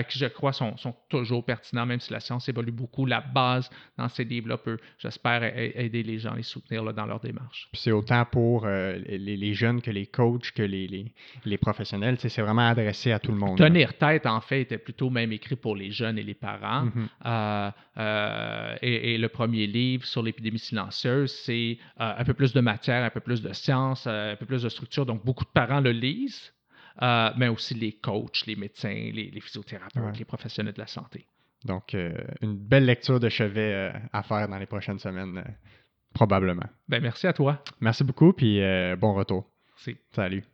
Qui, 0.09 0.19
je 0.19 0.27
crois, 0.27 0.53
sont, 0.53 0.77
sont 0.77 0.95
toujours 1.09 1.45
pertinents, 1.45 1.86
même 1.86 2.01
si 2.01 2.12
la 2.12 2.20
science 2.20 2.49
évolue 2.59 2.72
beaucoup. 2.72 3.06
La 3.06 3.20
base 3.20 3.70
dans 3.97 4.09
ces 4.09 4.24
livres-là 4.24 4.56
peut, 4.59 4.78
j'espère, 4.98 5.43
aider 5.44 6.02
les 6.02 6.18
gens, 6.18 6.35
les 6.35 6.43
soutenir 6.43 6.82
là, 6.85 6.93
dans 6.93 7.06
leur 7.06 7.20
démarche. 7.20 7.68
C'est 7.72 7.93
autant 7.93 8.24
pour 8.24 8.64
euh, 8.66 8.98
les, 9.06 9.36
les 9.36 9.55
jeunes 9.55 9.80
que 9.80 9.90
les 9.90 10.06
coachs, 10.06 10.51
que 10.52 10.62
les, 10.62 10.86
les, 10.89 11.12
les 11.44 11.59
professionnels. 11.59 12.16
C'est 12.18 12.43
vraiment 12.43 12.68
adressé 12.68 13.12
à 13.12 13.18
tout 13.18 13.32
le 13.32 13.39
monde. 13.39 13.59
là. 13.59 13.68
Tenir 13.68 13.97
tête, 13.97 14.26
en 14.26 14.40
fait, 14.40 14.62
était 14.62 14.78
plutôt 14.78 15.10
même 15.10 15.32
écrit 15.32 15.56
pour 15.56 15.76
les 15.76 15.90
jeunes 15.90 16.18
et 16.18 16.22
les 16.22 16.35
parents. 16.35 16.85
Mhm. 16.85 17.09
Euh, 17.26 17.70
euh, 17.98 18.76
et, 18.82 19.14
et 19.14 19.18
le 19.18 19.28
premier 19.28 19.66
livre 19.66 20.05
sur 20.05 20.22
l'épidémie 20.22 20.59
silencieuse, 20.59 21.32
c'est 21.44 21.78
un 21.98 22.24
peu 22.24 22.35
plus 22.35 22.52
de 22.52 22.60
matière, 22.60 23.05
un 23.05 23.10
peu 23.10 23.20
plus 23.20 23.40
de 23.43 23.52
science, 23.52 24.06
un 24.06 24.36
peu 24.39 24.47
plus 24.47 24.62
de 24.62 24.68
structure. 24.68 25.06
Donc, 25.06 25.24
beaucoup 25.24 25.44
de 25.44 25.51
parents 25.51 25.80
le 25.80 25.90
lisent, 25.93 26.52
euh, 27.02 27.30
mais 27.36 27.48
aussi 27.48 27.74
les 27.74 27.93
coachs, 27.93 28.44
les 28.47 28.56
médecins, 28.56 28.89
les, 28.89 29.30
les 29.32 29.40
physiothérapeutes, 29.40 30.02
Ouais. 30.02 30.12
les 30.18 30.24
professionnels 30.24 30.74
de 30.74 30.80
la 30.80 30.86
santé. 30.86 31.26
Donc, 31.64 31.94
euh, 31.94 32.12
une 32.40 32.56
belle 32.56 32.85
lecture 32.85 33.20
de 33.20 33.28
chevet 33.28 33.72
euh, 33.72 33.98
à 34.12 34.22
faire 34.22 34.48
dans 34.48 34.59
les 34.59 34.66
prochaines 34.66 34.98
semaines, 34.98 35.39
euh, 35.39 35.51
probablement. 36.14 36.66
Ben, 36.89 37.02
merci 37.02 37.26
à 37.26 37.32
toi. 37.32 37.62
Merci 37.80 38.05
beaucoup, 38.05 38.32
puis 38.32 38.60
bon 38.98 39.14
retour. 39.14 39.51
Salut. 40.12 40.44